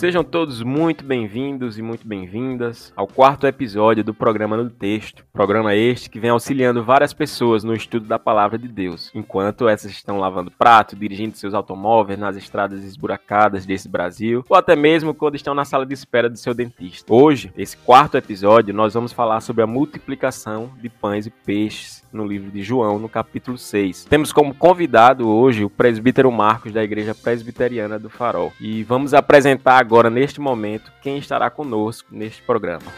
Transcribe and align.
Sejam 0.00 0.24
todos 0.24 0.62
muito 0.62 1.04
bem-vindos 1.04 1.76
e 1.76 1.82
muito 1.82 2.08
bem-vindas 2.08 2.90
ao 2.96 3.06
quarto 3.06 3.46
episódio 3.46 4.02
do 4.02 4.14
programa 4.14 4.56
no 4.56 4.70
Texto. 4.70 5.26
Programa 5.30 5.74
este 5.74 6.08
que 6.08 6.18
vem 6.18 6.30
auxiliando 6.30 6.82
várias 6.82 7.12
pessoas 7.12 7.62
no 7.62 7.74
estudo 7.74 8.06
da 8.06 8.18
palavra 8.18 8.58
de 8.58 8.66
Deus, 8.66 9.10
enquanto 9.14 9.68
essas 9.68 9.90
estão 9.90 10.18
lavando 10.18 10.50
prato, 10.50 10.96
dirigindo 10.96 11.36
seus 11.36 11.52
automóveis 11.52 12.18
nas 12.18 12.34
estradas 12.34 12.82
esburacadas 12.82 13.66
desse 13.66 13.90
Brasil, 13.90 14.42
ou 14.48 14.56
até 14.56 14.74
mesmo 14.74 15.12
quando 15.12 15.34
estão 15.34 15.52
na 15.52 15.66
sala 15.66 15.84
de 15.84 15.92
espera 15.92 16.30
do 16.30 16.38
seu 16.38 16.54
dentista. 16.54 17.12
Hoje, 17.12 17.52
esse 17.54 17.76
quarto 17.76 18.16
episódio, 18.16 18.72
nós 18.72 18.94
vamos 18.94 19.12
falar 19.12 19.42
sobre 19.42 19.62
a 19.62 19.66
multiplicação 19.66 20.70
de 20.80 20.88
pães 20.88 21.26
e 21.26 21.30
peixes 21.30 22.02
no 22.12 22.26
livro 22.26 22.50
de 22.50 22.62
João, 22.62 22.98
no 22.98 23.08
capítulo 23.08 23.56
6. 23.56 24.04
Temos 24.04 24.32
como 24.32 24.54
convidado 24.54 25.28
hoje 25.28 25.64
o 25.64 25.70
presbítero 25.70 26.30
Marcos 26.30 26.72
da 26.72 26.82
Igreja 26.82 27.14
Presbiteriana 27.14 27.98
do 27.98 28.10
Farol. 28.10 28.52
E 28.60 28.82
vamos 28.82 29.14
apresentar 29.14 29.78
agora, 29.78 30.10
neste 30.10 30.40
momento, 30.40 30.92
quem 31.02 31.18
estará 31.18 31.50
conosco 31.50 32.08
neste 32.10 32.42
programa. 32.42 32.92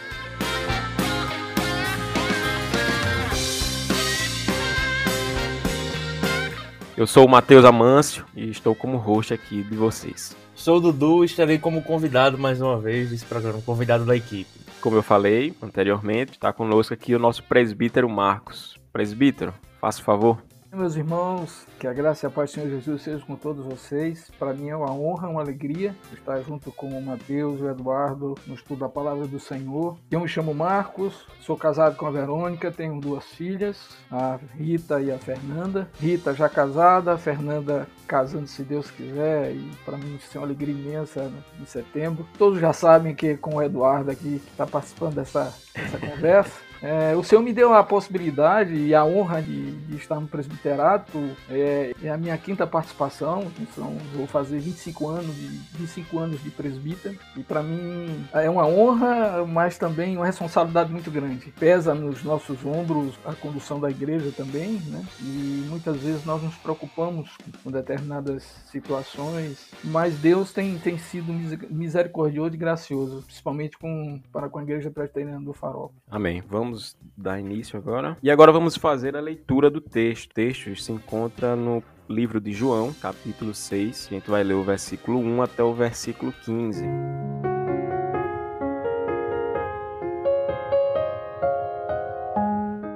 Eu 6.97 7.07
sou 7.07 7.27
o 7.27 7.29
Matheus 7.29 7.65
Amâncio 7.65 8.25
e 8.37 8.51
estou 8.51 8.75
como 8.75 8.97
host 8.97 9.33
aqui 9.33 9.63
de 9.63 9.77
vocês. 9.77 10.37
Sou 10.55 10.77
o 10.77 10.81
Dudu 10.81 11.25
e 11.25 11.27
estarei 11.27 11.59
como 11.59 11.83
convidado 11.83 12.39
mais 12.39 12.61
uma 12.61 12.79
vez 12.79 13.11
desse 13.11 13.25
programa, 13.25 13.61
convidado 13.63 14.05
da 14.05 14.15
equipe. 14.15 14.49
Como 14.81 14.97
eu 14.97 15.03
falei 15.03 15.55
anteriormente, 15.63 16.33
está 16.33 16.53
conosco 16.53 16.93
aqui 16.93 17.15
o 17.15 17.19
nosso 17.19 17.43
presbítero 17.45 18.09
Marcos. 18.09 18.72
Presbítero, 18.93 19.55
faça 19.81 20.01
o 20.01 20.05
favor. 20.05 20.43
Meus 20.75 20.97
irmãos, 20.97 21.67
que 21.79 21.87
a 21.87 21.93
graça 21.93 22.25
e 22.25 22.27
a 22.27 22.31
paz 22.31 22.51
do 22.51 22.55
Senhor 22.55 22.71
Jesus 22.71 23.03
sejam 23.03 23.27
com 23.27 23.37
todos 23.37 23.63
vocês. 23.63 24.31
Para 24.39 24.55
mim 24.55 24.71
é 24.71 24.77
uma 24.77 24.91
honra, 24.91 25.29
uma 25.29 25.43
alegria 25.43 25.95
estar 26.11 26.41
junto 26.41 26.73
com 26.73 26.89
o 26.89 27.03
Mateus 27.03 27.61
e 27.61 27.65
o 27.65 27.71
Eduardo 27.71 28.35
no 28.47 28.55
estudo 28.55 28.81
da 28.81 28.89
palavra 28.89 29.27
do 29.27 29.39
Senhor. 29.39 29.99
Eu 30.11 30.21
me 30.21 30.27
chamo 30.27 30.55
Marcos, 30.55 31.27
sou 31.43 31.59
casado 31.59 31.97
com 31.97 32.07
a 32.07 32.11
Verônica, 32.11 32.73
tenho 32.73 32.99
duas 32.99 33.27
filhas, 33.27 33.99
a 34.11 34.39
Rita 34.57 34.99
e 35.03 35.13
a 35.13 35.19
Fernanda. 35.19 35.91
Rita 36.01 36.33
já 36.33 36.49
casada, 36.49 37.19
Fernanda 37.19 37.87
casando 38.07 38.47
se 38.47 38.63
Deus 38.63 38.91
quiser, 38.91 39.53
e 39.53 39.71
para 39.85 39.99
mim 39.99 40.17
isso 40.17 40.39
é 40.39 40.41
uma 40.41 40.47
alegria 40.47 40.75
imensa 40.75 41.31
em 41.61 41.67
setembro. 41.67 42.27
Todos 42.39 42.59
já 42.59 42.73
sabem 42.73 43.15
que 43.15 43.37
com 43.37 43.57
o 43.57 43.63
Eduardo 43.63 44.11
aqui 44.11 44.39
que 44.39 44.51
está 44.51 44.67
participando 44.67 45.17
dessa, 45.17 45.53
dessa 45.75 45.99
conversa. 46.01 46.72
É, 46.83 47.15
o 47.15 47.23
Senhor 47.23 47.41
me 47.43 47.53
deu 47.53 47.73
a 47.73 47.85
possibilidade 47.85 48.75
e 48.75 48.95
a 48.95 49.05
honra 49.05 49.41
de, 49.41 49.71
de 49.73 49.97
estar 49.97 50.19
no 50.19 50.27
presbiterato. 50.27 51.19
É, 51.49 51.95
é, 52.03 52.11
a 52.11 52.17
minha 52.17 52.37
quinta 52.37 52.67
participação. 52.67 53.47
Então, 53.61 53.97
vou 54.15 54.27
fazer 54.27 54.59
25 54.59 55.09
anos 55.09 55.35
de, 55.37 55.47
25 55.79 56.19
anos 56.19 56.43
de 56.43 56.51
presbítero. 56.51 57.17
E 57.37 57.43
para 57.43 57.63
mim 57.63 58.27
é 58.33 58.51
uma 58.51 58.67
honra, 58.67 59.47
mas 59.47 59.79
também 59.79 60.17
uma 60.17 60.27
responsabilidade 60.27 60.91
muito 60.91 61.11
grande. 61.11 61.53
Pesa 61.59 61.95
nos 61.95 62.25
nossos 62.25 62.65
ombros 62.65 63.19
a 63.25 63.33
condução 63.35 63.79
da 63.79 63.91
igreja 63.91 64.33
também, 64.37 64.81
né? 64.87 65.05
E 65.21 65.67
muitas 65.69 65.99
vezes 65.99 66.25
nós 66.25 66.43
nos 66.43 66.55
preocupamos 66.57 67.37
com 67.63 67.71
determinadas 67.71 68.43
situações, 68.67 69.71
mas 69.85 70.15
Deus 70.17 70.53
tem, 70.53 70.79
tem 70.79 70.99
sido 70.99 71.33
misericordioso 71.71 72.55
e 72.55 72.59
gracioso, 72.59 73.23
principalmente 73.23 73.79
com, 73.79 74.21
para 74.33 74.49
com 74.49 74.59
a 74.59 74.63
igreja 74.63 74.91
presbiteriana 74.91 75.45
do 75.45 75.53
Farol. 75.53 75.93
Amém. 76.11 76.43
Vamos 76.49 76.72
vamos 76.73 76.97
dar 77.17 77.39
início 77.39 77.79
agora. 77.79 78.17
E 78.23 78.31
agora 78.31 78.51
vamos 78.51 78.77
fazer 78.77 79.15
a 79.17 79.21
leitura 79.21 79.71
do 79.71 79.81
texto. 79.81 80.31
O 80.31 80.35
texto 80.35 80.75
se 80.75 80.91
encontra 80.91 81.55
no 81.55 81.83
livro 82.09 82.41
de 82.41 82.53
João, 82.53 82.93
capítulo 82.95 83.55
6. 83.55 84.09
A 84.11 84.15
gente 84.15 84.31
vai 84.31 84.43
ler 84.43 84.55
o 84.55 84.63
versículo 84.63 85.19
1 85.19 85.43
até 85.43 85.63
o 85.63 85.75
versículo 85.75 86.33
15. 86.45 86.85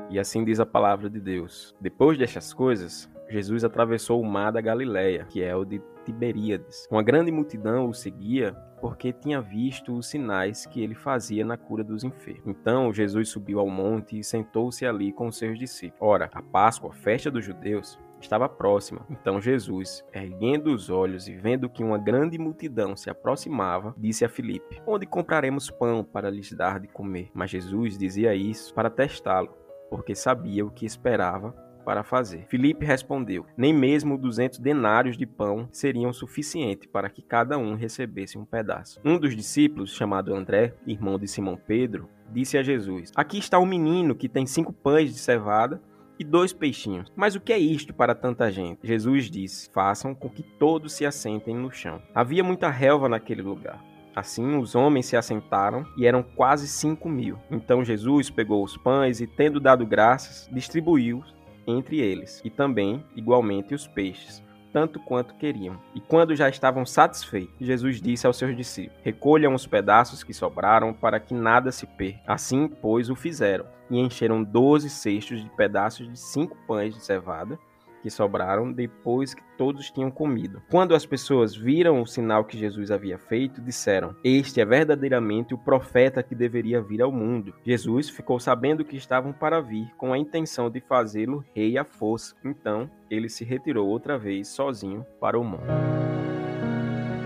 E 0.09 0.19
assim 0.19 0.43
diz 0.43 0.59
a 0.59 0.65
palavra 0.65 1.11
de 1.11 1.21
Deus. 1.21 1.75
Depois 1.79 2.17
destas 2.17 2.55
coisas, 2.55 3.11
Jesus 3.29 3.65
atravessou 3.65 4.21
o 4.21 4.25
mar 4.25 4.53
da 4.53 4.61
Galileia, 4.61 5.27
que 5.29 5.43
é 5.43 5.55
o 5.55 5.65
de 5.65 5.81
Tiberíades. 6.05 6.87
Uma 6.91 7.03
grande 7.03 7.33
multidão 7.33 7.89
o 7.89 7.95
seguia 7.95 8.55
porque 8.81 9.13
tinha 9.13 9.41
visto 9.41 9.97
os 9.97 10.07
sinais 10.07 10.67
que 10.67 10.81
ele 10.81 10.95
fazia 10.95 11.45
na 11.45 11.57
cura 11.57 11.83
dos 11.83 12.05
enfermos. 12.05 12.47
Então 12.47 12.93
Jesus 12.93 13.29
subiu 13.29 13.59
ao 13.59 13.69
monte 13.69 14.19
e 14.19 14.25
sentou-se 14.25 14.87
ali 14.87 15.13
com 15.13 15.33
seus 15.33 15.59
discípulos. 15.59 16.01
Ora, 16.01 16.31
a 16.33 16.43
Páscoa, 16.43 16.93
festa 16.93 17.31
dos 17.31 17.45
judeus, 17.45 17.99
estava 18.21 18.49
próxima. 18.49 19.05
Então 19.11 19.41
Jesus, 19.41 20.05
erguendo 20.13 20.73
os 20.73 20.91
olhos 20.91 21.27
e 21.27 21.35
vendo 21.35 21.69
que 21.69 21.83
uma 21.83 21.99
grande 21.99 22.39
multidão 22.39 22.95
se 22.95 23.11
aproximava, 23.11 23.95
disse 23.99 24.25
a 24.25 24.29
Filipe: 24.29 24.81
Onde 24.87 25.07
compraremos 25.07 25.71
pão 25.71 26.05
para 26.05 26.31
lhes 26.31 26.53
dar 26.53 26.79
de 26.79 26.87
comer? 26.87 27.31
Mas 27.35 27.51
Jesus 27.51 27.99
dizia 27.99 28.35
isso 28.35 28.73
para 28.75 28.91
testá-lo, 28.91 29.57
porque 29.91 30.15
sabia 30.15 30.65
o 30.65 30.71
que 30.71 30.87
esperava 30.87 31.66
para 31.87 32.03
fazer. 32.03 32.45
Filipe 32.49 32.85
respondeu: 32.85 33.47
Nem 33.57 33.73
mesmo 33.73 34.19
200 34.19 34.59
denários 34.59 35.17
de 35.17 35.25
pão 35.25 35.69
seriam 35.71 36.13
suficientes 36.13 36.89
para 36.91 37.09
que 37.09 37.23
cada 37.23 37.57
um 37.57 37.77
recebesse 37.77 38.37
um 38.37 38.45
pedaço. 38.45 39.01
Um 39.05 39.17
dos 39.17 39.37
discípulos, 39.37 39.95
chamado 39.95 40.35
André, 40.35 40.75
irmão 40.85 41.17
de 41.17 41.29
Simão 41.29 41.57
Pedro, 41.57 42.09
disse 42.33 42.59
a 42.59 42.63
Jesus: 42.65 43.13
Aqui 43.15 43.39
está 43.39 43.61
um 43.61 43.65
menino 43.65 44.17
que 44.17 44.29
tem 44.29 44.45
cinco 44.45 44.73
pães 44.73 45.13
de 45.13 45.21
cevada 45.21 45.81
e 46.19 46.25
dois 46.25 46.53
peixinhos. 46.53 47.13
Mas 47.15 47.37
o 47.37 47.41
que 47.41 47.53
é 47.53 47.59
isto 47.59 47.95
para 47.95 48.17
tanta 48.17 48.51
gente? 48.51 48.81
Jesus 48.83 49.31
disse: 49.31 49.71
Façam 49.73 50.13
com 50.13 50.29
que 50.29 50.43
todos 50.43 50.93
se 50.93 51.07
assentem 51.07 51.55
no 51.55 51.71
chão. 51.71 52.03
Havia 52.13 52.43
muita 52.43 52.69
relva 52.69 53.09
naquele 53.09 53.43
lugar. 53.43 53.81
Assim, 54.13 54.57
os 54.57 54.75
homens 54.75 55.07
se 55.07 55.17
assentaram 55.17 55.87
e 55.97 56.07
eram 56.07 56.23
quase 56.23 56.67
cinco 56.67 57.09
mil. 57.09 57.39
Então 57.49 57.85
Jesus 57.85 58.29
pegou 58.29 58.65
os 58.65 58.77
pães 58.77 59.21
e, 59.21 59.27
tendo 59.27 59.61
dado 59.61 59.87
graças, 59.87 60.49
distribuiu-os 60.51 61.37
entre 61.67 62.01
eles, 62.01 62.41
e 62.45 62.51
também, 62.51 63.05
igualmente, 63.15 63.75
os 63.75 63.87
peixes, 63.87 64.43
tanto 64.73 65.01
quanto 65.01 65.35
queriam. 65.37 65.81
E 65.95 66.01
quando 66.01 66.37
já 66.37 66.49
estavam 66.49 66.85
satisfeitos, 66.85 67.55
Jesus 67.59 68.01
disse 68.01 68.27
aos 68.27 68.37
seus 68.37 68.57
discípulos: 68.57 69.01
Recolham 69.03 69.55
os 69.55 69.67
pedaços 69.67 70.23
que 70.23 70.35
sobraram 70.35 70.93
para 70.93 71.19
que 71.19 71.35
nada 71.35 71.73
se 71.73 71.87
perca. 71.87 72.21
Assim, 72.27 72.69
pois, 72.69 73.09
o 73.09 73.17
fizeram, 73.17 73.67
e 73.91 73.99
encheram 73.99 74.43
doze 74.43 74.91
cestos 74.91 75.43
de 75.43 75.49
pedaços 75.51 76.09
de 76.09 76.19
cinco 76.19 76.57
pães 76.67 76.95
de 76.95 77.01
cevada 77.01 77.59
que 78.07 78.11
sobraram 78.11 78.73
depois 78.73 79.35
que 79.35 79.43
todos 79.59 79.91
tinham 79.91 80.13
comido. 80.13 80.63
Quando 80.71 80.95
as 80.95 81.05
pessoas 81.05 81.57
viram 81.57 82.01
o 82.01 82.07
sinal 82.07 82.45
que 82.45 82.57
Jesus 82.57 82.93
havia 82.93 83.19
feito, 83.19 83.61
disseram: 83.61 84.15
Este 84.23 84.61
é 84.61 84.65
verdadeiramente 84.65 85.53
o 85.53 85.59
profeta 85.59 86.23
que 86.23 86.33
deveria 86.33 86.81
vir 86.81 87.03
ao 87.03 87.11
mundo. 87.11 87.53
Jesus 87.65 88.09
ficou 88.09 88.39
sabendo 88.39 88.85
que 88.85 88.97
estavam 88.97 89.33
para 89.33 89.61
vir, 89.61 89.93
com 89.97 90.13
a 90.13 90.19
intenção 90.19 90.71
de 90.71 90.81
fazê-lo 90.81 91.45
rei 91.53 91.77
à 91.77 91.85
força. 91.85 92.37
Então, 92.45 92.89
ele 93.11 93.29
se 93.29 93.45
retirou 93.45 93.89
outra 93.89 94.17
vez 94.17 94.47
sozinho 94.47 95.05
para 95.21 95.37
o 95.37 95.43
monte. 95.43 95.67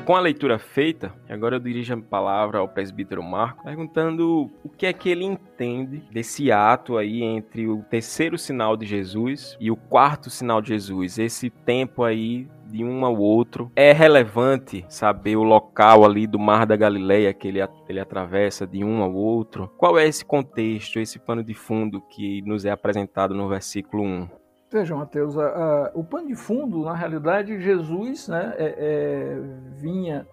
Com 0.05 0.17
a 0.17 0.21
leitura 0.21 0.59
feita, 0.59 1.15
agora 1.29 1.57
eu 1.57 1.61
dirijo 1.61 1.95
a 1.95 1.97
palavra 1.97 2.59
ao 2.59 2.69
presbítero 2.69 3.23
Marco, 3.23 3.63
perguntando 3.63 4.51
o 4.65 4.69
que 4.69 4.87
é 4.87 4.93
que 4.93 5.09
ele 5.09 5.25
entende 5.25 6.03
desse 6.11 6.51
ato 6.51 6.97
aí 6.97 7.23
entre 7.23 7.69
o 7.69 7.83
terceiro 7.85 8.37
sinal 8.37 8.77
de 8.77 8.87
Jesus 8.87 9.57
e 9.61 9.71
o 9.71 9.77
quarto 9.77 10.29
sinal 10.29 10.61
de 10.61 10.69
Jesus, 10.69 11.19
esse 11.19 11.49
tempo 11.49 12.03
aí 12.03 12.49
de 12.67 12.85
um 12.85 13.05
ao 13.05 13.17
outro. 13.17 13.71
É 13.77 13.93
relevante 13.93 14.85
saber 14.89 15.37
o 15.37 15.43
local 15.43 16.05
ali 16.05 16.27
do 16.27 16.39
Mar 16.39 16.67
da 16.67 16.77
Galileia 16.77 17.35
que 17.35 17.47
ele, 17.47 17.61
ele 17.89 18.01
atravessa 18.01 18.67
de 18.67 18.83
um 18.83 19.03
ao 19.03 19.13
outro? 19.13 19.69
Qual 19.77 19.99
é 19.99 20.07
esse 20.07 20.25
contexto, 20.25 20.99
esse 20.99 21.19
pano 21.19 21.45
de 21.45 21.55
fundo 21.55 22.01
que 22.01 22.43
nos 22.43 22.65
é 22.65 22.71
apresentado 22.71 23.35
no 23.35 23.49
versículo 23.49 24.03
1? 24.03 24.40
Veja, 24.71 24.95
Mateus, 24.95 25.37
a, 25.37 25.47
a, 25.47 25.91
o 25.95 26.05
pano 26.05 26.29
de 26.29 26.37
fundo, 26.37 26.85
na 26.85 26.95
realidade, 26.95 27.61
Jesus 27.61 28.29
né, 28.29 28.55
é, 28.57 28.75
é, 28.79 29.41
vinha 29.73 30.25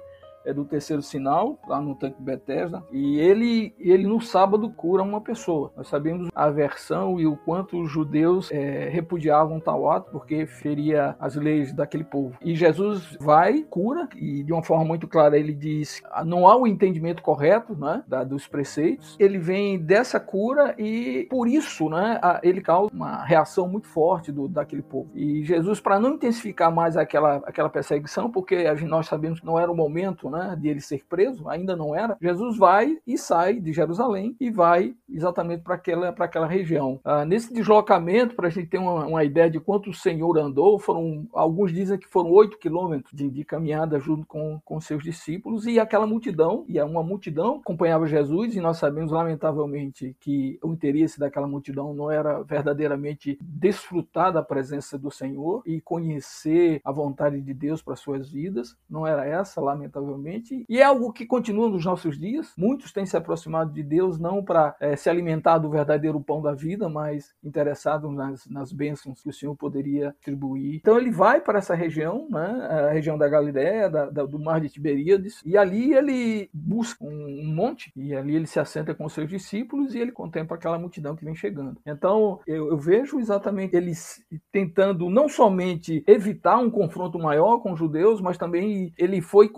é 0.48 0.54
do 0.54 0.64
terceiro 0.64 1.02
sinal, 1.02 1.60
lá 1.68 1.82
no 1.82 1.94
tanque 1.94 2.22
Bethesda, 2.22 2.82
e 2.92 3.20
ele, 3.20 3.76
ele 3.78 4.08
no 4.08 4.22
sábado 4.22 4.70
cura 4.70 5.04
uma 5.04 5.20
pessoa. 5.20 5.72
Nós 5.76 5.88
sabemos 5.88 6.30
a 6.34 6.50
versão 6.50 7.20
e 7.20 7.28
o 7.28 7.36
quanto 7.36 7.80
os 7.82 7.92
judeus 7.92 8.50
é, 8.52 8.88
repudiavam 8.90 9.60
tal 9.60 9.90
ato, 9.92 10.10
porque 10.12 10.46
feria 10.46 11.16
as 11.20 11.36
leis 11.36 11.74
daquele 11.74 12.04
povo. 12.04 12.38
E 12.42 12.56
Jesus 12.56 13.18
vai, 13.20 13.64
cura, 13.70 14.08
e 14.16 14.44
de 14.44 14.54
uma 14.54 14.64
forma 14.64 14.86
muito 14.86 15.08
clara 15.08 15.38
ele 15.38 15.54
diz, 15.54 16.02
não 16.26 16.48
há 16.48 16.56
o 16.56 16.66
entendimento 16.66 17.22
correto 17.22 17.76
né, 17.76 18.04
da, 18.08 18.24
dos 18.24 18.48
preceitos, 18.48 19.16
ele 19.20 19.38
vem 19.38 19.78
dessa 19.78 20.20
cura 20.20 20.76
e 20.78 21.28
por 21.30 21.48
isso 21.48 21.90
né, 21.90 22.20
a, 22.22 22.40
ele 22.42 22.62
causa 22.62 22.90
uma 22.94 23.24
reação 23.26 23.68
muito 23.68 23.88
forte 23.88 24.32
do, 24.32 24.48
daquele 24.48 24.82
povo. 24.82 25.10
E 25.14 25.44
Jesus, 25.44 25.82
para 25.82 26.00
não 26.00 26.14
intensificar 26.14 26.74
mais 26.74 26.96
aquela, 26.96 27.38
aquela 27.46 27.70
perseguição, 27.70 28.32
porque 28.32 28.64
nós 28.86 29.08
sabemos 29.08 29.40
que 29.40 29.46
não 29.46 29.60
era 29.60 29.72
o 29.72 29.76
momento, 29.76 30.30
né, 30.30 30.37
né, 30.38 30.56
de 30.56 30.68
ele 30.68 30.82
ser 30.82 31.04
preso, 31.08 31.48
ainda 31.50 31.76
não 31.76 31.96
era, 31.96 32.18
Jesus 32.22 32.58
vai 32.58 32.98
e 33.06 33.18
sai 33.18 33.60
de 33.60 33.74
Jerusalém 33.74 34.36
e 34.40 34.50
vai 34.50 34.96
exatamente 35.10 35.64
para 35.64 35.76
aquela, 35.76 36.10
aquela 36.10 36.48
região. 36.48 37.00
Ah, 37.04 37.26
nesse 37.26 37.54
deslocamento, 37.54 38.36
para 38.36 38.48
a 38.48 38.50
gente 38.50 38.68
ter 38.68 38.78
uma, 38.78 39.06
uma, 39.06 39.24
ideia 39.24 39.50
de 39.50 39.60
quanto 39.60 39.90
o 39.90 39.94
Senhor 39.94 40.38
andou, 40.38 40.80
foram 40.80 41.28
alguns 41.34 41.72
dizem 41.72 41.98
que 41.98 42.08
foram 42.08 42.32
oito 42.32 42.58
quilômetros 42.58 43.14
de, 43.14 43.30
de, 43.30 43.44
caminhada 43.44 44.00
junto 44.00 44.26
com, 44.26 44.60
com 44.64 44.80
seus 44.80 45.04
discípulos 45.04 45.66
e 45.66 45.80
aquela 45.80 46.06
multidão, 46.06 46.66
e 46.68 46.82
uma 46.82 47.04
multidão 47.04 47.60
acompanhava 47.64 48.08
Jesus 48.08 48.56
e 48.56 48.60
nós 48.60 48.78
sabemos 48.78 49.12
lamentavelmente 49.12 50.16
que 50.20 50.60
o 50.64 50.72
interesse 50.72 51.20
daquela 51.20 51.48
multidão 51.48 51.94
não 51.94 52.12
era 52.12 52.44
verdadeiramente 52.44 53.38
desfrutar 53.42 54.32
da 54.32 54.44
presença 54.44 54.98
do 54.98 55.10
Senhor 55.10 55.62
e 55.66 55.82
conhecer 55.82 56.82
a 56.84 56.92
vontade 56.92 57.42
de 57.42 57.54
Deus 57.54 57.82
para 57.82 57.96
suas 57.96 58.30
vidas, 58.30 58.76
não 58.90 59.06
era 59.06 59.26
essa, 59.26 59.62
lamentavelmente, 59.62 60.27
e 60.68 60.80
é 60.80 60.84
algo 60.84 61.12
que 61.12 61.26
continua 61.26 61.70
nos 61.70 61.86
nossos 61.86 62.20
dias. 62.20 62.54
Muitos 62.58 62.92
têm 62.92 63.06
se 63.06 63.16
aproximado 63.16 63.72
de 63.72 63.84
Deus 63.84 64.20
não 64.20 64.44
para 64.44 64.76
é, 64.80 64.96
se 64.96 65.10
alimentar 65.10 65.58
do 65.58 65.70
verdadeiro 65.70 66.20
pão 66.20 66.42
da 66.42 66.54
vida, 66.54 66.90
mas 66.90 67.34
interessados 67.44 68.14
nas, 68.14 68.48
nas 68.48 68.72
bênçãos 68.72 69.22
que 69.22 69.30
o 69.30 69.34
Senhor 69.34 69.56
poderia 69.56 70.10
atribuir. 70.10 70.78
Então 70.78 70.98
ele 70.98 71.12
vai 71.12 71.40
para 71.40 71.60
essa 71.60 71.76
região, 71.76 72.28
né, 72.30 72.68
a 72.88 72.92
região 72.92 73.18
da 73.18 73.28
Galiléia, 73.28 73.90
do 73.90 74.40
mar 74.40 74.60
de 74.60 74.70
Tiberíades, 74.70 75.42
e 75.46 75.58
ali 75.58 75.94
ele 75.94 76.50
busca 76.54 77.04
um, 77.04 77.42
um 77.44 77.54
monte, 77.54 77.92
e 77.96 78.16
ali 78.16 78.36
ele 78.36 78.48
se 78.48 78.60
assenta 78.60 78.94
com 78.94 79.08
seus 79.08 79.30
discípulos 79.30 79.94
e 79.94 80.00
ele 80.00 80.12
contempla 80.12 80.58
aquela 80.58 80.80
multidão 80.80 81.16
que 81.16 81.26
vem 81.26 81.36
chegando. 81.36 81.80
Então 81.86 82.40
eu, 82.46 82.70
eu 82.70 82.78
vejo 82.78 83.20
exatamente 83.20 83.76
eles 83.76 84.24
tentando 84.52 85.10
não 85.10 85.30
somente 85.30 86.04
evitar 86.08 86.58
um 86.58 86.70
confronto 86.70 87.20
maior 87.20 87.60
com 87.60 87.74
os 87.74 87.80
judeus, 87.80 88.22
mas 88.22 88.38
também 88.38 88.94
ele 88.98 89.22
foi 89.22 89.50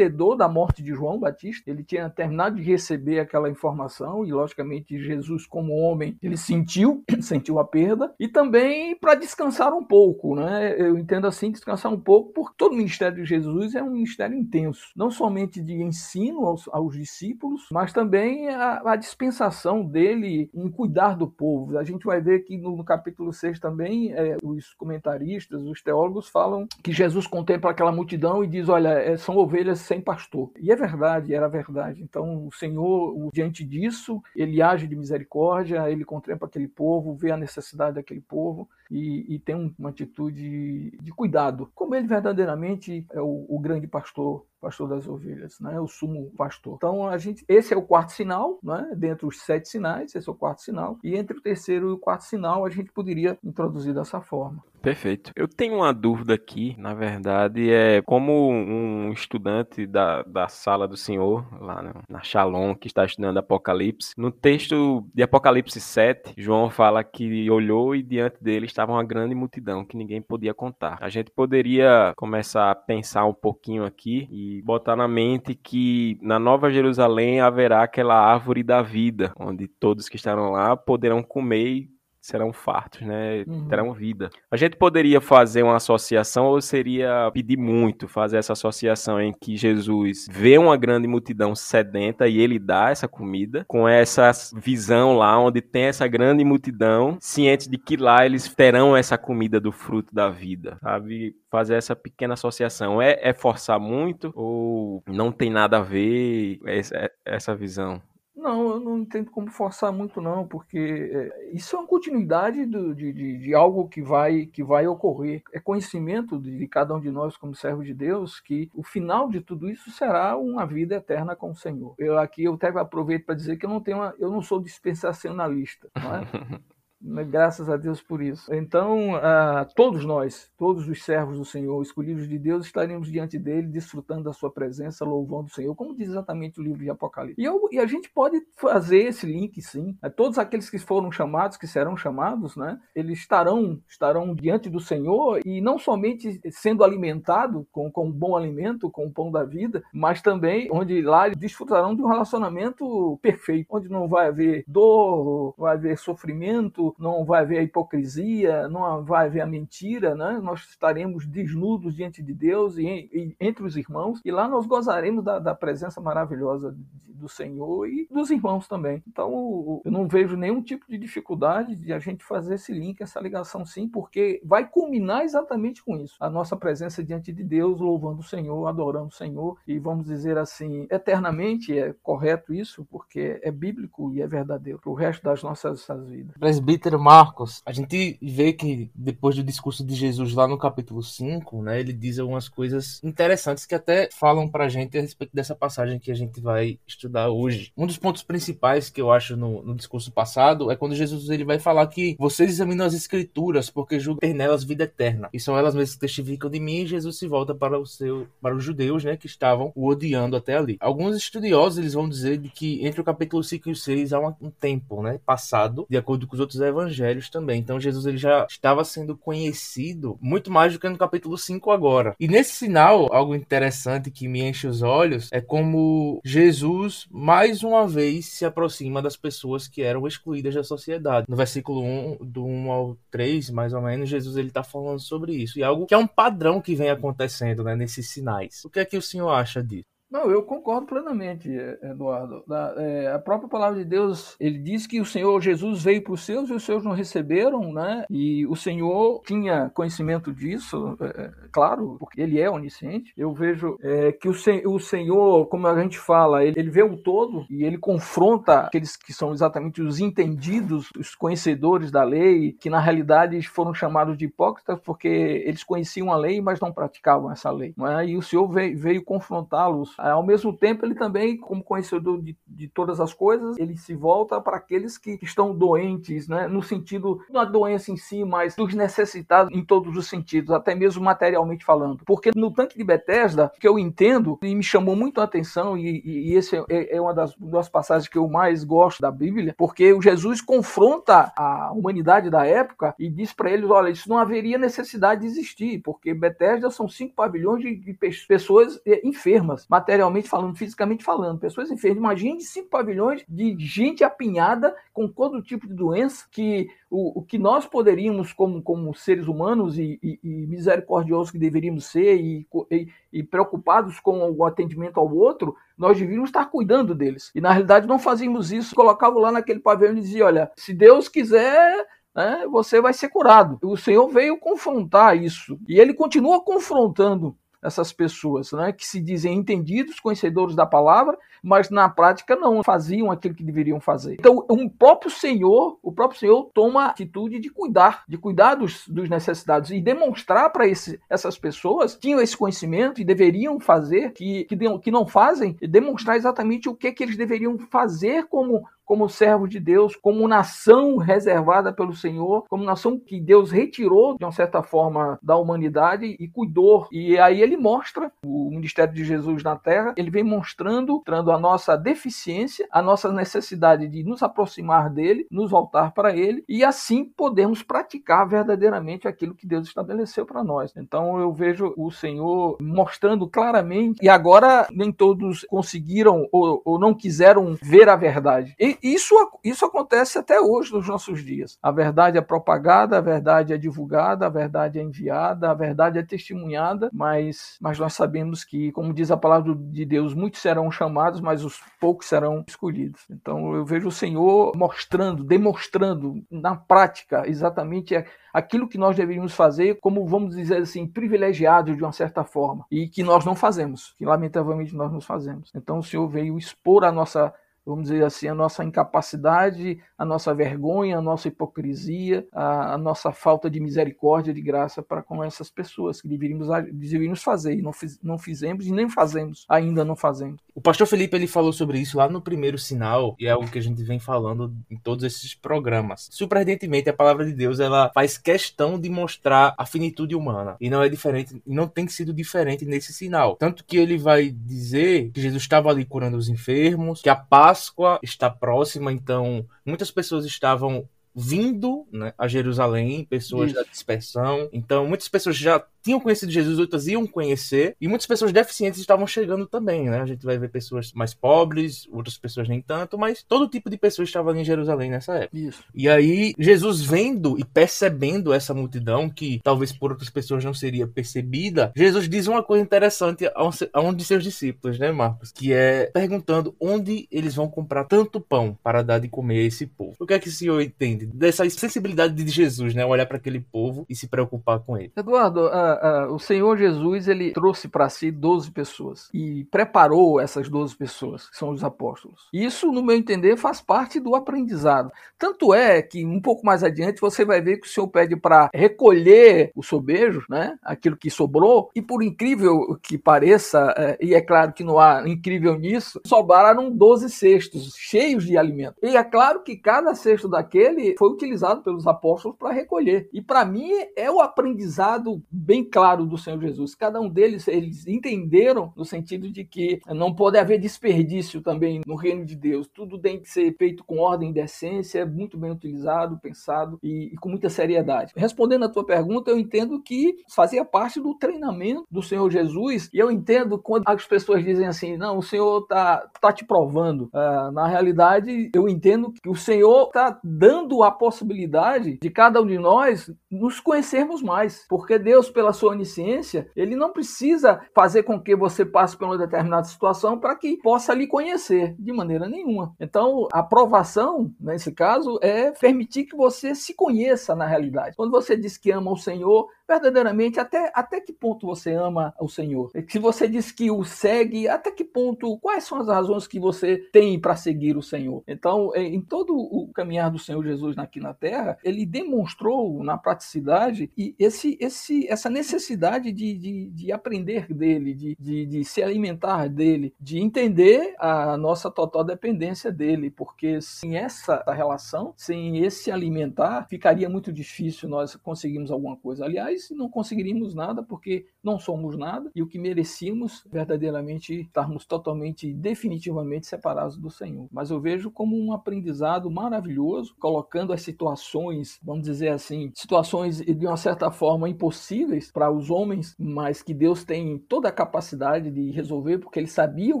conhecedor 0.10 0.36
da 0.36 0.48
morte 0.48 0.82
de 0.82 0.92
João 0.92 1.18
Batista. 1.18 1.70
Ele 1.70 1.84
tinha 1.84 2.10
terminado 2.10 2.56
de 2.56 2.62
receber 2.62 3.20
aquela 3.20 3.48
informação 3.48 4.24
e, 4.24 4.32
logicamente, 4.32 4.98
Jesus, 4.98 5.46
como 5.46 5.72
homem, 5.74 6.16
ele 6.22 6.36
sentiu, 6.36 7.04
sentiu 7.20 7.58
a 7.58 7.64
perda 7.64 8.12
e 8.18 8.28
também 8.28 8.96
para 8.96 9.14
descansar 9.14 9.72
um 9.72 9.84
pouco, 9.84 10.34
né? 10.34 10.74
Eu 10.78 10.98
entendo 10.98 11.26
assim, 11.26 11.50
descansar 11.50 11.92
um 11.92 12.00
pouco, 12.00 12.32
porque 12.32 12.54
todo 12.56 12.72
o 12.72 12.76
ministério 12.76 13.16
de 13.16 13.24
Jesus 13.24 13.74
é 13.74 13.82
um 13.82 13.90
ministério 13.90 14.36
intenso, 14.36 14.88
não 14.96 15.10
somente 15.10 15.60
de 15.62 15.74
ensino 15.74 16.44
aos, 16.46 16.68
aos 16.68 16.96
discípulos, 16.96 17.68
mas 17.72 17.92
também 17.92 18.48
a, 18.48 18.82
a, 18.84 18.96
dispensação 18.96 19.84
dele 19.84 20.50
em 20.54 20.70
cuidar 20.70 21.16
do 21.16 21.28
povo. 21.28 21.78
A 21.78 21.84
gente 21.84 22.04
vai 22.04 22.20
ver 22.20 22.40
que 22.40 22.56
no, 22.56 22.76
no 22.76 22.84
capítulo 22.84 23.32
6 23.32 23.58
também 23.60 24.12
é, 24.12 24.36
os 24.42 24.74
comentaristas, 24.74 25.62
os 25.62 25.82
teólogos 25.82 26.28
falam 26.28 26.66
que 26.82 26.92
Jesus 26.92 27.26
contempla 27.26 27.70
aquela 27.70 27.92
multidão 27.92 28.42
e 28.42 28.46
diz: 28.46 28.68
Olha, 28.68 28.88
é, 28.88 29.16
são 29.16 29.36
ovelhas 29.36 29.80
sem 29.80 29.99
pastor. 30.00 30.50
E 30.58 30.70
é 30.70 30.76
verdade, 30.76 31.34
era 31.34 31.48
verdade. 31.48 32.02
Então, 32.02 32.46
o 32.46 32.52
Senhor, 32.52 33.30
diante 33.32 33.64
disso, 33.64 34.22
ele 34.34 34.60
age 34.62 34.86
de 34.86 34.96
misericórdia, 34.96 35.90
ele 35.90 36.04
contempla 36.04 36.46
aquele 36.46 36.68
povo, 36.68 37.14
vê 37.14 37.30
a 37.30 37.36
necessidade 37.36 37.96
daquele 37.96 38.20
povo 38.20 38.68
e, 38.90 39.34
e 39.34 39.38
tem 39.38 39.74
uma 39.78 39.90
atitude 39.90 40.98
de 41.00 41.12
cuidado, 41.12 41.70
como 41.74 41.94
ele 41.94 42.06
verdadeiramente 42.06 43.06
é 43.12 43.20
o, 43.20 43.46
o 43.48 43.58
grande 43.58 43.86
pastor 43.86 44.44
pastor 44.60 44.88
das 44.88 45.08
ovelhas, 45.08 45.58
né? 45.60 45.80
O 45.80 45.88
sumo 45.88 46.30
pastor. 46.36 46.74
Então 46.76 47.08
a 47.08 47.16
gente, 47.18 47.44
esse 47.48 47.72
é 47.72 47.76
o 47.76 47.82
quarto 47.82 48.12
sinal, 48.12 48.58
né? 48.62 48.92
Dentre 48.96 49.26
os 49.26 49.40
sete 49.40 49.68
sinais, 49.68 50.14
esse 50.14 50.28
é 50.28 50.32
o 50.32 50.34
quarto 50.34 50.62
sinal. 50.62 50.98
E 51.02 51.16
entre 51.16 51.36
o 51.36 51.40
terceiro 51.40 51.90
e 51.90 51.92
o 51.92 51.98
quarto 51.98 52.22
sinal, 52.22 52.64
a 52.64 52.70
gente 52.70 52.92
poderia 52.92 53.38
introduzir 53.42 53.94
dessa 53.94 54.20
forma. 54.20 54.62
Perfeito. 54.82 55.30
Eu 55.36 55.46
tenho 55.46 55.76
uma 55.76 55.92
dúvida 55.92 56.34
aqui, 56.34 56.74
na 56.78 56.94
verdade, 56.94 57.70
é 57.70 58.00
como 58.00 58.48
um 58.50 59.12
estudante 59.12 59.86
da, 59.86 60.22
da 60.22 60.48
sala 60.48 60.88
do 60.88 60.96
Senhor, 60.96 61.46
lá 61.60 61.82
na, 61.82 61.94
na 62.08 62.22
Shalom, 62.22 62.74
que 62.74 62.86
está 62.86 63.04
estudando 63.04 63.36
Apocalipse, 63.36 64.14
no 64.16 64.30
texto 64.30 65.06
de 65.14 65.22
Apocalipse 65.22 65.78
7, 65.80 66.32
João 66.36 66.70
fala 66.70 67.04
que 67.04 67.50
olhou 67.50 67.94
e 67.94 68.02
diante 68.02 68.42
dele 68.42 68.64
estava 68.64 68.92
uma 68.92 69.04
grande 69.04 69.34
multidão 69.34 69.84
que 69.84 69.96
ninguém 69.96 70.22
podia 70.22 70.54
contar. 70.54 70.96
A 71.00 71.10
gente 71.10 71.30
poderia 71.30 72.14
começar 72.16 72.70
a 72.70 72.74
pensar 72.74 73.26
um 73.26 73.34
pouquinho 73.34 73.84
aqui 73.84 74.28
e 74.30 74.49
botar 74.62 74.96
na 74.96 75.06
mente 75.06 75.54
que 75.54 76.18
na 76.22 76.38
Nova 76.38 76.70
Jerusalém 76.70 77.40
haverá 77.40 77.82
aquela 77.82 78.14
árvore 78.14 78.62
da 78.62 78.82
vida, 78.82 79.32
onde 79.38 79.68
todos 79.68 80.08
que 80.08 80.16
estarão 80.16 80.50
lá 80.50 80.76
poderão 80.76 81.22
comer 81.22 81.88
serão 82.20 82.52
fartos, 82.52 83.00
né? 83.00 83.44
Uhum. 83.46 83.68
Terão 83.68 83.92
vida. 83.92 84.30
A 84.50 84.56
gente 84.56 84.76
poderia 84.76 85.20
fazer 85.20 85.62
uma 85.62 85.76
associação 85.76 86.46
ou 86.46 86.60
seria 86.60 87.30
pedir 87.32 87.56
muito 87.56 88.06
fazer 88.06 88.36
essa 88.36 88.52
associação 88.52 89.20
em 89.20 89.32
que 89.32 89.56
Jesus 89.56 90.26
vê 90.30 90.58
uma 90.58 90.76
grande 90.76 91.08
multidão 91.08 91.54
sedenta 91.54 92.28
e 92.28 92.38
ele 92.38 92.58
dá 92.58 92.90
essa 92.90 93.08
comida, 93.08 93.64
com 93.66 93.88
essa 93.88 94.30
visão 94.56 95.16
lá 95.16 95.38
onde 95.38 95.60
tem 95.60 95.84
essa 95.84 96.06
grande 96.06 96.44
multidão, 96.44 97.16
ciente 97.20 97.68
de 97.68 97.78
que 97.78 97.96
lá 97.96 98.24
eles 98.26 98.52
terão 98.54 98.96
essa 98.96 99.16
comida 99.16 99.60
do 99.60 99.72
fruto 99.72 100.14
da 100.14 100.28
vida, 100.28 100.76
sabe? 100.82 101.34
Fazer 101.50 101.74
essa 101.74 101.96
pequena 101.96 102.34
associação. 102.34 103.00
É, 103.00 103.18
é 103.22 103.32
forçar 103.32 103.80
muito 103.80 104.32
ou 104.34 105.02
não 105.06 105.32
tem 105.32 105.50
nada 105.50 105.78
a 105.78 105.82
ver 105.82 106.60
essa, 106.66 107.10
essa 107.24 107.54
visão? 107.54 108.00
Não, 108.34 108.70
eu 108.70 108.80
não 108.80 108.98
entendo 108.98 109.30
como 109.30 109.50
forçar 109.50 109.92
muito, 109.92 110.20
não, 110.20 110.46
porque 110.46 110.78
é, 110.78 111.50
isso 111.52 111.76
é 111.76 111.78
uma 111.78 111.86
continuidade 111.86 112.64
do, 112.64 112.94
de, 112.94 113.12
de, 113.12 113.38
de, 113.38 113.54
algo 113.54 113.88
que 113.88 114.00
vai, 114.00 114.46
que 114.46 114.62
vai 114.62 114.86
ocorrer. 114.86 115.42
É 115.52 115.60
conhecimento 115.60 116.38
de, 116.38 116.56
de, 116.56 116.66
cada 116.66 116.94
um 116.94 117.00
de 117.00 117.10
nós, 117.10 117.36
como 117.36 117.54
servo 117.54 117.84
de 117.84 117.92
Deus, 117.92 118.40
que 118.40 118.70
o 118.74 118.82
final 118.82 119.28
de 119.28 119.40
tudo 119.40 119.68
isso 119.68 119.90
será 119.90 120.36
uma 120.36 120.64
vida 120.64 120.94
eterna 120.94 121.36
com 121.36 121.50
o 121.50 121.56
Senhor. 121.56 121.94
Eu 121.98 122.18
aqui 122.18 122.44
eu 122.44 122.54
até 122.54 122.68
aproveito 122.68 123.26
para 123.26 123.34
dizer 123.34 123.56
que 123.56 123.66
eu 123.66 123.70
não 123.70 123.80
tenho 123.80 123.98
uma, 123.98 124.14
eu 124.18 124.30
não 124.30 124.40
sou 124.40 124.60
dispensacionalista. 124.60 125.90
Não 125.94 126.16
é? 126.16 126.20
Né, 127.02 127.24
graças 127.24 127.70
a 127.70 127.78
Deus 127.78 128.02
por 128.02 128.22
isso. 128.22 128.52
Então, 128.52 129.14
uh, 129.14 129.66
todos 129.74 130.04
nós, 130.04 130.50
todos 130.58 130.86
os 130.86 131.02
servos 131.02 131.38
do 131.38 131.44
Senhor, 131.46 131.80
escolhidos 131.80 132.28
de 132.28 132.38
Deus, 132.38 132.66
estaremos 132.66 133.10
diante 133.10 133.38
dele, 133.38 133.68
desfrutando 133.68 134.24
da 134.24 134.34
sua 134.34 134.50
presença, 134.50 135.02
louvando 135.02 135.46
o 135.46 135.50
Senhor, 135.50 135.74
como 135.74 135.96
diz 135.96 136.10
exatamente 136.10 136.60
o 136.60 136.62
livro 136.62 136.80
de 136.80 136.90
Apocalipse. 136.90 137.40
E, 137.40 137.44
eu, 137.44 137.68
e 137.72 137.78
a 137.78 137.86
gente 137.86 138.10
pode 138.10 138.38
fazer 138.58 139.04
esse 139.04 139.24
link, 139.24 139.62
sim. 139.62 139.96
É, 140.02 140.10
todos 140.10 140.38
aqueles 140.38 140.68
que 140.68 140.78
foram 140.78 141.10
chamados, 141.10 141.56
que 141.56 141.66
serão 141.66 141.96
chamados, 141.96 142.54
né, 142.54 142.78
eles 142.94 143.20
estarão, 143.20 143.80
estarão 143.88 144.34
diante 144.34 144.68
do 144.68 144.78
Senhor 144.78 145.40
e 145.44 145.62
não 145.62 145.78
somente 145.78 146.38
sendo 146.50 146.84
alimentados 146.84 147.64
com, 147.72 147.90
com 147.90 148.08
um 148.08 148.12
bom 148.12 148.36
alimento, 148.36 148.90
com 148.90 149.06
o 149.06 149.12
pão 149.12 149.30
da 149.30 149.42
vida, 149.42 149.82
mas 149.92 150.20
também 150.20 150.68
onde 150.70 151.00
lá 151.00 151.26
eles 151.26 151.38
desfrutarão 151.38 151.94
de 151.94 152.02
um 152.02 152.08
relacionamento 152.08 153.18
perfeito, 153.22 153.68
onde 153.70 153.88
não 153.88 154.06
vai 154.06 154.28
haver 154.28 154.64
dor, 154.68 155.54
vai 155.56 155.74
haver 155.74 155.96
sofrimento, 155.96 156.89
não 156.98 157.24
vai 157.24 157.42
haver 157.42 157.58
a 157.58 157.62
hipocrisia, 157.62 158.68
não 158.68 159.04
vai 159.04 159.26
haver 159.26 159.40
a 159.40 159.46
mentira, 159.46 160.14
né? 160.14 160.38
Nós 160.42 160.60
estaremos 160.68 161.26
desnudos 161.26 161.94
diante 161.94 162.22
de 162.22 162.32
Deus 162.32 162.78
e, 162.78 162.84
e 162.84 163.36
entre 163.40 163.64
os 163.64 163.76
irmãos, 163.76 164.20
e 164.24 164.30
lá 164.30 164.48
nós 164.48 164.66
gozaremos 164.66 165.24
da, 165.24 165.38
da 165.38 165.54
presença 165.54 166.00
maravilhosa 166.00 166.76
do 167.20 167.28
Senhor 167.28 167.86
e 167.86 168.08
dos 168.10 168.30
irmãos 168.30 168.66
também. 168.66 169.02
Então, 169.06 169.82
eu 169.84 169.92
não 169.92 170.08
vejo 170.08 170.36
nenhum 170.36 170.62
tipo 170.62 170.86
de 170.88 170.98
dificuldade 170.98 171.76
de 171.76 171.92
a 171.92 171.98
gente 171.98 172.24
fazer 172.24 172.54
esse 172.54 172.72
link, 172.72 173.02
essa 173.02 173.20
ligação 173.20 173.64
sim, 173.64 173.86
porque 173.86 174.40
vai 174.44 174.66
culminar 174.66 175.22
exatamente 175.22 175.84
com 175.84 175.96
isso. 175.98 176.16
A 176.18 176.30
nossa 176.30 176.56
presença 176.56 177.04
diante 177.04 177.32
de 177.32 177.44
Deus, 177.44 177.78
louvando 177.78 178.20
o 178.20 178.24
Senhor, 178.24 178.66
adorando 178.66 179.08
o 179.08 179.14
Senhor, 179.14 179.58
e 179.66 179.78
vamos 179.78 180.06
dizer 180.06 180.38
assim, 180.38 180.86
eternamente 180.90 181.78
é 181.78 181.94
correto 182.02 182.54
isso, 182.54 182.86
porque 182.90 183.38
é 183.42 183.50
bíblico 183.50 184.12
e 184.12 184.22
é 184.22 184.26
verdadeiro 184.26 184.78
para 184.78 184.90
o 184.90 184.94
resto 184.94 185.22
das 185.22 185.42
nossas 185.42 185.86
vidas. 186.08 186.34
Presbítero 186.38 186.79
Marcos, 186.98 187.62
a 187.66 187.72
gente 187.72 188.18
vê 188.22 188.52
que 188.52 188.90
depois 188.94 189.36
do 189.36 189.44
discurso 189.44 189.84
de 189.84 189.94
Jesus 189.94 190.34
lá 190.34 190.48
no 190.48 190.58
capítulo 190.58 191.02
5, 191.02 191.62
né, 191.62 191.80
ele 191.80 191.92
diz 191.92 192.18
algumas 192.18 192.48
coisas 192.48 193.00
interessantes 193.02 193.66
que 193.66 193.74
até 193.74 194.08
falam 194.12 194.48
para 194.48 194.64
a 194.64 194.68
gente 194.68 194.96
a 194.96 195.00
respeito 195.00 195.34
dessa 195.34 195.54
passagem 195.54 195.98
que 195.98 196.10
a 196.10 196.14
gente 196.14 196.40
vai 196.40 196.78
estudar 196.86 197.10
estudar 197.10 197.28
hoje. 197.28 197.72
Um 197.76 197.86
dos 197.86 197.98
pontos 197.98 198.22
principais 198.22 198.88
que 198.88 199.00
eu 199.00 199.10
acho 199.10 199.36
no, 199.36 199.62
no 199.62 199.74
discurso 199.74 200.12
passado 200.12 200.70
é 200.70 200.76
quando 200.76 200.94
Jesus 200.94 201.28
ele 201.28 201.44
vai 201.44 201.58
falar 201.58 201.86
que 201.88 202.16
vocês 202.18 202.50
examinam 202.50 202.86
as 202.86 202.94
escrituras 202.94 203.68
porque 203.68 203.98
julgam 203.98 204.20
ter 204.20 204.32
nelas 204.32 204.62
vida 204.62 204.84
eterna. 204.84 205.28
E 205.32 205.40
são 205.40 205.58
elas 205.58 205.74
mesmas 205.74 205.94
que 205.94 206.00
testificam 206.00 206.48
de 206.48 206.60
mim 206.60 206.82
e 206.82 206.86
Jesus 206.86 207.18
se 207.18 207.26
volta 207.26 207.54
para, 207.54 207.78
o 207.78 207.86
seu, 207.86 208.26
para 208.40 208.54
os 208.54 208.62
judeus, 208.64 209.04
né, 209.04 209.16
que 209.16 209.26
estavam 209.26 209.72
o 209.74 209.86
odiando 209.88 210.36
até 210.36 210.56
ali. 210.56 210.76
Alguns 210.80 211.16
estudiosos 211.16 211.78
eles 211.78 211.94
vão 211.94 212.08
dizer 212.08 212.38
de 212.38 212.48
que 212.48 212.86
entre 212.86 213.00
o 213.00 213.04
capítulo 213.04 213.42
5 213.42 213.68
e 213.68 213.72
o 213.72 213.76
6 213.76 214.12
há 214.12 214.20
um, 214.20 214.34
um 214.40 214.50
tempo, 214.50 215.02
né, 215.02 215.18
passado, 215.26 215.86
de 215.90 215.96
acordo 215.96 216.26
com 216.26 216.34
os 216.34 216.40
outros 216.40 216.60
evangelhos 216.70 217.28
também. 217.28 217.60
Então 217.60 217.80
Jesus 217.80 218.06
ele 218.06 218.18
já 218.18 218.46
estava 218.48 218.84
sendo 218.84 219.16
conhecido 219.16 220.18
muito 220.20 220.50
mais 220.50 220.72
do 220.72 220.78
que 220.78 220.88
no 220.88 220.96
capítulo 220.96 221.36
5 221.36 221.70
agora. 221.70 222.14
E 222.18 222.26
nesse 222.26 222.52
sinal, 222.52 223.12
algo 223.12 223.34
interessante 223.34 224.10
que 224.10 224.28
me 224.28 224.40
enche 224.40 224.66
os 224.66 224.82
olhos 224.82 225.28
é 225.32 225.40
como 225.40 226.20
Jesus 226.24 227.06
mais 227.10 227.62
uma 227.62 227.86
vez 227.86 228.26
se 228.26 228.44
aproxima 228.44 229.02
das 229.02 229.16
pessoas 229.16 229.68
que 229.68 229.82
eram 229.82 230.06
excluídas 230.06 230.54
da 230.54 230.64
sociedade. 230.64 231.26
No 231.28 231.36
versículo 231.36 231.82
1, 231.82 232.18
do 232.20 232.44
1 232.44 232.70
ao 232.70 232.96
3, 233.10 233.50
mais 233.50 233.72
ou 233.72 233.82
menos, 233.82 234.08
Jesus 234.08 234.36
ele 234.36 234.48
está 234.48 234.62
falando 234.62 235.00
sobre 235.00 235.34
isso. 235.34 235.58
E 235.58 235.62
é 235.62 235.66
algo 235.66 235.86
que 235.86 235.94
é 235.94 235.98
um 235.98 236.06
padrão 236.06 236.60
que 236.60 236.74
vem 236.74 236.90
acontecendo 236.90 237.64
né, 237.64 237.74
nesses 237.74 238.10
sinais. 238.10 238.64
O 238.64 238.70
que 238.70 238.80
é 238.80 238.84
que 238.84 238.96
o 238.96 239.02
senhor 239.02 239.30
acha 239.30 239.62
disso? 239.62 239.84
Não, 240.10 240.28
eu 240.28 240.42
concordo 240.42 240.86
plenamente, 240.86 241.48
Eduardo. 241.82 242.42
É, 242.76 243.12
a 243.12 243.18
própria 243.18 243.48
palavra 243.48 243.78
de 243.78 243.84
Deus, 243.84 244.34
ele 244.40 244.58
diz 244.58 244.84
que 244.84 245.00
o 245.00 245.04
Senhor 245.04 245.40
Jesus 245.40 245.84
veio 245.84 246.02
para 246.02 246.12
os 246.12 246.24
seus 246.24 246.50
e 246.50 246.52
os 246.52 246.64
seus 246.64 246.82
não 246.82 246.92
receberam, 246.92 247.72
né? 247.72 248.04
E 248.10 248.44
o 248.46 248.56
Senhor 248.56 249.22
tinha 249.24 249.70
conhecimento 249.70 250.34
disso, 250.34 250.96
é, 251.00 251.22
é 251.22 251.30
claro, 251.52 251.96
porque 252.00 252.20
ele 252.20 252.40
é 252.40 252.50
onisciente. 252.50 253.12
Eu 253.16 253.32
vejo 253.32 253.78
é, 253.82 254.10
que 254.10 254.28
o, 254.28 254.32
o, 254.32 254.80
Senhor, 254.80 255.46
como 255.46 255.68
a 255.68 255.80
gente 255.80 255.96
fala, 255.96 256.44
ele, 256.44 256.58
ele 256.58 256.70
vê 256.70 256.82
o 256.82 256.96
todo 256.96 257.46
e 257.48 257.62
ele 257.62 257.78
confronta 257.78 258.62
aqueles 258.62 258.96
que 258.96 259.12
são 259.12 259.32
exatamente 259.32 259.80
os 259.80 260.00
entendidos, 260.00 260.90
os 260.98 261.14
conhecedores 261.14 261.92
da 261.92 262.02
lei, 262.02 262.52
que 262.60 262.68
na 262.68 262.80
realidade 262.80 263.40
foram 263.42 263.72
chamados 263.72 264.18
de 264.18 264.24
hipócritas 264.24 264.80
porque 264.80 265.06
eles 265.06 265.62
conheciam 265.62 266.10
a 266.10 266.16
lei, 266.16 266.40
mas 266.40 266.58
não 266.58 266.72
praticavam 266.72 267.30
essa 267.30 267.50
lei. 267.50 267.72
É? 268.00 268.06
E 268.06 268.16
o 268.16 268.22
Senhor 268.22 268.48
veio, 268.48 268.76
veio 268.76 269.04
confrontá-los 269.04 269.99
ao 270.08 270.24
mesmo 270.24 270.52
tempo, 270.52 270.86
ele 270.86 270.94
também, 270.94 271.36
como 271.36 271.62
conhecedor 271.62 272.20
de, 272.22 272.36
de 272.46 272.68
todas 272.68 273.00
as 273.00 273.12
coisas, 273.12 273.58
ele 273.58 273.76
se 273.76 273.94
volta 273.94 274.40
para 274.40 274.56
aqueles 274.56 274.96
que 274.96 275.18
estão 275.22 275.54
doentes, 275.54 276.26
né? 276.26 276.48
no 276.48 276.62
sentido, 276.62 277.20
não 277.30 277.40
a 277.40 277.44
doença 277.44 277.90
em 277.90 277.96
si, 277.96 278.24
mas 278.24 278.54
dos 278.56 278.74
necessitados 278.74 279.52
em 279.54 279.64
todos 279.64 279.96
os 279.96 280.08
sentidos, 280.08 280.50
até 280.50 280.74
mesmo 280.74 281.04
materialmente 281.04 281.64
falando. 281.64 282.02
Porque 282.06 282.30
no 282.34 282.50
tanque 282.50 282.78
de 282.78 282.84
Bethesda, 282.84 283.52
que 283.60 283.68
eu 283.68 283.78
entendo, 283.78 284.38
e 284.42 284.54
me 284.54 284.62
chamou 284.62 284.96
muito 284.96 285.20
a 285.20 285.24
atenção, 285.24 285.76
e, 285.76 286.00
e, 286.04 286.30
e 286.30 286.34
esse 286.34 286.56
é, 286.56 286.96
é, 286.96 287.00
uma 287.00 287.12
das, 287.12 287.34
das 287.36 287.68
passagens 287.68 288.08
que 288.08 288.18
eu 288.18 288.28
mais 288.28 288.64
gosto 288.64 289.00
da 289.00 289.10
Bíblia, 289.10 289.54
porque 289.58 289.92
o 289.92 290.00
Jesus 290.00 290.40
confronta 290.40 291.32
a 291.36 291.72
humanidade 291.72 292.30
da 292.30 292.46
época 292.46 292.94
e 292.98 293.10
diz 293.10 293.32
para 293.32 293.50
eles: 293.50 293.68
olha, 293.68 293.90
isso 293.90 294.08
não 294.08 294.18
haveria 294.18 294.56
necessidade 294.56 295.20
de 295.22 295.26
existir, 295.26 295.80
porque 295.82 296.14
Bethesda 296.14 296.70
são 296.70 296.88
cinco 296.88 297.14
pavilhões 297.14 297.62
de, 297.62 297.76
de 297.76 297.98
pessoas 298.26 298.80
eh, 298.86 299.00
enfermas, 299.04 299.66
materialmente 299.68 299.89
falando, 300.28 300.56
fisicamente 300.56 301.04
falando, 301.04 301.38
pessoas 301.38 301.70
enfermas. 301.70 301.98
Imagine 301.98 302.40
cinco 302.40 302.68
pavilhões 302.68 303.24
de 303.28 303.56
gente 303.58 304.04
apinhada 304.04 304.74
com 304.92 305.08
todo 305.08 305.42
tipo 305.42 305.66
de 305.66 305.74
doença 305.74 306.26
que 306.30 306.68
o, 306.90 307.20
o 307.20 307.22
que 307.22 307.38
nós 307.38 307.66
poderíamos, 307.66 308.32
como, 308.32 308.62
como 308.62 308.94
seres 308.94 309.26
humanos 309.26 309.78
e, 309.78 309.98
e, 310.02 310.18
e 310.22 310.46
misericordiosos 310.46 311.30
que 311.30 311.38
deveríamos 311.38 311.86
ser 311.86 312.16
e, 312.16 312.46
e, 312.70 312.88
e 313.12 313.22
preocupados 313.22 314.00
com 314.00 314.30
o 314.30 314.44
atendimento 314.44 314.98
ao 314.98 315.12
outro, 315.14 315.56
nós 315.76 315.98
devíamos 315.98 316.28
estar 316.28 316.46
cuidando 316.46 316.94
deles. 316.94 317.30
E 317.34 317.40
na 317.40 317.52
realidade 317.52 317.86
não 317.86 317.98
fazíamos 317.98 318.52
isso, 318.52 318.74
colocavam 318.74 319.20
lá 319.20 319.32
naquele 319.32 319.60
pavilhão 319.60 319.96
e 319.96 320.00
diziam: 320.00 320.26
olha, 320.26 320.50
se 320.56 320.74
Deus 320.74 321.08
quiser, 321.08 321.86
né, 322.14 322.46
você 322.50 322.80
vai 322.80 322.92
ser 322.92 323.08
curado. 323.08 323.58
O 323.62 323.76
Senhor 323.76 324.08
veio 324.08 324.38
confrontar 324.38 325.16
isso. 325.16 325.58
E 325.68 325.78
ele 325.80 325.94
continua 325.94 326.42
confrontando 326.42 327.36
essas 327.62 327.92
pessoas, 327.92 328.52
né, 328.52 328.72
que 328.72 328.86
se 328.86 329.00
dizem 329.00 329.34
entendidos, 329.34 330.00
conhecedores 330.00 330.54
da 330.54 330.66
palavra, 330.66 331.18
mas 331.42 331.70
na 331.70 331.88
prática 331.88 332.36
não 332.36 332.62
faziam 332.62 333.10
aquilo 333.10 333.34
que 333.34 333.44
deveriam 333.44 333.80
fazer. 333.80 334.14
Então, 334.14 334.44
o 334.48 334.70
próprio 334.70 335.10
Senhor, 335.10 335.78
o 335.82 335.92
próprio 335.92 336.20
Senhor 336.20 336.50
toma 336.54 336.84
a 336.84 336.90
atitude 336.90 337.38
de 337.38 337.50
cuidar, 337.50 338.04
de 338.08 338.16
cuidar 338.16 338.54
dos, 338.54 338.86
dos 338.88 339.08
necessitados 339.08 339.70
e 339.70 339.80
demonstrar 339.80 340.50
para 340.50 340.64
essas 341.08 341.38
pessoas 341.38 341.94
que 341.94 342.00
tinham 342.00 342.20
esse 342.20 342.36
conhecimento 342.36 343.00
e 343.00 343.04
deveriam 343.04 343.60
fazer, 343.60 344.12
que, 344.12 344.44
que, 344.44 344.56
que 344.78 344.90
não 344.90 345.06
fazem, 345.06 345.56
e 345.60 345.68
demonstrar 345.68 346.16
exatamente 346.16 346.68
o 346.68 346.74
que, 346.74 346.92
que 346.92 347.02
eles 347.02 347.16
deveriam 347.16 347.58
fazer 347.70 348.26
como 348.26 348.66
como 348.90 349.08
servo 349.08 349.46
de 349.46 349.60
Deus, 349.60 349.94
como 349.94 350.26
nação 350.26 350.96
reservada 350.96 351.72
pelo 351.72 351.94
Senhor, 351.94 352.44
como 352.48 352.64
nação 352.64 352.98
que 352.98 353.20
Deus 353.20 353.52
retirou 353.52 354.18
de 354.18 354.24
uma 354.24 354.32
certa 354.32 354.64
forma 354.64 355.16
da 355.22 355.36
humanidade 355.36 356.16
e 356.18 356.26
cuidou. 356.26 356.88
E 356.90 357.16
aí 357.16 357.40
ele 357.40 357.56
mostra 357.56 358.10
o 358.26 358.50
ministério 358.50 358.92
de 358.92 359.04
Jesus 359.04 359.44
na 359.44 359.54
terra, 359.54 359.94
ele 359.96 360.10
vem 360.10 360.24
mostrando, 360.24 360.94
mostrando 360.94 361.30
a 361.30 361.38
nossa 361.38 361.76
deficiência, 361.76 362.66
a 362.68 362.82
nossa 362.82 363.12
necessidade 363.12 363.86
de 363.86 364.02
nos 364.02 364.24
aproximar 364.24 364.90
dele, 364.90 365.24
nos 365.30 365.52
voltar 365.52 365.92
para 365.92 366.16
ele 366.16 366.42
e 366.48 366.64
assim 366.64 367.04
podermos 367.04 367.62
praticar 367.62 368.26
verdadeiramente 368.26 369.06
aquilo 369.06 369.36
que 369.36 369.46
Deus 369.46 369.68
estabeleceu 369.68 370.26
para 370.26 370.42
nós. 370.42 370.72
Então 370.76 371.20
eu 371.20 371.32
vejo 371.32 371.72
o 371.76 371.92
Senhor 371.92 372.56
mostrando 372.60 373.28
claramente 373.28 374.00
e 374.02 374.08
agora 374.08 374.66
nem 374.72 374.90
todos 374.90 375.46
conseguiram 375.48 376.26
ou, 376.32 376.60
ou 376.64 376.76
não 376.76 376.92
quiseram 376.92 377.56
ver 377.62 377.88
a 377.88 377.94
verdade. 377.94 378.52
E 378.58 378.79
isso, 378.82 379.14
isso 379.44 379.64
acontece 379.64 380.18
até 380.18 380.40
hoje 380.40 380.72
nos 380.72 380.86
nossos 380.88 381.24
dias. 381.24 381.58
A 381.62 381.70
verdade 381.70 382.18
é 382.18 382.20
propagada, 382.20 382.98
a 382.98 383.00
verdade 383.00 383.52
é 383.52 383.58
divulgada, 383.58 384.26
a 384.26 384.30
verdade 384.30 384.78
é 384.78 384.82
enviada, 384.82 385.50
a 385.50 385.54
verdade 385.54 385.98
é 385.98 386.02
testemunhada, 386.02 386.90
mas, 386.92 387.56
mas 387.60 387.78
nós 387.78 387.94
sabemos 387.94 388.44
que, 388.44 388.72
como 388.72 388.94
diz 388.94 389.10
a 389.10 389.16
palavra 389.16 389.54
de 389.54 389.84
Deus, 389.84 390.14
muitos 390.14 390.40
serão 390.40 390.70
chamados, 390.70 391.20
mas 391.20 391.44
os 391.44 391.60
poucos 391.80 392.06
serão 392.06 392.44
escolhidos. 392.46 393.04
Então 393.10 393.54
eu 393.54 393.64
vejo 393.64 393.88
o 393.88 393.92
Senhor 393.92 394.52
mostrando, 394.56 395.24
demonstrando 395.24 396.22
na 396.30 396.56
prática 396.56 397.28
exatamente 397.28 397.94
aquilo 398.32 398.68
que 398.68 398.78
nós 398.78 398.96
deveríamos 398.96 399.34
fazer, 399.34 399.78
como 399.80 400.06
vamos 400.06 400.36
dizer 400.36 400.62
assim, 400.62 400.86
privilegiados 400.86 401.76
de 401.76 401.82
uma 401.82 401.92
certa 401.92 402.24
forma, 402.24 402.64
e 402.70 402.88
que 402.88 403.02
nós 403.02 403.24
não 403.24 403.34
fazemos, 403.34 403.94
que 403.98 404.04
lamentavelmente 404.04 404.74
nós 404.74 404.92
não 404.92 405.00
fazemos. 405.00 405.50
Então 405.54 405.78
o 405.78 405.82
Senhor 405.82 406.08
veio 406.08 406.38
expor 406.38 406.84
a 406.84 406.92
nossa 406.92 407.32
vamos 407.64 407.88
dizer 407.88 408.04
assim, 408.04 408.28
a 408.28 408.34
nossa 408.34 408.64
incapacidade, 408.64 409.78
a 409.96 410.04
nossa 410.04 410.34
vergonha, 410.34 410.98
a 410.98 411.02
nossa 411.02 411.28
hipocrisia, 411.28 412.26
a, 412.32 412.74
a 412.74 412.78
nossa 412.78 413.12
falta 413.12 413.50
de 413.50 413.60
misericórdia, 413.60 414.32
de 414.32 414.40
graça 414.40 414.82
para 414.82 415.02
com 415.02 415.22
essas 415.22 415.50
pessoas 415.50 416.00
que 416.00 416.08
deveríamos, 416.08 416.48
deveríamos 416.72 417.22
fazer 417.22 417.54
e 417.54 417.62
não, 417.62 417.72
fiz, 417.72 418.00
não 418.02 418.18
fizemos 418.18 418.66
e 418.66 418.72
nem 418.72 418.88
fazemos, 418.88 419.44
ainda 419.48 419.84
não 419.84 419.94
fazemos. 419.94 420.40
O 420.54 420.60
pastor 420.60 420.86
Felipe 420.86 421.16
ele 421.16 421.26
falou 421.26 421.52
sobre 421.52 421.78
isso 421.78 421.96
lá 421.96 422.08
no 422.08 422.20
primeiro 422.20 422.58
sinal 422.58 423.14
e 423.18 423.26
é 423.26 423.30
algo 423.30 423.50
que 423.50 423.58
a 423.58 423.62
gente 423.62 423.82
vem 423.82 423.98
falando 423.98 424.54
em 424.70 424.76
todos 424.76 425.04
esses 425.04 425.34
programas. 425.34 426.08
Surpreendentemente, 426.10 426.88
a 426.88 426.94
palavra 426.94 427.24
de 427.24 427.32
Deus 427.32 427.60
ela 427.60 427.90
faz 427.94 428.18
questão 428.18 428.78
de 428.80 428.88
mostrar 428.88 429.54
a 429.56 429.66
finitude 429.66 430.14
humana 430.14 430.56
e 430.60 430.68
não 430.68 430.82
é 430.82 430.88
diferente, 430.88 431.40
não 431.46 431.68
tem 431.68 431.86
sido 431.88 432.12
diferente 432.12 432.64
nesse 432.64 432.92
sinal. 432.92 433.36
Tanto 433.36 433.64
que 433.64 433.76
ele 433.76 433.96
vai 433.96 434.30
dizer 434.30 435.10
que 435.12 435.20
Jesus 435.20 435.42
estava 435.42 435.70
ali 435.70 435.84
curando 435.84 436.16
os 436.16 436.28
enfermos, 436.28 437.00
que 437.02 437.08
a 437.08 437.16
paz 437.16 437.49
Páscoa 437.50 437.98
está 438.00 438.30
próxima, 438.30 438.92
então 438.92 439.44
muitas 439.66 439.90
pessoas 439.90 440.24
estavam 440.24 440.88
vindo 441.20 441.86
né, 441.92 442.12
a 442.16 442.26
Jerusalém, 442.26 443.04
pessoas 443.04 443.50
Isso. 443.50 443.60
da 443.60 443.68
dispersão. 443.68 444.48
Então, 444.52 444.86
muitas 444.86 445.08
pessoas 445.08 445.36
já 445.36 445.62
tinham 445.82 446.00
conhecido 446.00 446.30
Jesus, 446.30 446.58
outras 446.58 446.86
iam 446.86 447.06
conhecer, 447.06 447.74
e 447.80 447.88
muitas 447.88 448.06
pessoas 448.06 448.32
deficientes 448.32 448.80
estavam 448.80 449.06
chegando 449.06 449.46
também, 449.46 449.88
né? 449.88 450.00
A 450.00 450.06
gente 450.06 450.24
vai 450.24 450.38
ver 450.38 450.50
pessoas 450.50 450.92
mais 450.92 451.14
pobres, 451.14 451.88
outras 451.90 452.18
pessoas 452.18 452.48
nem 452.48 452.60
tanto, 452.60 452.98
mas 452.98 453.22
todo 453.22 453.48
tipo 453.48 453.70
de 453.70 453.78
pessoa 453.78 454.04
estava 454.04 454.30
ali 454.30 454.40
em 454.40 454.44
Jerusalém 454.44 454.90
nessa 454.90 455.14
época. 455.14 455.38
Isso. 455.38 455.64
E 455.74 455.88
aí, 455.88 456.34
Jesus 456.38 456.82
vendo 456.82 457.38
e 457.38 457.44
percebendo 457.44 458.32
essa 458.32 458.52
multidão, 458.52 459.08
que 459.08 459.40
talvez 459.42 459.72
por 459.72 459.92
outras 459.92 460.10
pessoas 460.10 460.44
não 460.44 460.52
seria 460.52 460.86
percebida, 460.86 461.72
Jesus 461.74 462.08
diz 462.08 462.26
uma 462.26 462.42
coisa 462.42 462.62
interessante 462.62 463.30
a 463.34 463.80
um 463.80 463.94
de 463.94 464.04
seus 464.04 464.22
discípulos, 464.22 464.78
né, 464.78 464.92
Marcos? 464.92 465.32
Que 465.32 465.52
é 465.52 465.86
perguntando 465.86 466.54
onde 466.60 467.08
eles 467.10 467.34
vão 467.34 467.48
comprar 467.48 467.84
tanto 467.84 468.20
pão 468.20 468.56
para 468.62 468.82
dar 468.82 468.98
de 468.98 469.08
comer 469.08 469.40
a 469.40 469.46
esse 469.46 469.66
povo. 469.66 469.96
O 469.98 470.06
que 470.06 470.14
é 470.14 470.18
que 470.18 470.28
o 470.28 470.32
senhor 470.32 470.60
entende 470.60 471.06
dessa 471.14 471.48
sensibilidade 471.50 472.14
de 472.14 472.28
Jesus, 472.28 472.74
né? 472.74 472.84
Olhar 472.84 473.06
para 473.06 473.16
aquele 473.16 473.40
povo 473.40 473.84
e 473.88 473.94
se 473.94 474.08
preocupar 474.08 474.60
com 474.60 474.76
ele. 474.76 474.92
Eduardo, 474.96 475.46
uh 475.46 475.80
uh, 475.80 476.14
o 476.14 476.18
Senhor 476.18 476.56
Jesus 476.56 477.08
ele 477.08 477.32
trouxe 477.32 477.68
para 477.68 477.88
si 477.88 478.10
12 478.10 478.50
pessoas 478.50 479.08
e 479.12 479.44
preparou 479.50 480.20
essas 480.20 480.48
12 480.48 480.76
pessoas, 480.76 481.28
que 481.28 481.36
são 481.36 481.50
os 481.50 481.64
apóstolos. 481.64 482.28
Isso, 482.32 482.70
no 482.70 482.82
meu 482.82 482.96
entender, 482.96 483.36
faz 483.36 483.60
parte 483.60 483.98
do 483.98 484.14
aprendizado. 484.14 484.90
Tanto 485.18 485.54
é 485.54 485.82
que 485.82 486.04
um 486.04 486.20
pouco 486.20 486.44
mais 486.44 486.62
adiante 486.62 487.00
você 487.00 487.24
vai 487.24 487.40
ver 487.40 487.58
que 487.58 487.66
o 487.66 487.70
Senhor 487.70 487.88
pede 487.88 488.16
para 488.16 488.50
recolher 488.52 489.50
o 489.54 489.62
sobejo, 489.62 490.24
né, 490.28 490.56
aquilo 490.62 490.96
que 490.96 491.10
sobrou, 491.10 491.70
e 491.74 491.82
por 491.82 492.02
incrível 492.02 492.78
que 492.82 492.98
pareça, 492.98 493.74
é, 493.76 493.98
e 494.00 494.14
é 494.14 494.20
claro 494.20 494.52
que 494.52 494.64
não 494.64 494.78
há 494.78 495.08
incrível 495.08 495.58
nisso, 495.58 496.00
sobraram 496.06 496.70
12 496.70 497.10
cestos 497.10 497.74
cheios 497.76 498.24
de 498.24 498.36
alimento. 498.36 498.76
E 498.82 498.96
é 498.96 499.04
claro 499.04 499.42
que 499.42 499.56
cada 499.56 499.94
cesto 499.94 500.28
daquele 500.28 500.89
foi 500.98 501.10
utilizado 501.10 501.62
pelos 501.62 501.86
apóstolos 501.86 502.36
para 502.38 502.52
recolher. 502.52 503.08
E 503.12 503.20
para 503.20 503.44
mim 503.44 503.70
é 503.96 504.10
o 504.10 504.20
aprendizado 504.20 505.22
bem 505.30 505.64
claro 505.64 506.06
do 506.06 506.18
Senhor 506.18 506.40
Jesus. 506.40 506.74
Cada 506.74 507.00
um 507.00 507.08
deles, 507.08 507.46
eles 507.48 507.86
entenderam 507.86 508.72
no 508.76 508.84
sentido 508.84 509.30
de 509.30 509.44
que 509.44 509.80
não 509.88 510.14
pode 510.14 510.38
haver 510.38 510.58
desperdício 510.58 511.40
também 511.40 511.80
no 511.86 511.94
reino 511.94 512.24
de 512.24 512.36
Deus. 512.36 512.68
Tudo 512.68 512.98
tem 512.98 513.20
que 513.20 513.28
ser 513.28 513.54
feito 513.56 513.84
com 513.84 513.98
ordem 513.98 514.30
e 514.30 514.34
decência, 514.34 515.06
muito 515.06 515.38
bem 515.38 515.50
utilizado, 515.50 516.18
pensado 516.18 516.78
e, 516.82 517.10
e 517.12 517.16
com 517.16 517.28
muita 517.28 517.48
seriedade. 517.48 518.12
Respondendo 518.16 518.64
a 518.64 518.68
tua 518.68 518.84
pergunta, 518.84 519.30
eu 519.30 519.38
entendo 519.38 519.80
que 519.82 520.16
fazia 520.28 520.64
parte 520.64 521.00
do 521.00 521.14
treinamento 521.14 521.84
do 521.90 522.02
Senhor 522.02 522.30
Jesus 522.30 522.90
e 522.92 522.98
eu 522.98 523.10
entendo 523.10 523.58
quando 523.58 523.84
as 523.86 524.04
pessoas 524.06 524.44
dizem 524.44 524.66
assim, 524.66 524.96
não, 524.96 525.18
o 525.18 525.22
Senhor 525.22 525.66
tá, 525.66 526.08
tá 526.20 526.32
te 526.32 526.44
provando. 526.44 527.10
Uh, 527.12 527.50
na 527.52 527.66
realidade, 527.66 528.50
eu 528.54 528.68
entendo 528.68 529.12
que 529.22 529.28
o 529.28 529.34
Senhor 529.34 529.86
tá 529.90 530.18
dando 530.22 530.79
a 530.82 530.90
possibilidade 530.90 531.98
de 532.00 532.10
cada 532.10 532.40
um 532.40 532.46
de 532.46 532.58
nós 532.58 533.12
nos 533.30 533.60
conhecermos 533.60 534.22
mais, 534.22 534.66
porque 534.68 534.98
Deus, 534.98 535.30
pela 535.30 535.52
sua 535.52 535.72
onisciência, 535.72 536.48
ele 536.56 536.76
não 536.76 536.92
precisa 536.92 537.60
fazer 537.74 538.02
com 538.02 538.20
que 538.20 538.34
você 538.34 538.64
passe 538.64 538.96
por 538.96 539.06
uma 539.06 539.18
determinada 539.18 539.64
situação 539.64 540.18
para 540.18 540.36
que 540.36 540.56
possa 540.58 540.94
lhe 540.94 541.06
conhecer, 541.06 541.74
de 541.78 541.92
maneira 541.92 542.28
nenhuma. 542.28 542.74
Então, 542.80 543.28
a 543.32 543.40
aprovação, 543.40 544.32
nesse 544.40 544.72
caso, 544.72 545.18
é 545.22 545.50
permitir 545.52 546.04
que 546.04 546.16
você 546.16 546.54
se 546.54 546.74
conheça 546.74 547.34
na 547.34 547.46
realidade. 547.46 547.96
Quando 547.96 548.10
você 548.10 548.36
diz 548.36 548.56
que 548.56 548.70
ama 548.70 548.92
o 548.92 548.96
Senhor, 548.96 549.48
verdadeiramente 549.70 550.40
até, 550.40 550.72
até 550.74 551.00
que 551.00 551.12
ponto 551.12 551.46
você 551.46 551.72
ama 551.72 552.12
o 552.20 552.28
Senhor? 552.28 552.70
Se 552.88 552.98
você 552.98 553.28
diz 553.28 553.52
que 553.52 553.70
o 553.70 553.84
segue, 553.84 554.48
até 554.48 554.72
que 554.72 554.84
ponto, 554.84 555.38
quais 555.38 555.64
são 555.64 555.78
as 555.78 555.86
razões 555.86 556.26
que 556.26 556.40
você 556.40 556.76
tem 556.92 557.20
para 557.20 557.36
seguir 557.36 557.76
o 557.76 557.82
Senhor? 557.82 558.24
Então, 558.26 558.74
é, 558.74 558.82
em 558.82 559.00
todo 559.00 559.32
o 559.36 559.70
caminhar 559.72 560.10
do 560.10 560.18
Senhor 560.18 560.44
Jesus 560.44 560.76
aqui 560.76 560.98
na 560.98 561.14
terra, 561.14 561.56
ele 561.62 561.86
demonstrou 561.86 562.82
na 562.82 562.98
praticidade 562.98 563.90
e 563.96 564.14
esse, 564.18 564.58
esse, 564.60 565.06
essa 565.08 565.30
necessidade 565.30 566.10
de, 566.10 566.36
de, 566.36 566.70
de 566.70 566.92
aprender 566.92 567.46
dele, 567.52 567.94
de, 567.94 568.16
de, 568.18 568.46
de 568.46 568.64
se 568.64 568.82
alimentar 568.82 569.48
dele, 569.48 569.94
de 570.00 570.18
entender 570.18 570.94
a 570.98 571.36
nossa 571.36 571.70
total 571.70 572.02
dependência 572.02 572.72
dele, 572.72 573.10
porque 573.10 573.60
sem 573.60 573.96
essa 573.96 574.42
relação, 574.48 575.14
sem 575.16 575.58
esse 575.64 575.92
alimentar, 575.92 576.66
ficaria 576.68 577.08
muito 577.08 577.32
difícil 577.32 577.88
nós 577.88 578.16
conseguirmos 578.16 578.70
alguma 578.70 578.96
coisa. 578.96 579.24
Aliás, 579.24 579.59
mas 579.68 579.70
não 579.76 579.88
conseguiríamos 579.88 580.54
nada 580.54 580.82
porque 580.82 581.26
não 581.42 581.58
somos 581.58 581.96
nada 581.96 582.30
e 582.34 582.42
o 582.42 582.46
que 582.46 582.58
merecíamos 582.58 583.44
verdadeiramente 583.50 584.40
estarmos 584.40 584.86
totalmente, 584.86 585.52
definitivamente 585.52 586.46
separados 586.46 586.96
do 586.96 587.10
Senhor. 587.10 587.46
Mas 587.52 587.70
eu 587.70 587.80
vejo 587.80 588.10
como 588.10 588.36
um 588.36 588.52
aprendizado 588.52 589.30
maravilhoso, 589.30 590.14
colocando 590.18 590.72
as 590.72 590.82
situações, 590.82 591.78
vamos 591.82 592.04
dizer 592.04 592.28
assim, 592.28 592.70
situações 592.74 593.40
de 593.40 593.66
uma 593.66 593.76
certa 593.76 594.10
forma 594.10 594.48
impossíveis 594.48 595.30
para 595.30 595.50
os 595.50 595.70
homens, 595.70 596.14
mas 596.18 596.62
que 596.62 596.74
Deus 596.74 597.04
tem 597.04 597.38
toda 597.38 597.68
a 597.68 597.72
capacidade 597.72 598.50
de 598.50 598.70
resolver 598.70 599.18
porque 599.18 599.38
ele 599.38 599.46
sabia 599.46 599.94
o 599.94 600.00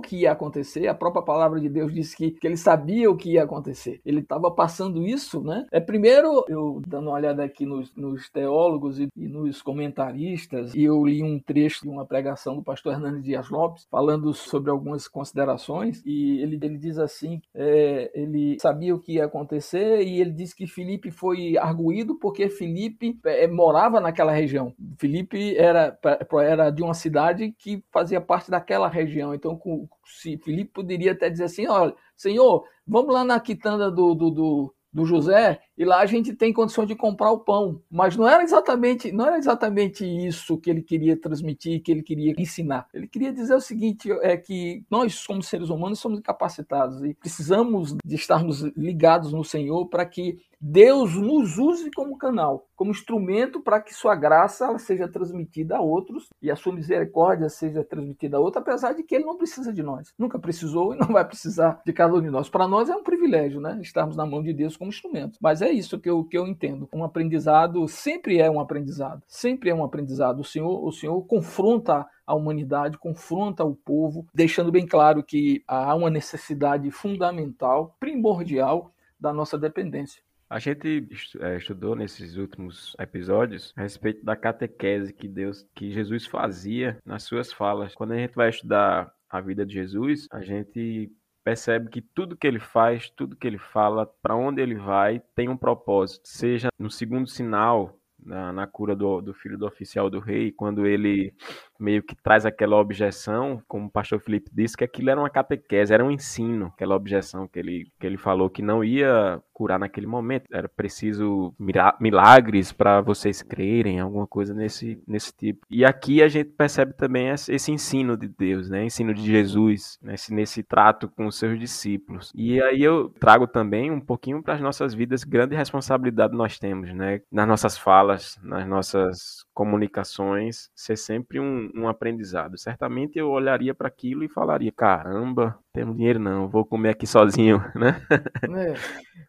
que 0.00 0.20
ia 0.20 0.32
acontecer. 0.32 0.88
A 0.88 0.94
própria 0.94 1.22
palavra 1.22 1.60
de 1.60 1.68
Deus 1.68 1.92
disse 1.92 2.16
que, 2.16 2.30
que 2.32 2.46
ele 2.46 2.56
sabia 2.56 3.10
o 3.10 3.16
que 3.16 3.32
ia 3.32 3.44
acontecer. 3.44 4.00
Ele 4.04 4.20
estava 4.20 4.50
passando 4.50 5.06
isso, 5.06 5.42
né? 5.42 5.66
É 5.70 5.80
primeiro 5.80 6.44
eu 6.48 6.80
dando 6.86 7.08
uma 7.08 7.16
olhada 7.16 7.44
aqui 7.44 7.66
nos, 7.66 7.94
nos 7.94 8.28
teólogos 8.30 8.98
e, 8.98 9.08
e 9.16 9.28
nos 9.28 9.50
os 9.50 9.60
comentaristas 9.60 10.74
e 10.74 10.84
eu 10.84 11.04
li 11.04 11.22
um 11.22 11.29
trecho 11.38 11.82
de 11.82 11.88
uma 11.88 12.04
pregação 12.04 12.56
do 12.56 12.62
pastor 12.62 12.94
Hernandes 12.94 13.22
Dias 13.22 13.48
Lopes 13.50 13.86
falando 13.90 14.32
sobre 14.32 14.70
algumas 14.70 15.06
considerações 15.06 16.02
e 16.04 16.40
ele, 16.40 16.58
ele 16.62 16.78
diz 16.78 16.98
assim, 16.98 17.40
é, 17.54 18.10
ele 18.14 18.58
sabia 18.60 18.94
o 18.94 18.98
que 18.98 19.14
ia 19.14 19.26
acontecer 19.26 20.02
e 20.02 20.20
ele 20.20 20.30
diz 20.30 20.52
que 20.52 20.66
Filipe 20.66 21.10
foi 21.10 21.56
arguído 21.56 22.18
porque 22.18 22.48
Filipe 22.48 23.18
é, 23.24 23.46
morava 23.46 24.00
naquela 24.00 24.32
região. 24.32 24.74
Filipe 24.98 25.56
era, 25.56 25.98
era 26.42 26.70
de 26.70 26.82
uma 26.82 26.94
cidade 26.94 27.54
que 27.58 27.82
fazia 27.92 28.20
parte 28.20 28.50
daquela 28.50 28.88
região, 28.88 29.34
então 29.34 29.60
se 30.04 30.36
Filipe 30.38 30.72
poderia 30.72 31.12
até 31.12 31.28
dizer 31.28 31.44
assim, 31.44 31.66
olha, 31.66 31.94
Senhor, 32.16 32.64
vamos 32.86 33.14
lá 33.14 33.24
na 33.24 33.38
quitanda 33.38 33.90
do, 33.90 34.14
do, 34.14 34.30
do 34.30 34.74
do 34.92 35.04
José 35.06 35.60
e 35.80 35.84
lá 35.86 36.00
a 36.00 36.06
gente 36.06 36.34
tem 36.34 36.52
condições 36.52 36.88
de 36.88 36.94
comprar 36.94 37.30
o 37.30 37.38
pão. 37.38 37.80
Mas 37.90 38.14
não 38.14 38.28
era 38.28 38.42
exatamente, 38.42 39.10
não 39.10 39.24
era 39.24 39.38
exatamente 39.38 40.04
isso 40.04 40.58
que 40.58 40.68
ele 40.68 40.82
queria 40.82 41.18
transmitir, 41.18 41.82
que 41.82 41.90
ele 41.90 42.02
queria 42.02 42.34
ensinar. 42.36 42.86
Ele 42.92 43.08
queria 43.08 43.32
dizer 43.32 43.54
o 43.54 43.62
seguinte, 43.62 44.12
é 44.20 44.36
que 44.36 44.84
nós 44.90 45.26
como 45.26 45.42
seres 45.42 45.70
humanos 45.70 45.98
somos 45.98 46.18
incapacitados 46.18 47.02
e 47.02 47.14
precisamos 47.14 47.96
de 48.04 48.14
estarmos 48.14 48.60
ligados 48.76 49.32
no 49.32 49.42
Senhor 49.42 49.86
para 49.86 50.04
que 50.04 50.38
Deus 50.62 51.14
nos 51.14 51.56
use 51.56 51.90
como 51.90 52.18
canal, 52.18 52.68
como 52.76 52.90
instrumento 52.90 53.62
para 53.62 53.80
que 53.80 53.94
sua 53.94 54.14
graça 54.14 54.78
seja 54.78 55.08
transmitida 55.08 55.78
a 55.78 55.80
outros 55.80 56.28
e 56.42 56.50
a 56.50 56.56
sua 56.56 56.74
misericórdia 56.74 57.48
seja 57.48 57.82
transmitida 57.82 58.36
a 58.36 58.40
outros, 58.40 58.60
apesar 58.60 58.92
de 58.92 59.02
que 59.02 59.14
ele 59.14 59.24
não 59.24 59.38
precisa 59.38 59.72
de 59.72 59.82
nós. 59.82 60.12
Nunca 60.18 60.38
precisou 60.38 60.92
e 60.92 60.98
não 60.98 61.06
vai 61.06 61.24
precisar 61.24 61.80
de 61.82 61.92
cada 61.94 62.14
um 62.14 62.20
de 62.20 62.28
nós. 62.28 62.50
Para 62.50 62.68
nós 62.68 62.90
é 62.90 62.94
um 62.94 63.02
privilégio, 63.02 63.58
né? 63.58 63.78
Estarmos 63.80 64.16
na 64.16 64.26
mão 64.26 64.42
de 64.42 64.52
Deus 64.52 64.76
como 64.76 64.90
instrumento. 64.90 65.38
Mas 65.40 65.62
é 65.62 65.69
isso 65.70 65.98
que 65.98 66.08
eu, 66.08 66.24
que 66.24 66.36
eu 66.36 66.46
entendo. 66.46 66.88
Um 66.92 67.04
aprendizado 67.04 67.86
sempre 67.88 68.38
é 68.38 68.50
um 68.50 68.60
aprendizado. 68.60 69.22
Sempre 69.26 69.70
é 69.70 69.74
um 69.74 69.84
aprendizado. 69.84 70.40
O 70.40 70.44
Senhor, 70.44 70.84
o 70.84 70.92
Senhor 70.92 71.20
confronta 71.26 72.06
a 72.26 72.34
humanidade, 72.34 72.98
confronta 72.98 73.64
o 73.64 73.74
povo, 73.74 74.26
deixando 74.34 74.70
bem 74.70 74.86
claro 74.86 75.22
que 75.22 75.62
há 75.66 75.94
uma 75.94 76.10
necessidade 76.10 76.90
fundamental, 76.90 77.96
primordial 77.98 78.92
da 79.18 79.32
nossa 79.32 79.58
dependência. 79.58 80.22
A 80.48 80.58
gente 80.58 81.06
é, 81.38 81.56
estudou 81.56 81.94
nesses 81.94 82.36
últimos 82.36 82.96
episódios 82.98 83.72
a 83.76 83.82
respeito 83.82 84.24
da 84.24 84.34
catequese 84.34 85.12
que 85.12 85.28
Deus, 85.28 85.64
que 85.76 85.92
Jesus 85.92 86.26
fazia 86.26 86.98
nas 87.06 87.22
suas 87.22 87.52
falas. 87.52 87.94
Quando 87.94 88.12
a 88.12 88.16
gente 88.16 88.34
vai 88.34 88.48
estudar 88.48 89.12
a 89.28 89.40
vida 89.40 89.64
de 89.64 89.74
Jesus, 89.74 90.26
a 90.32 90.40
gente 90.40 91.12
percebe 91.50 91.90
que 91.90 92.00
tudo 92.00 92.36
que 92.36 92.46
ele 92.46 92.60
faz, 92.60 93.10
tudo 93.10 93.34
que 93.34 93.44
ele 93.44 93.58
fala, 93.58 94.06
para 94.06 94.36
onde 94.36 94.62
ele 94.62 94.76
vai, 94.76 95.20
tem 95.34 95.48
um 95.48 95.56
propósito. 95.56 96.28
Seja 96.28 96.68
no 96.78 96.88
segundo 96.88 97.28
sinal, 97.28 97.98
na, 98.24 98.52
na 98.52 98.66
cura 98.68 98.94
do, 98.94 99.20
do, 99.20 99.34
filho 99.34 99.58
do 99.58 99.66
oficial 99.66 100.08
do 100.08 100.20
rei, 100.20 100.52
quando 100.52 100.86
ele 100.86 101.34
meio 101.80 102.02
que 102.02 102.14
traz 102.14 102.44
aquela 102.46 102.76
objeção, 102.76 103.62
como 103.66 103.86
o 103.86 103.90
pastor 103.90 104.20
Felipe 104.20 104.50
disse, 104.52 104.76
que 104.76 104.84
aquilo 104.84 105.10
era 105.10 105.20
uma 105.20 105.30
catequese, 105.30 105.92
era 105.92 106.04
um 106.04 106.10
ensino, 106.10 106.66
aquela 106.66 106.94
objeção 106.94 107.48
que 107.48 107.58
ele, 107.58 107.90
que 107.98 108.06
ele 108.06 108.16
falou 108.16 108.50
que 108.50 108.62
não 108.62 108.84
ia 108.84 109.42
curar 109.60 109.78
naquele 109.78 110.06
momento, 110.06 110.44
era 110.50 110.66
preciso 110.70 111.54
milagres 112.00 112.72
para 112.72 113.02
vocês 113.02 113.42
crerem, 113.42 114.00
alguma 114.00 114.26
coisa 114.26 114.54
nesse, 114.54 115.02
nesse 115.06 115.36
tipo. 115.36 115.66
E 115.70 115.84
aqui 115.84 116.22
a 116.22 116.28
gente 116.28 116.48
percebe 116.48 116.94
também 116.94 117.28
esse 117.28 117.70
ensino 117.70 118.16
de 118.16 118.26
Deus, 118.26 118.70
né? 118.70 118.84
ensino 118.84 119.12
de 119.12 119.22
Jesus, 119.22 119.98
nesse, 120.00 120.32
nesse 120.32 120.62
trato 120.62 121.10
com 121.10 121.26
os 121.26 121.38
seus 121.38 121.58
discípulos. 121.58 122.32
E 122.34 122.62
aí 122.62 122.82
eu 122.82 123.10
trago 123.20 123.46
também 123.46 123.90
um 123.90 124.00
pouquinho 124.00 124.42
para 124.42 124.54
as 124.54 124.62
nossas 124.62 124.94
vidas, 124.94 125.24
grande 125.24 125.54
responsabilidade 125.54 126.34
nós 126.34 126.58
temos, 126.58 126.90
né? 126.94 127.20
nas 127.30 127.46
nossas 127.46 127.76
falas, 127.76 128.38
nas 128.42 128.66
nossas 128.66 129.44
comunicações, 129.60 130.70
ser 130.74 130.96
sempre 130.96 131.38
um, 131.38 131.70
um 131.74 131.86
aprendizado. 131.86 132.56
Certamente 132.56 133.18
eu 133.18 133.28
olharia 133.28 133.74
para 133.74 133.88
aquilo 133.88 134.24
e 134.24 134.28
falaria: 134.28 134.72
caramba, 134.72 135.58
temos 135.72 135.96
dinheiro 135.96 136.18
não, 136.18 136.48
vou 136.48 136.64
comer 136.64 136.90
aqui 136.90 137.06
sozinho, 137.06 137.62
né? 137.74 138.00
É. 138.44 138.74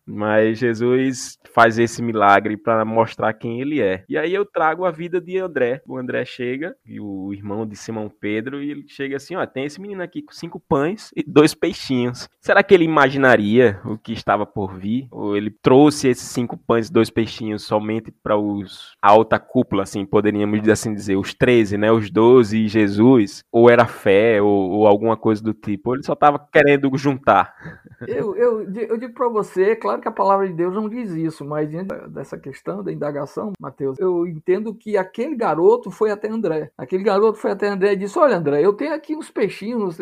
Mas 0.06 0.58
Jesus 0.58 1.38
faz 1.54 1.78
esse 1.78 2.02
milagre 2.02 2.58
para 2.58 2.84
mostrar 2.84 3.34
quem 3.34 3.62
ele 3.62 3.82
é. 3.82 4.04
E 4.10 4.18
aí 4.18 4.34
eu 4.34 4.46
trago 4.46 4.86
a 4.86 4.92
vida 4.92 5.22
de 5.22 5.38
André. 5.38 5.82
O 5.88 5.98
André 5.98 6.26
chega, 6.26 6.76
e 6.86 7.00
o 7.00 7.34
irmão 7.34 7.66
de 7.66 7.76
Simão 7.76 8.10
Pedro, 8.10 8.62
e 8.62 8.72
ele 8.72 8.86
chega 8.88 9.18
assim: 9.18 9.36
ó, 9.36 9.46
tem 9.46 9.66
esse 9.66 9.80
menino 9.80 10.02
aqui 10.02 10.22
com 10.22 10.32
cinco 10.32 10.60
pães 10.60 11.12
e 11.16 11.24
dois 11.24 11.54
peixinhos. 11.54 12.28
Será 12.40 12.64
que 12.64 12.74
ele 12.74 12.84
imaginaria 12.84 13.80
o 13.86 13.98
que 13.98 14.14
estava 14.14 14.46
por 14.46 14.76
vir? 14.78 15.08
Ou 15.12 15.38
ele 15.38 15.52
trouxe 15.52 16.10
esses 16.10 16.28
cinco 16.30 16.58
pães 16.58 16.88
e 16.88 16.94
dois 16.94 17.10
peixinhos 17.10 17.64
somente 17.64 18.12
para 18.12 18.38
os 18.38 18.96
a 19.02 19.10
alta 19.10 19.40
cúpula, 19.40 19.84
assim, 19.84 20.06
poderíamos 20.06 20.68
assim 20.68 20.94
dizer, 20.94 21.16
os 21.16 21.34
13, 21.34 21.78
né? 21.78 21.92
Os 21.92 22.10
12 22.10 22.58
e 22.58 22.68
Jesus? 22.68 23.44
Ou 23.52 23.70
era 23.70 23.86
fé, 23.86 24.42
ou, 24.42 24.72
ou 24.72 24.88
alguma 24.88 25.16
coisa 25.16 25.44
do 25.44 25.54
tipo? 25.54 25.90
Ou 25.90 25.96
ele 25.96 26.04
só 26.04 26.14
estava 26.14 26.31
querendo 26.40 26.90
juntar? 26.98 27.54
Eu, 28.08 28.36
eu, 28.36 28.74
eu 28.74 28.98
digo 28.98 29.14
para 29.14 29.30
você, 29.30 29.76
claro 29.76 30.02
que 30.02 30.08
a 30.08 30.12
palavra 30.12 30.48
de 30.48 30.54
Deus 30.54 30.74
não 30.74 30.90
diz 30.90 31.12
isso, 31.12 31.46
mas 31.46 31.70
diante 31.70 31.94
dessa 32.10 32.38
questão 32.38 32.84
da 32.84 32.92
indagação, 32.92 33.54
Mateus, 33.60 34.00
eu 34.00 34.26
entendo 34.26 34.74
que 34.74 34.98
aquele 34.98 35.36
garoto 35.36 35.92
foi 35.92 36.12
até 36.12 36.30
André. 36.30 36.72
Aquele 36.78 37.04
garoto 37.04 37.38
foi 37.38 37.52
até 37.52 37.68
André 37.68 37.94
e 37.94 37.98
disse: 37.98 38.18
Olha, 38.18 38.38
André, 38.38 38.66
eu 38.66 38.74
tenho 38.74 38.94
aqui 38.94 39.16
uns 39.16 39.30
peixinhos, 39.30 39.98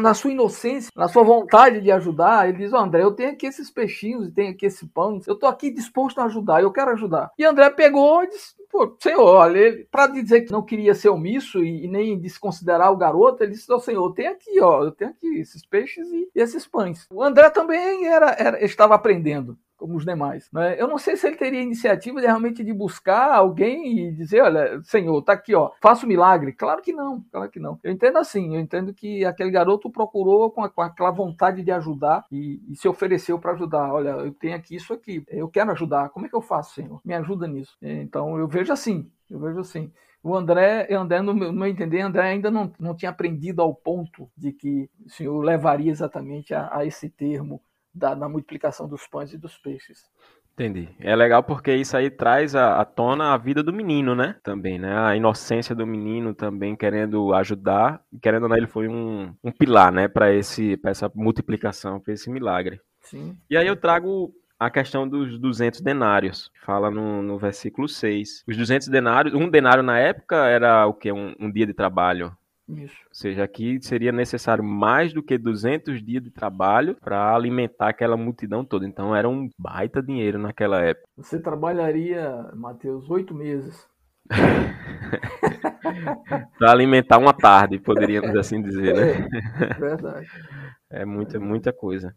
na 0.00 0.14
sua 0.14 0.30
inocência, 0.30 0.90
na 0.94 1.08
sua 1.08 1.22
vontade 1.22 1.80
de 1.80 1.90
ajudar. 1.90 2.48
Ele 2.48 2.58
diz: 2.58 2.72
oh, 2.72 2.78
André, 2.78 3.02
eu 3.02 3.12
tenho 3.12 3.32
aqui 3.32 3.46
esses 3.46 3.70
peixinhos 3.70 4.28
e 4.28 4.32
tenho 4.32 4.52
aqui 4.52 4.66
esse 4.66 4.86
pão, 4.86 5.20
eu 5.26 5.36
tô 5.36 5.46
aqui 5.46 5.70
disposto 5.72 6.20
a 6.20 6.24
ajudar, 6.24 6.62
eu 6.62 6.72
quero 6.72 6.90
ajudar. 6.92 7.30
E 7.38 7.44
André 7.44 7.70
pegou 7.70 8.22
e 8.22 8.28
disse: 8.28 8.59
Pô, 8.70 8.96
Senhor, 9.00 9.52
para 9.90 10.06
dizer 10.06 10.42
que 10.42 10.52
não 10.52 10.62
queria 10.62 10.94
ser 10.94 11.08
omisso 11.08 11.62
e, 11.62 11.84
e, 11.84 11.88
nem 11.88 12.18
desconsiderar 12.18 12.92
o 12.92 12.96
garoto, 12.96 13.42
ele 13.42 13.52
disse: 13.52 13.70
Ó, 13.72 13.80
Senhor, 13.80 14.12
tem 14.14 14.28
aqui, 14.28 14.60
ó, 14.60 14.84
eu 14.84 14.92
tenho 14.92 15.10
aqui 15.10 15.40
esses 15.40 15.66
peixes 15.66 16.06
e, 16.08 16.30
e 16.32 16.40
esses 16.40 16.66
pães. 16.68 17.06
O 17.10 17.22
André 17.22 17.50
também 17.50 18.06
era, 18.06 18.30
era 18.38 18.64
estava 18.64 18.94
aprendendo 18.94 19.58
como 19.80 19.96
os 19.96 20.04
demais. 20.04 20.46
Né? 20.52 20.80
Eu 20.80 20.86
não 20.86 20.98
sei 20.98 21.16
se 21.16 21.26
ele 21.26 21.36
teria 21.36 21.62
iniciativa 21.62 22.20
de 22.20 22.26
realmente 22.26 22.62
de 22.62 22.72
buscar 22.72 23.34
alguém 23.34 24.08
e 24.08 24.12
dizer, 24.12 24.42
olha, 24.42 24.78
Senhor, 24.82 25.22
tá 25.22 25.32
aqui, 25.32 25.54
ó, 25.54 25.70
faça 25.80 26.04
o 26.04 26.08
milagre. 26.08 26.52
Claro 26.52 26.82
que 26.82 26.92
não, 26.92 27.24
claro 27.32 27.50
que 27.50 27.58
não. 27.58 27.80
Eu 27.82 27.90
entendo 27.90 28.18
assim, 28.18 28.54
eu 28.54 28.60
entendo 28.60 28.92
que 28.92 29.24
aquele 29.24 29.50
garoto 29.50 29.90
procurou 29.90 30.50
com, 30.50 30.62
a, 30.62 30.68
com 30.68 30.82
aquela 30.82 31.10
vontade 31.10 31.62
de 31.62 31.72
ajudar 31.72 32.26
e, 32.30 32.60
e 32.68 32.76
se 32.76 32.86
ofereceu 32.86 33.38
para 33.38 33.52
ajudar. 33.52 33.90
Olha, 33.94 34.10
eu 34.10 34.32
tenho 34.34 34.54
aqui 34.54 34.76
isso 34.76 34.92
aqui, 34.92 35.24
eu 35.28 35.48
quero 35.48 35.72
ajudar. 35.72 36.10
Como 36.10 36.26
é 36.26 36.28
que 36.28 36.36
eu 36.36 36.42
faço, 36.42 36.74
Senhor? 36.74 37.00
Me 37.02 37.14
ajuda 37.14 37.48
nisso. 37.48 37.74
Então 37.80 38.38
eu 38.38 38.46
vejo 38.46 38.70
assim, 38.70 39.10
eu 39.30 39.40
vejo 39.40 39.60
assim. 39.60 39.90
O 40.22 40.36
André, 40.36 40.86
André 40.94 41.22
no, 41.22 41.32
meu, 41.34 41.50
no 41.50 41.60
meu 41.60 41.68
entender, 41.68 42.02
André 42.02 42.28
ainda 42.28 42.50
não, 42.50 42.70
não 42.78 42.94
tinha 42.94 43.10
aprendido 43.10 43.62
ao 43.62 43.74
ponto 43.74 44.30
de 44.36 44.52
que 44.52 44.90
o 45.06 45.08
Senhor 45.08 45.40
levaria 45.40 45.90
exatamente 45.90 46.52
a, 46.52 46.68
a 46.70 46.84
esse 46.84 47.08
termo 47.08 47.62
da, 47.94 48.14
da 48.14 48.28
multiplicação 48.28 48.88
dos 48.88 49.06
pães 49.06 49.32
e 49.32 49.38
dos 49.38 49.56
peixes. 49.58 50.04
Entendi. 50.52 50.88
É 51.00 51.16
legal 51.16 51.42
porque 51.42 51.74
isso 51.74 51.96
aí 51.96 52.10
traz 52.10 52.54
à 52.54 52.84
tona 52.84 53.32
a 53.32 53.38
vida 53.38 53.62
do 53.62 53.72
menino, 53.72 54.14
né? 54.14 54.36
Também, 54.42 54.78
né? 54.78 54.94
A 54.98 55.16
inocência 55.16 55.74
do 55.74 55.86
menino 55.86 56.34
também 56.34 56.76
querendo 56.76 57.32
ajudar. 57.32 58.02
Querendo 58.20 58.42
ou 58.42 58.48
não, 58.50 58.56
ele 58.56 58.66
foi 58.66 58.86
um, 58.86 59.34
um 59.42 59.50
pilar, 59.50 59.90
né? 59.90 60.06
Para 60.06 60.34
essa 60.34 61.10
multiplicação, 61.14 61.98
para 61.98 62.12
esse 62.12 62.28
milagre. 62.30 62.78
Sim. 63.00 63.38
E 63.48 63.56
aí 63.56 63.66
eu 63.66 63.76
trago 63.76 64.34
a 64.58 64.68
questão 64.68 65.08
dos 65.08 65.38
200 65.38 65.80
denários. 65.80 66.50
Fala 66.62 66.90
no, 66.90 67.22
no 67.22 67.38
versículo 67.38 67.88
6. 67.88 68.44
Os 68.46 68.54
200 68.54 68.88
denários, 68.88 69.34
um 69.34 69.48
denário 69.48 69.82
na 69.82 69.98
época 69.98 70.36
era 70.46 70.86
o 70.86 70.92
quê? 70.92 71.10
Um, 71.10 71.34
um 71.40 71.50
dia 71.50 71.66
de 71.66 71.72
trabalho. 71.72 72.36
Isso. 72.76 72.96
Ou 73.08 73.14
seja, 73.14 73.44
aqui 73.44 73.78
seria 73.82 74.12
necessário 74.12 74.62
mais 74.64 75.12
do 75.12 75.22
que 75.22 75.38
200 75.38 76.02
dias 76.04 76.22
de 76.22 76.30
trabalho 76.30 76.96
para 77.00 77.34
alimentar 77.34 77.88
aquela 77.88 78.16
multidão 78.16 78.64
toda. 78.64 78.86
Então 78.86 79.14
era 79.14 79.28
um 79.28 79.48
baita 79.58 80.02
dinheiro 80.02 80.38
naquela 80.38 80.80
época. 80.82 81.06
Você 81.16 81.40
trabalharia, 81.40 82.50
Mateus, 82.54 83.08
oito 83.10 83.34
meses. 83.34 83.88
para 86.58 86.72
alimentar 86.72 87.18
uma 87.18 87.32
tarde, 87.32 87.78
poderíamos 87.78 88.34
assim 88.36 88.62
dizer, 88.62 88.94
né? 88.94 89.28
É, 89.60 89.74
verdade. 89.78 90.26
É 90.92 91.04
muita, 91.04 91.38
muita 91.38 91.72
coisa. 91.72 92.14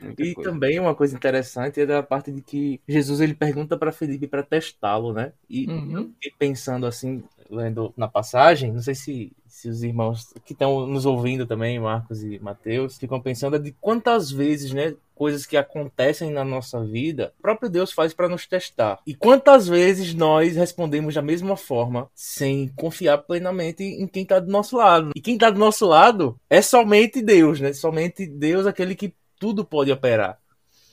Muita 0.00 0.22
e 0.22 0.34
coisa. 0.34 0.50
também 0.50 0.80
uma 0.80 0.94
coisa 0.94 1.14
interessante 1.14 1.80
é 1.80 1.86
da 1.86 2.02
parte 2.02 2.32
de 2.32 2.40
que 2.40 2.80
Jesus 2.88 3.20
ele 3.20 3.34
pergunta 3.34 3.76
para 3.76 3.92
Felipe 3.92 4.26
para 4.26 4.42
testá-lo, 4.42 5.12
né? 5.12 5.32
E 5.48 5.68
Uhum. 5.68 6.12
fiquei 6.14 6.32
pensando 6.38 6.86
assim, 6.86 7.22
lendo 7.50 7.92
na 7.96 8.08
passagem, 8.08 8.72
não 8.72 8.82
sei 8.82 8.94
se, 8.94 9.32
se 9.46 9.68
os 9.68 9.82
irmãos 9.82 10.32
que 10.44 10.52
estão 10.52 10.86
nos 10.86 11.06
ouvindo 11.06 11.46
também, 11.46 11.78
Marcos 11.78 12.22
e 12.22 12.38
Mateus, 12.38 12.98
ficam 12.98 13.20
pensando 13.20 13.58
de 13.58 13.72
quantas 13.80 14.30
vezes, 14.30 14.72
né, 14.72 14.94
coisas 15.14 15.46
que 15.46 15.56
acontecem 15.56 16.30
na 16.30 16.44
nossa 16.44 16.84
vida, 16.84 17.32
o 17.38 17.42
próprio 17.42 17.70
Deus 17.70 17.92
faz 17.92 18.12
para 18.12 18.28
nos 18.28 18.46
testar. 18.46 18.98
E 19.06 19.14
quantas 19.14 19.68
vezes 19.68 20.14
nós 20.14 20.56
respondemos 20.56 21.14
da 21.14 21.22
mesma 21.22 21.56
forma, 21.56 22.08
sem 22.14 22.68
confiar 22.76 23.18
plenamente 23.18 23.84
em 23.84 24.06
quem 24.06 24.24
está 24.24 24.40
do 24.40 24.50
nosso 24.50 24.76
lado. 24.76 25.12
E 25.14 25.20
quem 25.20 25.34
está 25.34 25.50
do 25.50 25.58
nosso 25.58 25.86
lado 25.86 26.36
é 26.50 26.60
somente 26.60 27.22
Deus, 27.22 27.60
né? 27.60 27.72
Somente 27.72 28.26
Deus, 28.26 28.66
aquele 28.66 28.94
que 28.94 29.14
tudo 29.38 29.64
pode 29.64 29.92
operar. 29.92 30.38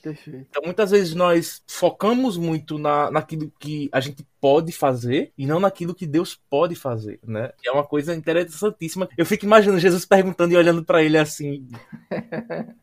Perfeito. 0.01 0.47
Então, 0.49 0.63
muitas 0.63 0.89
vezes 0.89 1.13
nós 1.13 1.61
focamos 1.67 2.37
muito 2.37 2.79
na, 2.79 3.11
naquilo 3.11 3.51
que 3.59 3.87
a 3.91 3.99
gente 3.99 4.25
pode 4.39 4.71
fazer 4.71 5.31
e 5.37 5.45
não 5.45 5.59
naquilo 5.59 5.93
que 5.93 6.07
Deus 6.07 6.39
pode 6.49 6.75
fazer, 6.75 7.19
né? 7.23 7.51
Que 7.61 7.69
é 7.69 7.71
uma 7.71 7.85
coisa 7.85 8.15
interessantíssima. 8.15 9.07
Eu 9.15 9.25
fico 9.25 9.45
imaginando 9.45 9.79
Jesus 9.79 10.03
perguntando 10.03 10.53
e 10.53 10.57
olhando 10.57 10.83
para 10.83 11.03
ele 11.03 11.17
assim. 11.17 11.67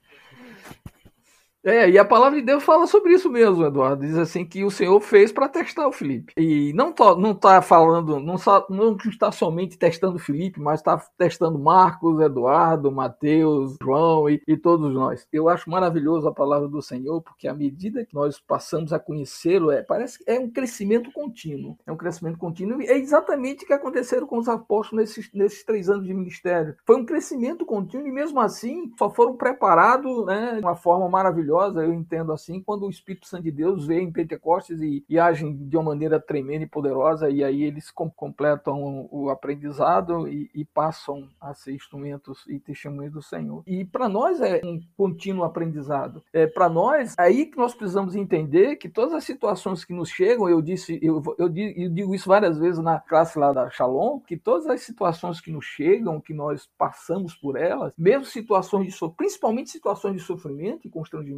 É, 1.69 1.91
e 1.91 1.99
a 1.99 2.05
palavra 2.05 2.41
de 2.41 2.47
Deus 2.47 2.65
fala 2.65 2.87
sobre 2.87 3.13
isso 3.13 3.29
mesmo, 3.29 3.63
Eduardo. 3.63 4.07
Diz 4.07 4.17
assim 4.17 4.43
que 4.43 4.65
o 4.65 4.71
Senhor 4.71 4.99
fez 5.03 5.31
para 5.31 5.51
testar 5.51 5.87
o 5.87 5.93
Felipe. 5.93 6.33
E 6.35 6.73
não 6.73 6.89
está 6.89 7.15
não 7.15 7.35
tá 7.35 7.61
falando, 7.61 8.19
não, 8.19 8.39
só, 8.39 8.67
não 8.71 8.97
está 8.97 9.31
somente 9.31 9.77
testando 9.77 10.17
o 10.17 10.19
Felipe, 10.19 10.59
mas 10.59 10.81
está 10.81 10.97
testando 11.19 11.59
Marcos, 11.59 12.23
Eduardo, 12.23 12.91
Mateus, 12.91 13.77
João 13.83 14.31
e, 14.31 14.43
e 14.49 14.57
todos 14.57 14.95
nós. 14.95 15.29
Eu 15.31 15.47
acho 15.51 15.69
maravilhoso 15.69 16.27
a 16.27 16.33
palavra 16.33 16.69
do 16.69 16.81
Senhor, 16.81 17.21
porque 17.21 17.47
à 17.47 17.53
medida 17.53 18.03
que 18.03 18.15
nós 18.15 18.41
passamos 18.41 18.91
a 18.95 18.99
conhecê-lo, 18.99 19.71
é, 19.71 19.83
parece 19.83 20.25
é 20.27 20.41
um 20.41 20.51
crescimento 20.51 21.13
contínuo. 21.13 21.77
É 21.87 21.93
um 21.93 21.99
crescimento 21.99 22.39
contínuo. 22.39 22.81
E 22.81 22.87
é 22.87 22.97
exatamente 22.97 23.65
o 23.65 23.67
que 23.67 23.75
aconteceram 23.75 24.27
com 24.27 24.39
os 24.39 24.49
apóstolos 24.49 25.05
nesses, 25.05 25.31
nesses 25.35 25.63
três 25.65 25.91
anos 25.91 26.07
de 26.07 26.15
ministério. 26.15 26.75
Foi 26.87 26.97
um 26.97 27.05
crescimento 27.05 27.67
contínuo 27.67 28.09
e 28.09 28.13
mesmo 28.13 28.41
assim 28.41 28.91
só 28.99 29.11
foram 29.11 29.37
preparados 29.37 30.25
né, 30.25 30.55
de 30.55 30.61
uma 30.61 30.75
forma 30.75 31.07
maravilhosa 31.11 31.58
eu 31.67 31.93
entendo 31.93 32.33
assim, 32.33 32.61
quando 32.61 32.87
o 32.87 32.91
Espírito 32.91 33.27
Santo 33.27 33.45
de 33.45 33.51
Deus 33.51 33.87
vem 33.87 34.09
em 34.09 34.13
Pentecostes 34.13 34.81
e, 34.81 35.05
e 35.09 35.19
agem 35.19 35.57
de 35.57 35.77
uma 35.77 35.91
maneira 35.91 36.21
tremenda 36.21 36.65
e 36.65 36.69
poderosa, 36.69 37.31
e 37.31 37.43
aí 37.43 37.63
eles 37.63 37.91
com, 37.91 38.11
completam 38.11 39.09
o 39.11 39.31
aprendizado 39.31 40.29
e, 40.29 40.51
e, 40.55 40.65
passam 40.65 41.29
a 41.41 41.55
ser 41.55 41.75
instrumentos 41.75 42.45
e 42.49 42.59
testemunhos 42.59 43.13
do 43.13 43.23
Senhor. 43.23 43.63
E 43.67 43.85
para 43.85 44.09
nós 44.09 44.41
é 44.41 44.61
um 44.65 44.81
contínuo 44.97 45.45
aprendizado. 45.45 46.23
É 46.33 46.47
para 46.47 46.69
nós, 46.69 47.15
é 47.19 47.23
aí 47.23 47.47
que 47.47 47.57
nós 47.57 47.75
precisamos 47.75 48.15
entender 48.15 48.77
que 48.77 48.89
todas 48.89 49.15
as 49.15 49.25
situações 49.25 49.85
que 49.85 49.93
nos 49.93 50.09
chegam, 50.09 50.49
eu 50.49 50.61
disse, 50.63 50.99
eu, 51.03 51.23
eu, 51.39 51.49
eu 51.49 51.91
digo 51.91 52.15
isso 52.15 52.29
várias 52.29 52.59
vezes 52.59 52.83
na 52.83 53.01
classe 53.01 53.39
lá 53.39 53.53
da 53.53 53.71
Shalom, 53.71 54.21
que 54.21 54.37
todas 54.37 54.67
as 54.67 54.83
situações 54.83 55.41
que 55.41 55.51
nos 55.51 55.65
chegam, 55.65 56.21
que 56.21 56.35
nós 56.35 56.69
passamos 56.79 57.35
por 57.35 57.57
elas, 57.57 57.93
mesmo 57.97 58.25
situações 58.25 58.87
de 58.87 59.09
principalmente 59.17 59.71
situações 59.71 60.15
de 60.15 60.23
sofrimento 60.23 60.87
e 60.87 60.91
constrangimento, 60.91 61.38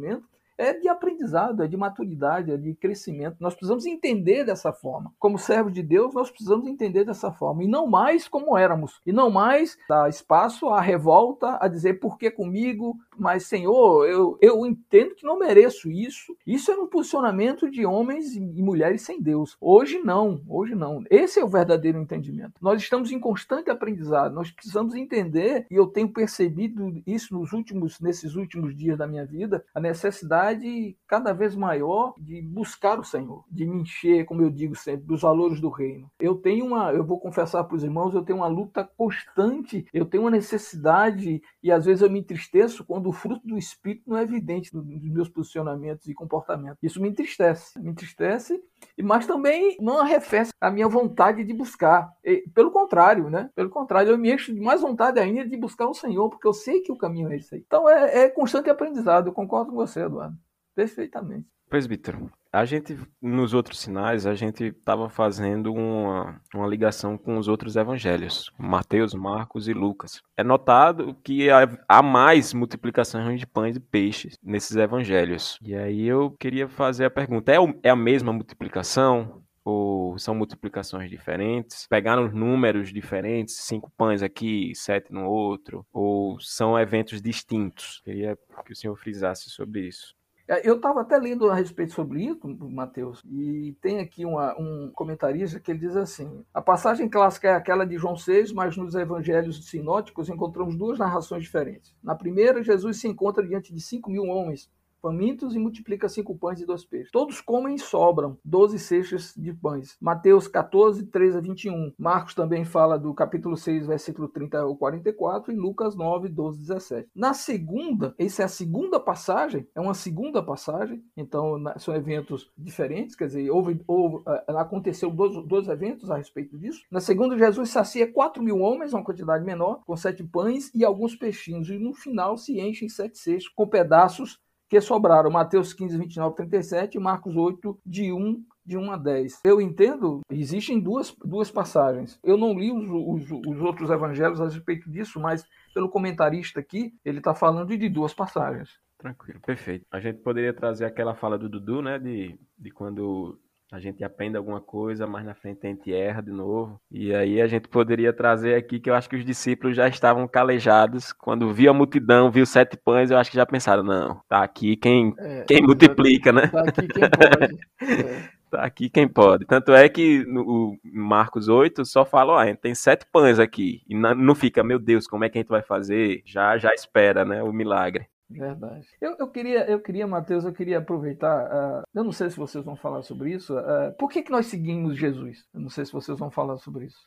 é 0.61 0.73
de 0.73 0.87
aprendizado, 0.87 1.63
é 1.63 1.67
de 1.67 1.75
maturidade, 1.75 2.51
é 2.51 2.57
de 2.57 2.75
crescimento. 2.75 3.37
Nós 3.39 3.55
precisamos 3.55 3.85
entender 3.85 4.43
dessa 4.43 4.71
forma. 4.71 5.11
Como 5.17 5.39
servos 5.39 5.73
de 5.73 5.81
Deus, 5.81 6.13
nós 6.13 6.29
precisamos 6.29 6.67
entender 6.67 7.03
dessa 7.03 7.31
forma. 7.31 7.63
E 7.63 7.67
não 7.67 7.87
mais 7.87 8.27
como 8.27 8.55
éramos. 8.55 9.01
E 9.03 9.11
não 9.11 9.31
mais 9.31 9.75
dar 9.89 10.07
espaço 10.07 10.69
à 10.69 10.79
revolta, 10.79 11.57
a 11.59 11.67
dizer 11.67 11.95
por 11.95 12.15
que 12.17 12.29
comigo, 12.29 12.95
mas 13.17 13.45
Senhor, 13.45 14.07
eu, 14.07 14.37
eu 14.41 14.65
entendo 14.65 15.15
que 15.15 15.25
não 15.25 15.37
mereço 15.37 15.91
isso. 15.91 16.35
Isso 16.45 16.71
é 16.71 16.75
um 16.75 16.87
posicionamento 16.87 17.69
de 17.69 17.85
homens 17.85 18.35
e 18.35 18.61
mulheres 18.61 19.01
sem 19.01 19.21
Deus. 19.21 19.55
Hoje 19.59 19.99
não, 19.99 20.41
hoje 20.47 20.75
não. 20.75 21.03
Esse 21.09 21.39
é 21.39 21.45
o 21.45 21.49
verdadeiro 21.49 21.99
entendimento. 21.99 22.53
Nós 22.61 22.81
estamos 22.81 23.11
em 23.11 23.19
constante 23.19 23.69
aprendizado. 23.69 24.33
Nós 24.33 24.51
precisamos 24.51 24.95
entender, 24.95 25.67
e 25.69 25.75
eu 25.75 25.87
tenho 25.87 26.09
percebido 26.09 27.01
isso 27.05 27.33
nos 27.33 27.53
últimos, 27.53 27.99
nesses 27.99 28.35
últimos 28.35 28.75
dias 28.75 28.97
da 28.97 29.07
minha 29.07 29.25
vida, 29.25 29.63
a 29.73 29.79
necessidade 29.79 30.97
cada 31.07 31.33
vez 31.33 31.55
maior 31.55 32.13
de 32.17 32.41
buscar 32.41 32.99
o 32.99 33.03
Senhor, 33.03 33.43
de 33.49 33.65
me 33.65 33.81
encher, 33.81 34.25
como 34.25 34.41
eu 34.41 34.49
digo 34.49 34.75
sempre, 34.75 35.05
dos 35.05 35.21
valores 35.21 35.59
do 35.59 35.69
reino. 35.69 36.09
Eu 36.19 36.35
tenho 36.35 36.65
uma, 36.65 36.91
eu 36.91 37.03
vou 37.03 37.19
confessar 37.19 37.63
para 37.63 37.75
os 37.75 37.83
irmãos, 37.83 38.13
eu 38.13 38.23
tenho 38.23 38.39
uma 38.39 38.47
luta 38.47 38.89
constante, 38.97 39.85
eu 39.93 40.05
tenho 40.05 40.23
uma 40.23 40.31
necessidade 40.31 41.41
e 41.61 41.71
às 41.71 41.85
vezes 41.85 42.01
eu 42.01 42.09
me 42.09 42.19
entristeço 42.19 42.83
quando 42.83 43.10
o 43.11 43.13
fruto 43.13 43.45
do 43.45 43.57
Espírito 43.57 44.09
não 44.09 44.17
é 44.17 44.23
evidente 44.23 44.73
nos 44.73 44.85
meus 44.85 45.27
posicionamentos 45.27 46.07
e 46.07 46.13
comportamentos. 46.13 46.77
Isso 46.81 47.01
me 47.01 47.09
entristece, 47.09 47.77
me 47.77 47.91
entristece, 47.91 48.63
mas 49.03 49.27
também 49.27 49.75
não 49.81 49.99
arrefece 49.99 50.53
a 50.61 50.71
minha 50.71 50.87
vontade 50.87 51.43
de 51.43 51.53
buscar. 51.53 52.09
Pelo 52.53 52.71
contrário, 52.71 53.29
né? 53.29 53.49
Pelo 53.53 53.69
contrário, 53.69 54.11
eu 54.11 54.17
me 54.17 54.33
encho 54.33 54.53
de 54.53 54.61
mais 54.61 54.79
vontade 54.79 55.19
ainda 55.19 55.45
de 55.45 55.57
buscar 55.57 55.87
o 55.87 55.93
Senhor, 55.93 56.29
porque 56.29 56.47
eu 56.47 56.53
sei 56.53 56.79
que 56.79 56.91
o 56.91 56.97
caminho 56.97 57.29
é 57.29 57.35
esse 57.35 57.53
aí. 57.53 57.63
Então 57.67 57.89
é, 57.89 58.23
é 58.23 58.29
constante 58.29 58.69
aprendizado, 58.69 59.27
eu 59.27 59.33
concordo 59.33 59.71
com 59.71 59.75
você, 59.75 59.99
Eduardo. 59.99 60.37
Perfeitamente. 60.73 61.49
Presbítero, 61.71 62.29
a 62.51 62.65
gente, 62.65 62.97
nos 63.21 63.53
outros 63.53 63.79
sinais, 63.79 64.25
a 64.25 64.35
gente 64.35 64.65
estava 64.65 65.07
fazendo 65.09 65.73
uma, 65.73 66.41
uma 66.53 66.67
ligação 66.67 67.17
com 67.17 67.37
os 67.37 67.47
outros 67.47 67.77
evangelhos, 67.77 68.51
Mateus, 68.57 69.13
Marcos 69.13 69.69
e 69.69 69.73
Lucas. 69.73 70.21
É 70.35 70.43
notado 70.43 71.15
que 71.23 71.47
há 71.87 72.03
mais 72.03 72.53
multiplicações 72.53 73.39
de 73.39 73.47
pães 73.47 73.77
e 73.77 73.79
peixes 73.79 74.37
nesses 74.43 74.75
evangelhos. 74.75 75.57
E 75.61 75.73
aí 75.73 76.05
eu 76.05 76.31
queria 76.31 76.67
fazer 76.67 77.05
a 77.05 77.09
pergunta: 77.09 77.53
é, 77.53 77.55
é 77.83 77.89
a 77.89 77.95
mesma 77.95 78.33
multiplicação? 78.33 79.41
Ou 79.63 80.19
são 80.19 80.35
multiplicações 80.35 81.09
diferentes? 81.09 81.87
Pegaram 81.87 82.27
números 82.27 82.91
diferentes, 82.91 83.55
cinco 83.55 83.89
pães 83.95 84.21
aqui, 84.21 84.73
sete 84.75 85.13
no 85.13 85.25
outro? 85.29 85.85
Ou 85.93 86.37
são 86.41 86.77
eventos 86.77 87.21
distintos? 87.21 88.01
Queria 88.03 88.37
que 88.65 88.73
o 88.73 88.75
senhor 88.75 88.97
frisasse 88.97 89.49
sobre 89.49 89.87
isso. 89.87 90.19
Eu 90.63 90.75
estava 90.75 90.99
até 90.99 91.17
lendo 91.17 91.49
a 91.49 91.55
respeito 91.55 91.93
sobre 91.93 92.25
isso, 92.25 92.45
Mateus, 92.69 93.23
e 93.25 93.73
tem 93.81 93.99
aqui 93.99 94.25
uma, 94.25 94.53
um 94.59 94.91
comentarista 94.93 95.61
que 95.61 95.71
ele 95.71 95.79
diz 95.79 95.95
assim: 95.95 96.43
a 96.53 96.61
passagem 96.61 97.07
clássica 97.07 97.47
é 97.47 97.53
aquela 97.53 97.85
de 97.85 97.97
João 97.97 98.17
6, 98.17 98.51
mas 98.51 98.75
nos 98.75 98.93
evangelhos 98.93 99.65
sinóticos 99.69 100.27
encontramos 100.27 100.75
duas 100.75 100.99
narrações 100.99 101.43
diferentes. 101.43 101.95
Na 102.03 102.15
primeira, 102.15 102.61
Jesus 102.61 102.99
se 102.99 103.07
encontra 103.07 103.47
diante 103.47 103.73
de 103.73 103.79
5 103.79 104.11
mil 104.11 104.23
homens 104.23 104.69
famintos 105.01 105.55
e 105.55 105.59
multiplica 105.59 106.07
cinco 106.07 106.37
pães 106.37 106.61
e 106.61 106.65
dois 106.65 106.85
peixes. 106.85 107.11
Todos 107.11 107.41
comem 107.41 107.75
e 107.75 107.79
sobram 107.79 108.37
doze 108.43 108.77
cestas 108.79 109.33
de 109.35 109.53
pães. 109.53 109.97
Mateus 109.99 110.47
14, 110.47 111.05
13 111.07 111.37
a 111.37 111.41
21. 111.41 111.93
Marcos 111.97 112.35
também 112.35 112.63
fala 112.63 112.97
do 112.97 113.13
capítulo 113.13 113.57
6, 113.57 113.87
versículo 113.87 114.27
30 114.27 114.59
ao 114.59 114.75
44 114.75 115.51
e 115.51 115.55
Lucas 115.55 115.95
9, 115.95 116.29
12, 116.29 116.59
17. 116.59 117.09
Na 117.15 117.33
segunda, 117.33 118.13
essa 118.17 118.43
é 118.43 118.45
a 118.45 118.49
segunda 118.49 118.99
passagem, 118.99 119.67
é 119.75 119.81
uma 119.81 119.93
segunda 119.93 120.43
passagem, 120.43 121.03
então 121.17 121.61
são 121.77 121.95
eventos 121.95 122.49
diferentes, 122.57 123.15
quer 123.15 123.27
dizer, 123.27 123.49
houve, 123.49 123.81
houve, 123.87 124.23
aconteceu 124.47 125.09
dois, 125.09 125.35
dois 125.45 125.67
eventos 125.67 126.09
a 126.11 126.17
respeito 126.17 126.57
disso. 126.57 126.81
Na 126.91 126.99
segunda, 126.99 127.37
Jesus 127.37 127.69
sacia 127.69 128.11
4 128.11 128.43
mil 128.43 128.59
homens, 128.59 128.93
uma 128.93 129.03
quantidade 129.03 129.43
menor, 129.43 129.81
com 129.85 129.95
sete 129.95 130.23
pães 130.23 130.71
e 130.73 130.85
alguns 130.85 131.15
peixinhos, 131.15 131.69
e 131.69 131.77
no 131.77 131.93
final 131.93 132.37
se 132.37 132.59
enchem 132.59 132.89
sete 132.89 133.17
cestos 133.17 133.51
com 133.55 133.67
pedaços 133.67 134.39
que 134.71 134.79
sobraram 134.79 135.29
Mateus 135.29 135.73
15, 135.73 135.97
29, 135.97 136.33
37 136.33 136.95
e 136.95 136.99
Marcos 136.99 137.35
8, 137.35 137.77
de 137.85 138.13
1 138.13 138.41
de 138.65 138.77
1 138.77 138.91
a 138.91 138.95
10. 138.95 139.41
Eu 139.43 139.59
entendo, 139.59 140.21
existem 140.29 140.79
duas, 140.79 141.13
duas 141.25 141.51
passagens. 141.51 142.17
Eu 142.23 142.37
não 142.37 142.57
li 142.57 142.71
os, 142.71 142.87
os, 142.89 143.31
os 143.45 143.61
outros 143.61 143.89
evangelhos 143.89 144.39
a 144.39 144.45
respeito 144.45 144.89
disso, 144.89 145.19
mas 145.19 145.45
pelo 145.73 145.89
comentarista 145.89 146.61
aqui, 146.61 146.93
ele 147.03 147.17
está 147.17 147.35
falando 147.35 147.77
de 147.77 147.89
duas 147.89 148.13
passagens. 148.13 148.79
Tranquilo, 148.97 149.41
perfeito. 149.41 149.85
A 149.91 149.99
gente 149.99 150.19
poderia 150.19 150.53
trazer 150.53 150.85
aquela 150.85 151.15
fala 151.15 151.37
do 151.37 151.49
Dudu, 151.49 151.81
né? 151.81 151.99
De, 151.99 152.39
de 152.57 152.71
quando 152.71 153.37
a 153.71 153.79
gente 153.79 154.03
aprende 154.03 154.35
alguma 154.35 154.59
coisa, 154.59 155.07
mais 155.07 155.25
na 155.25 155.33
frente 155.33 155.65
a 155.65 155.69
gente 155.69 155.93
erra 155.93 156.21
de 156.21 156.29
novo. 156.29 156.77
E 156.91 157.15
aí 157.15 157.41
a 157.41 157.47
gente 157.47 157.69
poderia 157.69 158.11
trazer 158.11 158.55
aqui 158.55 158.81
que 158.81 158.89
eu 158.89 158.93
acho 158.93 159.09
que 159.09 159.15
os 159.15 159.23
discípulos 159.23 159.77
já 159.77 159.87
estavam 159.87 160.27
calejados. 160.27 161.13
Quando 161.13 161.53
viu 161.53 161.71
a 161.71 161.73
multidão, 161.73 162.29
viu 162.29 162.45
sete 162.45 162.75
pães, 162.75 163.09
eu 163.09 163.17
acho 163.17 163.31
que 163.31 163.37
já 163.37 163.45
pensaram, 163.45 163.81
não, 163.81 164.21
tá 164.27 164.43
aqui 164.43 164.75
quem, 164.75 165.13
é, 165.17 165.45
quem 165.47 165.61
multiplica, 165.61 166.33
né? 166.33 166.47
Tá 166.47 166.63
aqui 166.63 166.87
quem 166.87 167.09
pode. 167.09 167.57
É. 167.81 168.41
Tá 168.51 168.63
aqui 168.65 168.89
quem 168.89 169.07
pode. 169.07 169.45
Tanto 169.45 169.71
é 169.71 169.87
que 169.87 170.25
no 170.25 170.77
Marcos 170.83 171.47
8 171.47 171.85
só 171.85 172.03
fala, 172.03 172.33
ó, 172.33 172.37
a 172.37 172.47
gente 172.47 172.59
tem 172.59 172.75
sete 172.75 173.05
pães 173.09 173.39
aqui. 173.39 173.81
E 173.87 173.95
não 173.95 174.35
fica, 174.35 174.61
meu 174.61 174.77
Deus, 174.77 175.07
como 175.07 175.23
é 175.23 175.29
que 175.29 175.37
a 175.37 175.41
gente 175.41 175.49
vai 175.49 175.61
fazer? 175.61 176.21
Já 176.25 176.57
já 176.57 176.73
espera, 176.73 177.23
né, 177.23 177.41
o 177.41 177.53
milagre. 177.53 178.10
Verdade. 178.39 178.87
Eu, 178.99 179.15
eu 179.19 179.27
queria, 179.27 179.69
eu 179.69 179.79
queria, 179.79 180.07
Mateus, 180.07 180.45
eu 180.45 180.53
queria 180.53 180.77
aproveitar. 180.79 181.45
Uh, 181.45 181.83
eu 181.93 182.03
não 182.03 182.11
sei 182.11 182.29
se 182.29 182.37
vocês 182.37 182.63
vão 182.63 182.75
falar 182.75 183.01
sobre 183.03 183.33
isso. 183.33 183.55
Uh, 183.57 183.93
por 183.97 184.09
que, 184.09 184.23
que 184.23 184.31
nós 184.31 184.47
seguimos 184.47 184.97
Jesus? 184.97 185.45
Eu 185.53 185.61
não 185.61 185.69
sei 185.69 185.85
se 185.85 185.91
vocês 185.91 186.17
vão 186.17 186.31
falar 186.31 186.57
sobre 186.57 186.85
isso. 186.85 186.99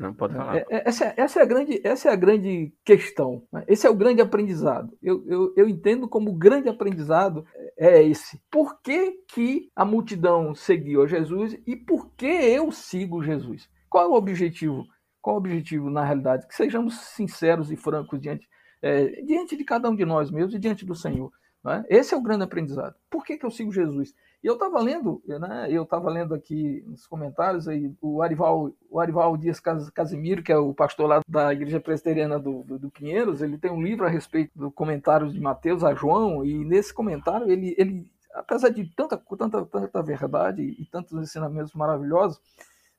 Não 0.00 0.14
pode 0.14 0.34
falar. 0.34 0.56
É, 0.56 0.66
é, 0.70 0.88
essa, 0.88 1.12
essa, 1.14 1.40
é 1.40 1.42
a 1.42 1.46
grande, 1.46 1.80
essa 1.84 2.08
é 2.08 2.12
a 2.12 2.16
grande 2.16 2.72
questão. 2.82 3.42
Né? 3.52 3.64
Esse 3.68 3.86
é 3.86 3.90
o 3.90 3.94
grande 3.94 4.22
aprendizado. 4.22 4.96
Eu, 5.02 5.22
eu, 5.28 5.52
eu 5.54 5.68
entendo 5.68 6.08
como 6.08 6.30
o 6.30 6.38
grande 6.38 6.70
aprendizado 6.70 7.44
é 7.76 8.02
esse. 8.02 8.40
Por 8.50 8.80
que, 8.80 9.12
que 9.28 9.68
a 9.76 9.84
multidão 9.84 10.54
seguiu 10.54 11.02
a 11.02 11.06
Jesus 11.06 11.54
e 11.66 11.76
por 11.76 12.10
que 12.16 12.26
eu 12.26 12.72
sigo 12.72 13.22
Jesus? 13.22 13.68
Qual 13.90 14.04
é 14.04 14.08
o 14.08 14.14
objetivo? 14.14 14.86
Qual 15.20 15.36
é 15.36 15.38
o 15.38 15.42
objetivo, 15.42 15.90
na 15.90 16.02
realidade? 16.02 16.48
Que 16.48 16.54
sejamos 16.54 16.98
sinceros 16.98 17.70
e 17.70 17.76
francos 17.76 18.18
diante 18.18 18.48
é, 18.82 19.22
diante 19.22 19.56
de 19.56 19.64
cada 19.64 19.88
um 19.88 19.96
de 19.96 20.04
nós 20.04 20.30
mesmos 20.30 20.54
e 20.54 20.58
diante 20.58 20.84
do 20.84 20.94
Senhor. 20.94 21.30
Né? 21.62 21.84
Esse 21.88 22.14
é 22.14 22.16
o 22.16 22.22
grande 22.22 22.44
aprendizado. 22.44 22.94
Por 23.10 23.24
que, 23.24 23.36
que 23.36 23.44
eu 23.44 23.50
sigo 23.50 23.72
Jesus? 23.72 24.14
E 24.42 24.46
eu 24.46 24.54
estava 24.54 24.80
lendo, 24.80 25.22
né, 25.26 25.66
eu 25.70 25.82
estava 25.82 26.08
lendo 26.08 26.34
aqui 26.34 26.82
nos 26.86 27.06
comentários 27.06 27.68
aí, 27.68 27.92
o 28.00 28.22
Arival, 28.22 28.72
o 28.88 28.98
Arival 28.98 29.36
Dias 29.36 29.60
Casimiro, 29.60 30.42
que 30.42 30.50
é 30.50 30.56
o 30.56 30.72
pastor 30.72 31.06
lá 31.06 31.20
da 31.28 31.52
Igreja 31.52 31.78
Presbiteriana 31.78 32.38
do, 32.38 32.62
do, 32.62 32.78
do, 32.78 32.90
Pinheiros, 32.90 33.42
ele 33.42 33.58
tem 33.58 33.70
um 33.70 33.82
livro 33.82 34.06
a 34.06 34.08
respeito 34.08 34.58
do 34.58 34.70
comentário 34.70 35.30
de 35.30 35.38
Mateus 35.38 35.84
a 35.84 35.94
João, 35.94 36.42
e 36.42 36.64
nesse 36.64 36.94
comentário 36.94 37.50
ele, 37.50 37.74
ele 37.76 38.08
apesar 38.32 38.70
de 38.70 38.86
tanta, 38.96 39.18
tanta, 39.36 39.66
tanta 39.66 40.02
verdade 40.02 40.62
e 40.62 40.86
tantos 40.86 41.12
ensinamentos 41.20 41.74
maravilhosos, 41.74 42.40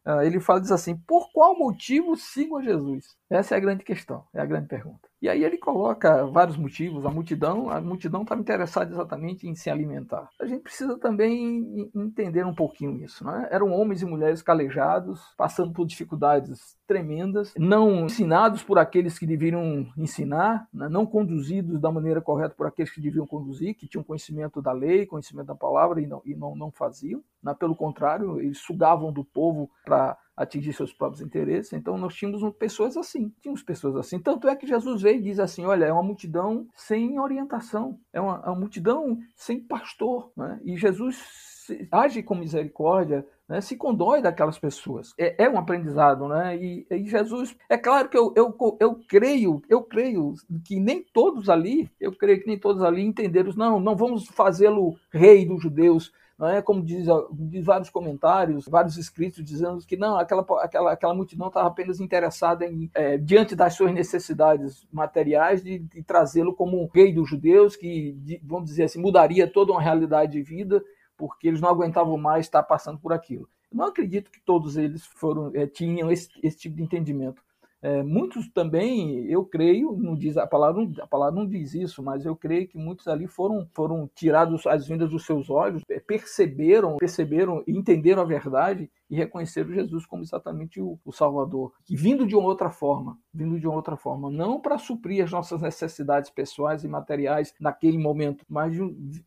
ah, 0.06 0.24
ele 0.24 0.39
fala 0.39 0.62
diz 0.62 0.72
assim: 0.72 0.96
por 0.96 1.32
qual 1.32 1.58
motivo 1.58 2.15
sigo 2.15 2.58
a 2.58 2.62
Jesus? 2.62 3.15
Essa 3.30 3.56
é 3.56 3.58
a 3.58 3.62
grande 3.62 3.84
questão, 3.84 4.26
é 4.34 4.41
a 4.41 4.46
grande 4.46 4.67
pergunta. 4.67 5.11
E 5.22 5.30
aí 5.30 5.44
ele 5.44 5.58
coloca 5.58 6.26
vários 6.26 6.58
motivos. 6.58 7.06
A 7.06 7.12
multidão, 7.12 7.70
a 7.70 7.80
multidão 7.80 8.24
estava 8.24 8.42
interessada 8.42 8.92
exatamente 8.92 9.48
em 9.48 9.54
se 9.54 9.70
alimentar. 9.70 10.28
A 10.40 10.46
gente 10.48 10.64
precisa 10.64 10.98
também 10.98 11.92
entender 11.96 12.44
um 12.44 12.56
pouquinho 12.56 12.98
isso. 13.04 13.24
Né? 13.24 13.48
Eram 13.52 13.72
homens 13.72 14.02
e 14.02 14.06
mulheres 14.06 14.42
calejados, 14.42 15.22
passando 15.38 15.72
por 15.74 15.86
dificuldades 15.86 16.76
tremendas, 16.88 17.54
não 17.56 18.06
ensinados 18.06 18.64
por 18.64 18.80
aqueles 18.80 19.20
que 19.20 19.28
deveriam 19.28 19.88
ensinar, 19.96 20.68
né? 20.74 20.90
não 20.90 21.06
conduzidos 21.06 21.80
da 21.80 21.92
maneira 21.92 22.20
correta 22.20 22.56
por 22.56 22.66
aqueles 22.66 22.92
que 22.92 23.00
deviam 23.00 23.28
conduzir, 23.28 23.76
que 23.76 23.88
tinham 23.88 24.04
conhecimento 24.04 24.60
da 24.60 24.72
lei, 24.72 25.06
conhecimento 25.06 25.48
da 25.48 25.56
palavra 25.56 26.02
e 26.02 26.08
não, 26.08 26.22
e 26.26 26.36
não, 26.36 26.56
não 26.56 26.72
faziam. 26.72 27.24
Né? 27.44 27.54
Pelo 27.54 27.76
contrário, 27.76 28.42
eles 28.42 28.58
sugavam 28.58 29.14
do 29.14 29.24
povo 29.24 29.70
para 29.86 30.18
atingir 30.42 30.74
seus 30.74 30.94
próprios 30.94 31.22
interesses. 31.22 31.74
Então 31.74 31.98
nós 31.98 32.14
tínhamos 32.14 32.42
pessoas 32.56 32.98
assim, 32.98 33.32
tínhamos 33.42 33.64
pessoas 33.64 33.96
assim. 33.96 34.20
Tanto 34.20 34.48
é 34.48 34.56
que 34.56 34.68
Jesus 34.68 35.02
veio 35.02 35.20
e 35.20 35.24
diz 35.24 35.40
assim: 35.40 35.66
olha, 35.66 35.86
é 35.86 35.94
uma 35.94 36.04
multidão 36.04 36.68
sem 36.76 37.20
orientação, 37.20 38.00
é 38.12 38.20
uma, 38.20 38.42
é 38.46 38.50
uma 38.50 38.60
multidão 38.60 39.20
sem 39.36 39.60
pastor. 39.60 40.32
Né? 40.36 40.60
E 40.64 40.78
Jesus 40.78 41.52
age 41.92 42.24
com 42.24 42.36
misericórdia, 42.36 43.26
né, 43.48 43.62
se 43.62 43.76
condói 43.76 44.22
daquelas 44.22 44.58
pessoas. 44.58 45.14
É, 45.18 45.46
é 45.46 45.50
um 45.50 45.58
aprendizado, 45.58 46.28
né? 46.28 46.58
E, 46.58 46.88
e, 46.90 47.08
Jesus, 47.08 47.56
é 47.70 47.78
claro 47.78 48.10
que 48.10 48.18
eu, 48.18 48.34
eu, 48.36 48.56
eu 48.80 48.96
creio, 49.08 49.62
eu 49.70 49.84
creio 49.84 50.34
que 50.66 50.80
nem 50.80 51.04
todos 51.14 51.50
ali, 51.50 51.90
eu 52.00 52.12
creio 52.14 52.40
que 52.40 52.48
nem 52.48 52.58
todos 52.58 52.82
ali 52.82 53.02
entenderam, 53.02 53.52
não, 53.56 53.80
não 53.80 53.96
vamos 53.96 54.28
fazê-lo 54.28 54.96
rei 55.12 55.46
dos 55.46 55.62
judeus, 55.62 56.12
é 56.48 56.62
como 56.62 56.84
diz, 56.84 57.06
diz, 57.32 57.66
vários 57.66 57.90
comentários, 57.90 58.66
vários 58.68 58.98
escritos 58.98 59.44
dizendo 59.44 59.86
que 59.86 59.96
não, 59.96 60.18
aquela, 60.18 60.46
aquela, 60.62 60.92
aquela 60.92 61.14
multidão 61.14 61.48
estava 61.48 61.68
apenas 61.68 62.00
interessada 62.00 62.66
em, 62.66 62.90
é, 62.94 63.18
diante 63.18 63.56
das 63.56 63.76
suas 63.76 63.94
necessidades 63.94 64.88
materiais, 64.92 65.64
de, 65.64 65.80
de 65.80 66.04
trazê-lo 66.04 66.54
como 66.54 66.82
um 66.82 66.90
rei 66.94 67.14
dos 67.14 67.30
judeus, 67.30 67.76
que, 67.76 68.14
de, 68.14 68.42
vamos 68.44 68.66
dizer 68.66 68.84
assim, 68.84 69.00
mudaria 69.00 69.48
toda 69.48 69.72
uma 69.72 69.82
realidade 69.82 70.32
de 70.32 70.42
vida, 70.42 70.84
porque 71.16 71.48
eles 71.48 71.62
não 71.62 71.70
aguentavam 71.70 72.18
mais 72.18 72.46
estar 72.46 72.64
passando 72.64 73.00
por 73.00 73.14
aquilo. 73.14 73.48
Não 73.72 73.86
acredito 73.86 74.32
que 74.32 74.42
todos 74.42 74.76
eles 74.78 75.06
foram, 75.06 75.52
é, 75.54 75.68
tinham 75.68 76.12
esse, 76.12 76.30
esse 76.44 76.58
tipo 76.58 76.76
de 76.76 76.84
entendimento. 76.84 77.42
É, 77.84 78.04
muitos 78.04 78.48
também, 78.50 79.26
eu 79.26 79.44
creio, 79.44 79.98
não 79.98 80.15
diz 80.15 80.38
a 80.38 80.46
palavra, 80.46 80.88
a 81.00 81.08
palavra 81.08 81.39
não 81.39 81.48
diz 81.48 81.74
isso, 81.74 82.04
mas 82.04 82.26
eu 82.26 82.36
creio 82.36 82.67
que 82.67 82.78
muitos 82.78 83.08
ali 83.08 83.26
foram, 83.26 83.67
foram 83.74 84.08
tirados 84.13 84.67
as 84.67 84.88
vindas 84.88 85.10
dos 85.10 85.26
seus 85.26 85.50
olhos, 85.50 85.82
é, 85.89 86.00
perceberam, 86.00 86.98
perceberam 86.98 87.63
e 87.65 87.76
entenderam 87.76 88.22
a 88.22 88.26
verdade 88.26 88.89
e 89.10 89.15
reconheceram 89.15 89.74
Jesus 89.74 90.06
como 90.06 90.22
exatamente 90.22 90.80
o, 90.80 91.00
o 91.04 91.12
Salvador, 91.12 91.74
que 91.84 91.96
vindo 91.96 92.28
de 92.28 92.36
uma 92.36 92.48
outra 92.48 92.70
forma, 92.70 93.17
vindo 93.34 93.60
de 93.60 93.67
uma 93.67 93.76
outra 93.76 93.98
forma, 93.98 94.30
não 94.30 94.62
para 94.62 94.78
suprir 94.78 95.24
as 95.24 95.32
nossas 95.32 95.60
necessidades 95.62 96.30
pessoais 96.30 96.84
e 96.84 96.88
materiais 96.88 97.54
naquele 97.60 97.98
momento, 97.98 98.46
mas 98.48 98.78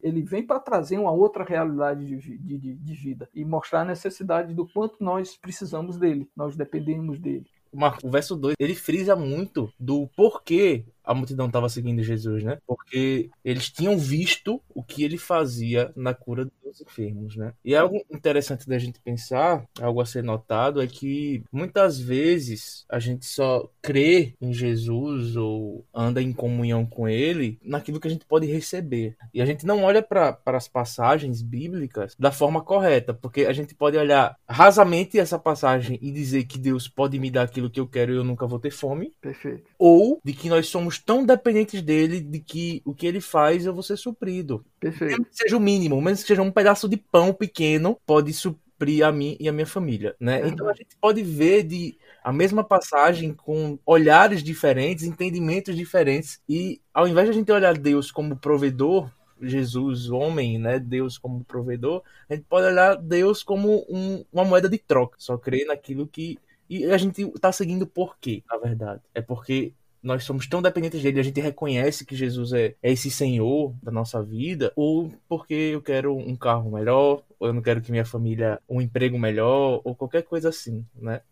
ele 0.00 0.22
vem 0.22 0.46
para 0.46 0.60
trazer 0.60 0.98
uma 0.98 1.12
outra 1.12 1.44
realidade 1.44 2.06
de, 2.06 2.38
de, 2.38 2.74
de 2.76 2.94
vida 2.94 3.28
e 3.34 3.44
mostrar 3.44 3.80
a 3.80 3.84
necessidade 3.84 4.54
do 4.54 4.66
quanto 4.66 5.02
nós 5.02 5.36
precisamos 5.36 5.98
dele, 5.98 6.30
nós 6.36 6.56
dependemos 6.56 7.18
dele 7.18 7.46
o 8.02 8.10
verso 8.10 8.36
2, 8.36 8.54
ele 8.58 8.74
frisa 8.74 9.16
muito 9.16 9.72
do 9.78 10.08
porquê 10.16 10.84
a 11.04 11.14
multidão 11.14 11.46
estava 11.46 11.68
seguindo 11.68 12.02
Jesus, 12.02 12.42
né? 12.42 12.58
Porque 12.66 13.30
eles 13.44 13.70
tinham 13.70 13.98
visto 13.98 14.60
o 14.74 14.82
que 14.82 15.04
ele 15.04 15.18
fazia 15.18 15.92
na 15.94 16.14
cura 16.14 16.48
dos 16.64 16.80
enfermos, 16.80 17.36
né? 17.36 17.52
E 17.64 17.74
algo 17.74 18.04
interessante 18.10 18.68
da 18.68 18.78
gente 18.78 19.00
pensar, 19.00 19.64
algo 19.80 20.00
a 20.00 20.06
ser 20.06 20.22
notado, 20.22 20.82
é 20.82 20.86
que 20.86 21.42
muitas 21.52 22.00
vezes 22.00 22.84
a 22.88 22.98
gente 22.98 23.26
só 23.26 23.68
crê 23.82 24.34
em 24.40 24.52
Jesus 24.52 25.36
ou 25.36 25.84
anda 25.94 26.22
em 26.22 26.32
comunhão 26.32 26.86
com 26.86 27.08
ele 27.08 27.58
naquilo 27.62 28.00
que 28.00 28.08
a 28.08 28.10
gente 28.10 28.24
pode 28.24 28.46
receber. 28.46 29.16
E 29.32 29.40
a 29.40 29.46
gente 29.46 29.66
não 29.66 29.82
olha 29.84 30.02
para 30.02 30.38
as 30.46 30.68
passagens 30.68 31.42
bíblicas 31.42 32.14
da 32.18 32.32
forma 32.32 32.62
correta, 32.62 33.12
porque 33.12 33.42
a 33.42 33.52
gente 33.52 33.74
pode 33.74 33.96
olhar 33.96 34.36
rasamente 34.48 35.18
essa 35.18 35.38
passagem 35.38 35.98
e 36.00 36.10
dizer 36.10 36.44
que 36.44 36.58
Deus 36.58 36.88
pode 36.88 37.18
me 37.18 37.30
dar 37.30 37.42
aquilo 37.42 37.70
que 37.70 37.80
eu 37.80 37.86
quero 37.86 38.12
e 38.12 38.16
eu 38.16 38.24
nunca 38.24 38.46
vou 38.46 38.58
ter 38.58 38.70
fome. 38.70 39.12
Perfeito. 39.20 39.70
Ou 39.78 40.20
de 40.24 40.32
que 40.32 40.48
nós 40.48 40.66
somos 40.68 40.93
somos 40.94 40.98
tão 40.98 41.24
dependentes 41.24 41.82
dele 41.82 42.20
de 42.20 42.40
que 42.40 42.82
o 42.84 42.94
que 42.94 43.06
ele 43.06 43.20
faz 43.20 43.66
eu 43.66 43.74
vou 43.74 43.82
ser 43.82 43.96
suprido. 43.96 44.64
Perfeito. 44.78 45.10
Mesmo 45.10 45.24
que 45.24 45.36
seja 45.36 45.56
o 45.56 45.60
mínimo, 45.60 46.00
mesmo 46.00 46.22
que 46.22 46.28
seja 46.28 46.42
um 46.42 46.50
pedaço 46.50 46.88
de 46.88 46.96
pão 46.96 47.32
pequeno, 47.32 47.98
pode 48.06 48.32
suprir 48.32 49.04
a 49.04 49.12
mim 49.12 49.36
e 49.40 49.48
a 49.48 49.52
minha 49.52 49.66
família, 49.66 50.14
né? 50.20 50.42
É. 50.42 50.48
Então 50.48 50.68
a 50.68 50.74
gente 50.74 50.96
pode 51.00 51.22
ver 51.22 51.64
de 51.64 51.96
a 52.22 52.32
mesma 52.32 52.64
passagem 52.64 53.34
com 53.34 53.78
olhares 53.84 54.42
diferentes, 54.42 55.04
entendimentos 55.04 55.76
diferentes 55.76 56.40
e 56.48 56.80
ao 56.92 57.06
invés 57.06 57.26
de 57.26 57.30
a 57.30 57.34
gente 57.34 57.52
olhar 57.52 57.76
Deus 57.76 58.10
como 58.10 58.36
provedor, 58.36 59.10
Jesus, 59.40 60.10
homem, 60.10 60.58
né? 60.58 60.78
Deus 60.78 61.18
como 61.18 61.44
provedor, 61.44 62.02
a 62.28 62.34
gente 62.34 62.46
pode 62.48 62.66
olhar 62.66 62.96
Deus 62.96 63.42
como 63.42 63.84
um, 63.88 64.24
uma 64.32 64.44
moeda 64.44 64.68
de 64.68 64.78
troca. 64.78 65.16
Só 65.18 65.36
crer 65.36 65.66
naquilo 65.66 66.06
que. 66.06 66.38
E 66.70 66.86
a 66.86 66.96
gente 66.96 67.30
tá 67.40 67.52
seguindo 67.52 67.86
por 67.86 68.16
quê, 68.18 68.42
na 68.50 68.56
verdade? 68.56 69.02
É 69.14 69.20
porque 69.20 69.74
nós 70.04 70.24
somos 70.24 70.46
tão 70.46 70.60
dependentes 70.60 71.02
dele, 71.02 71.18
a 71.18 71.22
gente 71.22 71.40
reconhece 71.40 72.04
que 72.04 72.14
Jesus 72.14 72.52
é, 72.52 72.74
é 72.82 72.92
esse 72.92 73.10
Senhor 73.10 73.74
da 73.82 73.90
nossa 73.90 74.22
vida, 74.22 74.70
ou 74.76 75.10
porque 75.26 75.54
eu 75.54 75.80
quero 75.80 76.14
um 76.14 76.36
carro 76.36 76.70
melhor, 76.70 77.22
ou 77.40 77.48
eu 77.48 77.54
não 77.54 77.62
quero 77.62 77.80
que 77.80 77.90
minha 77.90 78.04
família 78.04 78.60
um 78.68 78.82
emprego 78.82 79.18
melhor, 79.18 79.80
ou 79.82 79.94
qualquer 79.94 80.22
coisa 80.22 80.50
assim, 80.50 80.84
né? 80.94 81.22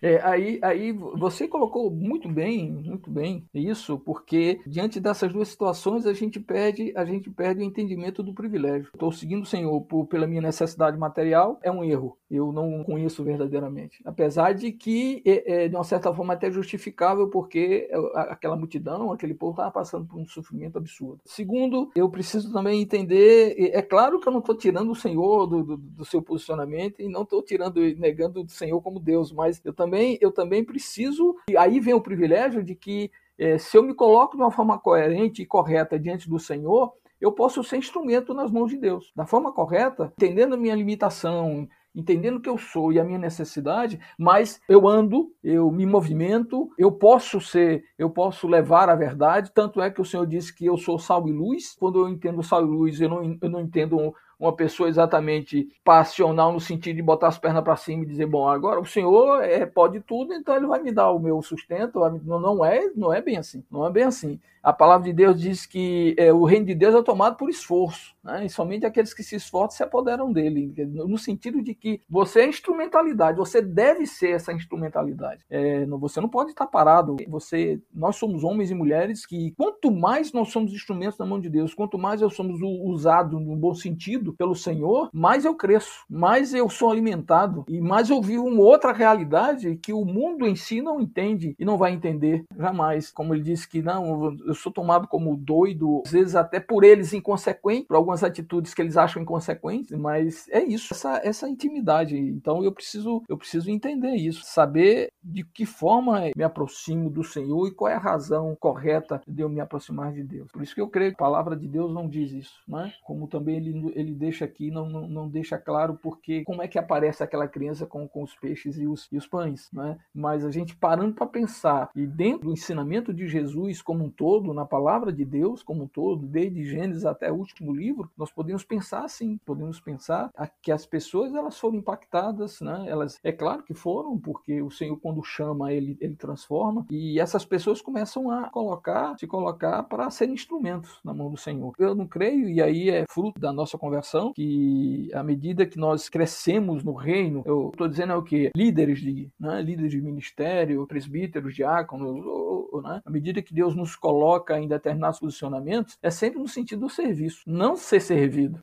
É, 0.00 0.20
aí, 0.22 0.58
aí 0.62 0.92
você 0.92 1.48
colocou 1.48 1.90
muito 1.90 2.28
bem, 2.28 2.70
muito 2.70 3.10
bem 3.10 3.48
isso, 3.52 3.98
porque 3.98 4.60
diante 4.66 5.00
dessas 5.00 5.32
duas 5.32 5.48
situações 5.48 6.06
a 6.06 6.12
gente 6.12 6.38
perde, 6.40 6.92
a 6.96 7.04
gente 7.04 7.30
perde 7.30 7.60
o 7.60 7.64
entendimento 7.64 8.22
do 8.22 8.34
privilégio. 8.34 8.90
Estou 8.92 9.12
seguindo 9.12 9.42
o 9.42 9.46
Senhor 9.46 9.80
por, 9.82 10.06
pela 10.06 10.26
minha 10.26 10.42
necessidade 10.42 10.96
material, 10.98 11.58
é 11.62 11.70
um 11.70 11.84
erro. 11.84 12.16
Eu 12.30 12.52
não 12.52 12.84
conheço 12.84 13.24
verdadeiramente. 13.24 14.02
Apesar 14.04 14.52
de 14.52 14.70
que, 14.70 15.22
é, 15.24 15.64
é, 15.64 15.68
de 15.68 15.74
uma 15.74 15.84
certa 15.84 16.12
forma, 16.12 16.34
até 16.34 16.50
justificável, 16.50 17.28
porque 17.28 17.90
aquela 18.14 18.56
multidão, 18.56 19.12
aquele 19.12 19.34
povo 19.34 19.52
estava 19.52 19.70
passando 19.70 20.06
por 20.06 20.20
um 20.20 20.26
sofrimento 20.26 20.76
absurdo. 20.76 21.20
Segundo, 21.24 21.90
eu 21.94 22.08
preciso 22.10 22.52
também 22.52 22.82
entender, 22.82 23.56
é 23.58 23.80
claro 23.80 24.20
que 24.20 24.28
eu 24.28 24.32
não 24.32 24.40
estou 24.40 24.54
tirando 24.54 24.90
o 24.90 24.96
Senhor 24.96 25.46
do, 25.46 25.64
do, 25.64 25.76
do 25.76 26.04
seu 26.04 26.20
posicionamento 26.20 27.00
e 27.00 27.08
não 27.08 27.22
estou 27.22 27.42
tirando, 27.42 27.80
negando 27.96 28.42
o 28.42 28.48
Senhor 28.48 28.80
como 28.82 29.00
Deus, 29.00 29.32
mas 29.32 29.60
eu 29.64 29.72
também 29.72 29.87
também, 29.88 30.18
eu 30.20 30.30
também 30.30 30.62
preciso. 30.62 31.34
E 31.48 31.56
aí 31.56 31.80
vem 31.80 31.94
o 31.94 32.00
privilégio 32.00 32.62
de 32.62 32.74
que, 32.74 33.10
é, 33.38 33.56
se 33.56 33.76
eu 33.76 33.82
me 33.82 33.94
coloco 33.94 34.36
de 34.36 34.42
uma 34.42 34.50
forma 34.50 34.78
coerente 34.78 35.42
e 35.42 35.46
correta 35.46 35.98
diante 35.98 36.28
do 36.28 36.38
Senhor, 36.38 36.92
eu 37.20 37.32
posso 37.32 37.64
ser 37.64 37.78
instrumento 37.78 38.34
nas 38.34 38.50
mãos 38.50 38.70
de 38.70 38.76
Deus. 38.76 39.10
Da 39.16 39.26
forma 39.26 39.50
correta, 39.50 40.12
entendendo 40.16 40.54
a 40.54 40.58
minha 40.58 40.74
limitação, 40.74 41.66
entendendo 41.94 42.40
que 42.40 42.48
eu 42.48 42.56
sou 42.56 42.92
e 42.92 43.00
a 43.00 43.04
minha 43.04 43.18
necessidade, 43.18 43.98
mas 44.16 44.60
eu 44.68 44.86
ando, 44.86 45.32
eu 45.42 45.68
me 45.70 45.84
movimento, 45.84 46.70
eu 46.78 46.92
posso 46.92 47.40
ser, 47.40 47.82
eu 47.98 48.08
posso 48.08 48.46
levar 48.46 48.88
a 48.88 48.94
verdade. 48.94 49.50
Tanto 49.52 49.80
é 49.80 49.90
que 49.90 50.00
o 50.00 50.04
Senhor 50.04 50.26
disse 50.26 50.54
que 50.54 50.66
eu 50.66 50.76
sou 50.76 50.98
sal 50.98 51.26
e 51.26 51.32
luz. 51.32 51.74
Quando 51.80 52.00
eu 52.00 52.08
entendo 52.08 52.42
sal 52.42 52.62
e 52.62 52.68
luz, 52.68 53.00
eu 53.00 53.08
não, 53.08 53.38
eu 53.40 53.48
não 53.48 53.60
entendo 53.60 54.14
uma 54.38 54.52
pessoa 54.54 54.88
exatamente 54.88 55.68
passional 55.84 56.52
no 56.52 56.60
sentido 56.60 56.96
de 56.96 57.02
botar 57.02 57.28
as 57.28 57.38
pernas 57.38 57.64
para 57.64 57.76
cima 57.76 58.04
e 58.04 58.06
dizer, 58.06 58.26
bom, 58.26 58.48
agora 58.48 58.80
o 58.80 58.86
Senhor 58.86 59.42
é, 59.42 59.66
pode 59.66 60.00
tudo, 60.00 60.32
então 60.32 60.56
ele 60.56 60.66
vai 60.66 60.80
me 60.80 60.92
dar 60.92 61.10
o 61.10 61.18
meu 61.18 61.42
sustento. 61.42 61.98
Não, 62.24 62.38
não 62.38 62.64
é, 62.64 62.90
não 62.94 63.12
é 63.12 63.20
bem 63.20 63.36
assim. 63.36 63.64
Não 63.70 63.86
é 63.86 63.90
bem 63.90 64.04
assim. 64.04 64.38
A 64.68 64.72
palavra 64.74 65.06
de 65.06 65.14
Deus 65.14 65.40
diz 65.40 65.64
que 65.64 66.14
é, 66.18 66.30
o 66.30 66.44
reino 66.44 66.66
de 66.66 66.74
Deus 66.74 66.94
é 66.94 67.02
tomado 67.02 67.38
por 67.38 67.48
esforço, 67.48 68.14
né? 68.22 68.44
e 68.44 68.50
somente 68.50 68.84
aqueles 68.84 69.14
que 69.14 69.22
se 69.22 69.34
esforçam 69.34 69.78
se 69.78 69.82
apoderam 69.82 70.30
dele, 70.30 70.74
no 70.86 71.16
sentido 71.16 71.62
de 71.62 71.74
que 71.74 72.02
você 72.06 72.40
é 72.40 72.46
instrumentalidade, 72.46 73.38
você 73.38 73.62
deve 73.62 74.04
ser 74.04 74.32
essa 74.32 74.52
instrumentalidade. 74.52 75.42
É, 75.48 75.86
você 75.86 76.20
não 76.20 76.28
pode 76.28 76.50
estar 76.50 76.66
parado. 76.66 77.16
Você, 77.28 77.80
nós 77.94 78.16
somos 78.16 78.44
homens 78.44 78.70
e 78.70 78.74
mulheres 78.74 79.24
que, 79.24 79.54
quanto 79.56 79.90
mais 79.90 80.34
nós 80.34 80.50
somos 80.50 80.70
instrumentos 80.74 81.18
na 81.18 81.24
mão 81.24 81.40
de 81.40 81.48
Deus, 81.48 81.72
quanto 81.72 81.96
mais 81.96 82.20
eu 82.20 82.28
somos 82.28 82.60
usados 82.60 83.40
no 83.40 83.56
bom 83.56 83.72
sentido 83.74 84.34
pelo 84.34 84.54
Senhor, 84.54 85.08
mais 85.14 85.46
eu 85.46 85.54
cresço, 85.54 86.04
mais 86.10 86.52
eu 86.52 86.68
sou 86.68 86.90
alimentado 86.90 87.64
e 87.66 87.80
mais 87.80 88.10
eu 88.10 88.20
vivo 88.20 88.44
uma 88.44 88.60
outra 88.60 88.92
realidade 88.92 89.76
que 89.76 89.94
o 89.94 90.04
mundo 90.04 90.46
em 90.46 90.56
si 90.56 90.82
não 90.82 91.00
entende 91.00 91.56
e 91.58 91.64
não 91.64 91.78
vai 91.78 91.92
entender 91.92 92.44
jamais. 92.54 93.10
Como 93.10 93.34
ele 93.34 93.42
disse 93.42 93.66
que 93.66 93.80
não, 93.80 94.36
eu 94.46 94.57
sou 94.58 94.72
tomado 94.72 95.08
como 95.08 95.36
doido, 95.36 96.02
às 96.04 96.12
vezes 96.12 96.34
até 96.34 96.60
por 96.60 96.84
eles 96.84 97.12
inconsequente, 97.12 97.86
por 97.86 97.96
algumas 97.96 98.22
atitudes 98.22 98.74
que 98.74 98.82
eles 98.82 98.96
acham 98.96 99.22
inconsequentes, 99.22 99.96
mas 99.98 100.48
é 100.50 100.62
isso, 100.62 100.92
essa, 100.92 101.20
essa 101.24 101.48
intimidade. 101.48 102.16
Então 102.16 102.62
eu 102.62 102.72
preciso, 102.72 103.22
eu 103.28 103.36
preciso 103.36 103.70
entender 103.70 104.14
isso, 104.14 104.42
saber 104.44 105.10
de 105.22 105.44
que 105.44 105.66
forma 105.66 106.30
me 106.34 106.42
aproximo 106.42 107.10
do 107.10 107.22
Senhor 107.22 107.66
e 107.66 107.74
qual 107.74 107.90
é 107.90 107.94
a 107.94 107.98
razão 107.98 108.56
correta 108.58 109.20
de 109.26 109.42
eu 109.42 109.48
me 109.48 109.60
aproximar 109.60 110.12
de 110.12 110.22
Deus. 110.22 110.50
Por 110.50 110.62
isso 110.62 110.74
que 110.74 110.80
eu 110.80 110.88
creio 110.88 111.10
que 111.10 111.22
a 111.22 111.26
palavra 111.26 111.56
de 111.56 111.68
Deus 111.68 111.92
não 111.92 112.08
diz 112.08 112.32
isso, 112.32 112.62
né? 112.66 112.92
Como 113.04 113.26
também 113.28 113.56
ele, 113.56 113.92
ele 113.94 114.14
deixa 114.14 114.44
aqui, 114.44 114.70
não, 114.70 114.88
não, 114.88 115.08
não 115.08 115.28
deixa 115.28 115.58
claro 115.58 115.98
porque 116.02 116.42
como 116.44 116.62
é 116.62 116.68
que 116.68 116.78
aparece 116.78 117.22
aquela 117.22 117.48
criança 117.48 117.86
com, 117.86 118.08
com 118.08 118.22
os 118.22 118.34
peixes 118.34 118.78
e 118.78 118.86
os, 118.86 119.08
e 119.12 119.16
os 119.16 119.26
pães, 119.26 119.68
né? 119.72 119.98
Mas 120.14 120.44
a 120.44 120.50
gente 120.50 120.76
parando 120.76 121.14
para 121.14 121.26
pensar 121.26 121.90
e 121.94 122.06
dentro 122.06 122.48
do 122.48 122.52
ensinamento 122.52 123.12
de 123.12 123.26
Jesus 123.26 123.82
como 123.82 124.04
um 124.04 124.10
todo, 124.10 124.37
todo, 124.38 124.54
na 124.54 124.64
palavra 124.64 125.12
de 125.12 125.24
Deus 125.24 125.62
como 125.62 125.84
um 125.84 125.88
todo, 125.88 126.26
desde 126.26 126.64
Gênesis 126.64 127.04
até 127.04 127.30
o 127.30 127.34
último 127.34 127.74
livro, 127.74 128.10
nós 128.16 128.30
podemos 128.30 128.64
pensar 128.64 129.04
assim, 129.04 129.38
podemos 129.44 129.80
pensar 129.80 130.30
que 130.62 130.70
as 130.70 130.86
pessoas 130.86 131.34
elas 131.34 131.58
foram 131.58 131.76
impactadas, 131.76 132.60
né? 132.60 132.84
Elas, 132.86 133.18
é 133.24 133.32
claro 133.32 133.62
que 133.62 133.74
foram, 133.74 134.18
porque 134.18 134.62
o 134.62 134.70
Senhor 134.70 134.96
quando 134.98 135.22
chama 135.24 135.72
ele, 135.72 135.96
ele 136.00 136.14
transforma 136.14 136.86
e 136.90 137.18
essas 137.18 137.44
pessoas 137.44 137.80
começam 137.80 138.30
a 138.30 138.48
colocar, 138.50 139.18
se 139.18 139.26
colocar 139.26 139.82
para 139.84 140.10
serem 140.10 140.34
instrumentos 140.34 141.00
na 141.04 141.12
mão 141.12 141.30
do 141.30 141.36
Senhor. 141.36 141.72
Eu 141.78 141.94
não 141.94 142.06
creio 142.06 142.48
e 142.48 142.62
aí 142.62 142.90
é 142.90 143.04
fruto 143.10 143.40
da 143.40 143.52
nossa 143.52 143.76
conversão 143.76 144.32
que 144.32 145.10
à 145.12 145.22
medida 145.22 145.66
que 145.66 145.78
nós 145.78 146.08
crescemos 146.08 146.84
no 146.84 146.92
reino, 146.92 147.42
eu 147.44 147.70
estou 147.72 147.88
dizendo 147.88 148.12
é 148.12 148.16
o 148.16 148.22
que 148.22 148.50
líderes 148.54 149.00
de, 149.00 149.30
né? 149.38 149.60
líderes 149.62 149.90
de 149.90 150.00
ministério, 150.00 150.86
presbíteros, 150.86 151.54
diáconos, 151.54 152.24
ou, 152.24 152.68
ou, 152.72 152.82
né? 152.82 153.02
à 153.04 153.10
medida 153.10 153.42
que 153.42 153.52
Deus 153.52 153.74
nos 153.74 153.96
coloca 153.96 154.27
coloca 154.28 154.58
em 154.58 154.68
determinados 154.68 155.18
posicionamentos 155.18 155.96
é 156.02 156.10
sempre 156.10 156.38
no 156.38 156.48
sentido 156.48 156.80
do 156.80 156.88
serviço, 156.90 157.42
não 157.46 157.76
ser 157.76 158.00
servido 158.00 158.60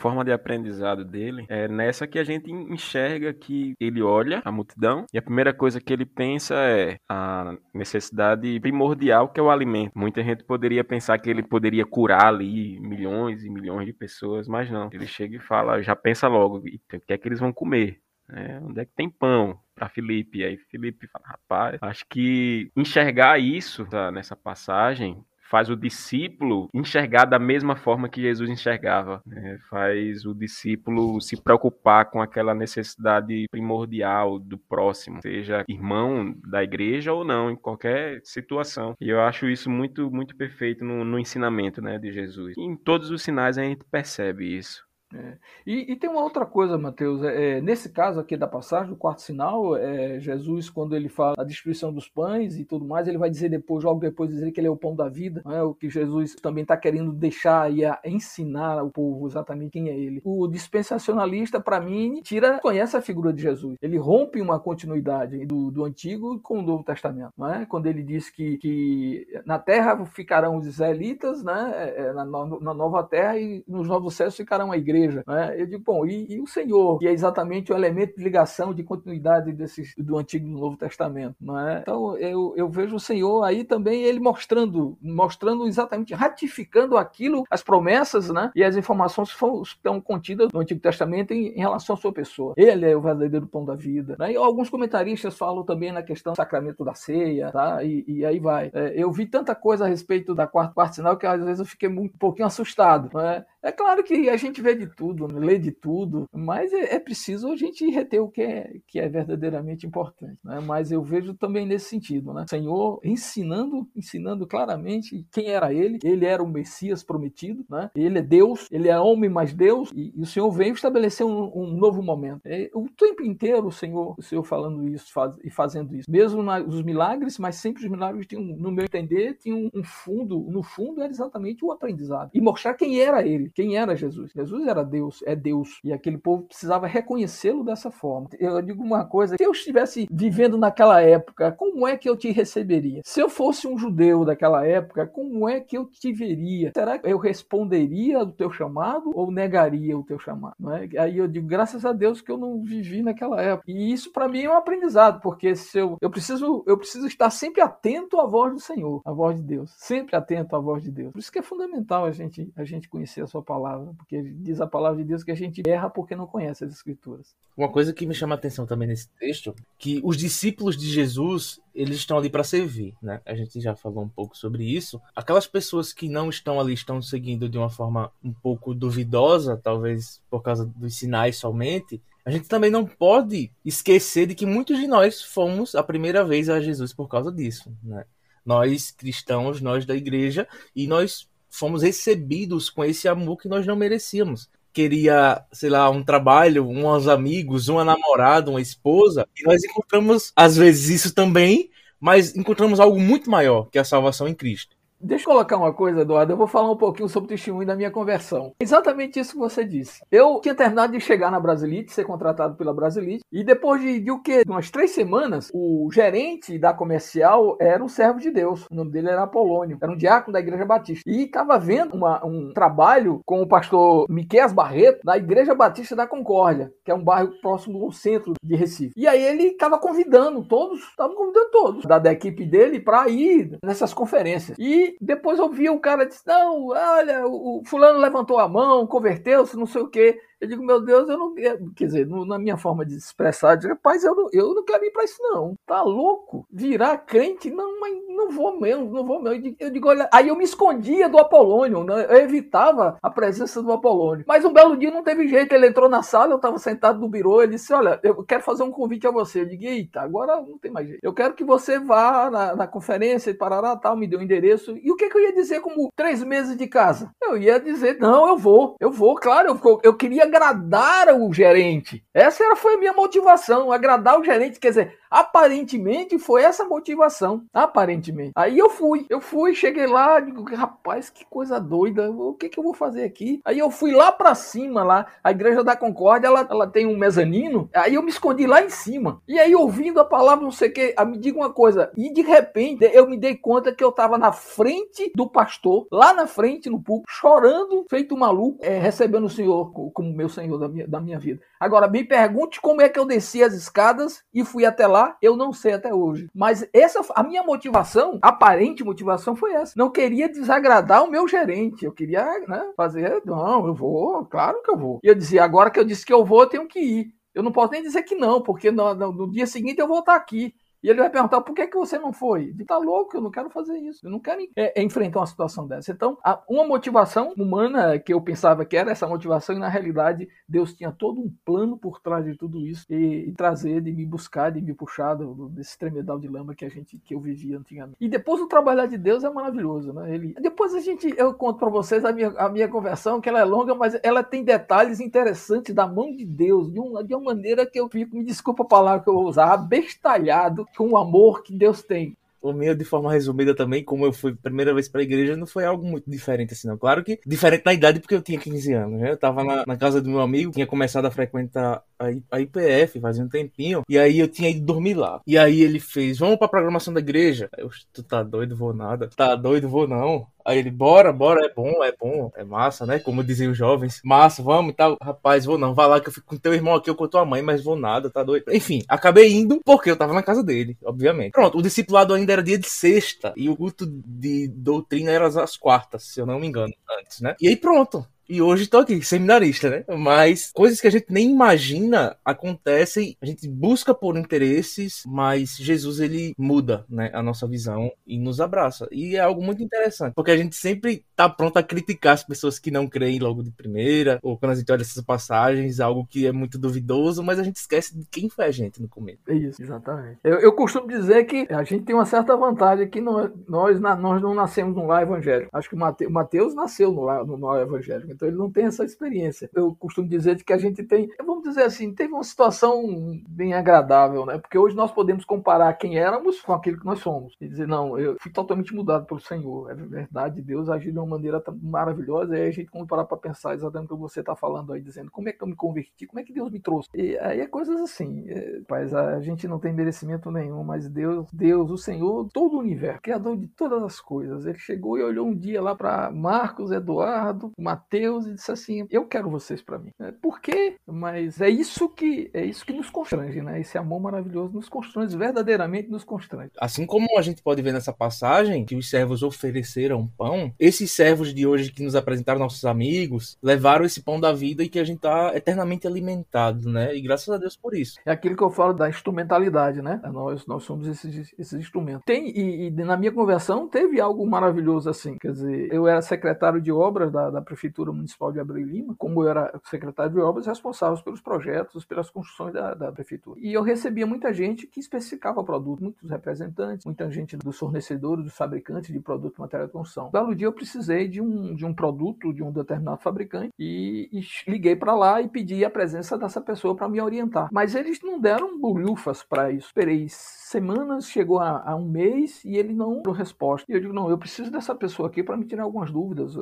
forma 0.00 0.24
de 0.24 0.30
aprendizado 0.30 1.04
dele 1.04 1.44
é 1.48 1.66
nessa 1.66 2.06
que 2.06 2.20
a 2.20 2.22
gente 2.22 2.52
enxerga 2.52 3.34
que 3.34 3.74
ele 3.80 4.00
olha 4.00 4.40
a 4.44 4.52
multidão 4.52 5.04
e 5.12 5.18
a 5.18 5.22
primeira 5.22 5.52
coisa 5.52 5.80
que 5.80 5.92
ele 5.92 6.06
pensa 6.06 6.54
é 6.54 6.98
a 7.08 7.56
necessidade 7.74 8.60
primordial 8.60 9.28
que 9.28 9.40
é 9.40 9.42
o 9.42 9.50
alimento. 9.50 9.90
Muita 9.96 10.22
gente 10.22 10.44
poderia 10.44 10.84
pensar 10.84 11.18
que 11.18 11.28
ele 11.28 11.42
poderia 11.42 11.84
curar 11.84 12.26
ali 12.26 12.78
milhões 12.78 13.42
e 13.42 13.50
milhões 13.50 13.86
de 13.86 13.92
pessoas, 13.92 14.46
mas 14.46 14.70
não. 14.70 14.88
Ele 14.92 15.08
chega 15.08 15.34
e 15.34 15.40
fala, 15.40 15.82
já 15.82 15.96
pensa 15.96 16.28
logo, 16.28 16.58
o 16.58 16.60
que 16.60 17.12
é 17.12 17.18
que 17.18 17.26
eles 17.26 17.40
vão 17.40 17.52
comer? 17.52 18.00
É, 18.30 18.58
onde 18.62 18.80
é 18.80 18.84
que 18.84 18.92
tem 18.92 19.08
pão? 19.08 19.58
para 19.78 19.88
Felipe. 19.88 20.44
Aí 20.44 20.56
Felipe 20.56 21.06
fala, 21.06 21.24
rapaz, 21.28 21.78
acho 21.80 22.04
que 22.10 22.70
enxergar 22.76 23.38
isso 23.38 23.86
tá, 23.86 24.10
nessa 24.10 24.34
passagem 24.34 25.24
faz 25.48 25.70
o 25.70 25.76
discípulo 25.76 26.68
enxergar 26.74 27.24
da 27.24 27.38
mesma 27.38 27.74
forma 27.74 28.08
que 28.08 28.20
Jesus 28.20 28.50
enxergava. 28.50 29.22
Né? 29.24 29.58
Faz 29.70 30.26
o 30.26 30.34
discípulo 30.34 31.20
se 31.20 31.40
preocupar 31.42 32.10
com 32.10 32.20
aquela 32.20 32.54
necessidade 32.54 33.46
primordial 33.50 34.38
do 34.38 34.58
próximo, 34.58 35.22
seja 35.22 35.64
irmão 35.66 36.34
da 36.46 36.62
igreja 36.62 37.14
ou 37.14 37.24
não, 37.24 37.50
em 37.50 37.56
qualquer 37.56 38.20
situação. 38.24 38.94
E 39.00 39.08
eu 39.08 39.20
acho 39.22 39.48
isso 39.48 39.70
muito, 39.70 40.10
muito 40.10 40.36
perfeito 40.36 40.84
no, 40.84 41.02
no 41.02 41.18
ensinamento 41.18 41.80
né, 41.80 41.98
de 41.98 42.12
Jesus. 42.12 42.54
E 42.56 42.60
em 42.60 42.76
todos 42.76 43.10
os 43.10 43.22
sinais 43.22 43.56
a 43.56 43.62
gente 43.62 43.84
percebe 43.90 44.54
isso. 44.56 44.86
É. 45.14 45.38
E, 45.66 45.92
e, 45.92 45.96
tem 45.96 46.10
uma 46.10 46.22
outra 46.22 46.44
coisa, 46.44 46.76
Mateus. 46.76 47.22
É, 47.22 47.58
é, 47.58 47.60
nesse 47.62 47.88
caso 47.88 48.20
aqui 48.20 48.36
da 48.36 48.46
passagem, 48.46 48.90
do 48.90 48.96
quarto 48.96 49.22
sinal, 49.22 49.74
é, 49.76 50.20
Jesus, 50.20 50.68
quando 50.68 50.94
ele 50.94 51.08
fala 51.08 51.34
a 51.38 51.44
destruição 51.44 51.92
dos 51.92 52.08
pães 52.08 52.58
e 52.58 52.64
tudo 52.64 52.84
mais, 52.84 53.08
ele 53.08 53.16
vai 53.16 53.30
dizer 53.30 53.48
depois, 53.48 53.84
logo 53.84 54.00
depois, 54.00 54.30
dizer 54.30 54.52
que 54.52 54.60
ele 54.60 54.66
é 54.66 54.70
o 54.70 54.76
pão 54.76 54.94
da 54.94 55.08
vida. 55.08 55.42
É 55.46 55.62
o 55.62 55.74
que 55.74 55.88
Jesus 55.88 56.34
também 56.34 56.62
está 56.62 56.76
querendo 56.76 57.12
deixar 57.12 57.72
e 57.72 57.82
ensinar 58.04 58.78
ao 58.78 58.90
povo 58.90 59.26
exatamente 59.26 59.72
quem 59.72 59.88
é 59.88 59.98
ele. 59.98 60.20
O 60.24 60.46
dispensacionalista, 60.46 61.58
para 61.58 61.80
mim, 61.80 62.20
tira, 62.22 62.58
conhece 62.60 62.96
a 62.96 63.00
figura 63.00 63.32
de 63.32 63.40
Jesus. 63.40 63.78
Ele 63.80 63.96
rompe 63.96 64.42
uma 64.42 64.60
continuidade 64.60 65.46
do, 65.46 65.70
do 65.70 65.84
Antigo 65.84 66.38
com 66.40 66.58
o 66.58 66.62
Novo 66.62 66.84
Testamento. 66.84 67.32
É? 67.46 67.64
Quando 67.64 67.86
ele 67.86 68.02
diz 68.02 68.28
que, 68.28 68.58
que 68.58 69.26
na 69.46 69.58
terra 69.58 70.04
ficarão 70.04 70.56
os 70.56 70.66
israelitas, 70.66 71.42
né? 71.42 71.94
É, 71.96 72.12
na, 72.12 72.24
na 72.24 72.74
nova 72.74 73.02
terra, 73.02 73.38
e 73.38 73.64
nos 73.66 73.88
novos 73.88 74.14
céus 74.14 74.36
ficarão 74.36 74.70
a 74.70 74.76
igreja 74.76 74.97
igreja. 74.98 75.24
Né? 75.26 75.60
Eu 75.60 75.66
digo, 75.66 75.82
bom, 75.84 76.06
e, 76.06 76.34
e, 76.34 76.40
o 76.40 76.46
Senhor, 76.46 76.98
que 76.98 77.06
é 77.06 77.12
exatamente 77.12 77.72
o 77.72 77.76
elemento 77.76 78.16
de 78.16 78.22
ligação, 78.22 78.74
de 78.74 78.82
continuidade 78.82 79.52
desse, 79.52 79.82
do 79.96 80.18
Antigo 80.18 80.46
e 80.46 80.52
do 80.52 80.58
Novo 80.58 80.76
Testamento. 80.76 81.36
Né? 81.40 81.80
Então 81.82 82.16
eu, 82.18 82.54
eu 82.56 82.68
vejo 82.68 82.96
o 82.96 83.00
Senhor 83.00 83.42
aí 83.42 83.64
também, 83.64 84.02
ele 84.02 84.20
mostrando, 84.20 84.96
mostrando 85.00 85.66
exatamente, 85.66 86.14
ratificando 86.14 86.96
aquilo, 86.96 87.44
as 87.50 87.62
promessas 87.62 88.30
né? 88.30 88.50
e 88.54 88.64
as 88.64 88.76
informações 88.76 89.32
que 89.32 89.46
estão 89.64 90.00
contidas 90.00 90.50
no 90.52 90.60
Antigo 90.60 90.80
Testamento 90.80 91.32
em, 91.32 91.48
em, 91.48 91.60
relação 91.60 91.94
à 91.94 91.98
sua 91.98 92.12
pessoa. 92.12 92.54
Ele 92.56 92.88
é 92.88 92.96
o 92.96 93.00
verdadeiro 93.00 93.46
pão 93.46 93.64
da 93.64 93.74
vida. 93.74 94.16
Né? 94.18 94.32
E 94.32 94.36
alguns 94.36 94.68
comentaristas 94.68 95.36
falam 95.36 95.64
também 95.64 95.92
na 95.92 96.02
questão 96.02 96.32
do 96.32 96.36
sacramento 96.36 96.84
da 96.84 96.94
ceia, 96.94 97.50
tá? 97.50 97.82
e, 97.82 98.04
e 98.06 98.24
aí 98.24 98.38
vai. 98.38 98.70
É, 98.72 98.92
eu 98.96 99.10
vi 99.12 99.26
tanta 99.26 99.54
coisa 99.54 99.84
a 99.84 99.88
respeito 99.88 100.34
da 100.34 100.46
quarta 100.46 100.74
parte 100.74 100.96
sinal 100.96 101.16
que 101.16 101.26
às 101.26 101.42
vezes 101.42 101.60
eu 101.60 101.66
fiquei 101.66 101.88
um 101.88 102.08
pouquinho 102.08 102.46
assustado. 102.46 103.10
Né? 103.14 103.44
É 103.62 103.72
claro 103.72 104.02
que 104.02 104.28
a 104.28 104.36
gente 104.36 104.62
vê 104.62 104.74
de 104.74 104.87
tudo, 104.88 105.26
lê 105.26 105.58
de 105.58 105.70
tudo, 105.70 106.26
mas 106.32 106.72
é, 106.72 106.94
é, 106.94 106.98
preciso 106.98 107.50
a 107.50 107.56
gente 107.56 107.88
reter 107.90 108.20
o 108.20 108.28
que 108.28 108.42
é, 108.42 108.76
que 108.86 108.98
é 108.98 109.08
verdadeiramente 109.08 109.86
importante. 109.86 110.38
Né? 110.44 110.60
Mas 110.60 110.90
eu 110.90 111.02
vejo 111.02 111.34
também 111.34 111.66
nesse 111.66 111.86
sentido, 111.86 112.32
né? 112.32 112.44
O 112.44 112.48
Senhor 112.48 113.00
ensinando, 113.04 113.86
ensinando 113.94 114.46
claramente 114.46 115.26
quem 115.30 115.48
era 115.48 115.72
ele. 115.72 115.98
Ele 116.02 116.24
era 116.24 116.42
o 116.42 116.48
Messias 116.48 117.02
prometido, 117.02 117.64
né? 117.68 117.90
Ele 117.94 118.18
é 118.18 118.22
Deus, 118.22 118.68
ele 118.70 118.88
é 118.88 118.98
homem 118.98 119.30
mais 119.30 119.52
Deus, 119.52 119.90
e, 119.94 120.12
e 120.16 120.22
o 120.22 120.26
Senhor 120.26 120.50
veio 120.50 120.74
estabelecer 120.74 121.26
um, 121.26 121.50
um 121.54 121.76
novo 121.76 122.02
momento. 122.02 122.40
É, 122.44 122.70
o 122.74 122.88
tempo 122.88 123.22
inteiro 123.22 123.66
o 123.66 123.72
Senhor, 123.72 124.14
o 124.18 124.22
Senhor 124.22 124.42
falando 124.42 124.88
isso 124.88 125.12
faz, 125.12 125.34
e 125.44 125.50
fazendo 125.50 125.94
isso. 125.94 126.10
Mesmo 126.10 126.42
na, 126.42 126.60
os 126.60 126.82
milagres, 126.82 127.38
mas 127.38 127.56
sempre 127.56 127.84
os 127.84 127.90
milagres 127.90 128.26
tinham, 128.26 128.42
no 128.42 128.70
meu 128.70 128.84
entender, 128.84 129.34
tinham 129.34 129.70
um 129.74 129.82
fundo, 129.84 130.46
no 130.48 130.62
fundo 130.62 131.02
era 131.02 131.10
exatamente 131.10 131.64
o 131.64 131.72
aprendizado. 131.72 132.30
E 132.32 132.40
mostrar 132.40 132.74
quem 132.74 133.00
era 133.00 133.26
ele 133.26 133.50
quem 133.58 133.76
era 133.76 133.96
Jesus. 133.96 134.30
Jesus 134.32 134.66
era 134.68 134.77
Deus, 134.82 135.22
é 135.26 135.34
Deus. 135.34 135.78
E 135.84 135.92
aquele 135.92 136.18
povo 136.18 136.44
precisava 136.44 136.86
reconhecê-lo 136.86 137.64
dessa 137.64 137.90
forma. 137.90 138.28
Eu 138.38 138.60
digo 138.62 138.82
uma 138.82 139.04
coisa: 139.04 139.36
se 139.36 139.44
eu 139.44 139.52
estivesse 139.52 140.06
vivendo 140.10 140.58
naquela 140.58 141.00
época, 141.00 141.52
como 141.52 141.86
é 141.86 141.96
que 141.96 142.08
eu 142.08 142.16
te 142.16 142.30
receberia? 142.30 143.02
Se 143.04 143.20
eu 143.20 143.28
fosse 143.28 143.66
um 143.66 143.78
judeu 143.78 144.24
daquela 144.24 144.66
época, 144.66 145.06
como 145.06 145.48
é 145.48 145.60
que 145.60 145.76
eu 145.76 145.84
te 145.84 146.12
veria? 146.12 146.72
Será 146.74 146.98
que 146.98 147.08
eu 147.08 147.18
responderia 147.18 148.24
do 148.24 148.32
teu 148.32 148.50
chamado 148.50 149.10
ou 149.14 149.30
negaria 149.30 149.96
o 149.96 150.02
teu 150.02 150.18
chamado? 150.18 150.54
Não 150.58 150.74
é? 150.74 150.88
Aí 150.98 151.18
eu 151.18 151.28
digo, 151.28 151.46
graças 151.46 151.84
a 151.84 151.92
Deus 151.92 152.20
que 152.20 152.30
eu 152.30 152.38
não 152.38 152.62
vivi 152.62 153.02
naquela 153.02 153.40
época. 153.40 153.70
E 153.70 153.92
isso 153.92 154.12
para 154.12 154.28
mim 154.28 154.42
é 154.42 154.50
um 154.50 154.56
aprendizado, 154.56 155.20
porque 155.20 155.54
se 155.54 155.78
eu, 155.78 155.96
eu 156.00 156.10
preciso 156.10 156.64
eu 156.66 156.76
preciso 156.76 157.06
estar 157.06 157.30
sempre 157.30 157.60
atento 157.60 158.20
à 158.20 158.26
voz 158.26 158.52
do 158.52 158.60
Senhor, 158.60 159.00
à 159.04 159.12
voz 159.12 159.36
de 159.36 159.42
Deus, 159.42 159.74
sempre 159.76 160.16
atento 160.16 160.56
à 160.56 160.58
voz 160.58 160.82
de 160.82 160.90
Deus. 160.90 161.12
Por 161.12 161.18
isso 161.18 161.32
que 161.32 161.38
é 161.38 161.42
fundamental 161.42 162.04
a 162.04 162.10
gente 162.10 162.50
a 162.56 162.64
gente 162.64 162.88
conhecer 162.88 163.22
a 163.22 163.26
sua 163.26 163.42
palavra, 163.42 163.92
porque 163.96 164.22
diz 164.22 164.60
a 164.60 164.66
palavra 164.68 164.98
de 164.98 165.04
Deus 165.04 165.24
que 165.24 165.30
a 165.30 165.36
gente 165.36 165.62
erra 165.66 165.90
porque 165.90 166.14
não 166.14 166.26
conhece 166.26 166.64
as 166.64 166.72
escrituras. 166.72 167.34
Uma 167.56 167.68
coisa 167.68 167.92
que 167.92 168.06
me 168.06 168.14
chama 168.14 168.34
a 168.34 168.38
atenção 168.38 168.66
também 168.66 168.88
nesse 168.88 169.08
texto, 169.18 169.54
que 169.78 170.00
os 170.04 170.16
discípulos 170.16 170.76
de 170.76 170.86
Jesus, 170.88 171.60
eles 171.74 171.96
estão 171.96 172.18
ali 172.18 172.30
para 172.30 172.44
servir, 172.44 172.94
né? 173.02 173.20
A 173.26 173.34
gente 173.34 173.60
já 173.60 173.74
falou 173.74 174.04
um 174.04 174.08
pouco 174.08 174.36
sobre 174.36 174.64
isso. 174.64 175.00
Aquelas 175.14 175.46
pessoas 175.46 175.92
que 175.92 176.08
não 176.08 176.30
estão 176.30 176.60
ali 176.60 176.72
estão 176.72 177.02
seguindo 177.02 177.48
de 177.48 177.58
uma 177.58 177.70
forma 177.70 178.12
um 178.22 178.32
pouco 178.32 178.74
duvidosa, 178.74 179.56
talvez 179.56 180.20
por 180.30 180.42
causa 180.42 180.64
dos 180.64 180.96
sinais 180.96 181.36
somente, 181.36 182.00
a 182.28 182.30
gente 182.30 182.46
também 182.46 182.70
não 182.70 182.84
pode 182.84 183.50
esquecer 183.64 184.26
de 184.26 184.34
que 184.34 184.44
muitos 184.44 184.78
de 184.78 184.86
nós 184.86 185.22
fomos 185.22 185.74
a 185.74 185.82
primeira 185.82 186.22
vez 186.22 186.50
a 186.50 186.60
Jesus 186.60 186.92
por 186.92 187.08
causa 187.08 187.32
disso, 187.32 187.72
né? 187.82 188.04
Nós 188.44 188.90
cristãos, 188.90 189.62
nós 189.62 189.86
da 189.86 189.96
igreja, 189.96 190.46
e 190.76 190.86
nós 190.86 191.26
fomos 191.50 191.82
recebidos 191.82 192.68
com 192.68 192.84
esse 192.84 193.08
amor 193.08 193.38
que 193.38 193.48
nós 193.48 193.66
não 193.66 193.74
merecíamos. 193.74 194.48
Queria, 194.72 195.44
sei 195.52 195.70
lá, 195.70 195.90
um 195.90 196.04
trabalho, 196.04 196.68
uns 196.68 197.08
amigos, 197.08 197.68
uma 197.68 197.84
namorada, 197.84 198.50
uma 198.50 198.60
esposa, 198.60 199.26
e 199.36 199.44
nós 199.44 199.62
encontramos, 199.64 200.32
às 200.36 200.56
vezes, 200.56 200.88
isso 200.88 201.14
também, 201.14 201.70
mas 202.00 202.36
encontramos 202.36 202.78
algo 202.78 203.00
muito 203.00 203.30
maior 203.30 203.64
que 203.70 203.78
a 203.78 203.84
salvação 203.84 204.28
em 204.28 204.34
Cristo. 204.34 204.77
Deixa 205.00 205.24
eu 205.24 205.32
colocar 205.32 205.56
uma 205.56 205.72
coisa, 205.72 206.00
Eduardo. 206.00 206.32
Eu 206.32 206.36
vou 206.36 206.48
falar 206.48 206.72
um 206.72 206.76
pouquinho 206.76 207.08
sobre 207.08 207.26
o 207.26 207.28
testemunho 207.28 207.66
da 207.66 207.76
minha 207.76 207.90
conversão. 207.90 208.52
Exatamente 208.58 209.20
isso 209.20 209.32
que 209.32 209.38
você 209.38 209.64
disse. 209.64 210.02
Eu 210.10 210.40
tinha 210.40 210.54
terminado 210.54 210.92
de 210.92 211.00
chegar 211.00 211.30
na 211.30 211.38
Brasilite, 211.38 211.92
ser 211.92 212.04
contratado 212.04 212.56
pela 212.56 212.74
Brasilite, 212.74 213.22
e 213.30 213.44
depois 213.44 213.80
de, 213.80 214.00
de 214.00 214.10
o 214.10 214.20
quê? 214.20 214.44
De 214.44 214.50
umas 214.50 214.70
três 214.70 214.90
semanas, 214.90 215.50
o 215.54 215.88
gerente 215.92 216.58
da 216.58 216.74
comercial 216.74 217.56
era 217.60 217.82
um 217.82 217.88
servo 217.88 218.18
de 218.18 218.30
Deus. 218.30 218.66
O 218.68 218.74
nome 218.74 218.90
dele 218.90 219.08
era 219.08 219.22
Apolônio. 219.22 219.78
Era 219.80 219.92
um 219.92 219.96
diácono 219.96 220.32
da 220.32 220.40
Igreja 220.40 220.64
Batista. 220.64 221.08
E 221.08 221.24
estava 221.24 221.58
vendo 221.58 221.94
uma, 221.94 222.24
um 222.26 222.52
trabalho 222.52 223.20
com 223.24 223.40
o 223.40 223.46
pastor 223.46 224.06
Miquel 224.08 224.52
Barreto 224.52 225.00
na 225.04 225.16
Igreja 225.16 225.54
Batista 225.54 225.94
da 225.94 226.06
Concórdia, 226.08 226.72
que 226.84 226.90
é 226.90 226.94
um 226.94 227.04
bairro 227.04 227.32
próximo 227.40 227.84
ao 227.84 227.92
centro 227.92 228.34
de 228.42 228.56
Recife. 228.56 228.92
E 228.96 229.06
aí 229.06 229.22
ele 229.22 229.44
estava 229.44 229.78
convidando 229.78 230.44
todos, 230.44 230.80
estava 230.80 231.14
convidando 231.14 231.50
todos 231.50 231.84
da, 231.84 231.98
da 231.98 232.12
equipe 232.12 232.44
dele 232.44 232.80
para 232.80 233.08
ir 233.08 233.58
nessas 233.62 233.94
conferências. 233.94 234.56
E 234.58 234.87
depois 235.00 235.38
eu 235.38 235.48
vi 235.50 235.68
o 235.68 235.80
cara 235.80 236.06
disse: 236.06 236.26
Não, 236.26 236.68
olha, 236.68 237.26
o 237.26 237.62
fulano 237.64 237.98
levantou 237.98 238.38
a 238.38 238.48
mão, 238.48 238.86
converteu-se, 238.86 239.56
não 239.56 239.66
sei 239.66 239.82
o 239.82 239.88
quê. 239.88 240.20
Eu 240.40 240.48
digo, 240.48 240.62
meu 240.62 240.80
Deus, 240.80 241.08
eu 241.08 241.18
não. 241.18 241.34
Quer 241.74 241.86
dizer, 241.86 242.06
na 242.06 242.38
minha 242.38 242.56
forma 242.56 242.84
de 242.86 242.96
expressar, 242.96 243.54
eu 243.54 243.58
digo, 243.58 243.72
rapaz, 243.74 244.04
eu 244.04 244.14
não, 244.14 244.28
eu 244.32 244.54
não 244.54 244.64
quero 244.64 244.84
ir 244.84 244.90
para 244.92 245.04
isso, 245.04 245.20
não. 245.20 245.54
Tá 245.66 245.82
louco? 245.82 246.46
Virar 246.50 246.98
crente? 246.98 247.50
Não, 247.50 247.80
mas 247.80 247.94
não 248.08 248.30
vou 248.30 248.58
mesmo, 248.60 248.90
não 248.90 249.04
vou 249.04 249.22
mesmo. 249.22 249.56
Eu 249.58 249.70
digo, 249.70 249.88
olha, 249.88 250.08
aí 250.12 250.28
eu 250.28 250.36
me 250.36 250.44
escondia 250.44 251.08
do 251.08 251.18
Apolônio, 251.18 251.82
né? 251.84 252.06
eu 252.08 252.18
evitava 252.18 252.96
a 253.02 253.10
presença 253.10 253.62
do 253.62 253.72
Apolônio. 253.72 254.24
Mas 254.28 254.44
um 254.44 254.52
belo 254.52 254.76
dia 254.76 254.90
não 254.90 255.02
teve 255.02 255.26
jeito, 255.26 255.52
ele 255.52 255.68
entrou 255.68 255.88
na 255.88 256.02
sala, 256.02 256.32
eu 256.32 256.36
estava 256.36 256.58
sentado 256.58 257.00
no 257.00 257.08
birô, 257.08 257.42
ele 257.42 257.52
disse: 257.52 257.72
Olha, 257.72 257.98
eu 258.02 258.22
quero 258.24 258.42
fazer 258.42 258.62
um 258.62 258.70
convite 258.70 259.06
a 259.06 259.10
você. 259.10 259.40
Eu 259.40 259.46
digo, 259.46 259.64
eita, 259.64 260.00
agora 260.00 260.40
não 260.40 260.58
tem 260.58 260.70
mais 260.70 260.86
jeito. 260.86 261.00
Eu 261.02 261.12
quero 261.12 261.34
que 261.34 261.44
você 261.44 261.78
vá 261.78 262.30
na, 262.30 262.54
na 262.54 262.66
conferência 262.66 263.30
e 263.30 263.34
parará, 263.34 263.76
tal, 263.76 263.96
me 263.96 264.06
deu 264.06 264.20
o 264.20 264.22
endereço. 264.22 264.76
E 264.76 264.90
o 264.90 264.96
que, 264.96 265.08
que 265.08 265.16
eu 265.16 265.22
ia 265.22 265.34
dizer 265.34 265.60
como 265.60 265.90
três 265.96 266.22
meses 266.22 266.56
de 266.56 266.66
casa? 266.66 267.10
Eu 267.22 267.36
ia 267.36 267.58
dizer, 267.58 267.98
não, 267.98 268.28
eu 268.28 268.36
vou, 268.36 268.76
eu 268.80 268.90
vou, 268.90 269.14
claro, 269.16 269.48
eu, 269.48 269.80
eu 269.82 269.96
queria 269.96 270.27
agradar 270.28 271.08
o 271.14 271.32
gerente. 271.32 272.04
Essa 272.14 272.44
era, 272.44 272.56
foi 272.56 272.74
a 272.74 272.78
minha 272.78 272.92
motivação, 272.92 273.72
agradar 273.72 274.18
o 274.20 274.24
gerente. 274.24 274.60
Quer 274.60 274.68
dizer, 274.68 274.98
aparentemente 275.10 276.18
foi 276.18 276.42
essa 276.42 276.64
motivação. 276.64 277.44
Aparentemente. 277.52 278.32
Aí 278.34 278.58
eu 278.58 278.70
fui, 278.70 279.06
eu 279.08 279.20
fui, 279.20 279.54
cheguei 279.54 279.86
lá, 279.86 280.20
digo, 280.20 280.42
rapaz, 280.54 281.10
que 281.10 281.24
coisa 281.24 281.60
doida, 281.60 282.10
o 282.10 282.34
que, 282.34 282.48
que 282.48 282.58
eu 282.58 282.64
vou 282.64 282.74
fazer 282.74 283.04
aqui? 283.04 283.40
Aí 283.44 283.58
eu 283.58 283.70
fui 283.70 283.92
lá 283.92 284.12
para 284.12 284.34
cima, 284.34 284.82
lá, 284.82 285.06
a 285.22 285.30
Igreja 285.30 285.62
da 285.64 285.76
Concórdia, 285.76 286.28
ela, 286.28 286.46
ela 286.50 286.66
tem 286.66 286.86
um 286.86 286.96
mezanino, 286.96 287.68
aí 287.74 287.94
eu 287.94 288.02
me 288.02 288.10
escondi 288.10 288.46
lá 288.46 288.62
em 288.62 288.70
cima. 288.70 289.22
E 289.26 289.38
aí, 289.38 289.54
ouvindo 289.54 290.00
a 290.00 290.04
palavra, 290.04 290.44
não 290.44 290.50
sei 290.50 290.68
o 290.68 290.72
que, 290.72 290.94
me 291.06 291.18
diga 291.18 291.38
uma 291.38 291.52
coisa, 291.52 291.90
e 291.96 292.12
de 292.12 292.22
repente 292.22 292.84
eu 292.92 293.08
me 293.08 293.16
dei 293.16 293.36
conta 293.36 293.72
que 293.72 293.82
eu 293.82 293.90
estava 293.90 294.18
na 294.18 294.32
frente 294.32 295.10
do 295.14 295.28
pastor, 295.28 295.86
lá 295.90 296.12
na 296.12 296.26
frente, 296.26 296.68
no 296.68 296.80
púlpito, 296.80 297.10
chorando, 297.10 297.86
feito 297.88 298.16
maluco, 298.16 298.58
é, 298.62 298.78
recebendo 298.78 299.24
o 299.24 299.30
Senhor 299.30 299.72
como 299.92 300.12
meu 300.12 300.28
Senhor 300.28 300.58
da 300.58 300.68
minha, 300.68 300.86
da 300.86 301.00
minha 301.00 301.18
vida. 301.18 301.40
Agora, 301.58 301.88
me 301.88 302.04
pergunte 302.04 302.60
como 302.60 302.80
é 302.80 302.88
que 302.88 302.98
eu 302.98 303.04
desci 303.04 303.42
as 303.42 303.52
escadas 303.52 304.22
e 304.32 304.44
fui 304.44 304.64
até 304.64 304.86
lá, 304.86 304.97
eu 305.20 305.36
não 305.36 305.52
sei 305.52 305.74
até 305.74 305.92
hoje. 305.92 306.28
Mas 306.34 306.68
essa, 306.72 307.00
a 307.14 307.22
minha 307.22 307.42
motivação, 307.42 308.18
aparente 308.22 308.84
motivação, 308.84 309.36
foi 309.36 309.52
essa. 309.52 309.74
Não 309.76 309.90
queria 309.90 310.28
desagradar 310.28 311.04
o 311.04 311.10
meu 311.10 311.26
gerente. 311.28 311.84
Eu 311.84 311.92
queria 311.92 312.24
né, 312.46 312.72
fazer, 312.76 313.22
não, 313.24 313.66
eu 313.66 313.74
vou, 313.74 314.24
claro 314.26 314.62
que 314.62 314.70
eu 314.70 314.76
vou. 314.76 315.00
E 315.02 315.08
eu 315.08 315.14
dizia, 315.14 315.44
agora 315.44 315.70
que 315.70 315.78
eu 315.78 315.84
disse 315.84 316.04
que 316.04 316.12
eu 316.12 316.24
vou, 316.24 316.42
eu 316.42 316.48
tenho 316.48 316.66
que 316.66 316.80
ir. 316.80 317.12
Eu 317.34 317.42
não 317.42 317.52
posso 317.52 317.72
nem 317.72 317.82
dizer 317.82 318.02
que 318.02 318.14
não, 318.14 318.42
porque 318.42 318.70
no, 318.70 318.94
no, 318.94 319.12
no 319.12 319.30
dia 319.30 319.46
seguinte 319.46 319.78
eu 319.78 319.86
vou 319.86 320.00
estar 320.00 320.16
aqui. 320.16 320.54
E 320.82 320.88
ele 320.88 321.00
vai 321.00 321.10
perguntar 321.10 321.40
por 321.40 321.54
que, 321.54 321.66
que 321.66 321.76
você 321.76 321.98
não 321.98 322.12
foi? 322.12 322.44
Ele 322.44 322.64
tá 322.64 322.78
louco, 322.78 323.16
eu 323.16 323.20
não 323.20 323.30
quero 323.30 323.50
fazer 323.50 323.76
isso. 323.78 324.06
Eu 324.06 324.10
não 324.10 324.20
quero 324.20 324.42
é, 324.56 324.80
é 324.80 324.82
enfrentar 324.82 325.20
uma 325.20 325.26
situação 325.26 325.66
dessa. 325.66 325.90
Então, 325.90 326.16
uma 326.48 326.66
motivação 326.66 327.32
humana 327.36 327.98
que 327.98 328.12
eu 328.12 328.20
pensava 328.20 328.64
que 328.64 328.76
era 328.76 328.90
essa 328.90 329.06
motivação, 329.06 329.56
e 329.56 329.58
na 329.58 329.68
realidade 329.68 330.28
Deus 330.48 330.74
tinha 330.74 330.92
todo 330.92 331.20
um 331.20 331.32
plano 331.44 331.76
por 331.76 332.00
trás 332.00 332.24
de 332.24 332.36
tudo 332.36 332.66
isso 332.66 332.86
e, 332.90 333.28
e 333.28 333.32
trazer, 333.32 333.80
de 333.80 333.92
me 333.92 334.06
buscar, 334.06 334.50
de 334.50 334.60
me 334.60 334.74
puxar 334.74 335.14
do, 335.14 335.48
desse 335.48 335.76
tremedal 335.78 336.18
de 336.18 336.28
lama 336.28 336.54
que 336.54 336.64
a 336.64 336.68
gente 336.68 336.98
que 336.98 337.14
eu 337.14 337.20
vivia 337.20 337.58
antigamente. 337.58 337.96
E 338.00 338.08
depois 338.08 338.40
o 338.40 338.46
trabalhar 338.46 338.86
de 338.86 338.96
Deus 338.96 339.24
é 339.24 339.30
maravilhoso, 339.30 339.92
né? 339.92 340.14
Ele, 340.14 340.34
depois 340.40 340.74
a 340.74 340.80
gente, 340.80 341.12
eu 341.16 341.34
conto 341.34 341.58
para 341.58 341.68
vocês 341.68 342.04
a 342.04 342.12
minha, 342.12 342.28
a 342.38 342.48
minha 342.48 342.68
conversão, 342.68 343.20
que 343.20 343.28
ela 343.28 343.40
é 343.40 343.44
longa, 343.44 343.74
mas 343.74 343.98
ela 344.02 344.22
tem 344.22 344.44
detalhes 344.44 345.00
interessantes 345.00 345.74
da 345.74 345.86
mão 345.86 346.14
de 346.14 346.24
Deus, 346.24 346.72
de 346.72 346.78
uma, 346.78 347.02
de 347.02 347.14
uma 347.14 347.34
maneira 347.34 347.66
que 347.66 347.80
eu 347.80 347.88
fico, 347.88 348.16
me 348.16 348.24
desculpa 348.24 348.62
a 348.62 348.66
palavra 348.66 349.02
que 349.02 349.10
eu 349.10 349.14
vou 349.14 349.26
usar, 349.26 349.52
abestalhado 349.52 350.67
com 350.76 350.90
o 350.90 350.96
amor 350.96 351.42
que 351.42 351.52
Deus 351.52 351.82
tem. 351.82 352.16
O 352.40 352.52
meu, 352.52 352.74
de 352.74 352.84
forma 352.84 353.12
resumida 353.12 353.54
também, 353.54 353.82
como 353.82 354.04
eu 354.04 354.12
fui 354.12 354.32
primeira 354.34 354.72
vez 354.72 354.88
pra 354.88 355.02
igreja, 355.02 355.36
não 355.36 355.46
foi 355.46 355.64
algo 355.64 355.84
muito 355.84 356.08
diferente 356.08 356.52
assim, 356.52 356.68
não. 356.68 356.78
Claro 356.78 357.02
que 357.02 357.18
diferente 357.26 357.64
na 357.66 357.74
idade, 357.74 357.98
porque 357.98 358.14
eu 358.14 358.22
tinha 358.22 358.38
15 358.38 358.72
anos, 358.74 359.00
né? 359.00 359.10
Eu 359.10 359.16
tava 359.16 359.42
na, 359.42 359.64
na 359.66 359.76
casa 359.76 360.00
do 360.00 360.08
meu 360.08 360.20
amigo, 360.20 360.52
tinha 360.52 360.66
começado 360.66 361.06
a 361.06 361.10
frequentar 361.10 361.82
a 362.30 362.40
IPF 362.40 363.00
fazia 363.00 363.24
um 363.24 363.28
tempinho, 363.28 363.82
e 363.88 363.98
aí 363.98 364.20
eu 364.20 364.28
tinha 364.28 364.50
ido 364.50 364.64
dormir 364.64 364.94
lá. 364.94 365.20
E 365.26 365.36
aí 365.36 365.62
ele 365.62 365.80
fez, 365.80 366.18
vamos 366.18 366.38
pra 366.38 366.46
programação 366.46 366.94
da 366.94 367.00
igreja. 367.00 367.48
Eu, 367.58 367.70
tu 367.92 368.04
tá 368.04 368.22
doido, 368.22 368.56
vou 368.56 368.72
nada. 368.72 369.10
Tá 369.16 369.34
doido, 369.34 369.68
vou 369.68 369.88
não. 369.88 370.26
Aí 370.48 370.56
ele, 370.56 370.70
bora, 370.70 371.12
bora, 371.12 371.44
é 371.44 371.52
bom, 371.52 371.84
é 371.84 371.92
bom, 371.92 372.32
é 372.34 372.42
massa, 372.42 372.86
né? 372.86 372.98
Como 372.98 373.22
diziam 373.22 373.52
os 373.52 373.58
jovens. 373.58 374.00
Massa, 374.02 374.42
vamos 374.42 374.72
e 374.72 374.74
tal. 374.74 374.96
Rapaz, 375.02 375.44
vou 375.44 375.58
não, 375.58 375.74
vai 375.74 375.86
lá 375.86 376.00
que 376.00 376.08
eu 376.08 376.12
fico 376.12 376.26
com 376.26 376.38
teu 376.38 376.54
irmão 376.54 376.74
aqui 376.74 376.88
ou 376.88 376.96
com 376.96 377.06
tua 377.06 377.22
mãe, 377.22 377.42
mas 377.42 377.62
vou 377.62 377.76
nada, 377.76 378.08
tá 378.08 378.22
doido. 378.22 378.46
Enfim, 378.50 378.82
acabei 378.88 379.30
indo 379.30 379.60
porque 379.62 379.90
eu 379.90 379.96
tava 379.96 380.14
na 380.14 380.22
casa 380.22 380.42
dele, 380.42 380.74
obviamente. 380.82 381.32
Pronto, 381.32 381.58
o 381.58 381.62
discipulado 381.62 382.14
ainda 382.14 382.32
era 382.32 382.42
dia 382.42 382.56
de 382.56 382.66
sexta 382.66 383.34
e 383.36 383.50
o 383.50 383.56
culto 383.56 383.84
de 383.86 384.48
doutrina 384.48 385.10
era 385.10 385.26
às 385.26 385.54
quartas, 385.58 386.04
se 386.04 386.18
eu 386.18 386.24
não 386.24 386.40
me 386.40 386.46
engano, 386.46 386.72
antes, 386.98 387.20
né? 387.20 387.36
E 387.38 387.46
aí 387.46 387.54
pronto. 387.54 388.06
E 388.28 388.42
hoje 388.42 388.64
estou 388.64 388.80
aqui, 388.80 389.02
seminarista, 389.02 389.70
né? 389.70 389.84
Mas 389.96 390.50
coisas 390.52 390.80
que 390.80 390.86
a 390.86 390.90
gente 390.90 391.06
nem 391.08 391.30
imagina 391.30 392.14
acontecem, 392.22 393.16
a 393.22 393.26
gente 393.26 393.48
busca 393.48 393.94
por 393.94 394.18
interesses, 394.18 395.02
mas 395.06 395.56
Jesus 395.56 395.98
ele 395.98 396.34
muda, 396.36 396.84
né, 396.90 397.10
a 397.14 397.22
nossa 397.22 397.48
visão 397.48 397.90
e 398.06 398.18
nos 398.18 398.38
abraça. 398.38 398.86
E 398.92 399.16
é 399.16 399.20
algo 399.20 399.42
muito 399.42 399.62
interessante, 399.62 400.12
porque 400.14 400.30
a 400.30 400.36
gente 400.36 400.54
sempre 400.56 401.06
tá 401.18 401.28
pronto 401.28 401.56
a 401.56 401.62
criticar 401.64 402.14
as 402.14 402.22
pessoas 402.22 402.60
que 402.60 402.70
não 402.70 402.86
creem 402.86 403.18
logo 403.18 403.42
de 403.42 403.50
primeira, 403.50 404.20
ou 404.22 404.38
quando 404.38 404.52
a 404.52 404.54
gente 404.54 404.70
olha 404.70 404.82
essas 404.82 405.02
passagens, 405.02 405.80
algo 405.80 406.06
que 406.08 406.24
é 406.24 406.30
muito 406.30 406.56
duvidoso, 406.56 407.24
mas 407.24 407.40
a 407.40 407.42
gente 407.42 407.56
esquece 407.56 407.98
de 407.98 408.06
quem 408.06 408.28
foi 408.28 408.44
a 408.44 408.50
gente 408.52 408.80
no 408.80 408.88
começo. 408.88 409.18
É 409.26 409.34
isso, 409.34 409.60
exatamente. 409.60 410.20
Eu, 410.22 410.38
eu 410.38 410.52
costumo 410.52 410.86
dizer 410.86 411.24
que 411.24 411.48
a 411.50 411.64
gente 411.64 411.82
tem 411.82 411.96
uma 411.96 412.06
certa 412.06 412.36
vantagem 412.36 412.88
que 412.88 413.00
nós, 413.00 413.32
nós, 413.48 413.80
nós 413.80 414.22
não 414.22 414.32
nascemos 414.32 414.76
num 414.76 414.86
lar 414.86 415.02
evangélico. 415.02 415.50
Acho 415.52 415.68
que 415.68 415.74
o 415.74 416.10
Mateus 416.10 416.54
nasceu 416.54 416.92
no 416.92 417.02
lar, 417.02 417.26
no 417.26 417.36
lar 417.36 417.62
evangélico 417.62 418.12
então 418.12 418.28
ele 418.28 418.36
não 418.36 418.48
tem 418.48 418.66
essa 418.66 418.84
experiência. 418.84 419.50
Eu 419.52 419.74
costumo 419.74 420.08
dizer 420.08 420.40
que 420.44 420.52
a 420.52 420.58
gente 420.58 420.84
tem, 420.84 421.08
vamos 421.26 421.42
dizer 421.42 421.62
assim, 421.62 421.92
teve 421.92 422.12
uma 422.12 422.22
situação 422.22 422.80
bem 423.28 423.54
agradável, 423.54 424.24
né? 424.24 424.38
Porque 424.38 424.56
hoje 424.56 424.76
nós 424.76 424.92
podemos 424.92 425.24
comparar 425.24 425.72
quem 425.74 425.98
éramos 425.98 426.40
com 426.40 426.52
aquilo 426.52 426.78
que 426.78 426.86
nós 426.86 427.00
somos. 427.00 427.34
E 427.40 427.48
dizer, 427.48 427.66
não, 427.66 427.98
eu 427.98 428.16
fui 428.20 428.30
totalmente 428.30 428.72
mudado 428.72 429.04
pelo 429.04 429.20
Senhor. 429.20 429.70
É 429.70 429.74
verdade, 429.74 430.40
Deus 430.40 430.68
agiu 430.68 430.92
de 430.92 430.98
uma 430.98 431.07
maneira 431.08 431.42
maravilhosa. 431.62 432.36
E 432.36 432.40
aí 432.40 432.48
a 432.48 432.50
gente, 432.50 432.70
quando 432.70 432.86
parar 432.86 433.04
para 433.04 433.16
pensar 433.16 433.54
exatamente 433.54 433.92
o 433.92 433.96
que 433.96 434.02
você 434.02 434.20
está 434.20 434.36
falando 434.36 434.72
aí, 434.72 434.80
dizendo 434.80 435.10
como 435.10 435.28
é 435.28 435.32
que 435.32 435.42
eu 435.42 435.48
me 435.48 435.56
converti, 435.56 436.06
como 436.06 436.20
é 436.20 436.24
que 436.24 436.32
Deus 436.32 436.50
me 436.50 436.60
trouxe. 436.60 436.88
E 436.94 437.18
aí 437.18 437.40
é 437.40 437.46
coisas 437.46 437.80
assim. 437.80 438.28
É, 438.28 438.58
rapaz, 438.58 438.94
a 438.94 439.20
gente 439.20 439.48
não 439.48 439.58
tem 439.58 439.72
merecimento 439.72 440.30
nenhum, 440.30 440.62
mas 440.62 440.88
Deus, 440.88 441.26
Deus, 441.32 441.70
o 441.70 441.76
Senhor, 441.76 442.28
todo 442.32 442.56
o 442.56 442.60
universo, 442.60 443.02
criador 443.02 443.36
de 443.36 443.48
todas 443.48 443.82
as 443.82 444.00
coisas, 444.00 444.46
ele 444.46 444.58
chegou 444.58 444.98
e 444.98 445.02
olhou 445.02 445.26
um 445.26 445.36
dia 445.36 445.60
lá 445.60 445.74
para 445.74 446.10
Marcos, 446.10 446.70
Eduardo, 446.70 447.52
Mateus 447.58 448.26
e 448.26 448.34
disse 448.34 448.50
assim: 448.50 448.86
Eu 448.90 449.06
quero 449.06 449.30
vocês 449.30 449.62
para 449.62 449.78
mim. 449.78 449.90
É, 450.00 450.12
por 450.12 450.40
quê? 450.40 450.76
Mas 450.86 451.40
é 451.40 451.48
isso 451.48 451.88
que 451.88 452.30
é 452.32 452.44
isso 452.44 452.64
que 452.64 452.72
nos 452.72 452.90
constrange, 452.90 453.40
né? 453.42 453.60
Esse 453.60 453.78
amor 453.78 454.00
maravilhoso 454.00 454.54
nos 454.54 454.68
constrange, 454.68 455.16
verdadeiramente 455.16 455.88
nos 455.90 456.04
constrange. 456.04 456.50
Assim 456.58 456.86
como 456.86 457.18
a 457.18 457.22
gente 457.22 457.42
pode 457.42 457.62
ver 457.62 457.72
nessa 457.72 457.92
passagem 457.92 458.64
que 458.64 458.76
os 458.76 458.88
servos 458.88 459.22
ofereceram 459.22 460.06
pão, 460.16 460.52
esses 460.58 460.90
servos 460.98 461.32
de 461.32 461.46
hoje 461.46 461.70
que 461.70 461.84
nos 461.84 461.94
apresentaram 461.94 462.40
nossos 462.40 462.64
amigos 462.64 463.38
levaram 463.40 463.84
esse 463.84 464.02
pão 464.02 464.18
da 464.18 464.32
vida 464.32 464.64
e 464.64 464.68
que 464.68 464.80
a 464.80 464.84
gente 464.84 464.96
está 464.96 465.30
eternamente 465.32 465.86
alimentado, 465.86 466.68
né? 466.68 466.92
E 466.92 467.00
graças 467.00 467.28
a 467.28 467.38
Deus 467.38 467.56
por 467.56 467.72
isso. 467.72 468.00
É 468.04 468.10
aquilo 468.10 468.36
que 468.36 468.42
eu 468.42 468.50
falo 468.50 468.72
da 468.72 468.88
instrumentalidade, 468.88 469.80
né? 469.80 470.00
Nós, 470.12 470.44
nós 470.48 470.64
somos 470.64 470.88
esses, 470.88 471.32
esses 471.38 471.52
instrumentos. 471.52 472.02
Tem, 472.04 472.28
e, 472.30 472.66
e, 472.66 472.70
na 472.72 472.96
minha 472.96 473.12
conversão 473.12 473.68
teve 473.68 474.00
algo 474.00 474.26
maravilhoso 474.26 474.90
assim. 474.90 475.16
Quer 475.18 475.30
dizer, 475.30 475.72
eu 475.72 475.86
era 475.86 476.02
secretário 476.02 476.60
de 476.60 476.72
obras 476.72 477.12
da, 477.12 477.30
da 477.30 477.40
Prefeitura 477.40 477.92
Municipal 477.92 478.32
de 478.32 478.40
Abreu 478.40 478.66
Lima, 478.66 478.96
como 478.98 479.22
eu 479.22 479.28
era 479.28 479.52
secretário 479.70 480.10
de 480.10 480.18
obras 480.18 480.48
responsável 480.48 481.00
pelos 481.04 481.20
projetos, 481.20 481.84
pelas 481.84 482.10
construções 482.10 482.52
da, 482.52 482.74
da 482.74 482.90
Prefeitura. 482.90 483.38
E 483.40 483.52
eu 483.52 483.62
recebia 483.62 484.04
muita 484.04 484.34
gente 484.34 484.66
que 484.66 484.80
especificava 484.80 485.44
produto, 485.44 485.80
muitos 485.80 486.10
representantes, 486.10 486.84
muita 486.84 487.08
gente 487.08 487.36
dos 487.36 487.56
fornecedores, 487.56 488.24
dos 488.24 488.36
fabricantes 488.36 488.92
de 488.92 488.98
produto 488.98 489.36
e 489.38 489.40
material 489.40 489.68
de 489.68 489.72
construção. 489.72 490.10
Belo 490.10 490.34
dia 490.34 490.48
eu 490.48 490.52
precisei 490.52 490.87
de 490.88 491.20
um, 491.20 491.54
de 491.54 491.64
um 491.64 491.74
produto 491.74 492.32
de 492.32 492.42
um 492.42 492.50
determinado 492.50 493.00
fabricante 493.00 493.50
e, 493.58 494.08
e 494.12 494.50
liguei 494.50 494.76
para 494.76 494.94
lá 494.94 495.20
e 495.20 495.28
pedi 495.28 495.64
a 495.64 495.70
presença 495.70 496.16
dessa 496.16 496.40
pessoa 496.40 496.74
para 496.74 496.88
me 496.88 497.00
orientar. 497.00 497.48
Mas 497.52 497.74
eles 497.74 498.00
não 498.02 498.20
deram 498.20 498.58
bolhufas 498.58 499.22
para 499.22 499.50
isso. 499.50 499.68
Esperei 499.68 500.06
semanas, 500.08 501.08
chegou 501.08 501.38
a, 501.38 501.62
a, 501.64 501.76
um 501.76 501.88
mês 501.88 502.44
e 502.44 502.56
ele 502.56 502.72
não 502.72 503.02
deu 503.02 503.12
resposta. 503.12 503.70
E 503.70 503.74
eu 503.74 503.80
digo, 503.80 503.92
não, 503.92 504.08
eu 504.08 504.18
preciso 504.18 504.50
dessa 504.50 504.74
pessoa 504.74 505.08
aqui 505.08 505.22
para 505.22 505.36
me 505.36 505.44
tirar 505.44 505.64
algumas 505.64 505.90
dúvidas. 505.90 506.34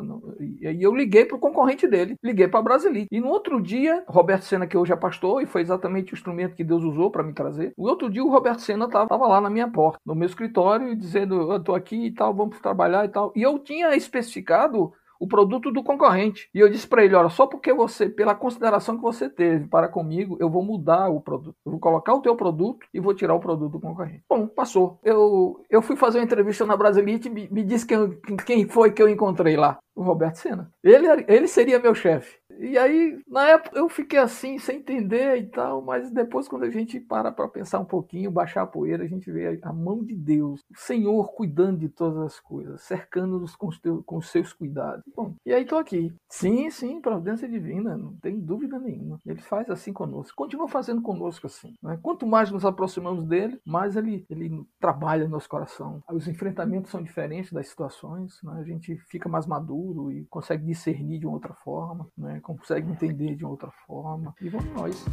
E 0.61 0.67
aí 0.67 0.83
eu 0.83 0.95
liguei 0.95 1.25
para 1.25 1.37
o 1.37 1.41
concorrente 1.41 1.89
dele, 1.89 2.17
liguei 2.23 2.47
para 2.49 2.61
a 2.61 2.63
Brasilite. 2.63 3.09
E 3.11 3.21
no 3.21 3.29
outro 3.29 3.61
dia, 3.61 4.05
Roberto 4.07 4.43
Senna, 4.43 4.67
que 4.67 4.77
hoje 4.77 4.93
é 4.93 4.97
pastor, 4.97 5.43
e 5.43 5.47
foi 5.47 5.61
exatamente 5.61 6.13
o 6.13 6.17
instrumento 6.17 6.55
que 6.55 6.65
Deus 6.65 6.83
usou 6.85 7.11
para 7.11 7.23
me 7.23 7.33
trazer. 7.33 7.73
No 7.77 7.89
outro 7.89 8.09
dia, 8.09 8.25
o 8.25 8.31
Roberto 8.31 8.61
Senna 8.61 8.87
estava 8.87 9.27
lá 9.27 9.41
na 9.41 9.51
minha 9.51 9.69
porta, 9.69 9.99
no 10.05 10.15
meu 10.15 10.27
escritório, 10.27 10.95
dizendo, 10.95 11.53
eu 11.53 11.57
estou 11.57 11.75
aqui 11.75 12.07
e 12.07 12.11
tal, 12.13 12.35
vamos 12.35 12.61
trabalhar 12.61 13.05
e 13.05 13.09
tal. 13.09 13.33
E 13.35 13.43
eu 13.43 13.59
tinha 13.59 13.97
especificado 14.37 14.93
o 15.19 15.27
produto 15.27 15.73
do 15.73 15.83
concorrente. 15.83 16.49
E 16.55 16.61
eu 16.61 16.69
disse 16.69 16.87
para 16.87 17.05
ele: 17.05 17.15
olha, 17.15 17.29
só 17.29 17.47
porque 17.47 17.73
você, 17.73 18.09
pela 18.09 18.35
consideração 18.35 18.97
que 18.97 19.03
você 19.03 19.29
teve 19.29 19.67
para 19.67 19.89
comigo, 19.89 20.37
eu 20.39 20.51
vou 20.51 20.63
mudar 20.63 21.09
o 21.09 21.21
produto. 21.21 21.57
Eu 21.65 21.73
vou 21.73 21.81
colocar 21.81 22.15
o 22.15 22.21
teu 22.21 22.37
produto 22.37 22.87
e 22.93 23.01
vou 23.01 23.15
tirar 23.15 23.35
o 23.35 23.41
produto 23.41 23.73
do 23.73 23.81
concorrente. 23.81 24.23
Bom, 24.29 24.47
passou. 24.47 24.99
Eu, 25.03 25.65
eu 25.71 25.81
fui 25.81 25.97
fazer 25.97 26.19
uma 26.19 26.25
entrevista 26.25 26.67
na 26.67 26.77
Brasilite 26.77 27.29
e 27.29 27.31
me, 27.31 27.49
me 27.51 27.65
disse 27.65 27.87
quem, 27.87 28.19
quem 28.45 28.69
foi 28.69 28.91
que 28.91 29.03
eu 29.03 29.09
encontrei 29.09 29.57
lá. 29.57 29.79
O 29.95 30.03
Roberto 30.03 30.37
Senna. 30.37 30.71
Ele, 30.85 31.07
ele 31.27 31.49
seria 31.49 31.79
meu 31.79 31.95
chefe. 31.95 32.37
E 32.59 32.79
aí, 32.79 33.21
na 33.29 33.49
época, 33.49 33.79
eu 33.79 33.89
fiquei 33.89 34.19
assim, 34.19 34.59
sem 34.59 34.79
entender 34.79 35.37
e 35.37 35.47
tal, 35.47 35.83
mas 35.83 36.11
depois, 36.11 36.49
quando 36.49 36.65
a 36.65 36.71
gente 36.71 36.99
para 37.01 37.31
para 37.33 37.49
pensar 37.49 37.81
um 37.81 37.85
pouquinho, 37.85 38.31
baixar 38.31 38.63
a 38.63 38.67
poeira, 38.67 39.05
a 39.05 39.07
gente 39.07 39.31
vê 39.31 39.59
a 39.63 39.73
mão 39.73 40.03
de 40.03 40.15
Deus, 40.15 40.61
o 40.71 40.79
Senhor 40.79 41.33
cuidando 41.33 41.79
de 41.79 41.89
todas 41.89 42.19
as 42.19 42.41
coisas, 42.41 42.83
cercando-nos 42.83 43.55
com, 43.57 43.71
com 44.05 44.17
os 44.17 44.31
seus 44.31 44.53
cuidados. 44.53 45.03
Bom, 45.15 45.35
e 45.45 45.53
aí 45.53 45.65
tô 45.65 45.77
aqui. 45.77 46.13
Sim, 46.29 46.71
sim, 46.71 47.01
providência 47.01 47.49
divina, 47.49 47.97
não 47.97 48.15
tem 48.17 48.39
dúvida 48.39 48.79
nenhuma. 48.79 49.21
Ele 49.27 49.41
faz 49.41 49.69
assim 49.71 49.93
conosco, 49.93 50.37
continua 50.37 50.69
fazendo 50.69 51.03
conosco 51.03 51.47
assim. 51.47 51.75
Né? 51.83 51.99
Quanto 52.03 52.27
mais 52.27 52.51
nos 52.51 52.65
aproximamos 52.65 53.27
dele, 53.27 53.61
mais 53.65 53.97
ele, 53.97 54.25
ele 54.31 54.65
trabalha 54.81 55.25
no 55.25 55.31
nosso 55.31 55.49
coração. 55.49 56.03
Os 56.11 56.29
enfrentamentos 56.29 56.91
são 56.91 57.03
diferentes 57.03 57.53
das 57.53 57.69
situações, 57.69 58.41
né? 58.43 58.55
a 58.59 58.65
gente 58.65 58.97
fica 59.09 59.29
mais 59.29 59.47
maduro 59.47 60.11
e 60.11 60.25
consegue 60.27 60.65
discernir 60.65 61.19
de 61.19 61.27
uma 61.27 61.35
outra 61.35 61.55
forma. 61.55 62.09
Né? 62.17 62.41
Consegue 62.47 62.89
entender 62.89 63.35
de 63.35 63.45
outra 63.45 63.73
forma. 63.89 64.33
E 64.41 64.49
vamos 64.49 64.73
nós. 64.73 65.05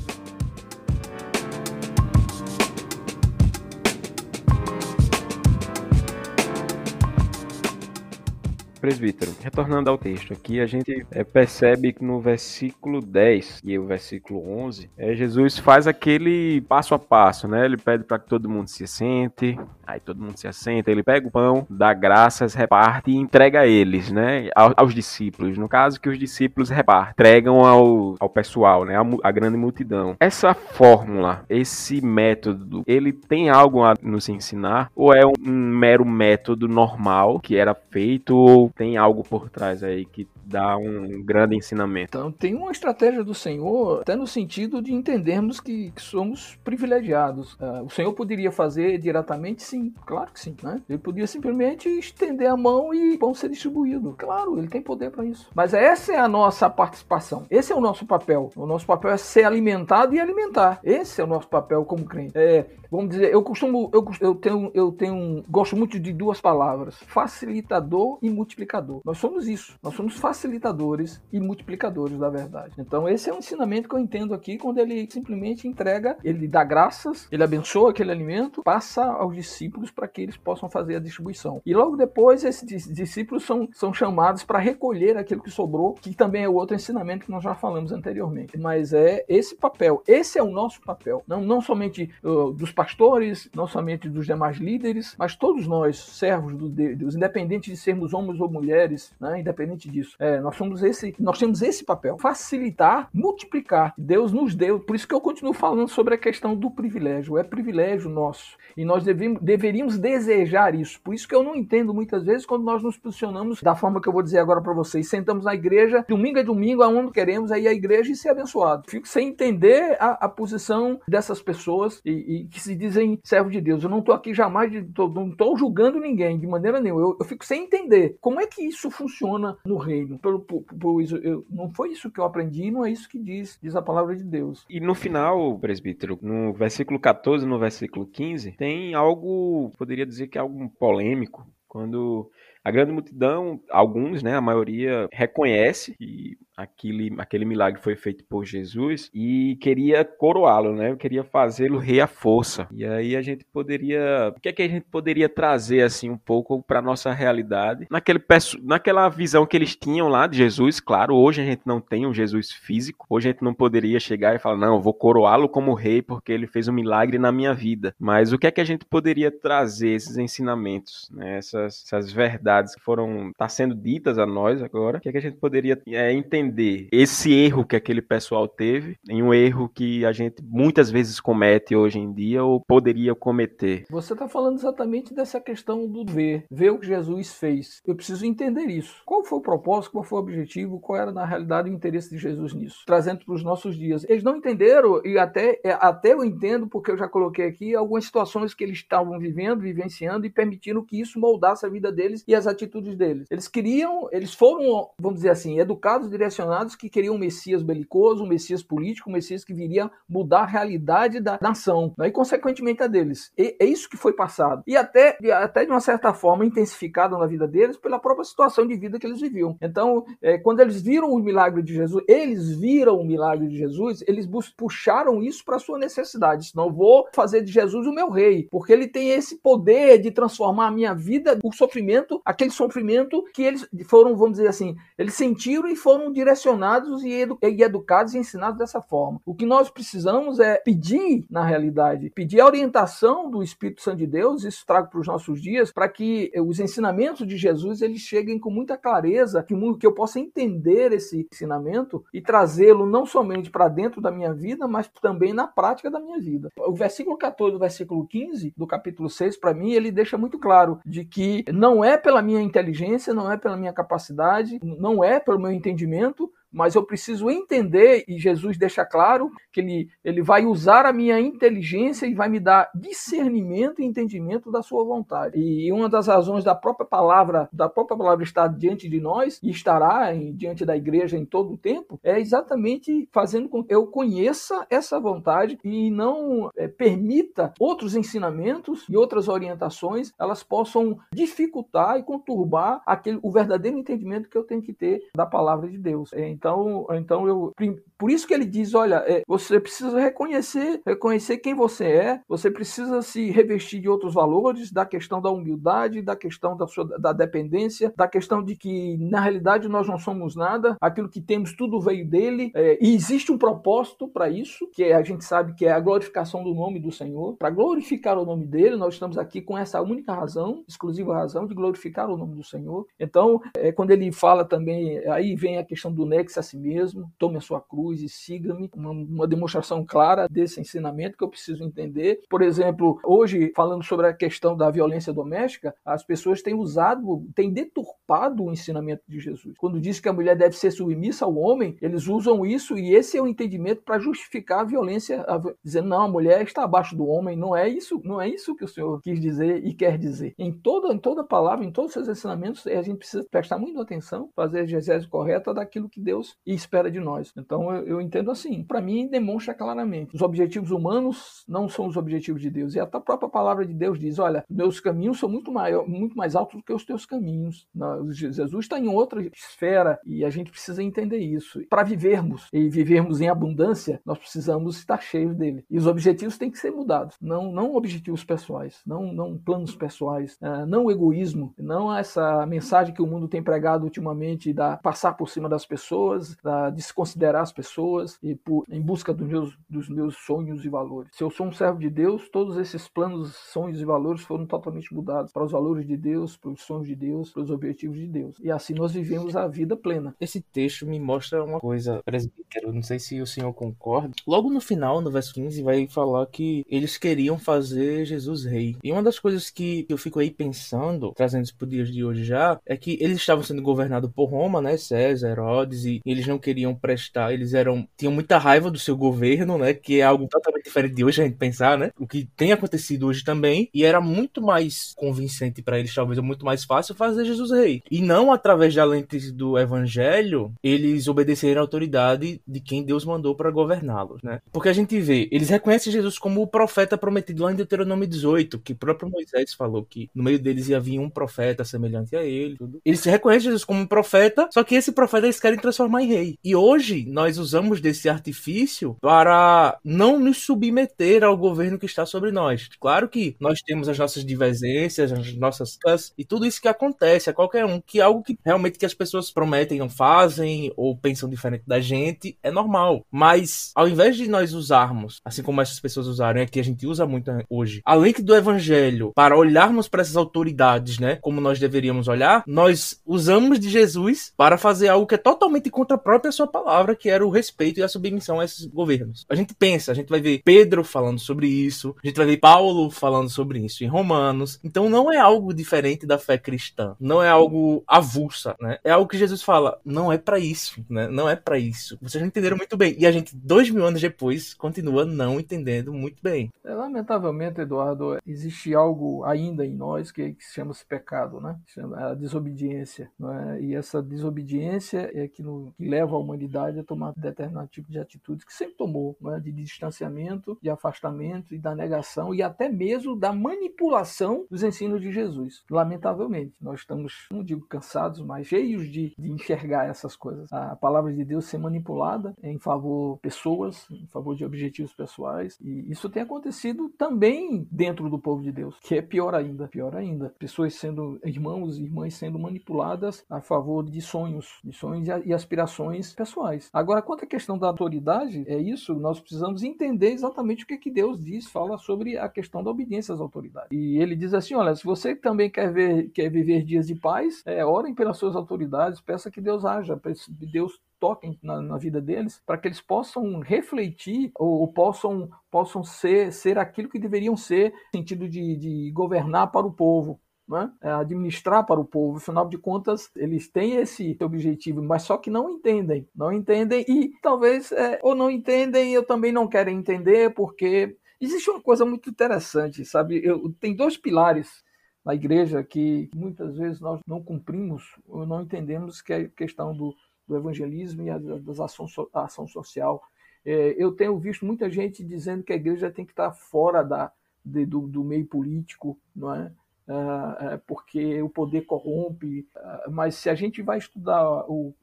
presbítero. 8.83 9.33
Retornando 9.41 9.89
ao 9.89 9.97
texto 9.97 10.33
aqui, 10.33 10.59
a 10.59 10.65
gente 10.65 11.07
é, 11.09 11.23
percebe 11.23 11.93
que 11.93 12.03
no 12.03 12.19
versículo 12.19 12.99
10 12.99 13.61
e 13.63 13.79
o 13.79 13.85
versículo 13.85 14.45
11, 14.59 14.91
é, 14.97 15.15
Jesus 15.15 15.57
faz 15.57 15.87
aquele 15.87 16.59
passo 16.67 16.93
a 16.93 16.99
passo, 16.99 17.47
né? 17.47 17.63
Ele 17.63 17.77
pede 17.77 18.03
para 18.03 18.19
que 18.19 18.27
todo 18.27 18.49
mundo 18.49 18.67
se 18.67 18.83
assente, 18.83 19.57
aí 19.85 19.99
todo 19.99 20.21
mundo 20.21 20.37
se 20.37 20.47
assenta, 20.47 20.91
ele 20.91 21.03
pega 21.03 21.27
o 21.27 21.31
pão, 21.31 21.65
dá 21.69 21.93
graças, 21.93 22.53
reparte 22.53 23.11
e 23.11 23.15
entrega 23.15 23.61
a 23.61 23.67
eles, 23.67 24.11
né? 24.11 24.49
Aos, 24.55 24.73
aos 24.77 24.93
discípulos. 24.93 25.57
No 25.57 25.67
caso 25.67 25.99
que 25.99 26.09
os 26.09 26.17
discípulos 26.17 26.69
repartem, 26.69 27.13
entregam 27.13 27.65
ao, 27.65 28.15
ao 28.19 28.29
pessoal, 28.29 28.85
né? 28.85 28.95
A, 28.97 29.03
a 29.23 29.31
grande 29.31 29.57
multidão. 29.57 30.15
Essa 30.19 30.53
fórmula, 30.53 31.45
esse 31.49 32.03
método, 32.03 32.83
ele 32.85 33.13
tem 33.13 33.49
algo 33.49 33.83
a 33.83 33.93
nos 34.01 34.29
ensinar 34.29 34.91
ou 34.95 35.13
é 35.13 35.25
um, 35.25 35.33
um 35.45 35.51
mero 35.51 36.05
método 36.05 36.67
normal 36.67 37.39
que 37.39 37.55
era 37.55 37.73
feito 37.73 38.35
ou 38.35 38.69
tem 38.75 38.97
algo 38.97 39.23
por 39.23 39.49
trás 39.49 39.83
aí 39.83 40.05
que 40.05 40.27
dá 40.45 40.77
um 40.77 41.21
grande 41.23 41.55
ensinamento. 41.55 42.17
Então, 42.17 42.31
tem 42.31 42.55
uma 42.55 42.71
estratégia 42.71 43.23
do 43.23 43.33
Senhor, 43.33 44.01
até 44.01 44.15
no 44.15 44.27
sentido 44.27 44.81
de 44.81 44.93
entendermos 44.93 45.59
que, 45.59 45.91
que 45.91 46.01
somos 46.01 46.57
privilegiados. 46.63 47.53
Uh, 47.53 47.85
o 47.85 47.89
Senhor 47.89 48.13
poderia 48.13 48.51
fazer 48.51 48.97
diretamente? 48.97 49.63
Sim, 49.73 49.91
claro 50.05 50.31
que 50.31 50.39
sim. 50.39 50.55
Né? 50.61 50.79
Ele 50.87 50.99
podia 50.99 51.25
simplesmente 51.25 51.89
estender 51.89 52.47
a 52.47 52.55
mão 52.55 52.93
e 52.93 53.17
pão 53.17 53.33
ser 53.33 53.49
distribuído. 53.49 54.13
Claro, 54.15 54.59
ele 54.59 54.67
tem 54.67 54.83
poder 54.83 55.09
para 55.09 55.25
isso. 55.25 55.49
Mas 55.55 55.73
essa 55.73 56.13
é 56.13 56.19
a 56.19 56.27
nossa 56.27 56.69
participação. 56.69 57.47
Esse 57.49 57.73
é 57.73 57.75
o 57.75 57.81
nosso 57.81 58.05
papel. 58.05 58.51
O 58.55 58.67
nosso 58.67 58.85
papel 58.85 59.09
é 59.09 59.17
ser 59.17 59.45
alimentado 59.45 60.13
e 60.13 60.19
alimentar. 60.19 60.79
Esse 60.83 61.21
é 61.21 61.23
o 61.23 61.27
nosso 61.27 61.47
papel 61.47 61.83
como 61.85 62.05
crente. 62.05 62.37
É, 62.37 62.67
vamos 62.93 63.09
dizer, 63.09 63.33
eu 63.33 63.41
costumo, 63.41 63.89
eu, 63.91 64.05
eu 64.21 64.35
tenho, 64.35 64.71
eu 64.73 64.91
tenho, 64.91 65.43
gosto 65.49 65.75
muito 65.75 65.99
de 65.99 66.13
duas 66.13 66.39
palavras: 66.39 66.95
facilitador 67.07 68.19
e 68.21 68.29
multiplicador. 68.29 69.01
Nós 69.03 69.17
somos 69.17 69.47
isso. 69.47 69.75
Nós 69.81 69.95
somos 69.95 70.15
facilitadores 70.17 71.21
e 71.31 71.39
multiplicadores 71.39 72.17
da 72.17 72.29
verdade. 72.29 72.75
Então, 72.77 73.09
esse 73.09 73.29
é 73.29 73.33
um 73.33 73.39
ensinamento 73.39 73.89
que 73.89 73.95
eu 73.95 73.99
entendo 73.99 74.33
aqui 74.33 74.57
quando 74.57 74.77
ele 74.77 75.07
simplesmente 75.09 75.67
entrega, 75.67 76.17
ele 76.23 76.47
dá 76.47 76.63
graças, 76.63 77.27
ele 77.31 77.43
abençoa 77.43 77.89
aquele 77.89 78.11
alimento, 78.11 78.61
passa 78.63 79.03
aos 79.03 79.35
discípulos 79.35 79.89
para 79.89 80.07
que 80.07 80.21
eles 80.21 80.37
possam 80.37 80.69
fazer 80.69 80.97
a 80.97 80.99
distribuição. 80.99 81.61
E 81.65 81.73
logo 81.73 81.97
depois, 81.97 82.43
esses 82.43 82.93
discípulos 82.93 83.43
são, 83.43 83.67
são 83.73 83.91
chamados 83.91 84.43
para 84.43 84.59
recolher 84.59 85.17
aquilo 85.17 85.41
que 85.41 85.49
sobrou, 85.49 85.95
que 85.95 86.13
também 86.13 86.43
é 86.43 86.49
outro 86.49 86.75
ensinamento 86.75 87.25
que 87.25 87.31
nós 87.31 87.43
já 87.43 87.55
falamos 87.55 87.91
anteriormente. 87.91 88.57
Mas 88.57 88.93
é 88.93 89.25
esse 89.27 89.55
papel, 89.55 90.03
esse 90.07 90.37
é 90.37 90.43
o 90.43 90.51
nosso 90.51 90.79
papel. 90.81 91.23
Não, 91.27 91.41
não 91.41 91.59
somente 91.59 92.09
uh, 92.23 92.51
dos 92.51 92.71
pastores, 92.83 93.49
não 93.55 93.65
somente 93.65 94.09
dos 94.09 94.25
demais 94.25 94.57
líderes, 94.57 95.15
mas 95.17 95.35
todos 95.35 95.65
nós, 95.65 95.97
servos 95.97 96.53
do 96.53 96.67
Deus, 96.67 97.15
independente 97.15 97.71
de 97.71 97.77
sermos 97.77 98.13
homens 98.13 98.41
ou 98.41 98.49
mulheres, 98.49 99.13
né, 99.19 99.39
independente 99.39 99.89
disso. 99.89 100.17
É, 100.19 100.41
nós 100.41 100.57
somos 100.57 100.83
esse, 100.83 101.15
nós 101.17 101.39
temos 101.39 101.61
esse 101.61 101.85
papel, 101.85 102.17
facilitar, 102.17 103.07
multiplicar. 103.13 103.93
Deus 103.97 104.33
nos 104.33 104.53
deu, 104.53 104.81
por 104.81 104.95
isso 104.95 105.07
que 105.07 105.15
eu 105.15 105.21
continuo 105.21 105.53
falando 105.53 105.87
sobre 105.87 106.15
a 106.15 106.17
questão 106.17 106.55
do 106.55 106.69
privilégio. 106.69 107.37
É 107.37 107.43
privilégio 107.43 108.09
nosso 108.09 108.57
e 108.75 108.83
nós 108.83 109.03
devemos, 109.03 109.41
deveríamos 109.41 109.97
desejar 109.97 110.75
isso. 110.75 110.99
Por 111.01 111.13
isso 111.13 111.27
que 111.27 111.35
eu 111.35 111.43
não 111.43 111.55
entendo 111.55 111.93
muitas 111.93 112.25
vezes 112.25 112.45
quando 112.45 112.63
nós 112.63 112.83
nos 112.83 112.97
posicionamos 112.97 113.61
da 113.61 113.75
forma 113.75 114.01
que 114.01 114.09
eu 114.09 114.13
vou 114.13 114.23
dizer 114.23 114.39
agora 114.39 114.61
para 114.61 114.73
vocês, 114.73 115.07
sentamos 115.07 115.45
na 115.45 115.53
igreja, 115.53 116.05
domingo 116.07 116.39
é 116.39 116.43
domingo, 116.43 116.83
aonde 116.83 117.11
queremos, 117.11 117.51
aí 117.51 117.67
a 117.67 117.73
igreja 117.73 118.11
e 118.11 118.15
ser 118.15 118.29
abençoado. 118.29 118.83
Fico 118.89 119.07
sem 119.07 119.29
entender 119.29 119.95
a, 119.99 120.25
a 120.25 120.29
posição 120.29 120.99
dessas 121.07 121.41
pessoas 121.41 122.01
e, 122.03 122.11
e, 122.11 122.45
que 122.45 122.59
se 122.59 122.72
dizem 122.75 123.19
servos 123.23 123.51
de 123.51 123.61
Deus. 123.61 123.83
Eu 123.83 123.89
não 123.89 123.99
estou 123.99 124.13
aqui 124.13 124.33
jamais, 124.33 124.71
de, 124.71 124.83
tô, 124.83 125.07
não 125.07 125.29
estou 125.29 125.57
julgando 125.57 125.99
ninguém 125.99 126.39
de 126.39 126.47
maneira 126.47 126.79
nenhuma. 126.79 127.01
Eu, 127.01 127.17
eu 127.19 127.25
fico 127.25 127.45
sem 127.45 127.63
entender 127.63 128.17
como 128.19 128.39
é 128.39 128.47
que 128.47 128.63
isso 128.63 128.89
funciona 128.89 129.57
no 129.65 129.77
reino 129.77 130.17
pelo, 130.19 130.39
por 130.39 131.01
isso, 131.01 131.17
eu, 131.17 131.45
não 131.49 131.69
foi 131.73 131.91
isso 131.91 132.11
que 132.11 132.19
eu 132.19 132.25
aprendi, 132.25 132.71
não 132.71 132.85
é 132.85 132.91
isso 132.91 133.09
que 133.09 133.19
diz, 133.19 133.59
diz 133.61 133.75
a 133.75 133.81
palavra 133.81 134.15
de 134.15 134.23
Deus. 134.23 134.65
E 134.69 134.79
no 134.79 134.95
final, 134.95 135.57
presbítero, 135.59 136.17
no 136.21 136.53
versículo 136.53 136.99
14 136.99 137.45
no 137.45 137.59
versículo 137.59 138.05
15, 138.05 138.53
tem 138.53 138.93
algo, 138.93 139.71
poderia 139.77 140.05
dizer 140.05 140.27
que 140.27 140.37
é 140.37 140.41
algo 140.41 140.69
polêmico, 140.79 141.45
quando 141.67 142.29
a 142.63 142.71
grande 142.71 142.91
multidão, 142.91 143.59
alguns, 143.69 144.23
né, 144.23 144.35
a 144.35 144.41
maioria 144.41 145.07
reconhece 145.11 145.95
que 145.97 146.37
aquele, 146.55 147.13
aquele 147.17 147.45
milagre 147.45 147.81
foi 147.81 147.95
feito 147.95 148.23
por 148.25 148.45
Jesus 148.45 149.09
e 149.13 149.57
queria 149.61 150.03
coroá-lo, 150.03 150.75
né? 150.75 150.95
Queria 150.95 151.23
fazê-lo 151.23 151.77
rei 151.77 151.99
à 151.99 152.07
força. 152.07 152.67
E 152.71 152.85
aí 152.85 153.15
a 153.15 153.21
gente 153.21 153.45
poderia, 153.45 154.33
o 154.35 154.39
que 154.39 154.49
é 154.49 154.51
que 154.51 154.61
a 154.61 154.67
gente 154.67 154.85
poderia 154.89 155.27
trazer 155.27 155.81
assim 155.81 156.09
um 156.09 156.17
pouco 156.17 156.61
para 156.63 156.81
nossa 156.81 157.11
realidade? 157.11 157.87
Naquele 157.89 158.21
naquela 158.63 159.09
visão 159.09 159.45
que 159.45 159.55
eles 159.55 159.75
tinham 159.75 160.07
lá 160.07 160.27
de 160.27 160.37
Jesus, 160.37 160.79
claro, 160.79 161.15
hoje 161.15 161.41
a 161.41 161.45
gente 161.45 161.61
não 161.65 161.79
tem 161.79 162.05
um 162.05 162.13
Jesus 162.13 162.51
físico. 162.51 163.05
Hoje 163.09 163.29
a 163.29 163.31
gente 163.31 163.43
não 163.43 163.53
poderia 163.53 163.99
chegar 163.99 164.35
e 164.35 164.39
falar: 164.39 164.57
"Não, 164.57 164.81
vou 164.81 164.93
coroá-lo 164.93 165.49
como 165.49 165.73
rei 165.73 166.01
porque 166.01 166.31
ele 166.31 166.47
fez 166.47 166.67
um 166.67 166.73
milagre 166.73 167.17
na 167.17 167.31
minha 167.31 167.53
vida". 167.53 167.95
Mas 167.99 168.33
o 168.33 168.37
que 168.37 168.47
é 168.47 168.51
que 168.51 168.61
a 168.61 168.65
gente 168.65 168.85
poderia 168.85 169.31
trazer 169.31 169.89
esses 169.89 170.17
ensinamentos, 170.17 171.09
né? 171.11 171.37
Essas, 171.37 171.83
essas 171.85 172.11
verdades 172.11 172.33
verdades 172.33 172.75
que 172.75 172.81
foram 172.81 173.31
tá 173.37 173.47
sendo 173.47 173.73
ditas 173.73 174.17
a 174.17 174.25
nós 174.25 174.61
agora, 174.61 174.97
o 174.97 175.01
que, 175.01 175.09
é 175.09 175.11
que 175.11 175.17
a 175.17 175.21
gente 175.21 175.37
poderia 175.37 175.81
é, 175.87 176.11
entender 176.11 176.42
esse 176.91 177.33
erro 177.33 177.65
que 177.65 177.75
aquele 177.75 178.01
pessoal 178.01 178.47
teve, 178.47 178.97
em 179.09 179.21
um 179.21 179.33
erro 179.33 179.69
que 179.69 180.05
a 180.05 180.11
gente 180.11 180.41
muitas 180.43 180.89
vezes 180.89 181.19
comete 181.19 181.75
hoje 181.75 181.99
em 181.99 182.11
dia 182.11 182.43
ou 182.43 182.61
poderia 182.61 183.15
cometer. 183.15 183.85
Você 183.89 184.13
está 184.13 184.27
falando 184.27 184.57
exatamente 184.57 185.13
dessa 185.13 185.39
questão 185.39 185.87
do 185.87 186.05
ver, 186.05 186.45
ver 186.51 186.71
o 186.71 186.79
que 186.79 186.87
Jesus 186.87 187.33
fez. 187.33 187.81
Eu 187.85 187.95
preciso 187.95 188.25
entender 188.25 188.65
isso. 188.65 189.01
Qual 189.05 189.23
foi 189.23 189.39
o 189.39 189.41
propósito, 189.41 189.93
qual 189.93 190.03
foi 190.03 190.19
o 190.19 190.21
objetivo, 190.21 190.79
qual 190.79 190.99
era 190.99 191.11
na 191.11 191.25
realidade 191.25 191.69
o 191.69 191.73
interesse 191.73 192.09
de 192.09 192.17
Jesus 192.17 192.53
nisso, 192.53 192.83
trazendo 192.85 193.25
para 193.25 193.35
os 193.35 193.43
nossos 193.43 193.77
dias. 193.77 194.05
Eles 194.09 194.23
não 194.23 194.37
entenderam 194.37 195.01
e 195.05 195.17
até 195.17 195.59
é, 195.63 195.71
até 195.79 196.13
eu 196.13 196.23
entendo 196.23 196.67
porque 196.67 196.91
eu 196.91 196.97
já 196.97 197.07
coloquei 197.07 197.45
aqui 197.45 197.75
algumas 197.75 198.05
situações 198.05 198.53
que 198.53 198.63
eles 198.63 198.77
estavam 198.77 199.17
vivendo, 199.19 199.61
vivenciando 199.61 200.25
e 200.25 200.29
permitindo 200.29 200.83
que 200.83 200.99
isso 200.99 201.19
moldasse 201.19 201.65
a 201.65 201.69
vida 201.69 201.91
deles 201.91 202.23
e 202.27 202.35
as 202.35 202.47
atitudes 202.47 202.95
deles. 202.95 203.27
Eles 203.29 203.47
queriam, 203.47 204.07
eles 204.11 204.33
foram, 204.33 204.89
vamos 204.99 205.19
dizer 205.19 205.29
assim, 205.29 205.59
educados, 205.59 206.09
direcionados 206.09 206.32
que 206.77 206.89
queriam 206.89 207.15
um 207.15 207.19
Messias 207.19 207.61
belicoso, 207.61 208.23
um 208.23 208.27
Messias 208.27 208.63
político, 208.63 209.09
um 209.09 209.13
Messias 209.13 209.43
que 209.43 209.53
viria 209.53 209.89
mudar 210.07 210.41
a 210.41 210.45
realidade 210.45 211.19
da 211.19 211.37
nação 211.41 211.93
né? 211.97 212.07
e, 212.07 212.11
consequentemente, 212.11 212.83
a 212.83 212.87
deles. 212.87 213.31
E, 213.37 213.55
é 213.59 213.65
isso 213.65 213.89
que 213.89 213.97
foi 213.97 214.13
passado. 214.13 214.63
E 214.65 214.75
até, 214.75 215.17
até 215.33 215.65
de 215.65 215.71
uma 215.71 215.79
certa 215.79 216.13
forma 216.13 216.45
intensificado 216.45 217.17
na 217.17 217.25
vida 217.25 217.47
deles 217.47 217.77
pela 217.77 217.99
própria 217.99 218.25
situação 218.25 218.65
de 218.65 218.75
vida 218.75 218.99
que 218.99 219.05
eles 219.05 219.21
viviam. 219.21 219.57
Então, 219.61 220.05
é, 220.21 220.37
quando 220.37 220.59
eles 220.59 220.81
viram 220.81 221.11
o 221.11 221.19
milagre 221.19 221.61
de 221.61 221.73
Jesus, 221.73 222.03
eles 222.07 222.55
viram 222.57 222.99
o 222.99 223.05
milagre 223.05 223.47
de 223.47 223.57
Jesus, 223.57 224.03
eles 224.07 224.27
puxaram 224.57 225.21
isso 225.21 225.43
para 225.43 225.59
sua 225.59 225.77
necessidade. 225.77 226.49
Senão, 226.49 226.71
vou 226.71 227.07
fazer 227.13 227.41
de 227.41 227.51
Jesus 227.51 227.87
o 227.87 227.93
meu 227.93 228.09
rei, 228.09 228.47
porque 228.51 228.73
ele 228.73 228.87
tem 228.87 229.09
esse 229.09 229.37
poder 229.37 229.99
de 229.99 230.11
transformar 230.11 230.67
a 230.67 230.71
minha 230.71 230.93
vida, 230.93 231.39
o 231.43 231.51
sofrimento, 231.51 232.21
aquele 232.25 232.51
sofrimento 232.51 233.23
que 233.33 233.43
eles 233.43 233.67
foram, 233.87 234.15
vamos 234.15 234.37
dizer 234.37 234.47
assim, 234.47 234.75
eles 234.97 235.13
sentiram 235.13 235.67
e 235.67 235.75
foram 235.75 236.11
direcionados 236.23 237.03
e, 237.03 237.11
edu 237.11 237.37
e 237.41 237.61
educados 237.61 238.13
e 238.13 238.17
ensinados 238.17 238.57
dessa 238.57 238.81
forma. 238.81 239.19
O 239.25 239.35
que 239.35 239.45
nós 239.45 239.69
precisamos 239.69 240.39
é 240.39 240.57
pedir, 240.57 241.25
na 241.29 241.45
realidade, 241.45 242.09
pedir 242.15 242.39
a 242.39 242.45
orientação 242.45 243.29
do 243.29 243.43
Espírito 243.43 243.81
Santo 243.81 243.97
de 243.97 244.07
Deus, 244.07 244.43
isso 244.43 244.65
trago 244.65 244.89
para 244.89 244.99
os 244.99 245.07
nossos 245.07 245.41
dias, 245.41 245.71
para 245.71 245.89
que 245.89 246.31
os 246.45 246.59
ensinamentos 246.59 247.27
de 247.27 247.37
Jesus 247.37 247.81
eles 247.81 248.01
cheguem 248.01 248.39
com 248.39 248.49
muita 248.49 248.77
clareza, 248.77 249.43
que, 249.43 249.55
que 249.77 249.85
eu 249.85 249.93
possa 249.93 250.19
entender 250.19 250.91
esse 250.91 251.27
ensinamento 251.31 252.03
e 252.13 252.21
trazê-lo 252.21 252.85
não 252.85 253.05
somente 253.05 253.49
para 253.49 253.67
dentro 253.67 254.01
da 254.01 254.11
minha 254.11 254.33
vida, 254.33 254.67
mas 254.67 254.89
também 255.01 255.33
na 255.33 255.47
prática 255.47 255.91
da 255.91 255.99
minha 255.99 256.19
vida. 256.19 256.49
O 256.57 256.73
versículo 256.73 257.17
14 257.17 257.53
do 257.53 257.59
versículo 257.59 258.07
15 258.07 258.53
do 258.55 258.65
capítulo 258.65 259.09
6, 259.09 259.37
para 259.37 259.53
mim, 259.53 259.71
ele 259.71 259.91
deixa 259.91 260.17
muito 260.17 260.39
claro 260.39 260.79
de 260.85 261.03
que 261.03 261.43
não 261.51 261.83
é 261.83 261.97
pela 261.97 262.21
minha 262.21 262.41
inteligência, 262.41 263.13
não 263.13 263.31
é 263.31 263.37
pela 263.37 263.57
minha 263.57 263.73
capacidade, 263.73 264.59
não 264.61 265.03
é 265.03 265.19
pelo 265.19 265.39
meu 265.39 265.51
entendimento, 265.51 266.12
tanto 266.13 266.31
mas 266.53 266.75
eu 266.75 266.83
preciso 266.83 267.29
entender, 267.29 268.05
e 268.07 268.17
Jesus 268.17 268.57
deixa 268.57 268.85
claro 268.85 269.31
que 269.51 269.59
ele, 269.59 269.89
ele 270.03 270.21
vai 270.21 270.45
usar 270.45 270.85
a 270.85 270.93
minha 270.93 271.19
inteligência 271.19 272.05
e 272.05 272.13
vai 272.13 272.29
me 272.29 272.39
dar 272.39 272.69
discernimento 272.75 273.81
e 273.81 273.85
entendimento 273.85 274.51
da 274.51 274.61
sua 274.61 274.83
vontade. 274.83 275.37
E 275.39 275.71
uma 275.71 275.89
das 275.89 276.07
razões 276.07 276.43
da 276.43 276.55
própria 276.55 276.85
palavra, 276.85 277.49
da 277.51 277.67
própria 277.67 277.97
palavra 277.97 278.23
estar 278.23 278.47
diante 278.47 278.87
de 278.87 278.99
nós 278.99 279.39
e 279.41 279.49
estará 279.49 280.13
em, 280.13 280.33
diante 280.33 280.65
da 280.65 280.77
igreja 280.77 281.17
em 281.17 281.25
todo 281.25 281.53
o 281.53 281.57
tempo, 281.57 281.99
é 282.03 282.19
exatamente 282.19 283.07
fazendo 283.11 283.49
com 283.49 283.63
que 283.63 283.73
eu 283.73 283.87
conheça 283.87 284.65
essa 284.69 284.99
vontade 284.99 285.57
e 285.63 285.89
não 285.89 286.49
é, 286.55 286.67
permita 286.67 287.53
outros 287.59 287.95
ensinamentos 287.95 288.85
e 288.89 288.95
outras 288.95 289.27
orientações, 289.27 290.13
elas 290.19 290.43
possam 290.43 290.99
dificultar 291.13 291.97
e 291.97 292.03
conturbar 292.03 292.81
aquele, 292.85 293.19
o 293.21 293.31
verdadeiro 293.31 293.77
entendimento 293.77 294.29
que 294.29 294.37
eu 294.37 294.43
tenho 294.43 294.61
que 294.61 294.73
ter 294.73 295.01
da 295.15 295.25
palavra 295.25 295.69
de 295.69 295.77
Deus. 295.77 296.11
É, 296.13 296.29
então, 296.43 296.85
então 296.91 297.25
eu, 297.25 297.53
por 297.97 298.11
isso 298.11 298.27
que 298.27 298.33
ele 298.33 298.43
diz, 298.43 298.73
olha, 298.73 298.95
é, 299.07 299.23
você 299.25 299.61
precisa 299.61 299.97
reconhecer, 299.97 300.81
reconhecer 300.85 301.37
quem 301.37 301.55
você 301.55 301.85
é. 301.85 302.21
Você 302.27 302.51
precisa 302.51 303.01
se 303.01 303.31
revestir 303.31 303.79
de 303.79 303.87
outros 303.87 304.13
valores, 304.13 304.69
da 304.69 304.85
questão 304.85 305.21
da 305.21 305.31
humildade, 305.31 306.01
da 306.01 306.13
questão 306.13 306.57
da 306.57 306.67
sua 306.67 306.83
da 306.99 307.13
dependência, 307.13 307.93
da 307.95 308.05
questão 308.05 308.43
de 308.43 308.57
que 308.57 308.97
na 308.97 309.21
realidade 309.21 309.69
nós 309.69 309.87
não 309.87 309.97
somos 309.97 310.35
nada. 310.35 310.75
Aquilo 310.81 311.07
que 311.07 311.21
temos 311.21 311.55
tudo 311.55 311.79
veio 311.79 312.05
dele 312.05 312.51
é, 312.53 312.77
e 312.81 312.93
existe 312.93 313.31
um 313.31 313.37
propósito 313.37 314.05
para 314.09 314.29
isso, 314.29 314.67
que 314.73 314.83
é, 314.83 314.95
a 314.95 315.01
gente 315.01 315.23
sabe 315.23 315.55
que 315.55 315.65
é 315.65 315.71
a 315.71 315.79
glorificação 315.79 316.43
do 316.43 316.53
nome 316.53 316.81
do 316.81 316.91
Senhor, 316.91 317.37
para 317.37 317.49
glorificar 317.49 318.17
o 318.17 318.25
nome 318.25 318.45
dele. 318.45 318.75
Nós 318.75 318.95
estamos 318.95 319.17
aqui 319.17 319.41
com 319.41 319.57
essa 319.57 319.81
única 319.81 320.13
razão, 320.13 320.65
exclusiva 320.67 321.15
razão 321.15 321.47
de 321.47 321.55
glorificar 321.55 322.09
o 322.09 322.17
nome 322.17 322.35
do 322.35 322.43
Senhor. 322.43 322.85
Então, 322.99 323.39
é, 323.55 323.71
quando 323.71 323.91
ele 323.91 324.11
fala 324.11 324.43
também, 324.43 324.97
aí 325.07 325.35
vem 325.35 325.57
a 325.57 325.63
questão 325.63 325.93
do 325.93 326.05
nexo 326.05 326.32
a 326.39 326.43
si 326.43 326.57
mesmo, 326.57 327.11
tome 327.17 327.37
a 327.37 327.41
sua 327.41 327.61
cruz 327.61 328.01
e 328.01 328.09
siga-me, 328.09 328.69
uma, 328.75 328.91
uma, 328.91 329.27
demonstração 329.27 329.85
clara 329.85 330.27
desse 330.29 330.59
ensinamento 330.59 331.17
que 331.17 331.23
eu 331.23 331.29
preciso 331.29 331.63
entender. 331.63 332.21
Por 332.29 332.41
exemplo, 332.41 332.99
hoje, 333.03 333.51
falando 333.55 333.83
sobre 333.83 334.07
a 334.07 334.13
questão 334.13 334.55
da 334.55 334.69
violência 334.69 335.13
doméstica, 335.13 335.75
as 335.85 336.03
pessoas 336.03 336.41
têm 336.41 336.53
usado, 336.53 337.25
têm 337.35 337.51
deturpado 337.51 338.43
o 338.43 338.51
ensinamento 338.51 339.03
de 339.07 339.19
Jesus. 339.19 339.55
Quando 339.57 339.79
diz 339.79 339.99
que 339.99 340.09
a 340.09 340.13
mulher 340.13 340.35
deve 340.35 340.55
ser 340.55 340.71
submissa 340.71 341.25
ao 341.25 341.35
homem, 341.35 341.77
eles 341.81 342.07
usam 342.07 342.45
isso 342.45 342.77
e 342.77 342.93
esse 342.93 343.17
é 343.17 343.21
o 343.21 343.27
entendimento 343.27 343.81
para 343.83 343.99
justificar 343.99 344.61
a 344.61 344.65
violência, 344.65 345.21
a, 345.21 345.41
dizendo 345.63 345.89
não, 345.89 346.01
a 346.01 346.07
mulher 346.07 346.41
está 346.43 346.63
abaixo 346.63 346.95
do 346.95 347.05
homem. 347.05 347.37
Não 347.37 347.55
é 347.55 347.67
isso, 347.67 348.01
não 348.03 348.21
é 348.21 348.27
isso 348.29 348.55
que 348.55 348.65
o 348.65 348.67
Senhor 348.67 349.01
quis 349.01 349.19
dizer 349.19 349.65
e 349.65 349.73
quer 349.73 349.97
dizer. 349.97 350.33
Em 350.37 350.51
toda, 350.51 350.93
em 350.93 350.97
toda 350.97 351.23
palavra, 351.23 351.65
em 351.65 351.71
todos 351.71 351.89
os 351.89 351.93
seus 351.93 352.17
ensinamentos, 352.17 352.65
a 352.67 352.81
gente 352.81 352.97
precisa 352.97 353.25
prestar 353.29 353.57
muita 353.57 353.81
atenção, 353.81 354.29
fazer 354.35 354.59
a 354.59 354.63
exegese 354.63 355.07
correta 355.07 355.53
daquilo 355.53 355.89
que 355.89 355.99
Deus 355.99 356.22
espera 356.45 356.89
de 356.89 356.99
nós. 356.99 357.31
Então 357.37 357.73
eu, 357.73 357.87
eu 357.87 358.01
entendo 358.01 358.31
assim. 358.31 358.63
Para 358.63 358.81
mim, 358.81 359.07
demonstra 359.07 359.53
claramente. 359.53 360.15
Os 360.15 360.21
objetivos 360.21 360.71
humanos 360.71 361.43
não 361.47 361.67
são 361.67 361.87
os 361.87 361.97
objetivos 361.97 362.41
de 362.41 362.49
Deus. 362.49 362.75
E 362.75 362.79
a 362.79 362.87
própria 362.87 363.29
palavra 363.29 363.65
de 363.65 363.73
Deus 363.73 363.99
diz: 363.99 364.19
olha, 364.19 364.43
meus 364.49 364.79
caminhos 364.79 365.19
são 365.19 365.29
muito, 365.29 365.51
maior, 365.51 365.87
muito 365.87 366.15
mais 366.15 366.35
altos 366.35 366.57
do 366.57 366.63
que 366.63 366.73
os 366.73 366.85
teus 366.85 367.05
caminhos. 367.05 367.67
Jesus 368.11 368.65
está 368.65 368.79
em 368.79 368.87
outra 368.87 369.21
esfera 369.35 369.99
e 370.05 370.23
a 370.23 370.29
gente 370.29 370.51
precisa 370.51 370.83
entender 370.83 371.19
isso. 371.19 371.61
Para 371.69 371.83
vivermos 371.83 372.47
e 372.51 372.69
vivermos 372.69 373.21
em 373.21 373.29
abundância, 373.29 374.01
nós 374.05 374.17
precisamos 374.17 374.77
estar 374.77 375.01
cheios 375.01 375.35
dele. 375.35 375.65
E 375.69 375.77
os 375.77 375.87
objetivos 375.87 376.37
têm 376.37 376.51
que 376.51 376.59
ser 376.59 376.71
mudados. 376.71 377.15
Não, 377.21 377.51
não 377.51 377.75
objetivos 377.75 378.23
pessoais, 378.23 378.81
não, 378.85 379.11
não 379.13 379.37
planos 379.37 379.75
pessoais, 379.75 380.37
é, 380.41 380.65
não 380.65 380.89
egoísmo, 380.89 381.53
não 381.57 381.93
essa 381.95 382.45
mensagem 382.45 382.93
que 382.93 383.01
o 383.01 383.07
mundo 383.07 383.27
tem 383.27 383.41
pregado 383.41 383.83
ultimamente 383.83 384.53
da 384.53 384.77
passar 384.77 385.13
por 385.13 385.29
cima 385.29 385.49
das 385.49 385.65
pessoas, 385.65 386.12
da 386.43 386.69
desconsiderar 386.69 387.41
as 387.41 387.51
pessoas 387.51 388.17
e 388.21 388.35
por, 388.35 388.65
em 388.69 388.81
busca 388.81 389.13
dos 389.13 389.27
meus, 389.27 389.57
dos 389.69 389.89
meus 389.89 390.15
sonhos 390.17 390.65
e 390.65 390.69
valores. 390.69 391.09
Se 391.13 391.23
eu 391.23 391.29
sou 391.29 391.47
um 391.47 391.51
servo 391.51 391.79
de 391.79 391.89
Deus, 391.89 392.29
todos 392.29 392.57
esses 392.57 392.87
planos, 392.87 393.35
sonhos 393.35 393.79
e 393.79 393.85
valores 393.85 394.21
foram 394.21 394.45
totalmente 394.45 394.93
mudados 394.93 395.31
para 395.31 395.43
os 395.43 395.51
valores 395.51 395.85
de 395.85 395.97
Deus, 395.97 396.37
para 396.37 396.51
os 396.51 396.61
sonhos 396.61 396.87
de 396.87 396.95
Deus, 396.95 397.31
para 397.31 397.43
os 397.43 397.51
objetivos 397.51 397.97
de 397.97 398.07
Deus. 398.07 398.35
E 398.41 398.51
assim 398.51 398.73
nós 398.73 398.91
vivemos 398.93 399.35
a 399.35 399.47
vida 399.47 399.75
plena. 399.75 400.15
Esse 400.19 400.41
texto 400.41 400.85
me 400.85 400.99
mostra 400.99 401.43
uma 401.43 401.59
coisa, 401.59 402.01
presbítero, 402.03 402.73
não 402.73 402.81
sei 402.81 402.99
se 402.99 403.21
o 403.21 403.27
senhor 403.27 403.53
concorda. 403.53 404.13
Logo 404.27 404.49
no 404.49 404.61
final, 404.61 405.01
no 405.01 405.11
verso 405.11 405.33
15, 405.33 405.61
vai 405.61 405.87
falar 405.87 406.25
que 406.27 406.65
eles 406.69 406.97
queriam 406.97 407.37
fazer 407.37 408.05
Jesus 408.05 408.45
rei. 408.45 408.75
E 408.83 408.91
uma 408.91 409.03
das 409.03 409.19
coisas 409.19 409.49
que 409.49 409.85
eu 409.89 409.97
fico 409.97 410.19
aí 410.19 410.31
pensando, 410.31 411.11
trazendo 411.13 411.43
isso 411.43 411.55
para 411.55 411.65
os 411.65 411.71
dias 411.71 411.91
de 411.91 412.03
hoje 412.03 412.23
já, 412.23 412.59
é 412.65 412.77
que 412.77 412.97
eles 412.99 413.17
estavam 413.17 413.43
sendo 413.43 413.61
governados 413.61 414.11
por 414.11 414.25
Roma, 414.25 414.61
né, 414.61 414.77
César, 414.77 415.29
Herodes, 415.29 415.85
e 415.85 416.01
eles 416.05 416.27
não 416.27 416.39
queriam 416.39 416.73
prestar, 416.75 417.33
eles 417.33 417.53
eram 417.53 417.87
tinham 417.97 418.13
muita 418.13 418.37
raiva 418.37 418.69
do 418.69 418.79
seu 418.79 418.95
governo, 418.95 419.57
né? 419.57 419.73
Que 419.73 419.99
é 419.99 420.03
algo 420.03 420.27
totalmente 420.27 420.65
diferente 420.65 420.95
de 420.95 421.03
hoje 421.03 421.21
a 421.21 421.25
gente 421.25 421.37
pensar, 421.37 421.77
né? 421.77 421.91
O 421.99 422.07
que 422.07 422.27
tem 422.35 422.51
acontecido 422.51 423.07
hoje 423.07 423.23
também. 423.23 423.69
E 423.73 423.83
era 423.83 424.01
muito 424.01 424.41
mais 424.41 424.93
convincente 424.95 425.61
para 425.61 425.79
eles, 425.79 425.93
talvez, 425.93 426.17
ou 426.17 426.23
muito 426.23 426.45
mais 426.45 426.63
fácil 426.63 426.95
fazer 426.95 427.25
Jesus 427.25 427.51
rei. 427.51 427.81
E 427.89 428.01
não 428.01 428.31
através 428.31 428.73
da 428.73 428.83
lente 428.83 429.31
do 429.31 429.57
evangelho, 429.57 430.53
eles 430.63 431.07
obedecerem 431.07 431.57
à 431.57 431.61
autoridade 431.61 432.41
de 432.47 432.59
quem 432.59 432.83
Deus 432.83 433.05
mandou 433.05 433.35
para 433.35 433.51
governá-los, 433.51 434.21
né? 434.21 434.39
Porque 434.51 434.69
a 434.69 434.73
gente 434.73 434.99
vê, 434.99 435.27
eles 435.31 435.49
reconhecem 435.49 435.91
Jesus 435.91 436.17
como 436.17 436.41
o 436.41 436.47
profeta 436.47 436.97
prometido 436.97 437.43
lá 437.43 437.51
em 437.51 437.55
Deuteronômio 437.55 438.07
18, 438.07 438.59
que 438.59 438.73
próprio 438.73 439.09
Moisés 439.09 439.53
falou 439.53 439.85
que 439.85 440.09
no 440.13 440.23
meio 440.23 440.39
deles 440.39 440.69
ia 440.69 440.79
vir 440.79 440.99
um 440.99 441.09
profeta 441.09 441.63
semelhante 441.63 442.15
a 442.15 442.23
ele. 442.23 442.57
Tudo. 442.57 442.81
Eles 442.85 443.03
reconhecem 443.03 443.45
Jesus 443.45 443.63
como 443.63 443.81
um 443.81 443.87
profeta, 443.87 444.47
só 444.51 444.63
que 444.63 444.75
esse 444.75 444.91
profeta 444.91 445.25
eles 445.25 445.39
querem 445.39 445.59
transformar 445.59 445.82
transformar 445.83 446.03
em 446.03 446.07
rei. 446.07 446.37
E 446.43 446.55
hoje 446.55 447.05
nós 447.07 447.37
usamos 447.37 447.81
desse 447.81 448.07
artifício 448.09 448.95
para 449.01 449.77
não 449.83 450.19
nos 450.19 450.37
submeter 450.37 451.23
ao 451.23 451.37
governo 451.37 451.77
que 451.77 451.85
está 451.85 452.05
sobre 452.05 452.31
nós. 452.31 452.69
Claro 452.79 453.09
que 453.09 453.35
nós 453.39 453.61
temos 453.61 453.89
as 453.89 453.97
nossas 453.97 454.25
divergências, 454.25 455.11
as 455.11 455.33
nossas 455.35 455.77
e 456.17 456.23
tudo 456.23 456.45
isso 456.45 456.61
que 456.61 456.67
acontece 456.67 457.29
a 457.29 457.33
qualquer 457.33 457.65
um, 457.65 457.81
que 457.81 457.99
é 457.99 458.03
algo 458.03 458.23
que 458.23 458.37
realmente 458.45 458.79
que 458.79 458.85
as 458.85 458.93
pessoas 458.93 459.31
prometem 459.31 459.79
não 459.79 459.89
fazem 459.89 460.71
ou 460.77 460.95
pensam 460.95 461.29
diferente 461.29 461.63
da 461.67 461.79
gente, 461.79 462.37
é 462.41 462.51
normal. 462.51 463.05
Mas 463.11 463.71
ao 463.75 463.87
invés 463.87 464.15
de 464.15 464.29
nós 464.29 464.53
usarmos, 464.53 465.19
assim 465.25 465.43
como 465.43 465.61
essas 465.61 465.79
pessoas 465.79 466.07
usaram, 466.07 466.41
é 466.41 466.45
que 466.45 466.59
a 466.59 466.63
gente 466.63 466.85
usa 466.87 467.05
muito 467.05 467.31
hoje, 467.49 467.81
além 467.85 468.13
do 468.13 468.35
evangelho 468.35 469.11
para 469.15 469.37
olharmos 469.37 469.87
para 469.87 470.01
essas 470.01 470.15
autoridades, 470.15 470.99
né, 470.99 471.17
como 471.21 471.41
nós 471.41 471.59
deveríamos 471.59 472.07
olhar, 472.07 472.43
nós 472.47 473.01
usamos 473.05 473.59
de 473.59 473.69
Jesus 473.69 474.31
para 474.37 474.57
fazer 474.57 474.87
algo 474.87 475.07
que 475.07 475.15
é 475.15 475.17
totalmente 475.17 475.69
contra 475.73 475.95
a 475.95 475.99
própria 475.99 476.31
sua 476.31 476.47
palavra, 476.47 476.95
que 476.95 477.09
era 477.09 477.25
o 477.25 477.29
respeito 477.29 477.79
e 477.79 477.83
a 477.83 477.87
submissão 477.87 478.39
a 478.39 478.45
esses 478.45 478.65
governos. 478.65 479.25
A 479.29 479.35
gente 479.35 479.53
pensa, 479.53 479.91
a 479.91 479.95
gente 479.95 480.09
vai 480.09 480.21
ver 480.21 480.41
Pedro 480.43 480.83
falando 480.83 481.19
sobre 481.19 481.47
isso, 481.47 481.95
a 482.01 482.07
gente 482.07 482.15
vai 482.15 482.25
ver 482.25 482.37
Paulo 482.37 482.89
falando 482.89 483.29
sobre 483.29 483.59
isso 483.59 483.83
em 483.83 483.87
Romanos. 483.87 484.59
Então 484.63 484.89
não 484.89 485.11
é 485.11 485.17
algo 485.17 485.53
diferente 485.53 486.05
da 486.05 486.17
fé 486.17 486.37
cristã, 486.37 486.95
não 486.99 487.21
é 487.21 487.29
algo 487.29 487.83
avulsa, 487.87 488.55
né? 488.59 488.77
É 488.83 488.91
algo 488.91 489.09
que 489.09 489.17
Jesus 489.17 489.41
fala, 489.41 489.79
não 489.83 490.11
é 490.11 490.17
para 490.17 490.39
isso, 490.39 490.83
né? 490.89 491.07
Não 491.07 491.29
é 491.29 491.35
para 491.35 491.57
isso. 491.57 491.97
Vocês 492.01 492.21
não 492.21 492.27
entenderam 492.27 492.57
muito 492.57 492.77
bem. 492.77 492.95
E 492.97 493.05
a 493.05 493.11
gente, 493.11 493.35
dois 493.35 493.69
mil 493.69 493.85
anos 493.85 494.01
depois, 494.01 494.53
continua 494.53 495.05
não 495.05 495.39
entendendo 495.39 495.93
muito 495.93 496.21
bem. 496.21 496.49
É, 496.63 496.73
lamentavelmente, 496.73 497.61
Eduardo, 497.61 498.17
existe 498.25 498.73
algo 498.73 499.23
ainda 499.23 499.65
em 499.65 499.73
nós 499.73 500.11
que, 500.11 500.33
que 500.33 500.43
se 500.43 500.53
chama 500.53 500.73
-se 500.73 500.85
pecado, 500.85 501.39
né? 501.39 501.57
Chama 501.67 502.11
a 502.11 502.13
desobediência, 502.13 503.11
é? 503.21 503.61
E 503.61 503.75
essa 503.75 504.01
desobediência 504.01 505.09
é 505.13 505.27
que, 505.27 505.41
no, 505.41 505.62
que, 505.71 505.87
leva 505.87 506.15
a 506.15 506.19
humanidade 506.19 506.79
a 506.79 506.83
tomar 506.83 507.13
determinado 507.15 507.67
tipo 507.67 507.91
de 507.91 507.99
atitudes 507.99 508.43
que 508.43 508.53
sempre 508.53 508.75
tomou, 508.75 509.15
é? 509.27 509.39
de 509.39 509.51
distanciamento, 509.51 510.57
de 510.61 510.69
afastamento 510.69 511.53
e 511.53 511.59
da 511.59 511.75
negação 511.75 512.33
e 512.33 512.41
até 512.41 512.69
mesmo 512.69 513.15
da 513.15 513.31
manipulação 513.31 514.45
dos 514.49 514.63
ensinos 514.63 515.01
de 515.01 515.11
Jesus. 515.11 515.63
Lamentavelmente, 515.69 516.53
nós 516.61 516.81
estamos, 516.81 517.27
não 517.31 517.43
digo 517.43 517.65
cansados, 517.67 518.21
mas 518.21 518.47
cheios 518.47 518.89
de, 518.89 519.13
de 519.17 519.31
enxergar 519.31 519.87
essas 519.87 520.15
coisas. 520.15 520.51
A 520.51 520.75
palavra 520.75 521.13
de 521.13 521.23
Deus 521.23 521.45
ser 521.45 521.57
manipulada 521.57 522.33
em 522.41 522.57
favor 522.59 523.15
de 523.15 523.21
pessoas, 523.21 523.85
em 523.91 524.07
favor 524.07 524.35
de 524.35 524.45
objetivos 524.45 524.93
pessoais, 524.93 525.57
e 525.61 525.91
isso 525.91 526.09
tem 526.09 526.23
acontecido 526.23 526.89
também 526.97 527.67
dentro 527.71 528.09
do 528.09 528.19
povo 528.19 528.41
de 528.41 528.51
Deus, 528.51 528.77
que 528.81 528.95
é 528.95 529.01
pior 529.01 529.35
ainda, 529.35 529.67
pior 529.67 529.95
ainda. 529.95 530.33
Pessoas 530.39 530.73
sendo 530.75 531.19
irmãos 531.23 531.77
e 531.77 531.83
irmãs 531.83 532.15
sendo 532.15 532.39
manipuladas 532.39 533.25
a 533.29 533.41
favor 533.41 533.83
de 533.83 534.01
sonhos, 534.01 534.59
de 534.63 534.73
sonhos 534.73 535.07
e 535.25 535.33
aspirações 535.53 536.13
pessoais. 536.13 536.69
Agora, 536.73 537.01
quanto 537.01 537.23
à 537.23 537.27
questão 537.27 537.57
da 537.57 537.67
autoridade, 537.67 538.43
é 538.47 538.57
isso, 538.57 538.95
nós 538.95 539.19
precisamos 539.19 539.63
entender 539.63 540.11
exatamente 540.11 540.63
o 540.63 540.67
que, 540.67 540.77
que 540.77 540.89
Deus 540.89 541.23
diz, 541.23 541.47
fala 541.47 541.77
sobre 541.77 542.17
a 542.17 542.27
questão 542.27 542.63
da 542.63 542.71
obediência 542.71 543.13
às 543.13 543.21
autoridades. 543.21 543.69
E 543.71 543.97
ele 543.97 544.15
diz 544.15 544.33
assim: 544.33 544.55
olha, 544.55 544.75
se 544.75 544.83
você 544.83 545.15
também 545.15 545.49
quer 545.49 545.71
ver, 545.71 546.09
quer 546.09 546.29
viver 546.29 546.63
dias 546.63 546.87
de 546.87 546.95
paz, 546.95 547.43
é, 547.45 547.63
orem 547.63 547.93
pelas 547.93 548.17
suas 548.17 548.35
autoridades, 548.35 548.99
peça 548.99 549.29
que 549.29 549.41
Deus 549.41 549.63
haja, 549.63 549.99
que 549.99 550.45
Deus 550.45 550.81
toque 550.99 551.37
na, 551.43 551.61
na 551.61 551.77
vida 551.77 551.99
deles, 552.01 552.41
para 552.45 552.57
que 552.57 552.67
eles 552.67 552.79
possam 552.79 553.39
refletir 553.39 554.31
ou, 554.35 554.61
ou, 554.61 554.67
possam, 554.69 555.29
possam 555.51 555.83
ser, 555.83 556.31
ser 556.31 556.57
aquilo 556.57 556.89
que 556.89 556.97
deveriam 556.97 557.35
ser, 557.35 557.71
no 557.93 557.99
sentido 557.99 558.27
de, 558.27 558.55
de 558.55 558.91
governar 558.91 559.51
para 559.51 559.67
o 559.67 559.73
povo. 559.73 560.19
Né? 560.53 560.71
É, 560.81 560.91
administrar 560.91 561.65
para 561.65 561.79
o 561.79 561.85
povo. 561.85 562.17
Afinal 562.17 562.47
de 562.47 562.59
contas, 562.59 563.09
eles 563.15 563.49
têm 563.49 563.77
esse 563.77 564.15
objetivo, 564.21 564.83
mas 564.83 565.01
só 565.01 565.17
que 565.17 565.31
não 565.31 565.49
entendem. 565.49 566.07
Não 566.15 566.31
entendem 566.31 566.85
e 566.87 567.11
talvez, 567.23 567.71
é, 567.71 567.99
ou 568.03 568.13
não 568.13 568.29
entendem, 568.29 568.93
eu 568.93 569.03
também 569.03 569.31
não 569.31 569.47
quero 569.47 569.71
entender, 569.71 570.31
porque 570.35 570.95
existe 571.19 571.49
uma 571.49 571.59
coisa 571.59 571.83
muito 571.85 572.07
interessante, 572.07 572.85
sabe? 572.85 573.19
Eu, 573.23 573.51
tem 573.59 573.75
dois 573.75 573.97
pilares 573.97 574.63
na 575.03 575.15
igreja 575.15 575.63
que 575.63 576.09
muitas 576.15 576.55
vezes 576.55 576.79
nós 576.79 577.01
não 577.07 577.21
cumprimos 577.21 577.97
ou 578.07 578.25
não 578.25 578.43
entendemos 578.43 579.01
que 579.01 579.11
é 579.11 579.17
a 579.21 579.29
questão 579.29 579.75
do, 579.75 579.95
do 580.27 580.37
evangelismo 580.37 581.01
e 581.01 581.09
a, 581.09 581.17
das 581.17 581.59
ações, 581.59 581.93
a 582.13 582.25
ação 582.25 582.47
social. 582.47 583.01
É, 583.43 583.75
eu 583.77 583.91
tenho 583.91 584.17
visto 584.19 584.45
muita 584.45 584.69
gente 584.69 585.03
dizendo 585.03 585.43
que 585.43 585.51
a 585.51 585.55
igreja 585.55 585.91
tem 585.91 586.05
que 586.05 586.11
estar 586.11 586.31
fora 586.31 586.83
da, 586.83 587.11
de, 587.43 587.65
do, 587.65 587.87
do, 587.87 588.03
meio 588.03 588.25
político, 588.25 588.97
não 589.15 589.33
é? 589.33 589.51
É? 589.87 590.53
é 590.53 590.57
porque 590.57 591.21
o 591.21 591.29
poder 591.29 591.61
corrompe. 591.61 592.47
É, 592.55 592.89
mas 592.89 593.15
se 593.15 593.29
a 593.29 593.35
gente 593.35 593.61
vai 593.61 593.77
estudar 593.77 594.21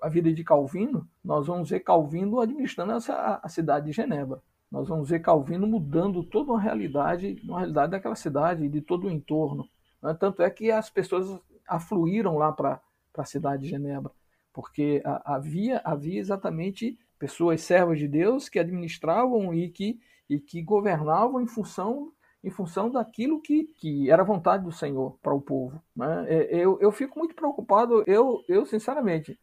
a 0.00 0.08
vida 0.08 0.32
de 0.32 0.44
Calvino, 0.44 1.08
nós 1.24 1.46
vamos 1.46 1.70
ver 1.70 1.80
Calvino 1.80 2.40
administrando 2.40 2.92
essa, 2.92 3.40
a 3.42 3.48
cidade 3.48 3.86
de 3.86 3.92
Genebra 3.92 4.40
nós 4.70 4.88
vamos 4.88 5.08
ver 5.08 5.20
Calvino 5.20 5.66
mudando 5.66 6.22
toda 6.22 6.52
uma 6.52 6.60
realidade, 6.60 7.40
uma 7.42 7.58
realidade 7.58 7.90
daquela 7.90 8.14
cidade 8.14 8.64
e 8.64 8.68
de 8.68 8.80
todo 8.80 9.08
o 9.08 9.10
entorno. 9.10 9.68
Né? 10.00 10.14
Tanto 10.14 10.42
é 10.42 10.50
que 10.50 10.70
as 10.70 10.88
pessoas 10.88 11.40
afluíram 11.66 12.36
lá 12.38 12.52
para 12.52 12.80
a 13.16 13.24
cidade 13.24 13.64
de 13.64 13.68
Genebra, 13.68 14.12
porque 14.52 15.02
havia, 15.24 15.80
havia 15.84 16.20
exatamente 16.20 16.96
pessoas 17.18 17.60
servas 17.62 17.98
de 17.98 18.06
Deus 18.06 18.48
que 18.48 18.58
administravam 18.58 19.52
e 19.52 19.68
que, 19.68 20.00
e 20.28 20.38
que 20.38 20.62
governavam 20.62 21.40
em 21.40 21.46
função 21.46 22.12
em 22.42 22.50
função 22.50 22.90
daquilo 22.90 23.40
que, 23.40 23.64
que 23.76 24.10
era 24.10 24.24
vontade 24.24 24.64
do 24.64 24.72
Senhor 24.72 25.18
para 25.22 25.34
o 25.34 25.40
povo. 25.40 25.82
Né? 25.94 26.26
É, 26.28 26.56
eu, 26.56 26.78
eu 26.80 26.90
fico 26.90 27.18
muito 27.18 27.34
preocupado, 27.34 28.02
eu, 28.06 28.42
eu 28.48 28.64
sinceramente, 28.64 29.38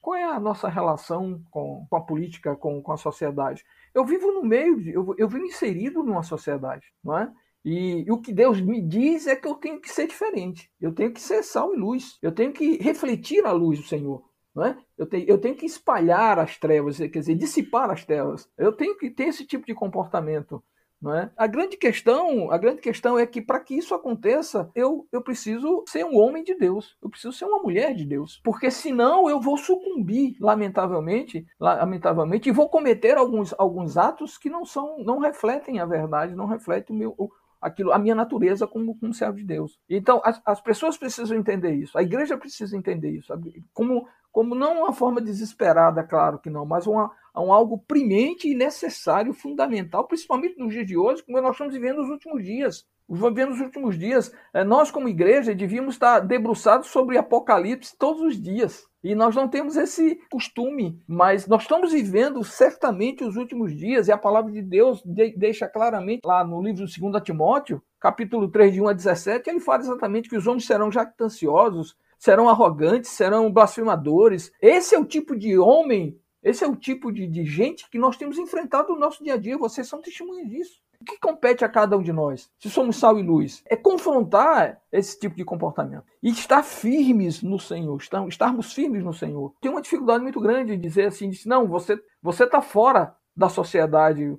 qual 0.00 0.16
é 0.16 0.24
a 0.24 0.40
nossa 0.40 0.68
relação 0.68 1.42
com, 1.50 1.86
com 1.88 1.96
a 1.96 2.00
política, 2.00 2.56
com, 2.56 2.82
com 2.82 2.92
a 2.92 2.96
sociedade? 2.96 3.64
Eu 3.94 4.04
vivo 4.04 4.32
no 4.32 4.42
meio, 4.42 4.80
de, 4.80 4.90
eu, 4.90 5.14
eu 5.16 5.28
vivo 5.28 5.44
inserido 5.44 6.02
numa 6.02 6.22
sociedade, 6.22 6.86
não 7.04 7.18
é? 7.18 7.32
E, 7.64 8.04
e, 8.06 8.10
o 8.10 8.18
que 8.18 8.32
Deus 8.32 8.60
me 8.60 8.80
diz 8.80 9.26
é 9.26 9.36
que 9.36 9.46
eu 9.46 9.54
tenho 9.54 9.80
que 9.80 9.90
ser 9.90 10.06
diferente. 10.06 10.70
Eu 10.80 10.94
tenho 10.94 11.12
que 11.12 11.20
ser 11.20 11.42
sal 11.42 11.74
e 11.74 11.76
luz. 11.76 12.18
Eu 12.22 12.32
tenho 12.32 12.52
que 12.52 12.78
refletir 12.82 13.44
a 13.44 13.52
luz 13.52 13.78
do 13.78 13.86
Senhor. 13.86 14.24
Não 14.54 14.64
é? 14.64 14.76
eu, 14.98 15.06
tenho, 15.06 15.28
eu 15.28 15.38
tenho 15.38 15.54
que 15.54 15.64
espalhar 15.64 16.38
as 16.38 16.58
trevas, 16.58 16.96
quer 16.98 17.08
dizer, 17.08 17.36
dissipar 17.36 17.88
as 17.90 18.04
trevas. 18.04 18.48
Eu 18.58 18.72
tenho 18.72 18.96
que 18.98 19.08
ter 19.08 19.24
esse 19.28 19.46
tipo 19.46 19.64
de 19.64 19.74
comportamento. 19.74 20.62
Não 21.00 21.14
é? 21.14 21.30
A 21.34 21.46
grande 21.46 21.78
questão, 21.78 22.50
a 22.50 22.58
grande 22.58 22.82
questão 22.82 23.18
é 23.18 23.24
que 23.24 23.40
para 23.40 23.60
que 23.60 23.74
isso 23.74 23.94
aconteça, 23.94 24.70
eu, 24.74 25.06
eu 25.10 25.22
preciso 25.22 25.82
ser 25.88 26.04
um 26.04 26.18
homem 26.18 26.44
de 26.44 26.54
Deus, 26.54 26.96
eu 27.02 27.08
preciso 27.08 27.32
ser 27.32 27.46
uma 27.46 27.62
mulher 27.62 27.94
de 27.94 28.04
Deus, 28.04 28.38
porque 28.44 28.70
senão 28.70 29.28
eu 29.28 29.40
vou 29.40 29.56
sucumbir, 29.56 30.36
lamentavelmente, 30.38 31.46
lamentavelmente, 31.58 32.48
e 32.48 32.52
vou 32.52 32.68
cometer 32.68 33.16
alguns, 33.16 33.54
alguns 33.58 33.96
atos 33.96 34.36
que 34.36 34.50
não 34.50 34.64
são, 34.66 34.98
não 35.02 35.18
refletem 35.18 35.80
a 35.80 35.86
verdade, 35.86 36.34
não 36.34 36.46
refletem 36.46 36.94
o 36.94 36.98
meu, 36.98 37.14
o, 37.16 37.30
aquilo, 37.60 37.92
a 37.92 37.98
minha 37.98 38.14
natureza 38.14 38.66
como, 38.66 38.94
como 38.98 39.14
servo 39.14 39.38
de 39.38 39.44
Deus. 39.44 39.78
Então, 39.88 40.20
as, 40.24 40.40
as 40.44 40.60
pessoas 40.60 40.98
precisam 40.98 41.36
entender 41.36 41.72
isso, 41.72 41.96
a 41.96 42.02
igreja 42.02 42.36
precisa 42.36 42.76
entender 42.76 43.10
isso, 43.10 43.32
como, 43.72 44.06
como 44.32 44.54
não 44.54 44.82
uma 44.82 44.92
forma 44.92 45.20
desesperada, 45.20 46.02
claro 46.02 46.38
que 46.38 46.50
não, 46.50 46.64
mas 46.64 46.86
uma, 46.86 47.10
um 47.36 47.52
algo 47.52 47.78
primente 47.78 48.48
e 48.48 48.54
necessário, 48.54 49.32
fundamental, 49.32 50.06
principalmente 50.06 50.58
nos 50.58 50.72
dias 50.72 50.86
de 50.86 50.96
hoje, 50.96 51.22
como 51.22 51.40
nós 51.40 51.52
estamos 51.52 51.74
vivendo 51.74 51.98
nos 51.98 52.10
últimos 52.10 52.44
dias. 52.44 52.86
Vivendo 53.08 53.50
nos 53.50 53.60
últimos 53.60 53.98
dias, 53.98 54.32
eh, 54.54 54.62
nós 54.62 54.88
como 54.92 55.08
igreja 55.08 55.52
devíamos 55.52 55.96
estar 55.96 56.20
debruçados 56.20 56.86
sobre 56.88 57.18
Apocalipse 57.18 57.96
todos 57.98 58.22
os 58.22 58.40
dias. 58.40 58.88
E 59.02 59.16
nós 59.16 59.34
não 59.34 59.48
temos 59.48 59.76
esse 59.76 60.20
costume, 60.30 61.02
mas 61.08 61.48
nós 61.48 61.62
estamos 61.62 61.90
vivendo 61.90 62.44
certamente 62.44 63.24
os 63.24 63.34
últimos 63.34 63.74
dias, 63.74 64.06
e 64.06 64.12
a 64.12 64.18
palavra 64.18 64.52
de 64.52 64.62
Deus 64.62 65.02
deixa 65.36 65.66
claramente 65.66 66.20
lá 66.24 66.44
no 66.44 66.62
livro 66.62 66.86
de 66.86 67.00
2 67.00 67.22
Timóteo, 67.22 67.82
capítulo 67.98 68.48
3, 68.48 68.74
de 68.74 68.80
1 68.80 68.88
a 68.88 68.92
17, 68.92 69.50
ele 69.50 69.58
fala 69.58 69.80
exatamente 69.80 70.28
que 70.28 70.36
os 70.36 70.46
homens 70.46 70.66
serão 70.66 70.92
jactanciosos, 70.92 71.96
serão 72.20 72.48
arrogantes, 72.48 73.10
serão 73.10 73.50
blasfemadores. 73.50 74.52
Esse 74.60 74.94
é 74.94 74.98
o 74.98 75.06
tipo 75.06 75.34
de 75.34 75.58
homem, 75.58 76.20
esse 76.42 76.62
é 76.62 76.68
o 76.68 76.76
tipo 76.76 77.10
de, 77.10 77.26
de 77.26 77.44
gente 77.44 77.88
que 77.90 77.98
nós 77.98 78.16
temos 78.16 78.38
enfrentado 78.38 78.92
no 78.92 79.00
nosso 79.00 79.24
dia 79.24 79.34
a 79.34 79.36
dia. 79.38 79.56
Vocês 79.56 79.88
são 79.88 80.02
testemunhas 80.02 80.48
disso. 80.48 80.80
O 81.00 81.04
que 81.04 81.18
compete 81.18 81.64
a 81.64 81.68
cada 81.68 81.96
um 81.96 82.02
de 82.02 82.12
nós, 82.12 82.50
se 82.58 82.68
somos 82.68 82.96
sal 82.96 83.18
e 83.18 83.22
luz? 83.22 83.62
É 83.64 83.74
confrontar 83.74 84.78
esse 84.92 85.18
tipo 85.18 85.34
de 85.34 85.46
comportamento 85.46 86.04
e 86.22 86.28
estar 86.28 86.62
firmes 86.62 87.42
no 87.42 87.58
Senhor, 87.58 87.98
estarmos 88.28 88.74
firmes 88.74 89.02
no 89.02 89.14
Senhor. 89.14 89.54
Tem 89.62 89.70
uma 89.70 89.80
dificuldade 89.80 90.22
muito 90.22 90.38
grande 90.38 90.76
de 90.76 90.82
dizer 90.82 91.06
assim, 91.06 91.30
não, 91.46 91.66
você 91.66 91.98
está 92.22 92.60
fora 92.60 93.16
da 93.34 93.48
sociedade, 93.48 94.36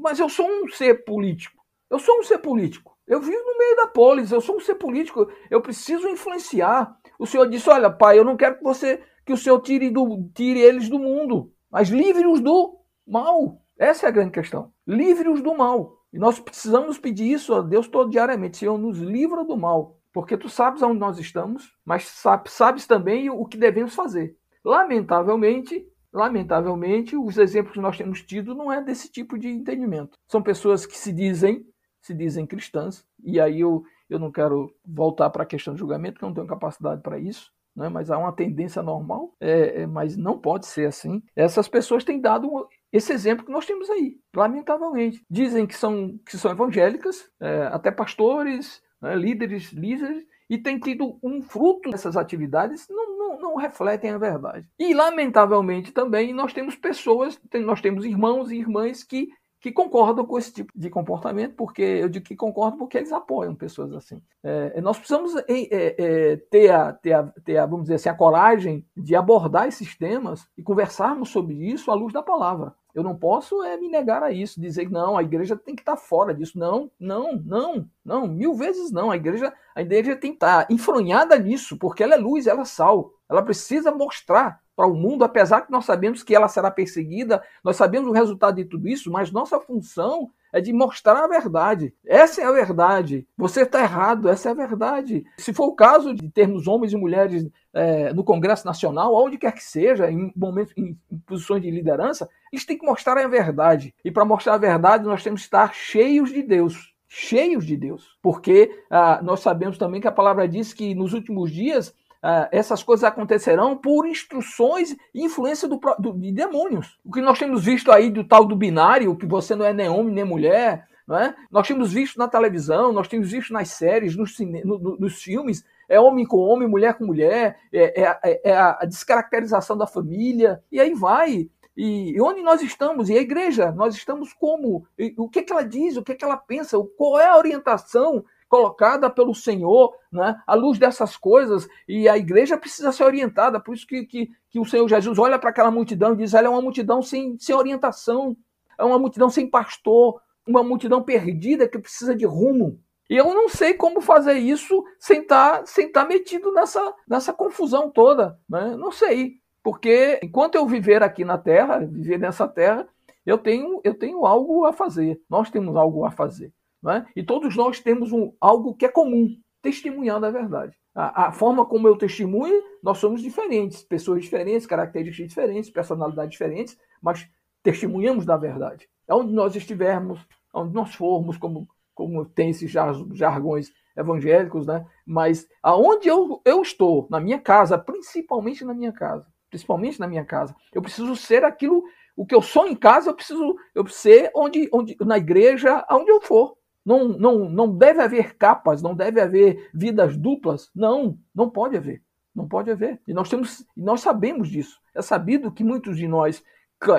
mas 0.00 0.18
eu 0.18 0.30
sou 0.30 0.46
um 0.46 0.66
ser 0.68 1.04
político. 1.04 1.62
Eu 1.90 1.98
sou 1.98 2.18
um 2.18 2.22
ser 2.22 2.38
político. 2.38 2.96
Eu 3.06 3.20
vivo 3.20 3.42
no 3.42 3.58
meio 3.58 3.76
da 3.76 3.86
polis, 3.86 4.32
eu 4.32 4.40
sou 4.40 4.56
um 4.56 4.60
ser 4.60 4.74
político, 4.74 5.30
eu 5.50 5.60
preciso 5.60 6.08
influenciar. 6.08 6.94
O 7.18 7.26
Senhor 7.26 7.48
disse: 7.48 7.68
Olha, 7.68 7.90
pai, 7.90 8.18
eu 8.18 8.24
não 8.24 8.36
quero 8.36 8.58
que 8.58 8.62
você 8.62 9.02
que 9.26 9.32
o 9.32 9.36
Senhor 9.36 9.60
tire, 9.60 9.90
do, 9.90 10.30
tire 10.34 10.60
eles 10.60 10.88
do 10.88 10.98
mundo, 10.98 11.52
mas 11.70 11.90
livre-os 11.90 12.40
do 12.40 12.78
mal. 13.06 13.60
Essa 13.78 14.06
é 14.06 14.08
a 14.08 14.12
grande 14.12 14.30
questão. 14.30 14.72
Livre-os 14.86 15.42
do 15.42 15.54
mal. 15.54 15.98
E 16.10 16.18
nós 16.18 16.40
precisamos 16.40 16.98
pedir 16.98 17.30
isso 17.30 17.54
a 17.54 17.60
Deus 17.60 17.88
todo 17.88 18.10
diariamente. 18.10 18.56
Senhor, 18.56 18.78
nos 18.78 18.98
livra 18.98 19.44
do 19.44 19.56
mal. 19.56 19.98
Porque 20.12 20.36
tu 20.36 20.48
sabes 20.48 20.82
aonde 20.82 20.98
nós 20.98 21.18
estamos, 21.18 21.76
mas 21.84 22.06
sabes, 22.06 22.52
sabes 22.52 22.86
também 22.86 23.28
o 23.28 23.44
que 23.44 23.58
devemos 23.58 23.94
fazer. 23.94 24.34
Lamentavelmente, 24.64 25.86
lamentavelmente, 26.12 27.16
os 27.16 27.36
exemplos 27.36 27.74
que 27.74 27.80
nós 27.80 27.96
temos 27.96 28.22
tido 28.22 28.54
não 28.54 28.72
é 28.72 28.82
desse 28.82 29.10
tipo 29.10 29.38
de 29.38 29.48
entendimento. 29.48 30.18
São 30.26 30.42
pessoas 30.42 30.86
que 30.86 30.96
se 30.96 31.12
dizem, 31.12 31.64
se 32.00 32.14
dizem 32.14 32.46
cristãs, 32.46 33.04
e 33.22 33.38
aí 33.38 33.60
eu, 33.60 33.84
eu 34.08 34.18
não 34.18 34.30
quero 34.32 34.74
voltar 34.84 35.30
para 35.30 35.42
a 35.42 35.46
questão 35.46 35.74
do 35.74 35.78
julgamento, 35.78 36.14
porque 36.14 36.24
eu 36.24 36.28
não 36.28 36.34
tenho 36.34 36.46
capacidade 36.46 37.02
para 37.02 37.18
isso, 37.18 37.50
né? 37.76 37.88
mas 37.88 38.10
há 38.10 38.18
uma 38.18 38.32
tendência 38.32 38.82
normal, 38.82 39.34
é, 39.40 39.82
é, 39.82 39.86
mas 39.86 40.16
não 40.16 40.38
pode 40.38 40.66
ser 40.66 40.86
assim. 40.86 41.22
Essas 41.36 41.68
pessoas 41.68 42.04
têm 42.04 42.20
dado 42.20 42.68
esse 42.92 43.12
exemplo 43.12 43.44
que 43.44 43.52
nós 43.52 43.66
temos 43.66 43.88
aí, 43.90 44.16
lamentavelmente. 44.34 45.24
Dizem 45.30 45.66
que 45.66 45.76
são, 45.76 46.18
que 46.26 46.36
são 46.36 46.50
evangélicas, 46.50 47.30
é, 47.40 47.68
até 47.72 47.90
pastores, 47.90 48.82
né, 49.00 49.14
líderes, 49.14 49.72
líderes, 49.72 50.26
e 50.50 50.56
têm 50.56 50.78
tido 50.78 51.18
um 51.22 51.42
fruto 51.42 51.90
dessas 51.90 52.16
atividades, 52.16 52.86
não, 52.88 53.18
não, 53.18 53.40
não, 53.40 53.56
refletem 53.56 54.10
a 54.10 54.18
verdade. 54.18 54.66
E, 54.78 54.94
lamentavelmente, 54.94 55.92
também 55.92 56.32
nós 56.32 56.54
temos 56.54 56.74
pessoas, 56.74 57.38
nós 57.62 57.80
temos 57.82 58.04
irmãos 58.04 58.50
e 58.50 58.56
irmãs 58.56 59.04
que 59.04 59.28
que 59.60 59.72
concordam 59.72 60.24
com 60.24 60.38
esse 60.38 60.52
tipo 60.52 60.72
de 60.74 60.88
comportamento, 60.88 61.54
porque 61.54 61.82
eu 61.82 62.08
digo 62.08 62.24
que 62.24 62.36
concordam 62.36 62.78
porque 62.78 62.96
eles 62.96 63.12
apoiam 63.12 63.54
pessoas 63.54 63.92
assim. 63.92 64.22
É, 64.42 64.80
nós 64.80 64.96
precisamos 64.98 65.34
é, 65.36 65.44
é, 65.48 66.36
ter, 66.36 66.70
a, 66.70 66.92
ter, 66.92 67.12
a, 67.12 67.24
ter 67.44 67.58
a, 67.58 67.66
vamos 67.66 67.84
dizer 67.84 67.96
assim, 67.96 68.08
a 68.08 68.14
coragem 68.14 68.86
de 68.96 69.16
abordar 69.16 69.66
esses 69.66 69.96
temas 69.96 70.46
e 70.56 70.62
conversarmos 70.62 71.30
sobre 71.30 71.54
isso 71.54 71.90
à 71.90 71.94
luz 71.94 72.12
da 72.12 72.22
palavra. 72.22 72.72
Eu 72.94 73.02
não 73.02 73.16
posso 73.16 73.62
é, 73.62 73.76
me 73.76 73.88
negar 73.88 74.22
a 74.22 74.30
isso, 74.30 74.60
dizer 74.60 74.86
que 74.86 74.92
não, 74.92 75.16
a 75.16 75.22
igreja 75.22 75.56
tem 75.56 75.74
que 75.74 75.82
estar 75.82 75.96
fora 75.96 76.34
disso. 76.34 76.58
Não, 76.58 76.90
não, 76.98 77.36
não, 77.36 77.88
não, 78.04 78.26
mil 78.26 78.54
vezes 78.54 78.90
não. 78.90 79.10
A 79.10 79.16
igreja, 79.16 79.52
a 79.74 79.82
igreja 79.82 80.16
tem 80.16 80.30
que 80.30 80.36
estar 80.36 80.66
enfronhada 80.70 81.38
nisso, 81.38 81.76
porque 81.76 82.02
ela 82.02 82.14
é 82.14 82.18
luz, 82.18 82.46
ela 82.46 82.62
é 82.62 82.64
sal. 82.64 83.12
Ela 83.28 83.42
precisa 83.42 83.90
mostrar 83.92 84.60
para 84.78 84.86
o 84.86 84.94
mundo, 84.94 85.24
apesar 85.24 85.62
que 85.62 85.72
nós 85.72 85.84
sabemos 85.84 86.22
que 86.22 86.36
ela 86.36 86.46
será 86.46 86.70
perseguida, 86.70 87.42
nós 87.64 87.74
sabemos 87.74 88.08
o 88.08 88.12
resultado 88.12 88.54
de 88.54 88.64
tudo 88.64 88.86
isso, 88.86 89.10
mas 89.10 89.32
nossa 89.32 89.58
função 89.58 90.30
é 90.52 90.60
de 90.60 90.72
mostrar 90.72 91.24
a 91.24 91.26
verdade. 91.26 91.92
Essa 92.06 92.42
é 92.42 92.44
a 92.44 92.52
verdade. 92.52 93.26
Você 93.36 93.62
está 93.62 93.80
errado, 93.80 94.28
essa 94.28 94.50
é 94.50 94.52
a 94.52 94.54
verdade. 94.54 95.24
Se 95.36 95.52
for 95.52 95.66
o 95.66 95.74
caso 95.74 96.14
de 96.14 96.30
termos 96.30 96.68
homens 96.68 96.92
e 96.92 96.96
mulheres 96.96 97.44
é, 97.74 98.12
no 98.12 98.22
Congresso 98.22 98.64
Nacional, 98.64 99.12
onde 99.16 99.36
quer 99.36 99.50
que 99.50 99.64
seja, 99.64 100.08
em 100.12 100.32
momentos, 100.36 100.72
em, 100.76 100.96
posições 101.26 101.60
de 101.60 101.72
liderança, 101.72 102.30
eles 102.52 102.64
têm 102.64 102.78
que 102.78 102.86
mostrar 102.86 103.18
a 103.18 103.26
verdade. 103.26 103.92
E 104.04 104.12
para 104.12 104.24
mostrar 104.24 104.54
a 104.54 104.58
verdade, 104.58 105.02
nós 105.02 105.24
temos 105.24 105.40
que 105.40 105.46
estar 105.48 105.74
cheios 105.74 106.30
de 106.30 106.40
Deus 106.40 106.94
cheios 107.10 107.64
de 107.64 107.74
Deus, 107.74 108.18
porque 108.20 108.70
ah, 108.90 109.20
nós 109.22 109.40
sabemos 109.40 109.78
também 109.78 109.98
que 109.98 110.06
a 110.06 110.12
palavra 110.12 110.46
diz 110.46 110.74
que 110.74 110.94
nos 110.94 111.14
últimos 111.14 111.50
dias 111.50 111.94
Uh, 112.22 112.50
essas 112.50 112.82
coisas 112.82 113.04
acontecerão 113.04 113.76
por 113.76 114.04
instruções 114.06 114.96
e 115.14 115.24
influência 115.24 115.68
do, 115.68 115.78
do, 115.98 116.12
de 116.12 116.32
demônios. 116.32 116.98
O 117.04 117.12
que 117.12 117.20
nós 117.20 117.38
temos 117.38 117.64
visto 117.64 117.92
aí 117.92 118.10
do 118.10 118.24
tal 118.24 118.44
do 118.44 118.56
binário, 118.56 119.16
que 119.16 119.24
você 119.26 119.54
não 119.54 119.64
é 119.64 119.72
nem 119.72 119.88
homem 119.88 120.12
nem 120.12 120.24
mulher, 120.24 120.88
não 121.06 121.16
é? 121.16 121.34
nós 121.50 121.66
temos 121.68 121.92
visto 121.92 122.18
na 122.18 122.26
televisão, 122.26 122.92
nós 122.92 123.06
temos 123.06 123.30
visto 123.30 123.52
nas 123.52 123.68
séries, 123.68 124.16
nos, 124.16 124.34
cine, 124.34 124.62
no, 124.64 124.78
no, 124.78 124.96
nos 124.98 125.22
filmes, 125.22 125.64
é 125.88 125.98
homem 125.98 126.26
com 126.26 126.38
homem, 126.38 126.68
mulher 126.68 126.94
com 126.98 127.06
mulher, 127.06 127.56
é, 127.72 128.02
é, 128.02 128.18
é, 128.24 128.50
é 128.50 128.56
a 128.56 128.84
descaracterização 128.84 129.76
da 129.76 129.86
família, 129.86 130.62
e 130.70 130.80
aí 130.80 130.92
vai. 130.94 131.48
E, 131.76 132.16
e 132.16 132.20
onde 132.20 132.42
nós 132.42 132.60
estamos? 132.60 133.08
E 133.08 133.16
a 133.16 133.20
igreja, 133.20 133.70
nós 133.70 133.94
estamos 133.94 134.32
como? 134.32 134.84
E, 134.98 135.14
o 135.16 135.28
que, 135.28 135.42
que 135.42 135.52
ela 135.52 135.62
diz? 135.62 135.96
O 135.96 136.02
que, 136.02 136.16
que 136.16 136.24
ela 136.24 136.36
pensa? 136.36 136.76
Qual 136.96 137.18
é 137.18 137.26
a 137.26 137.36
orientação 137.38 138.24
colocada 138.48 139.10
pelo 139.10 139.34
Senhor, 139.34 139.94
né, 140.10 140.40
à 140.46 140.54
luz 140.54 140.78
dessas 140.78 141.16
coisas, 141.16 141.68
e 141.86 142.08
a 142.08 142.16
igreja 142.16 142.56
precisa 142.56 142.90
ser 142.90 143.04
orientada, 143.04 143.60
por 143.60 143.74
isso 143.74 143.86
que, 143.86 144.04
que, 144.04 144.30
que 144.50 144.58
o 144.58 144.64
Senhor 144.64 144.88
Jesus 144.88 145.18
olha 145.18 145.38
para 145.38 145.50
aquela 145.50 145.70
multidão 145.70 146.14
e 146.14 146.16
diz: 146.16 146.34
ela 146.34 146.46
é 146.46 146.50
uma 146.50 146.62
multidão 146.62 147.02
sem, 147.02 147.38
sem 147.38 147.54
orientação, 147.54 148.36
é 148.78 148.84
uma 148.84 148.98
multidão 148.98 149.28
sem 149.28 149.48
pastor, 149.48 150.20
uma 150.46 150.62
multidão 150.62 151.02
perdida 151.02 151.68
que 151.68 151.78
precisa 151.78 152.14
de 152.14 152.24
rumo. 152.24 152.80
E 153.10 153.16
eu 153.16 153.34
não 153.34 153.48
sei 153.48 153.74
como 153.74 154.00
fazer 154.00 154.34
isso 154.34 154.84
sem 154.98 155.20
estar 155.20 155.60
tá, 155.60 155.66
sem 155.66 155.90
tá 155.90 156.04
metido 156.04 156.52
nessa, 156.52 156.94
nessa 157.08 157.32
confusão 157.32 157.90
toda. 157.90 158.38
Né? 158.48 158.76
Não 158.76 158.92
sei. 158.92 159.40
Porque 159.62 160.20
enquanto 160.22 160.56
eu 160.56 160.66
viver 160.66 161.02
aqui 161.02 161.24
na 161.24 161.38
Terra, 161.38 161.78
viver 161.78 162.18
nessa 162.18 162.46
Terra, 162.46 162.86
eu 163.24 163.38
tenho, 163.38 163.80
eu 163.82 163.94
tenho 163.94 164.26
algo 164.26 164.64
a 164.66 164.72
fazer. 164.72 165.20
Nós 165.28 165.50
temos 165.50 165.74
algo 165.76 166.04
a 166.04 166.10
fazer. 166.10 166.52
É? 166.86 167.04
E 167.16 167.22
todos 167.22 167.56
nós 167.56 167.80
temos 167.80 168.12
um, 168.12 168.32
algo 168.40 168.74
que 168.74 168.86
é 168.86 168.88
comum, 168.88 169.36
testemunhando 169.60 170.26
a 170.26 170.30
verdade. 170.30 170.76
A, 170.94 171.26
a, 171.26 171.32
forma 171.32 171.64
como 171.64 171.88
eu 171.88 171.96
testemunho, 171.96 172.62
nós 172.82 172.98
somos 172.98 173.20
diferentes, 173.20 173.82
pessoas 173.82 174.22
diferentes, 174.22 174.66
características 174.66 175.28
diferentes, 175.28 175.70
personalidades 175.70 176.30
diferentes, 176.30 176.78
mas 177.00 177.28
testemunhamos 177.62 178.24
da 178.24 178.36
verdade. 178.36 178.88
Onde 179.08 179.32
nós 179.32 179.54
estivermos, 179.56 180.20
onde 180.52 180.74
nós 180.74 180.94
formos, 180.94 181.36
como, 181.36 181.68
como 181.94 182.24
tem 182.24 182.50
esses 182.50 182.70
jargões 182.70 183.72
evangélicos, 183.96 184.66
né? 184.66 184.86
mas 185.04 185.48
aonde 185.62 186.08
eu, 186.08 186.40
eu 186.44 186.62
estou, 186.62 187.06
na 187.10 187.20
minha 187.20 187.40
casa, 187.40 187.76
principalmente 187.76 188.64
na 188.64 188.74
minha 188.74 188.92
casa, 188.92 189.26
principalmente 189.50 189.98
na 189.98 190.06
minha 190.06 190.24
casa, 190.24 190.54
eu 190.72 190.82
preciso 190.82 191.16
ser 191.16 191.44
aquilo, 191.44 191.82
o 192.16 192.26
que 192.26 192.34
eu 192.34 192.42
sou 192.42 192.66
em 192.66 192.76
casa, 192.76 193.10
eu 193.10 193.14
preciso 193.14 193.56
eu 193.74 193.86
ser 193.86 194.30
onde, 194.34 194.68
onde, 194.72 194.96
na 195.00 195.16
igreja, 195.16 195.84
aonde 195.88 196.10
eu 196.10 196.20
for. 196.20 196.57
Não, 196.88 197.06
não, 197.06 197.50
não 197.50 197.76
deve 197.76 198.00
haver 198.00 198.34
capas, 198.38 198.80
não 198.80 198.94
deve 198.94 199.20
haver 199.20 199.68
vidas 199.74 200.16
duplas. 200.16 200.70
Não, 200.74 201.18
não 201.34 201.50
pode 201.50 201.76
haver. 201.76 202.02
Não 202.34 202.48
pode 202.48 202.70
haver. 202.70 202.98
E 203.06 203.12
nós 203.12 203.28
temos, 203.28 203.62
nós 203.76 204.00
sabemos 204.00 204.48
disso. 204.48 204.80
É 204.94 205.02
sabido 205.02 205.52
que 205.52 205.62
muitos 205.62 205.98
de 205.98 206.08
nós 206.08 206.42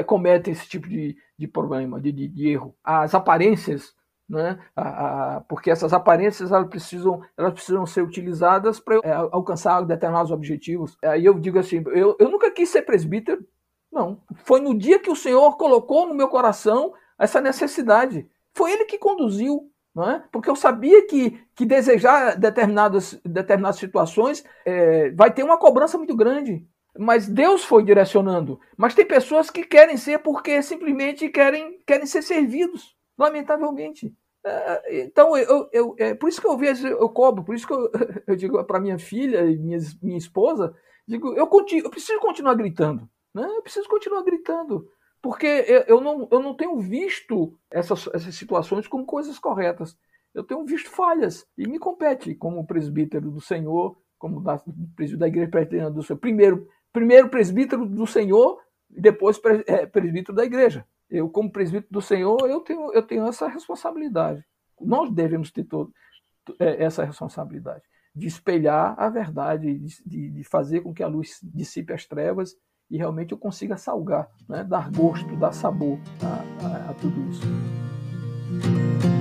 cometem 0.06 0.54
esse 0.54 0.70
tipo 0.70 0.88
de, 0.88 1.18
de 1.36 1.48
problema, 1.48 2.00
de, 2.00 2.12
de, 2.12 2.28
de 2.28 2.50
erro. 2.50 2.76
As 2.84 3.16
aparências, 3.16 3.96
né? 4.30 4.60
A, 4.76 5.38
a, 5.38 5.42
porque 5.42 5.72
essas 5.72 5.92
aparências 5.92 6.52
elas 6.52 6.70
precisam, 6.70 7.24
elas 7.36 7.54
precisam 7.54 7.84
ser 7.88 8.04
utilizadas 8.04 8.80
para 8.80 9.00
é, 9.04 9.12
alcançar 9.12 9.82
determinados 9.82 10.32
objetivos. 10.32 11.00
Aí 11.04 11.26
eu 11.26 11.40
digo 11.40 11.58
assim, 11.58 11.84
eu, 11.88 12.16
eu 12.20 12.30
nunca 12.30 12.52
quis 12.52 12.70
ser 12.70 12.84
presbítero, 12.84 13.44
não. 13.92 14.22
Foi 14.44 14.62
no 14.62 14.78
dia 14.78 15.00
que 15.00 15.10
o 15.10 15.16
Senhor 15.16 15.58
colocou 15.58 16.06
no 16.06 16.14
meu 16.14 16.28
coração 16.28 16.94
essa 17.18 17.42
necessidade. 17.42 18.30
Foi 18.54 18.72
Ele 18.72 18.86
que 18.86 19.00
conduziu 19.00 19.72
é? 20.08 20.24
Porque 20.32 20.50
eu 20.50 20.56
sabia 20.56 21.08
que, 21.08 21.42
que 21.56 21.66
desejar 21.66 22.38
determinadas, 22.38 23.20
determinadas 23.26 23.80
situações 23.80 24.44
é, 24.66 25.10
vai 25.12 25.34
ter 25.34 25.44
uma 25.44 25.58
cobrança 25.58 25.98
muito 25.98 26.16
grande. 26.16 26.64
Mas 26.98 27.28
Deus 27.28 27.64
foi 27.64 27.84
direcionando. 27.84 28.60
Mas 28.78 28.94
tem 28.94 29.06
pessoas 29.06 29.50
que 29.50 29.64
querem 29.64 29.98
ser 29.98 30.20
porque 30.20 30.62
simplesmente 30.62 31.30
querem, 31.30 31.80
querem 31.86 32.06
ser 32.06 32.22
servidos, 32.22 32.96
lamentavelmente. 33.18 34.14
É, 34.46 35.04
então, 35.06 35.38
eu, 35.38 35.70
eu, 35.72 35.96
é 35.98 36.14
por 36.14 36.30
isso 36.30 36.42
que 36.42 36.48
eu 36.48 36.58
vejo, 36.58 36.88
eu 36.88 37.10
cobro, 37.10 37.44
por 37.44 37.56
isso 37.56 37.68
que 37.68 37.74
eu, 37.74 37.92
eu 38.28 38.36
digo 38.36 38.64
para 38.64 38.80
minha 38.80 38.98
filha 38.98 39.46
e 39.46 39.58
minha, 39.58 39.80
minha 40.02 40.18
esposa, 40.18 40.74
digo, 41.08 41.34
eu, 41.34 41.48
continuo, 41.48 41.86
eu 41.86 41.90
preciso 41.90 42.20
continuar 42.20 42.54
gritando. 42.56 43.10
Né? 43.34 43.44
Eu 43.44 43.62
preciso 43.62 43.88
continuar 43.88 44.24
gritando. 44.24 44.90
Porque 45.22 45.86
eu 45.88 46.00
não, 46.00 46.28
eu 46.32 46.40
não 46.40 46.54
tenho 46.54 46.78
visto 46.80 47.58
essas, 47.70 48.08
essas 48.14 48.36
situações 48.36 48.88
como 48.88 49.06
coisas 49.06 49.38
corretas. 49.38 49.98
Eu 50.34 50.44
tenho 50.44 50.64
visto 50.66 50.90
falhas. 50.90 51.46
E 51.58 51.68
me 51.68 51.78
compete, 51.78 52.34
como 52.36 52.66
presbítero 52.66 53.30
do 53.30 53.42
Senhor, 53.42 53.98
como 54.18 54.42
da, 54.42 54.58
presbítero 54.96 55.20
da 55.20 55.28
Igreja 55.28 55.50
Presbiteriana 55.50 55.92
do 55.92 56.04
Senhor. 56.04 56.20
Primeiro, 56.20 56.68
primeiro 56.94 57.30
presbítero 57.30 57.86
do 57.86 58.08
Senhor 58.08 58.62
depois 58.90 59.40
é, 59.68 59.86
presbítero 59.86 60.36
da 60.36 60.46
Igreja. 60.46 60.86
Eu, 61.10 61.30
como 61.30 61.52
presbítero 61.52 61.92
do 61.92 62.02
Senhor, 62.02 62.50
eu 62.50 62.60
tenho, 62.62 62.94
eu 62.94 63.02
tenho 63.02 63.26
essa 63.26 63.48
responsabilidade. 63.48 64.46
Nós 64.80 65.12
devemos 65.12 65.52
ter 65.52 65.64
todo, 65.64 65.94
é, 66.60 66.84
essa 66.84 67.04
responsabilidade 67.04 67.84
de 68.16 68.28
espelhar 68.28 68.96
a 68.98 69.10
verdade, 69.10 69.80
de, 70.06 70.30
de 70.30 70.44
fazer 70.44 70.82
com 70.82 70.94
que 70.94 71.04
a 71.04 71.08
luz 71.08 71.40
dissipe 71.44 71.94
as 71.94 72.06
trevas 72.06 72.56
e 72.90 72.98
realmente 72.98 73.32
eu 73.32 73.38
consiga 73.38 73.78
salgar, 73.78 74.28
né? 74.48 74.64
dar 74.64 74.90
gosto, 74.92 75.36
dar 75.36 75.52
sabor 75.52 76.00
a, 76.24 76.66
a, 76.66 76.90
a 76.92 76.94
tudo 76.96 77.30
isso. 77.30 79.19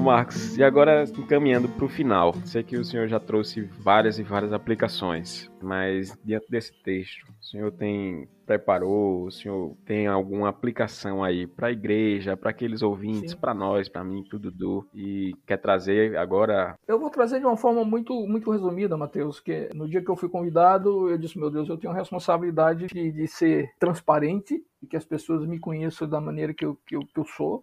Ô 0.00 0.02
Marcos, 0.02 0.56
e 0.56 0.64
agora 0.64 1.04
encaminhando 1.04 1.68
para 1.68 1.84
o 1.84 1.88
final, 1.88 2.32
sei 2.46 2.62
que 2.62 2.74
o 2.78 2.82
senhor 2.82 3.06
já 3.06 3.20
trouxe 3.20 3.60
várias 3.60 4.18
e 4.18 4.22
várias 4.22 4.50
aplicações, 4.50 5.50
mas 5.60 6.18
diante 6.24 6.50
desse 6.50 6.72
texto, 6.82 7.26
o 7.38 7.44
senhor 7.44 7.70
tem 7.70 8.26
preparou, 8.46 9.26
o 9.26 9.30
senhor 9.30 9.76
tem 9.84 10.06
alguma 10.06 10.48
aplicação 10.48 11.22
aí 11.22 11.46
para 11.46 11.68
a 11.68 11.70
igreja, 11.70 12.34
para 12.34 12.50
aqueles 12.50 12.80
ouvintes, 12.80 13.34
para 13.34 13.52
nós, 13.52 13.90
para 13.90 14.02
mim, 14.02 14.24
tudo 14.24 14.50
do 14.50 14.88
e 14.94 15.34
quer 15.46 15.58
trazer 15.58 16.16
agora? 16.16 16.74
Eu 16.88 16.98
vou 16.98 17.10
trazer 17.10 17.38
de 17.38 17.44
uma 17.44 17.56
forma 17.56 17.84
muito 17.84 18.26
muito 18.26 18.50
resumida, 18.50 18.96
Mateus, 18.96 19.38
que 19.38 19.68
no 19.74 19.86
dia 19.86 20.02
que 20.02 20.10
eu 20.10 20.16
fui 20.16 20.30
convidado, 20.30 21.10
eu 21.10 21.18
disse, 21.18 21.38
meu 21.38 21.50
Deus, 21.50 21.68
eu 21.68 21.76
tenho 21.76 21.92
a 21.92 21.96
responsabilidade 21.96 22.86
de, 22.86 23.12
de 23.12 23.28
ser 23.28 23.70
transparente 23.78 24.64
e 24.82 24.86
que 24.86 24.96
as 24.96 25.04
pessoas 25.04 25.46
me 25.46 25.60
conheçam 25.60 26.08
da 26.08 26.20
maneira 26.20 26.54
que 26.54 26.64
eu, 26.64 26.76
que 26.86 26.96
eu, 26.96 27.00
que 27.00 27.20
eu 27.20 27.24
sou 27.24 27.62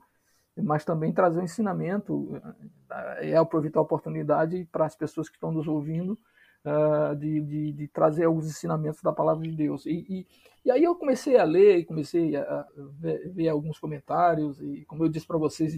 mas 0.64 0.86
também 0.86 1.12
trazer 1.12 1.40
um 1.40 1.44
ensinamento. 1.44 2.42
É 3.20 3.36
aproveitar 3.36 3.80
a 3.80 3.84
oportunidade 3.84 4.68
para 4.72 4.86
as 4.86 4.96
pessoas 4.96 5.30
que 5.30 5.36
estão 5.36 5.52
nos 5.52 5.68
ouvindo 5.68 6.18
uh, 6.66 7.16
de, 7.16 7.42
de, 7.42 7.72
de, 7.74 7.88
trazer 7.88 8.26
alguns 8.26 8.48
ensinamentos 8.48 9.02
da 9.02 9.12
palavra 9.12 9.44
de 9.44 9.56
Deus. 9.56 9.86
E, 9.86 10.06
e, 10.10 10.28
e 10.66 10.72
aí 10.72 10.84
eu 10.84 10.96
comecei 10.96 11.38
a 11.38 11.44
ler 11.44 11.78
e 11.78 11.86
comecei 11.86 12.36
a 12.36 12.66
ver, 13.00 13.30
ver, 13.30 13.50
alguns 13.50 13.80
comentários, 13.80 14.62
e 14.62 14.84
como 14.86 15.04
eu 15.04 15.10
disse 15.10 15.26
para 15.26 15.38
vocês, 15.38 15.74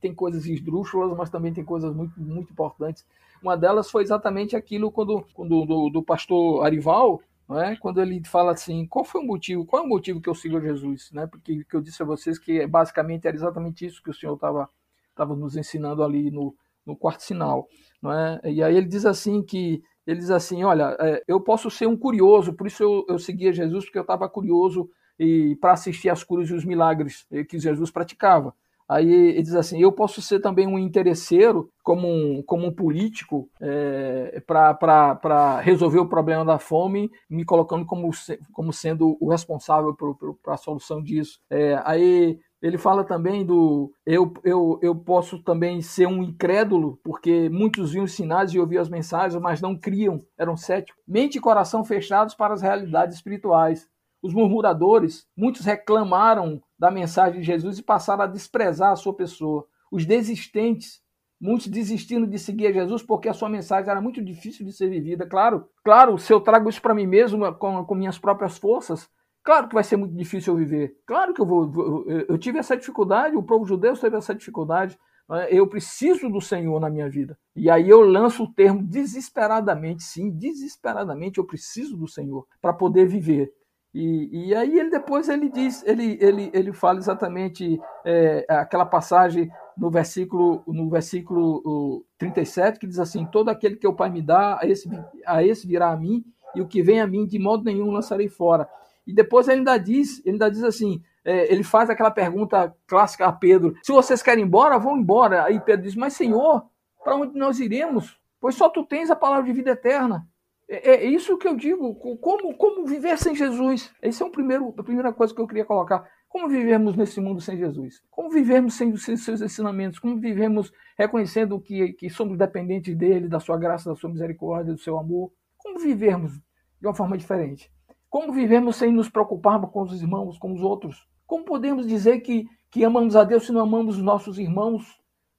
tem 0.00 0.14
coisas 0.14 0.46
esdrúxulas, 0.46 1.16
mas 1.16 1.30
também 1.30 1.52
tem 1.52 1.64
coisas 1.64 1.94
muito, 1.94 2.20
muito 2.20 2.52
importantes. 2.52 3.06
Uma 3.42 3.56
delas 3.56 3.90
foi 3.90 4.02
exatamente 4.02 4.56
aquilo 4.56 4.90
quando, 4.90 5.24
quando 5.34 5.64
do, 5.64 5.90
do 5.90 6.02
pastor 6.02 6.64
Arival, 6.64 7.20
é? 7.50 7.76
quando 7.76 8.00
ele 8.00 8.20
fala 8.24 8.52
assim, 8.52 8.86
qual 8.86 9.04
foi 9.04 9.20
o 9.20 9.24
motivo, 9.24 9.64
qual 9.64 9.82
é 9.82 9.86
o 9.86 9.88
motivo 9.88 10.20
que 10.20 10.28
eu 10.28 10.34
sigo 10.34 10.60
Jesus? 10.60 11.10
Né? 11.12 11.26
Porque 11.26 11.64
que 11.64 11.76
eu 11.76 11.80
disse 11.80 12.02
a 12.02 12.06
vocês 12.06 12.38
que 12.38 12.66
basicamente 12.66 13.26
era 13.26 13.36
exatamente 13.36 13.86
isso 13.86 14.02
que 14.02 14.10
o 14.10 14.14
Senhor 14.14 14.34
estava 14.34 14.68
estava 15.10 15.34
nos 15.34 15.56
ensinando 15.56 16.02
ali 16.02 16.30
no, 16.30 16.54
no 16.84 16.94
quarto 16.94 17.22
sinal. 17.22 17.68
Não 18.02 18.12
é? 18.12 18.40
E 18.44 18.62
aí 18.62 18.76
ele 18.76 18.86
diz 18.86 19.06
assim 19.06 19.42
que 19.42 19.82
ele 20.06 20.20
diz 20.20 20.30
assim, 20.30 20.62
olha, 20.62 20.96
é, 21.00 21.24
eu 21.26 21.40
posso 21.40 21.70
ser 21.70 21.86
um 21.86 21.96
curioso, 21.96 22.52
por 22.52 22.66
isso 22.66 22.82
eu, 22.82 23.04
eu 23.08 23.18
seguia 23.18 23.52
Jesus, 23.52 23.86
porque 23.86 23.98
eu 23.98 24.02
estava 24.02 24.28
curioso 24.28 24.88
e 25.18 25.56
para 25.60 25.72
assistir 25.72 26.10
às 26.10 26.22
curas 26.22 26.48
e 26.50 26.54
os 26.54 26.64
milagres 26.64 27.26
que 27.48 27.58
Jesus 27.58 27.90
praticava. 27.90 28.54
Aí 28.88 29.12
ele 29.12 29.42
diz 29.42 29.54
assim: 29.54 29.80
eu 29.80 29.90
posso 29.92 30.22
ser 30.22 30.40
também 30.40 30.66
um 30.66 30.78
interesseiro, 30.78 31.68
como 31.82 32.06
um, 32.06 32.42
como 32.42 32.66
um 32.66 32.72
político, 32.72 33.48
é, 33.60 34.42
para 34.46 35.60
resolver 35.60 35.98
o 35.98 36.08
problema 36.08 36.44
da 36.44 36.58
fome, 36.58 37.10
me 37.28 37.44
colocando 37.44 37.84
como, 37.84 38.10
como 38.52 38.72
sendo 38.72 39.16
o 39.20 39.30
responsável 39.30 39.94
para 40.42 40.54
a 40.54 40.58
solução 40.58 41.02
disso. 41.02 41.38
É, 41.50 41.80
aí 41.84 42.38
ele 42.62 42.78
fala 42.78 43.04
também 43.04 43.44
do 43.44 43.92
eu, 44.04 44.32
eu, 44.42 44.78
eu 44.82 44.94
posso 44.94 45.42
também 45.42 45.80
ser 45.82 46.06
um 46.06 46.22
incrédulo, 46.22 46.98
porque 47.04 47.48
muitos 47.48 47.92
viam 47.92 48.04
os 48.04 48.12
sinais 48.12 48.52
e 48.52 48.58
ouviam 48.58 48.82
as 48.82 48.88
mensagens, 48.88 49.40
mas 49.40 49.60
não 49.60 49.76
criam, 49.76 50.22
eram 50.38 50.56
céticos. 50.56 51.00
Mente 51.06 51.38
e 51.38 51.40
coração 51.40 51.84
fechados 51.84 52.34
para 52.34 52.54
as 52.54 52.62
realidades 52.62 53.16
espirituais. 53.16 53.88
Os 54.26 54.34
murmuradores, 54.34 55.24
muitos 55.36 55.64
reclamaram 55.64 56.60
da 56.76 56.90
mensagem 56.90 57.40
de 57.40 57.46
Jesus 57.46 57.78
e 57.78 57.82
passaram 57.82 58.24
a 58.24 58.26
desprezar 58.26 58.90
a 58.90 58.96
sua 58.96 59.14
pessoa. 59.14 59.66
Os 59.90 60.04
desistentes, 60.04 61.00
muitos 61.40 61.68
desistindo 61.68 62.26
de 62.26 62.38
seguir 62.38 62.66
a 62.66 62.72
Jesus 62.72 63.02
porque 63.02 63.28
a 63.28 63.32
sua 63.32 63.48
mensagem 63.48 63.88
era 63.88 64.00
muito 64.00 64.20
difícil 64.20 64.66
de 64.66 64.72
ser 64.72 64.90
vivida. 64.90 65.24
Claro, 65.26 65.68
claro, 65.84 66.18
se 66.18 66.32
eu 66.32 66.40
trago 66.40 66.68
isso 66.68 66.82
para 66.82 66.94
mim 66.94 67.06
mesmo 67.06 67.54
com, 67.54 67.84
com 67.84 67.94
minhas 67.94 68.18
próprias 68.18 68.58
forças, 68.58 69.08
Claro 69.46 69.68
que 69.68 69.74
vai 69.74 69.84
ser 69.84 69.96
muito 69.96 70.12
difícil 70.12 70.54
eu 70.54 70.58
viver. 70.58 70.96
Claro 71.06 71.32
que 71.32 71.40
eu 71.40 71.46
vou. 71.46 72.04
Eu 72.28 72.36
tive 72.36 72.58
essa 72.58 72.76
dificuldade, 72.76 73.36
o 73.36 73.44
povo 73.44 73.64
judeu 73.64 73.96
teve 73.96 74.16
essa 74.16 74.34
dificuldade. 74.34 74.98
Né? 75.28 75.46
Eu 75.50 75.68
preciso 75.68 76.28
do 76.28 76.40
Senhor 76.40 76.80
na 76.80 76.90
minha 76.90 77.08
vida. 77.08 77.38
E 77.54 77.70
aí 77.70 77.88
eu 77.88 78.00
lanço 78.00 78.42
o 78.42 78.52
termo 78.52 78.82
desesperadamente, 78.82 80.02
sim, 80.02 80.30
desesperadamente 80.30 81.38
eu 81.38 81.44
preciso 81.44 81.96
do 81.96 82.08
Senhor 82.08 82.44
para 82.60 82.72
poder 82.72 83.06
viver. 83.06 83.52
E, 83.94 84.48
e, 84.48 84.54
aí 84.54 84.78
ele 84.78 84.90
depois 84.90 85.28
ele 85.28 85.48
diz, 85.48 85.82
ele, 85.86 86.18
ele, 86.20 86.50
ele 86.52 86.72
fala 86.72 86.98
exatamente 86.98 87.80
é, 88.04 88.44
aquela 88.48 88.84
passagem 88.84 89.50
no 89.76 89.90
versículo 89.90 90.62
no 90.66 90.90
versículo 90.90 92.04
37 92.18 92.78
que 92.78 92.86
diz 92.86 92.98
assim: 92.98 93.24
todo 93.24 93.48
aquele 93.48 93.76
que 93.76 93.86
o 93.86 93.94
Pai 93.94 94.10
me 94.10 94.20
dá, 94.20 94.58
a 94.60 94.66
esse, 94.66 94.88
a 95.26 95.42
esse 95.42 95.66
virá 95.66 95.92
a 95.92 95.96
mim, 95.96 96.22
e 96.54 96.60
o 96.60 96.66
que 96.66 96.82
vem 96.82 97.00
a 97.00 97.06
mim 97.06 97.26
de 97.26 97.38
modo 97.38 97.64
nenhum 97.64 97.90
lançarei 97.90 98.28
fora. 98.28 98.68
E 99.06 99.14
depois 99.14 99.48
ele 99.48 99.58
ainda 99.58 99.78
diz, 99.78 100.20
ele 100.26 100.32
ainda 100.32 100.50
diz 100.50 100.64
assim, 100.64 101.00
é, 101.24 101.52
ele 101.52 101.64
faz 101.64 101.90
aquela 101.90 102.10
pergunta 102.10 102.74
clássica 102.86 103.26
a 103.26 103.32
Pedro: 103.32 103.74
se 103.82 103.92
vocês 103.92 104.22
querem 104.22 104.44
ir 104.44 104.46
embora, 104.46 104.78
vão 104.78 104.96
embora. 104.96 105.44
Aí 105.44 105.58
Pedro 105.58 105.84
diz: 105.84 105.96
mas 105.96 106.14
Senhor, 106.14 106.64
para 107.02 107.16
onde 107.16 107.38
nós 107.38 107.60
iremos? 107.60 108.18
Pois 108.40 108.54
só 108.54 108.68
tu 108.68 108.84
tens 108.84 109.10
a 109.10 109.16
palavra 109.16 109.44
de 109.44 109.52
vida 109.52 109.70
eterna. 109.70 110.26
É, 110.68 110.96
é 110.96 111.04
isso 111.04 111.38
que 111.38 111.46
eu 111.46 111.56
digo. 111.56 111.94
Como, 111.94 112.54
como 112.56 112.86
viver 112.86 113.18
sem 113.18 113.34
Jesus? 113.34 113.92
Essa 114.02 114.24
é 114.24 114.26
o 114.26 114.30
primeiro, 114.30 114.74
a 114.76 114.82
primeira 114.82 115.12
coisa 115.12 115.34
que 115.34 115.40
eu 115.40 115.46
queria 115.46 115.64
colocar. 115.64 116.08
Como 116.28 116.48
vivermos 116.48 116.96
nesse 116.96 117.20
mundo 117.20 117.40
sem 117.40 117.56
Jesus? 117.56 118.02
Como 118.10 118.30
vivermos 118.30 118.74
sem 118.74 118.92
os 118.92 119.04
seus 119.04 119.40
ensinamentos? 119.40 119.98
Como 119.98 120.18
vivemos 120.18 120.72
reconhecendo 120.98 121.58
que, 121.60 121.92
que 121.94 122.10
somos 122.10 122.36
dependentes 122.36 122.94
dele, 122.96 123.28
da 123.28 123.40
sua 123.40 123.56
graça, 123.56 123.90
da 123.90 123.96
sua 123.96 124.10
misericórdia, 124.10 124.74
do 124.74 124.80
seu 124.80 124.98
amor? 124.98 125.32
Como 125.56 125.78
vivermos 125.78 126.32
de 126.34 126.86
uma 126.86 126.94
forma 126.94 127.16
diferente? 127.16 127.70
Como 128.10 128.32
vivemos 128.32 128.76
sem 128.76 128.92
nos 128.92 129.08
preocuparmos 129.08 129.70
com 129.70 129.82
os 129.82 130.00
irmãos, 130.00 130.38
com 130.38 130.52
os 130.52 130.62
outros? 130.62 131.06
Como 131.26 131.44
podemos 131.44 131.86
dizer 131.86 132.20
que, 132.20 132.46
que 132.70 132.84
amamos 132.84 133.16
a 133.16 133.24
Deus 133.24 133.46
se 133.46 133.52
não 133.52 133.60
amamos 133.60 133.96
os 133.96 134.02
nossos 134.02 134.38
irmãos? 134.38 134.84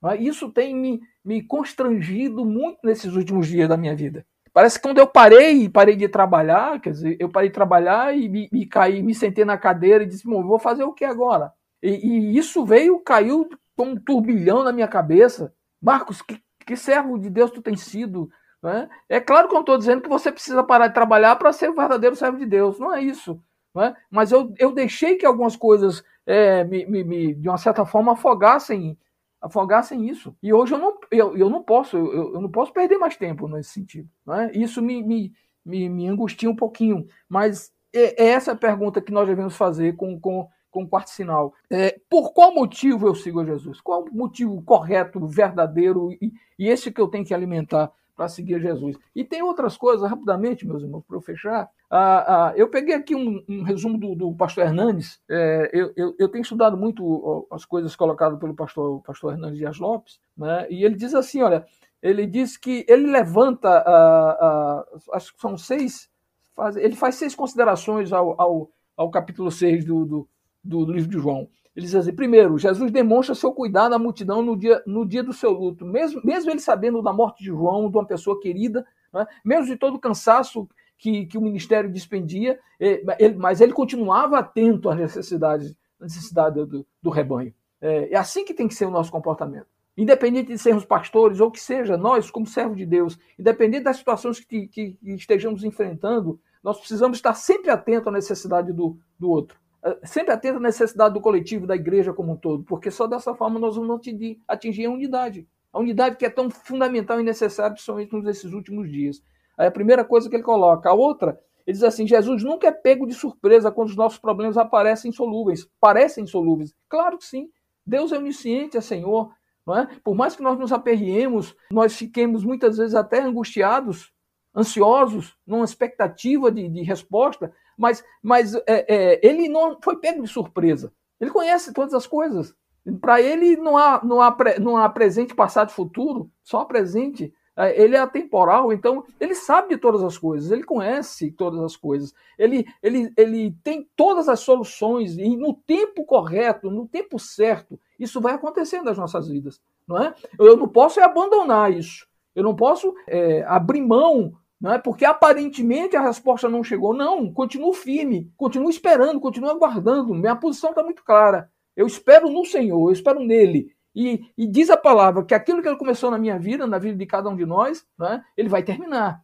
É? 0.04 0.16
Isso 0.16 0.50
tem 0.50 0.74
me, 0.74 1.00
me 1.24 1.42
constrangido 1.42 2.44
muito 2.44 2.78
nesses 2.84 3.14
últimos 3.14 3.48
dias 3.48 3.68
da 3.68 3.76
minha 3.76 3.96
vida. 3.96 4.24
Parece 4.52 4.76
que 4.78 4.82
quando 4.88 4.98
eu 4.98 5.06
parei, 5.06 5.68
parei 5.68 5.96
de 5.96 6.08
trabalhar, 6.08 6.80
quer 6.80 6.90
dizer, 6.90 7.16
eu 7.20 7.28
parei 7.28 7.48
de 7.48 7.54
trabalhar 7.54 8.16
e 8.16 8.28
me, 8.28 8.48
me 8.50 8.66
caí, 8.66 9.02
me 9.02 9.14
sentei 9.14 9.44
na 9.44 9.58
cadeira 9.58 10.04
e 10.04 10.06
disse, 10.06 10.24
vou 10.24 10.58
fazer 10.58 10.84
o 10.84 10.92
que 10.92 11.04
agora? 11.04 11.52
E, 11.82 11.90
e, 11.90 12.38
isso 12.38 12.64
veio, 12.64 12.98
caiu 13.00 13.48
com 13.76 13.90
um 13.90 13.96
turbilhão 13.96 14.64
na 14.64 14.72
minha 14.72 14.88
cabeça. 14.88 15.52
Marcos, 15.80 16.22
que, 16.22 16.40
que 16.66 16.76
servo 16.76 17.18
de 17.18 17.30
Deus 17.30 17.50
tu 17.50 17.62
tens 17.62 17.80
sido? 17.80 18.28
Né? 18.62 18.88
É 19.08 19.20
claro 19.20 19.46
que 19.46 19.54
eu 19.54 19.56
não 19.56 19.62
estou 19.62 19.78
dizendo 19.78 20.02
que 20.02 20.08
você 20.08 20.32
precisa 20.32 20.62
parar 20.64 20.88
de 20.88 20.94
trabalhar 20.94 21.36
para 21.36 21.52
ser 21.52 21.70
o 21.70 21.74
verdadeiro 21.74 22.16
servo 22.16 22.38
de 22.38 22.46
Deus, 22.46 22.78
não 22.78 22.92
é 22.92 23.00
isso. 23.00 23.40
Né? 23.74 23.94
Mas 24.10 24.32
eu, 24.32 24.52
eu 24.58 24.72
deixei 24.72 25.16
que 25.16 25.26
algumas 25.26 25.54
coisas, 25.54 26.02
é, 26.26 26.64
me, 26.64 26.84
me, 26.86 27.04
me, 27.04 27.34
de 27.34 27.48
uma 27.48 27.58
certa 27.58 27.84
forma, 27.86 28.12
afogassem, 28.12 28.98
afogassem 29.40 30.08
isso. 30.08 30.36
E 30.42 30.52
hoje 30.52 30.74
eu 30.74 30.78
não, 30.78 30.98
eu, 31.10 31.36
eu 31.36 31.50
não 31.50 31.62
posso, 31.62 31.96
eu, 31.96 32.34
eu 32.34 32.40
não 32.40 32.50
posso 32.50 32.72
perder 32.72 32.98
mais 32.98 33.16
tempo 33.16 33.48
nesse 33.48 33.70
sentido. 33.70 34.08
Né? 34.26 34.50
Isso 34.54 34.82
me, 34.82 35.02
me, 35.02 35.32
me, 35.64 35.88
me 35.88 36.08
angustia 36.08 36.50
um 36.50 36.56
pouquinho. 36.56 37.06
Mas 37.28 37.72
é, 37.92 38.24
é 38.24 38.28
essa 38.28 38.54
pergunta 38.54 39.00
que 39.00 39.12
nós 39.12 39.28
devemos 39.28 39.56
fazer 39.56 39.96
com, 39.96 40.18
com, 40.18 40.48
com 40.70 40.82
o 40.82 40.88
quarto 40.88 41.10
sinal. 41.10 41.54
É, 41.70 41.98
por 42.08 42.32
qual 42.32 42.54
motivo 42.54 43.06
eu 43.06 43.14
sigo 43.14 43.40
a 43.40 43.44
Jesus? 43.44 43.80
Qual 43.80 44.04
o 44.04 44.14
motivo 44.14 44.62
correto, 44.62 45.26
verdadeiro 45.26 46.12
e, 46.12 46.32
e 46.58 46.68
esse 46.68 46.90
que 46.90 47.00
eu 47.00 47.08
tenho 47.08 47.24
que 47.24 47.34
alimentar 47.34 47.92
para 48.18 48.28
seguir 48.28 48.60
Jesus. 48.60 48.96
E 49.14 49.24
tem 49.24 49.42
outras 49.42 49.76
coisas, 49.76 50.10
rapidamente, 50.10 50.66
meus 50.66 50.82
irmãos, 50.82 51.04
para 51.06 51.16
eu 51.16 51.20
fechar. 51.20 51.70
Ah, 51.88 52.48
ah, 52.48 52.52
eu 52.56 52.68
peguei 52.68 52.96
aqui 52.96 53.14
um, 53.14 53.40
um 53.48 53.62
resumo 53.62 53.96
do, 53.96 54.16
do 54.16 54.34
pastor 54.34 54.64
Hernandes. 54.64 55.20
É, 55.30 55.70
eu, 55.72 55.92
eu, 55.96 56.16
eu, 56.18 56.28
tenho 56.28 56.42
estudado 56.42 56.76
muito 56.76 57.46
as 57.52 57.64
coisas 57.64 57.94
colocadas 57.94 58.36
pelo 58.40 58.56
pastor, 58.56 59.00
pastor 59.02 59.34
Hernandes 59.34 59.58
Dias 59.58 59.78
Lopes, 59.78 60.18
né? 60.36 60.66
e 60.68 60.84
ele 60.84 60.96
diz 60.96 61.14
assim: 61.14 61.42
olha, 61.42 61.64
ele 62.02 62.26
diz 62.26 62.56
que 62.56 62.84
ele 62.88 63.06
levanta, 63.06 63.68
ah, 63.68 64.36
ah 64.40 64.84
acho 65.12 65.32
que 65.32 65.40
são 65.40 65.56
seis, 65.56 66.10
faz, 66.56 66.76
ele 66.76 66.96
faz 66.96 67.14
seis 67.14 67.36
considerações 67.36 68.12
ao, 68.12 68.34
ao, 68.40 68.68
ao 68.96 69.10
capítulo 69.12 69.48
6 69.52 69.84
do, 69.84 70.04
do, 70.04 70.28
do 70.64 70.92
livro 70.92 71.08
de 71.08 71.20
João. 71.20 71.48
Ele 71.78 71.86
diz 71.86 71.94
assim: 71.94 72.12
primeiro, 72.12 72.58
Jesus 72.58 72.90
demonstra 72.90 73.36
seu 73.36 73.52
cuidado 73.52 73.94
à 73.94 73.98
multidão 74.00 74.42
no 74.42 74.56
dia, 74.56 74.82
no 74.84 75.06
dia 75.06 75.22
do 75.22 75.32
seu 75.32 75.52
luto, 75.52 75.86
mesmo, 75.86 76.20
mesmo 76.24 76.50
ele 76.50 76.58
sabendo 76.58 77.00
da 77.00 77.12
morte 77.12 77.38
de 77.38 77.50
João, 77.50 77.88
de 77.88 77.96
uma 77.96 78.04
pessoa 78.04 78.40
querida, 78.40 78.84
né? 79.14 79.24
mesmo 79.44 79.66
de 79.66 79.76
todo 79.76 79.94
o 79.94 80.00
cansaço 80.00 80.68
que, 80.98 81.26
que 81.26 81.38
o 81.38 81.40
ministério 81.40 81.88
dispendia, 81.88 82.58
ele, 82.80 83.36
mas 83.36 83.60
ele 83.60 83.72
continuava 83.72 84.40
atento 84.40 84.90
às 84.90 84.98
necessidades, 84.98 85.72
necessidade 86.00 86.66
do, 86.66 86.84
do 87.00 87.10
rebanho. 87.10 87.54
É, 87.80 88.12
é 88.12 88.16
assim 88.16 88.44
que 88.44 88.54
tem 88.54 88.66
que 88.66 88.74
ser 88.74 88.86
o 88.86 88.90
nosso 88.90 89.12
comportamento. 89.12 89.68
Independente 89.96 90.48
de 90.48 90.58
sermos 90.58 90.84
pastores 90.84 91.38
ou 91.38 91.48
que 91.48 91.60
seja, 91.60 91.96
nós, 91.96 92.28
como 92.28 92.44
servos 92.44 92.76
de 92.76 92.86
Deus, 92.86 93.16
independente 93.38 93.84
das 93.84 93.98
situações 93.98 94.40
que, 94.40 94.66
que, 94.66 94.94
que 94.94 95.10
estejamos 95.12 95.62
enfrentando, 95.62 96.40
nós 96.60 96.76
precisamos 96.76 97.18
estar 97.18 97.34
sempre 97.34 97.70
atentos 97.70 98.08
à 98.08 98.10
necessidade 98.10 98.72
do, 98.72 98.98
do 99.16 99.30
outro. 99.30 99.56
Eh, 99.84 99.98
sempre 100.04 100.32
atento 100.32 100.58
à 100.58 100.60
necessidade 100.60 101.14
do 101.14 101.20
coletivo, 101.20 101.66
da 101.66 101.76
igreja 101.76 102.12
como 102.12 102.32
um 102.32 102.36
todo, 102.36 102.64
porque 102.64 102.90
só 102.90 103.06
dessa 103.06 103.34
forma 103.34 103.58
nós 103.58 103.76
vamos 103.76 104.00
atingir, 104.46 104.86
a 104.86 104.90
unidade. 104.90 105.46
A 105.72 105.78
unidade 105.78 106.16
que 106.16 106.26
é 106.26 106.30
tão 106.30 106.50
fundamental 106.50 107.20
e 107.20 107.22
necessária, 107.22 107.72
principalmente 107.72 108.14
nesses 108.16 108.52
últimos 108.52 108.90
dias. 108.90 109.22
Aí 109.56 109.66
a 109.66 109.70
primeira 109.70 110.04
coisa 110.04 110.28
que 110.28 110.36
ele 110.36 110.42
coloca. 110.42 110.88
A 110.88 110.94
outra, 110.94 111.38
ele 111.66 111.74
diz 111.74 111.82
assim: 111.82 112.06
Jesus 112.06 112.42
nunca 112.42 112.68
é 112.68 112.72
pego 112.72 113.06
de 113.06 113.14
surpresa 113.14 113.70
quando 113.70 113.88
os 113.88 113.96
nossos 113.96 114.18
problemas 114.18 114.56
aparecem 114.56 115.10
insolúveis. 115.10 115.68
Parecem 115.80 116.24
insolúveis. 116.24 116.74
Claro 116.88 117.18
que 117.18 117.24
sim. 117.24 117.50
Deus 117.86 118.12
é 118.12 118.18
onisciente, 118.18 118.76
é 118.76 118.80
Senhor. 118.80 119.30
Não 119.66 119.76
é? 119.76 119.86
Por 120.02 120.14
mais 120.14 120.34
que 120.34 120.42
nós 120.42 120.58
nos 120.58 120.72
aperriemos, 120.72 121.54
nós 121.70 121.94
fiquemos 121.94 122.42
muitas 122.42 122.78
vezes 122.78 122.94
até 122.94 123.20
angustiados, 123.20 124.10
ansiosos, 124.56 125.36
numa 125.46 125.64
expectativa 125.64 126.50
de, 126.50 126.66
de 126.70 126.82
resposta, 126.82 127.52
mas, 127.78 128.04
mas 128.22 128.54
é, 128.54 128.62
é, 128.66 129.20
ele 129.26 129.48
não 129.48 129.78
foi 129.82 129.96
pego 129.96 130.22
de 130.22 130.28
surpresa. 130.28 130.92
Ele 131.20 131.30
conhece 131.30 131.72
todas 131.72 131.94
as 131.94 132.06
coisas. 132.06 132.54
Para 133.00 133.20
ele 133.22 133.56
não 133.56 133.76
há, 133.76 134.00
não, 134.04 134.20
há, 134.20 134.36
não 134.60 134.76
há 134.76 134.88
presente, 134.88 135.34
passado 135.34 135.70
e 135.70 135.72
futuro, 135.72 136.30
só 136.42 136.64
presente. 136.64 137.32
É, 137.56 137.82
ele 137.82 137.96
é 137.96 137.98
atemporal, 137.98 138.72
então 138.72 139.04
ele 139.18 139.34
sabe 139.34 139.70
de 139.70 139.78
todas 139.78 140.02
as 140.04 140.16
coisas, 140.16 140.52
ele 140.52 140.62
conhece 140.62 141.32
todas 141.32 141.60
as 141.60 141.76
coisas, 141.76 142.14
ele, 142.38 142.64
ele, 142.80 143.12
ele 143.16 143.52
tem 143.64 143.90
todas 143.96 144.28
as 144.28 144.38
soluções 144.38 145.18
e 145.18 145.36
no 145.36 145.52
tempo 145.52 146.04
correto, 146.04 146.70
no 146.70 146.86
tempo 146.86 147.18
certo, 147.18 147.76
isso 147.98 148.20
vai 148.20 148.34
acontecer 148.34 148.80
nas 148.82 148.96
nossas 148.96 149.26
vidas, 149.26 149.60
não 149.88 149.98
é? 149.98 150.14
Eu 150.38 150.56
não 150.56 150.68
posso 150.68 151.00
abandonar 151.00 151.72
isso. 151.72 152.06
Eu 152.32 152.44
não 152.44 152.54
posso 152.54 152.94
é, 153.08 153.42
abrir 153.42 153.80
mão, 153.80 154.32
não 154.60 154.72
é? 154.72 154.78
Porque 154.78 155.04
aparentemente 155.04 155.96
a 155.96 156.02
resposta 156.02 156.48
não 156.48 156.64
chegou. 156.64 156.92
Não, 156.92 157.32
continuo 157.32 157.72
firme, 157.72 158.32
continuo 158.36 158.70
esperando, 158.70 159.20
continuo 159.20 159.50
aguardando. 159.50 160.14
Minha 160.14 160.36
posição 160.36 160.70
está 160.70 160.82
muito 160.82 161.04
clara. 161.04 161.50
Eu 161.76 161.86
espero 161.86 162.28
no 162.28 162.44
Senhor, 162.44 162.88
eu 162.88 162.92
espero 162.92 163.20
nele. 163.20 163.72
E, 163.94 164.20
e, 164.36 164.46
diz 164.46 164.70
a 164.70 164.76
palavra 164.76 165.24
que 165.24 165.34
aquilo 165.34 165.62
que 165.62 165.68
ele 165.68 165.76
começou 165.76 166.10
na 166.10 166.18
minha 166.18 166.38
vida, 166.38 166.66
na 166.66 166.78
vida 166.78 166.96
de 166.96 167.06
cada 167.06 167.28
um 167.28 167.36
de 167.36 167.46
nós, 167.46 167.84
né, 167.98 168.22
ele 168.36 168.48
vai 168.48 168.62
terminar. 168.62 169.22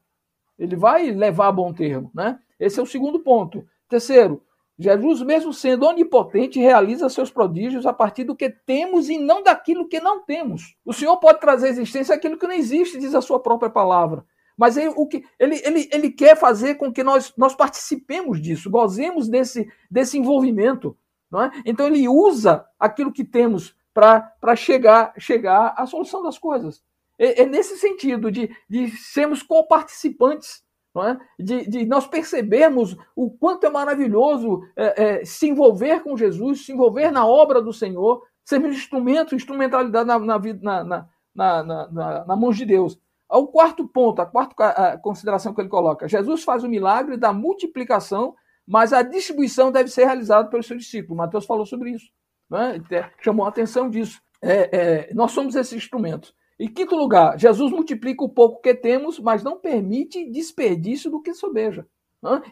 Ele 0.58 0.76
vai 0.76 1.10
levar 1.10 1.48
a 1.48 1.52
bom 1.52 1.72
termo. 1.72 2.10
Né? 2.14 2.38
Esse 2.58 2.80
é 2.80 2.82
o 2.82 2.86
segundo 2.86 3.20
ponto. 3.20 3.64
Terceiro, 3.88 4.42
Jesus, 4.78 5.22
mesmo 5.22 5.52
sendo 5.52 5.86
onipotente, 5.86 6.58
realiza 6.58 7.08
seus 7.08 7.30
prodígios 7.30 7.86
a 7.86 7.92
partir 7.92 8.24
do 8.24 8.34
que 8.34 8.50
temos 8.50 9.08
e 9.08 9.18
não 9.18 9.42
daquilo 9.42 9.88
que 9.88 10.00
não 10.00 10.24
temos. 10.24 10.76
O 10.84 10.92
Senhor 10.92 11.16
pode 11.18 11.40
trazer 11.40 11.66
à 11.66 11.70
existência 11.70 12.14
aquilo 12.14 12.38
que 12.38 12.46
não 12.46 12.54
existe, 12.54 12.98
diz 12.98 13.14
a 13.14 13.20
sua 13.20 13.38
própria 13.38 13.70
palavra. 13.70 14.24
Mas 14.56 14.76
ele, 14.76 14.92
o 14.96 15.06
que, 15.06 15.24
ele, 15.38 15.60
ele, 15.64 15.88
ele 15.92 16.10
quer 16.10 16.36
fazer 16.36 16.76
com 16.76 16.92
que 16.92 17.02
nós, 17.02 17.32
nós 17.36 17.54
participemos 17.54 18.40
disso, 18.40 18.70
gozemos 18.70 19.28
desse, 19.28 19.68
desse 19.90 20.18
envolvimento. 20.18 20.96
Não 21.30 21.42
é? 21.42 21.50
Então 21.66 21.86
ele 21.86 22.08
usa 22.08 22.64
aquilo 22.78 23.12
que 23.12 23.24
temos 23.24 23.74
para 23.92 24.56
chegar, 24.56 25.12
chegar 25.18 25.74
à 25.76 25.86
solução 25.86 26.22
das 26.22 26.38
coisas. 26.38 26.82
É, 27.18 27.42
é 27.42 27.46
nesse 27.46 27.76
sentido 27.76 28.30
de, 28.30 28.50
de 28.68 28.88
sermos 28.90 29.42
co-participantes 29.42 30.64
é? 31.02 31.16
de, 31.42 31.68
de, 31.68 31.86
nós 31.86 32.06
percebermos 32.06 32.96
o 33.16 33.30
quanto 33.30 33.66
é 33.66 33.70
maravilhoso 33.70 34.62
é, 34.76 35.02
é, 35.02 35.24
se 35.24 35.48
envolver 35.48 36.00
com 36.02 36.16
Jesus, 36.16 36.64
se 36.64 36.72
envolver 36.72 37.10
na 37.10 37.26
obra 37.26 37.60
do 37.60 37.72
Senhor, 37.72 38.22
ser 38.44 38.64
instrumento, 38.64 39.34
instrumentalidade 39.34 40.06
na, 40.06 40.18
na, 40.18 41.08
na, 41.34 41.64
na, 41.64 42.24
na, 42.26 42.36
mãos 42.36 42.56
de 42.56 42.64
Deus. 42.64 42.98
O 43.30 43.46
quarto 43.46 43.86
ponto, 43.88 44.20
a 44.20 44.26
quarta 44.26 44.98
consideração 45.02 45.54
que 45.54 45.60
ele 45.60 45.68
coloca: 45.68 46.08
Jesus 46.08 46.44
faz 46.44 46.62
o 46.62 46.68
milagre 46.68 47.16
da 47.16 47.32
multiplicação, 47.32 48.34
mas 48.66 48.92
a 48.92 49.02
distribuição 49.02 49.72
deve 49.72 49.90
ser 49.90 50.04
realizada 50.04 50.48
pelos 50.48 50.66
seus 50.66 50.82
discípulos. 50.82 51.16
Mateus 51.16 51.46
falou 51.46 51.66
sobre 51.66 51.90
isso, 51.90 52.10
é? 52.52 53.10
chamou 53.20 53.46
a 53.46 53.48
atenção 53.48 53.88
disso. 53.90 54.20
É, 54.40 55.08
é, 55.08 55.14
nós 55.14 55.32
somos 55.32 55.54
esses 55.54 55.72
instrumentos. 55.72 56.34
Em 56.58 56.68
quinto 56.68 56.94
lugar, 56.94 57.38
Jesus 57.38 57.72
multiplica 57.72 58.22
o 58.22 58.28
pouco 58.28 58.60
que 58.60 58.74
temos, 58.74 59.18
mas 59.18 59.42
não 59.42 59.58
permite 59.58 60.30
desperdício 60.30 61.10
do 61.10 61.20
que 61.20 61.34
sobeja. 61.34 61.86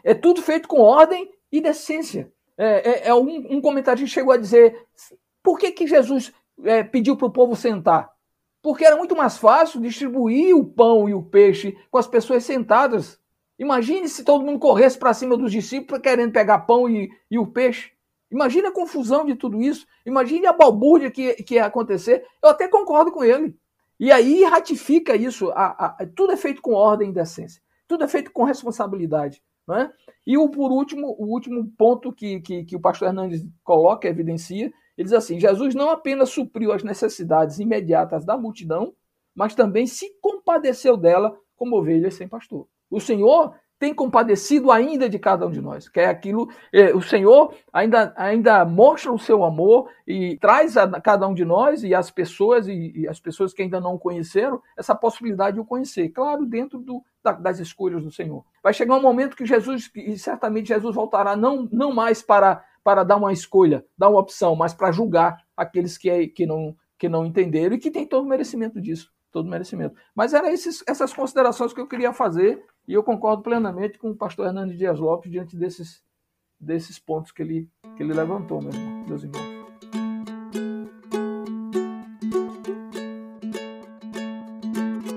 É 0.03 0.13
tudo 0.13 0.41
feito 0.41 0.67
com 0.67 0.81
ordem 0.81 1.31
e 1.51 1.61
decência. 1.61 2.31
É, 2.57 3.07
é, 3.07 3.07
é 3.07 3.13
um, 3.13 3.57
um 3.57 3.61
comentarista 3.61 4.07
chegou 4.07 4.33
a 4.33 4.37
dizer: 4.37 4.85
por 5.41 5.57
que, 5.57 5.71
que 5.71 5.87
Jesus 5.87 6.33
é, 6.63 6.83
pediu 6.83 7.17
para 7.17 7.27
o 7.27 7.31
povo 7.31 7.55
sentar? 7.55 8.12
Porque 8.63 8.85
era 8.85 8.95
muito 8.95 9.13
mais 9.13 9.37
fácil 9.37 9.81
distribuir 9.81 10.55
o 10.55 10.63
pão 10.63 11.09
e 11.09 11.13
o 11.13 11.21
peixe 11.21 11.77
com 11.91 11.97
as 11.97 12.07
pessoas 12.07 12.45
sentadas. 12.45 13.19
Imagine 13.59 14.07
se 14.07 14.23
todo 14.23 14.45
mundo 14.45 14.57
corresse 14.57 14.97
para 14.97 15.13
cima 15.13 15.37
dos 15.37 15.51
discípulos 15.51 16.01
querendo 16.01 16.31
pegar 16.31 16.59
pão 16.59 16.89
e, 16.89 17.11
e 17.29 17.37
o 17.37 17.45
peixe. 17.45 17.91
Imagine 18.31 18.67
a 18.67 18.71
confusão 18.71 19.25
de 19.25 19.35
tudo 19.35 19.61
isso. 19.61 19.85
Imagine 20.05 20.47
a 20.47 20.53
balbúrdia 20.53 21.11
que, 21.11 21.33
que 21.43 21.55
ia 21.55 21.65
acontecer. 21.65 22.25
Eu 22.41 22.49
até 22.49 22.67
concordo 22.67 23.11
com 23.11 23.21
ele. 23.21 23.55
E 23.99 24.11
aí 24.11 24.43
ratifica 24.45 25.13
isso. 25.13 25.51
A, 25.51 25.65
a, 25.85 26.07
tudo 26.15 26.31
é 26.31 26.37
feito 26.37 26.61
com 26.61 26.73
ordem 26.73 27.09
e 27.09 27.13
decência. 27.13 27.61
Tudo 27.85 28.05
é 28.05 28.07
feito 28.07 28.31
com 28.31 28.43
responsabilidade. 28.43 29.43
Né? 29.67 29.91
E 30.25 30.37
o, 30.37 30.49
por 30.49 30.71
último, 30.71 31.15
o 31.19 31.25
último 31.25 31.69
ponto 31.77 32.11
que, 32.13 32.39
que, 32.39 32.63
que 32.63 32.75
o 32.75 32.79
pastor 32.79 33.09
Hernandes 33.09 33.45
coloca, 33.63 34.07
evidencia, 34.07 34.71
ele 34.97 35.05
diz 35.05 35.13
assim: 35.13 35.39
Jesus 35.39 35.73
não 35.75 35.89
apenas 35.89 36.29
supriu 36.29 36.71
as 36.71 36.83
necessidades 36.83 37.59
imediatas 37.59 38.25
da 38.25 38.37
multidão, 38.37 38.93
mas 39.35 39.55
também 39.55 39.87
se 39.87 40.13
compadeceu 40.21 40.95
dela 40.95 41.35
como 41.55 41.77
ovelhas 41.77 42.15
sem 42.15 42.27
pastor. 42.27 42.67
O 42.89 42.99
Senhor 42.99 43.53
tem 43.83 43.93
compadecido 43.93 44.71
ainda 44.71 45.09
de 45.09 45.19
cada 45.19 45.45
um 45.45 45.51
de 45.51 45.59
nós. 45.59 45.89
Que 45.89 45.99
é 45.99 46.05
aquilo, 46.05 46.47
é, 46.71 46.95
o 46.95 47.01
Senhor 47.01 47.53
ainda, 47.71 48.13
ainda 48.15 48.63
mostra 48.63 49.11
o 49.11 49.19
seu 49.19 49.43
amor 49.43 49.89
e 50.07 50.37
traz 50.37 50.77
a 50.77 50.87
cada 51.01 51.27
um 51.27 51.33
de 51.33 51.43
nós 51.43 51.83
e 51.83 51.93
as 51.93 52.09
pessoas 52.09 52.65
e, 52.69 52.93
e 52.95 53.07
as 53.09 53.19
pessoas 53.19 53.53
que 53.53 53.61
ainda 53.61 53.81
não 53.81 53.97
conheceram 53.97 54.61
essa 54.77 54.95
possibilidade 54.95 55.55
de 55.55 55.59
o 55.59 55.65
conhecer. 55.65 56.07
Claro, 56.09 56.45
dentro 56.45 56.79
do, 56.79 57.03
da, 57.21 57.33
das 57.33 57.59
escolhas 57.59 58.01
do 58.01 58.09
Senhor. 58.09 58.45
Vai 58.63 58.73
chegar 58.73 58.95
um 58.95 59.01
momento 59.01 59.35
que 59.35 59.45
Jesus, 59.45 59.91
e 59.93 60.17
certamente 60.17 60.69
Jesus 60.69 60.95
voltará 60.95 61.35
não, 61.35 61.67
não 61.69 61.93
mais 61.93 62.21
para, 62.21 62.63
para 62.83 63.03
dar 63.03 63.17
uma 63.17 63.31
escolha, 63.31 63.85
dar 63.97 64.09
uma 64.09 64.19
opção, 64.19 64.55
mas 64.55 64.73
para 64.73 64.91
julgar 64.91 65.37
aqueles 65.55 65.97
que, 65.97 66.27
que, 66.27 66.45
não, 66.45 66.75
que 66.97 67.07
não 67.07 67.25
entenderam 67.25 67.75
e 67.75 67.79
que 67.79 67.91
tem 67.91 68.05
todo 68.05 68.25
o 68.25 68.29
merecimento 68.29 68.81
disso 68.81 69.11
todo 69.33 69.49
merecimento. 69.49 69.95
Mas 70.15 70.33
eram 70.33 70.47
essas 70.47 71.11
considerações 71.11 71.73
que 71.73 71.81
eu 71.81 71.87
queria 71.87 72.13
fazer 72.13 72.63
e 72.87 72.93
eu 72.93 73.03
concordo 73.03 73.41
plenamente 73.41 73.97
com 73.97 74.11
o 74.11 74.15
pastor 74.15 74.45
Hernandes 74.45 74.77
Dias 74.77 74.99
Lopes 74.99 75.29
diante 75.29 75.57
desses, 75.57 76.03
desses 76.59 76.99
pontos 76.99 77.31
que 77.31 77.41
ele, 77.41 77.69
que 77.97 78.03
ele 78.03 78.13
levantou, 78.13 78.61
meu 78.61 78.71
irmão, 78.71 79.07
meus 79.07 79.23
irmãos. 79.23 79.52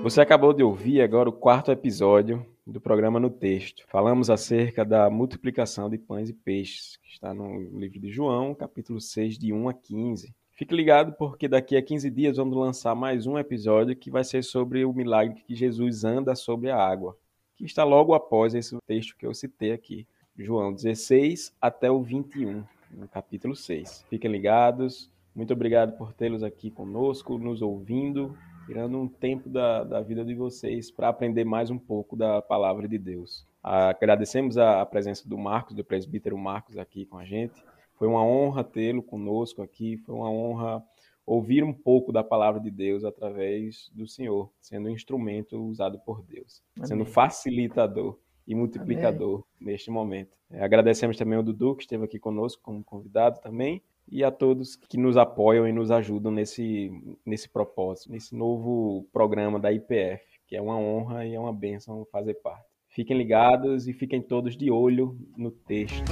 Você 0.07 0.21
acabou 0.21 0.53
de 0.53 0.63
ouvir 0.63 1.01
agora 1.01 1.27
o 1.27 1.33
quarto 1.33 1.69
episódio 1.69 2.45
do 2.65 2.79
programa 2.79 3.19
No 3.19 3.29
Texto. 3.29 3.83
Falamos 3.89 4.29
acerca 4.29 4.85
da 4.85 5.09
multiplicação 5.09 5.89
de 5.89 5.97
pães 5.97 6.29
e 6.29 6.33
peixes, 6.33 6.95
que 7.03 7.09
está 7.09 7.33
no 7.33 7.59
livro 7.77 7.99
de 7.99 8.09
João, 8.09 8.55
capítulo 8.55 9.01
6, 9.01 9.37
de 9.37 9.51
1 9.51 9.67
a 9.67 9.73
15. 9.73 10.33
Fique 10.53 10.73
ligado 10.73 11.11
porque 11.17 11.49
daqui 11.49 11.75
a 11.75 11.81
15 11.81 12.09
dias 12.09 12.37
vamos 12.37 12.55
lançar 12.55 12.95
mais 12.95 13.27
um 13.27 13.37
episódio 13.37 13.97
que 13.97 14.09
vai 14.09 14.23
ser 14.23 14.45
sobre 14.45 14.85
o 14.85 14.93
milagre 14.93 15.43
que 15.45 15.53
Jesus 15.53 16.05
anda 16.05 16.35
sobre 16.35 16.69
a 16.69 16.77
água 16.77 17.17
que 17.57 17.65
está 17.65 17.83
logo 17.83 18.13
após 18.13 18.55
esse 18.55 18.77
texto 18.87 19.13
que 19.17 19.25
eu 19.25 19.33
citei 19.33 19.73
aqui, 19.73 20.07
João 20.37 20.73
16 20.73 21.53
até 21.59 21.91
o 21.91 22.01
21, 22.01 22.63
no 22.91 23.09
capítulo 23.09 23.57
6. 23.57 24.05
Fiquem 24.09 24.31
ligados. 24.31 25.11
Muito 25.35 25.51
obrigado 25.51 25.97
por 25.97 26.13
tê-los 26.13 26.43
aqui 26.43 26.71
conosco, 26.71 27.37
nos 27.37 27.61
ouvindo, 27.61 28.37
tirando 28.67 28.97
um 28.97 29.07
tempo 29.07 29.49
da, 29.49 29.85
da 29.85 30.01
vida 30.01 30.25
de 30.25 30.35
vocês 30.35 30.91
para 30.91 31.07
aprender 31.07 31.45
mais 31.45 31.71
um 31.71 31.79
pouco 31.79 32.17
da 32.17 32.41
palavra 32.41 32.85
de 32.85 32.97
Deus. 32.97 33.47
Agradecemos 33.63 34.57
a, 34.57 34.81
a 34.81 34.85
presença 34.85 35.27
do 35.27 35.37
Marcos, 35.37 35.73
do 35.73 35.85
presbítero 35.85 36.37
Marcos, 36.37 36.77
aqui 36.77 37.05
com 37.05 37.17
a 37.17 37.23
gente. 37.23 37.63
Foi 37.93 38.09
uma 38.09 38.21
honra 38.21 38.65
tê-lo 38.65 39.01
conosco 39.01 39.61
aqui, 39.61 39.95
foi 39.95 40.13
uma 40.13 40.29
honra 40.29 40.83
ouvir 41.25 41.63
um 41.63 41.73
pouco 41.73 42.11
da 42.11 42.23
palavra 42.23 42.59
de 42.59 42.69
Deus 42.69 43.05
através 43.05 43.89
do 43.93 44.05
Senhor, 44.05 44.51
sendo 44.59 44.89
um 44.89 44.91
instrumento 44.91 45.57
usado 45.57 45.97
por 45.99 46.21
Deus, 46.21 46.61
Amém. 46.75 46.87
sendo 46.87 47.05
facilitador 47.05 48.17
e 48.45 48.53
multiplicador 48.53 49.45
Amém. 49.61 49.73
neste 49.73 49.89
momento. 49.89 50.35
É, 50.51 50.61
agradecemos 50.61 51.15
também 51.15 51.37
ao 51.37 51.43
Dudu, 51.43 51.73
que 51.73 51.83
esteve 51.83 52.03
aqui 52.03 52.19
conosco 52.19 52.61
como 52.61 52.83
convidado 52.83 53.39
também, 53.39 53.81
e 54.09 54.23
a 54.23 54.31
todos 54.31 54.75
que 54.75 54.97
nos 54.97 55.17
apoiam 55.17 55.67
e 55.67 55.73
nos 55.73 55.91
ajudam 55.91 56.31
nesse, 56.31 56.91
nesse 57.25 57.49
propósito, 57.49 58.11
nesse 58.11 58.35
novo 58.35 59.05
programa 59.11 59.59
da 59.59 59.71
IPF, 59.71 60.23
que 60.47 60.55
é 60.55 60.61
uma 60.61 60.77
honra 60.77 61.25
e 61.25 61.35
é 61.35 61.39
uma 61.39 61.53
bênção 61.53 62.05
fazer 62.11 62.35
parte. 62.35 62.65
Fiquem 62.89 63.17
ligados 63.17 63.87
e 63.87 63.93
fiquem 63.93 64.21
todos 64.21 64.55
de 64.55 64.71
olho 64.71 65.17
no 65.37 65.51
texto. 65.51 66.11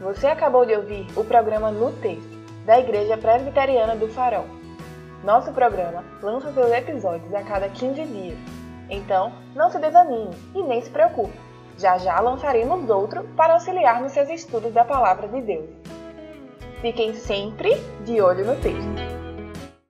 Você 0.00 0.26
acabou 0.26 0.66
de 0.66 0.74
ouvir 0.74 1.06
o 1.16 1.24
programa 1.24 1.70
No 1.70 1.92
Texto, 1.92 2.42
da 2.66 2.78
Igreja 2.78 3.16
Presbiteriana 3.16 3.96
do 3.96 4.08
Farol. 4.08 4.46
Nosso 5.24 5.52
programa 5.52 6.04
lança 6.20 6.52
seus 6.52 6.70
episódios 6.72 7.32
a 7.32 7.42
cada 7.44 7.68
15 7.68 8.04
dias. 8.06 8.38
Então, 8.90 9.32
não 9.54 9.70
se 9.70 9.78
desanime 9.78 10.34
e 10.54 10.62
nem 10.62 10.82
se 10.82 10.90
preocupe. 10.90 11.51
Já 11.82 11.98
já 11.98 12.20
lançaremos 12.20 12.88
outro 12.88 13.24
para 13.36 13.54
auxiliar 13.54 14.00
nos 14.00 14.12
seus 14.12 14.30
estudos 14.30 14.72
da 14.72 14.84
Palavra 14.84 15.26
de 15.26 15.40
Deus. 15.40 15.68
Fiquem 16.80 17.12
sempre 17.12 17.74
de 18.04 18.20
olho 18.20 18.46
no 18.46 18.54
texto. 18.54 19.01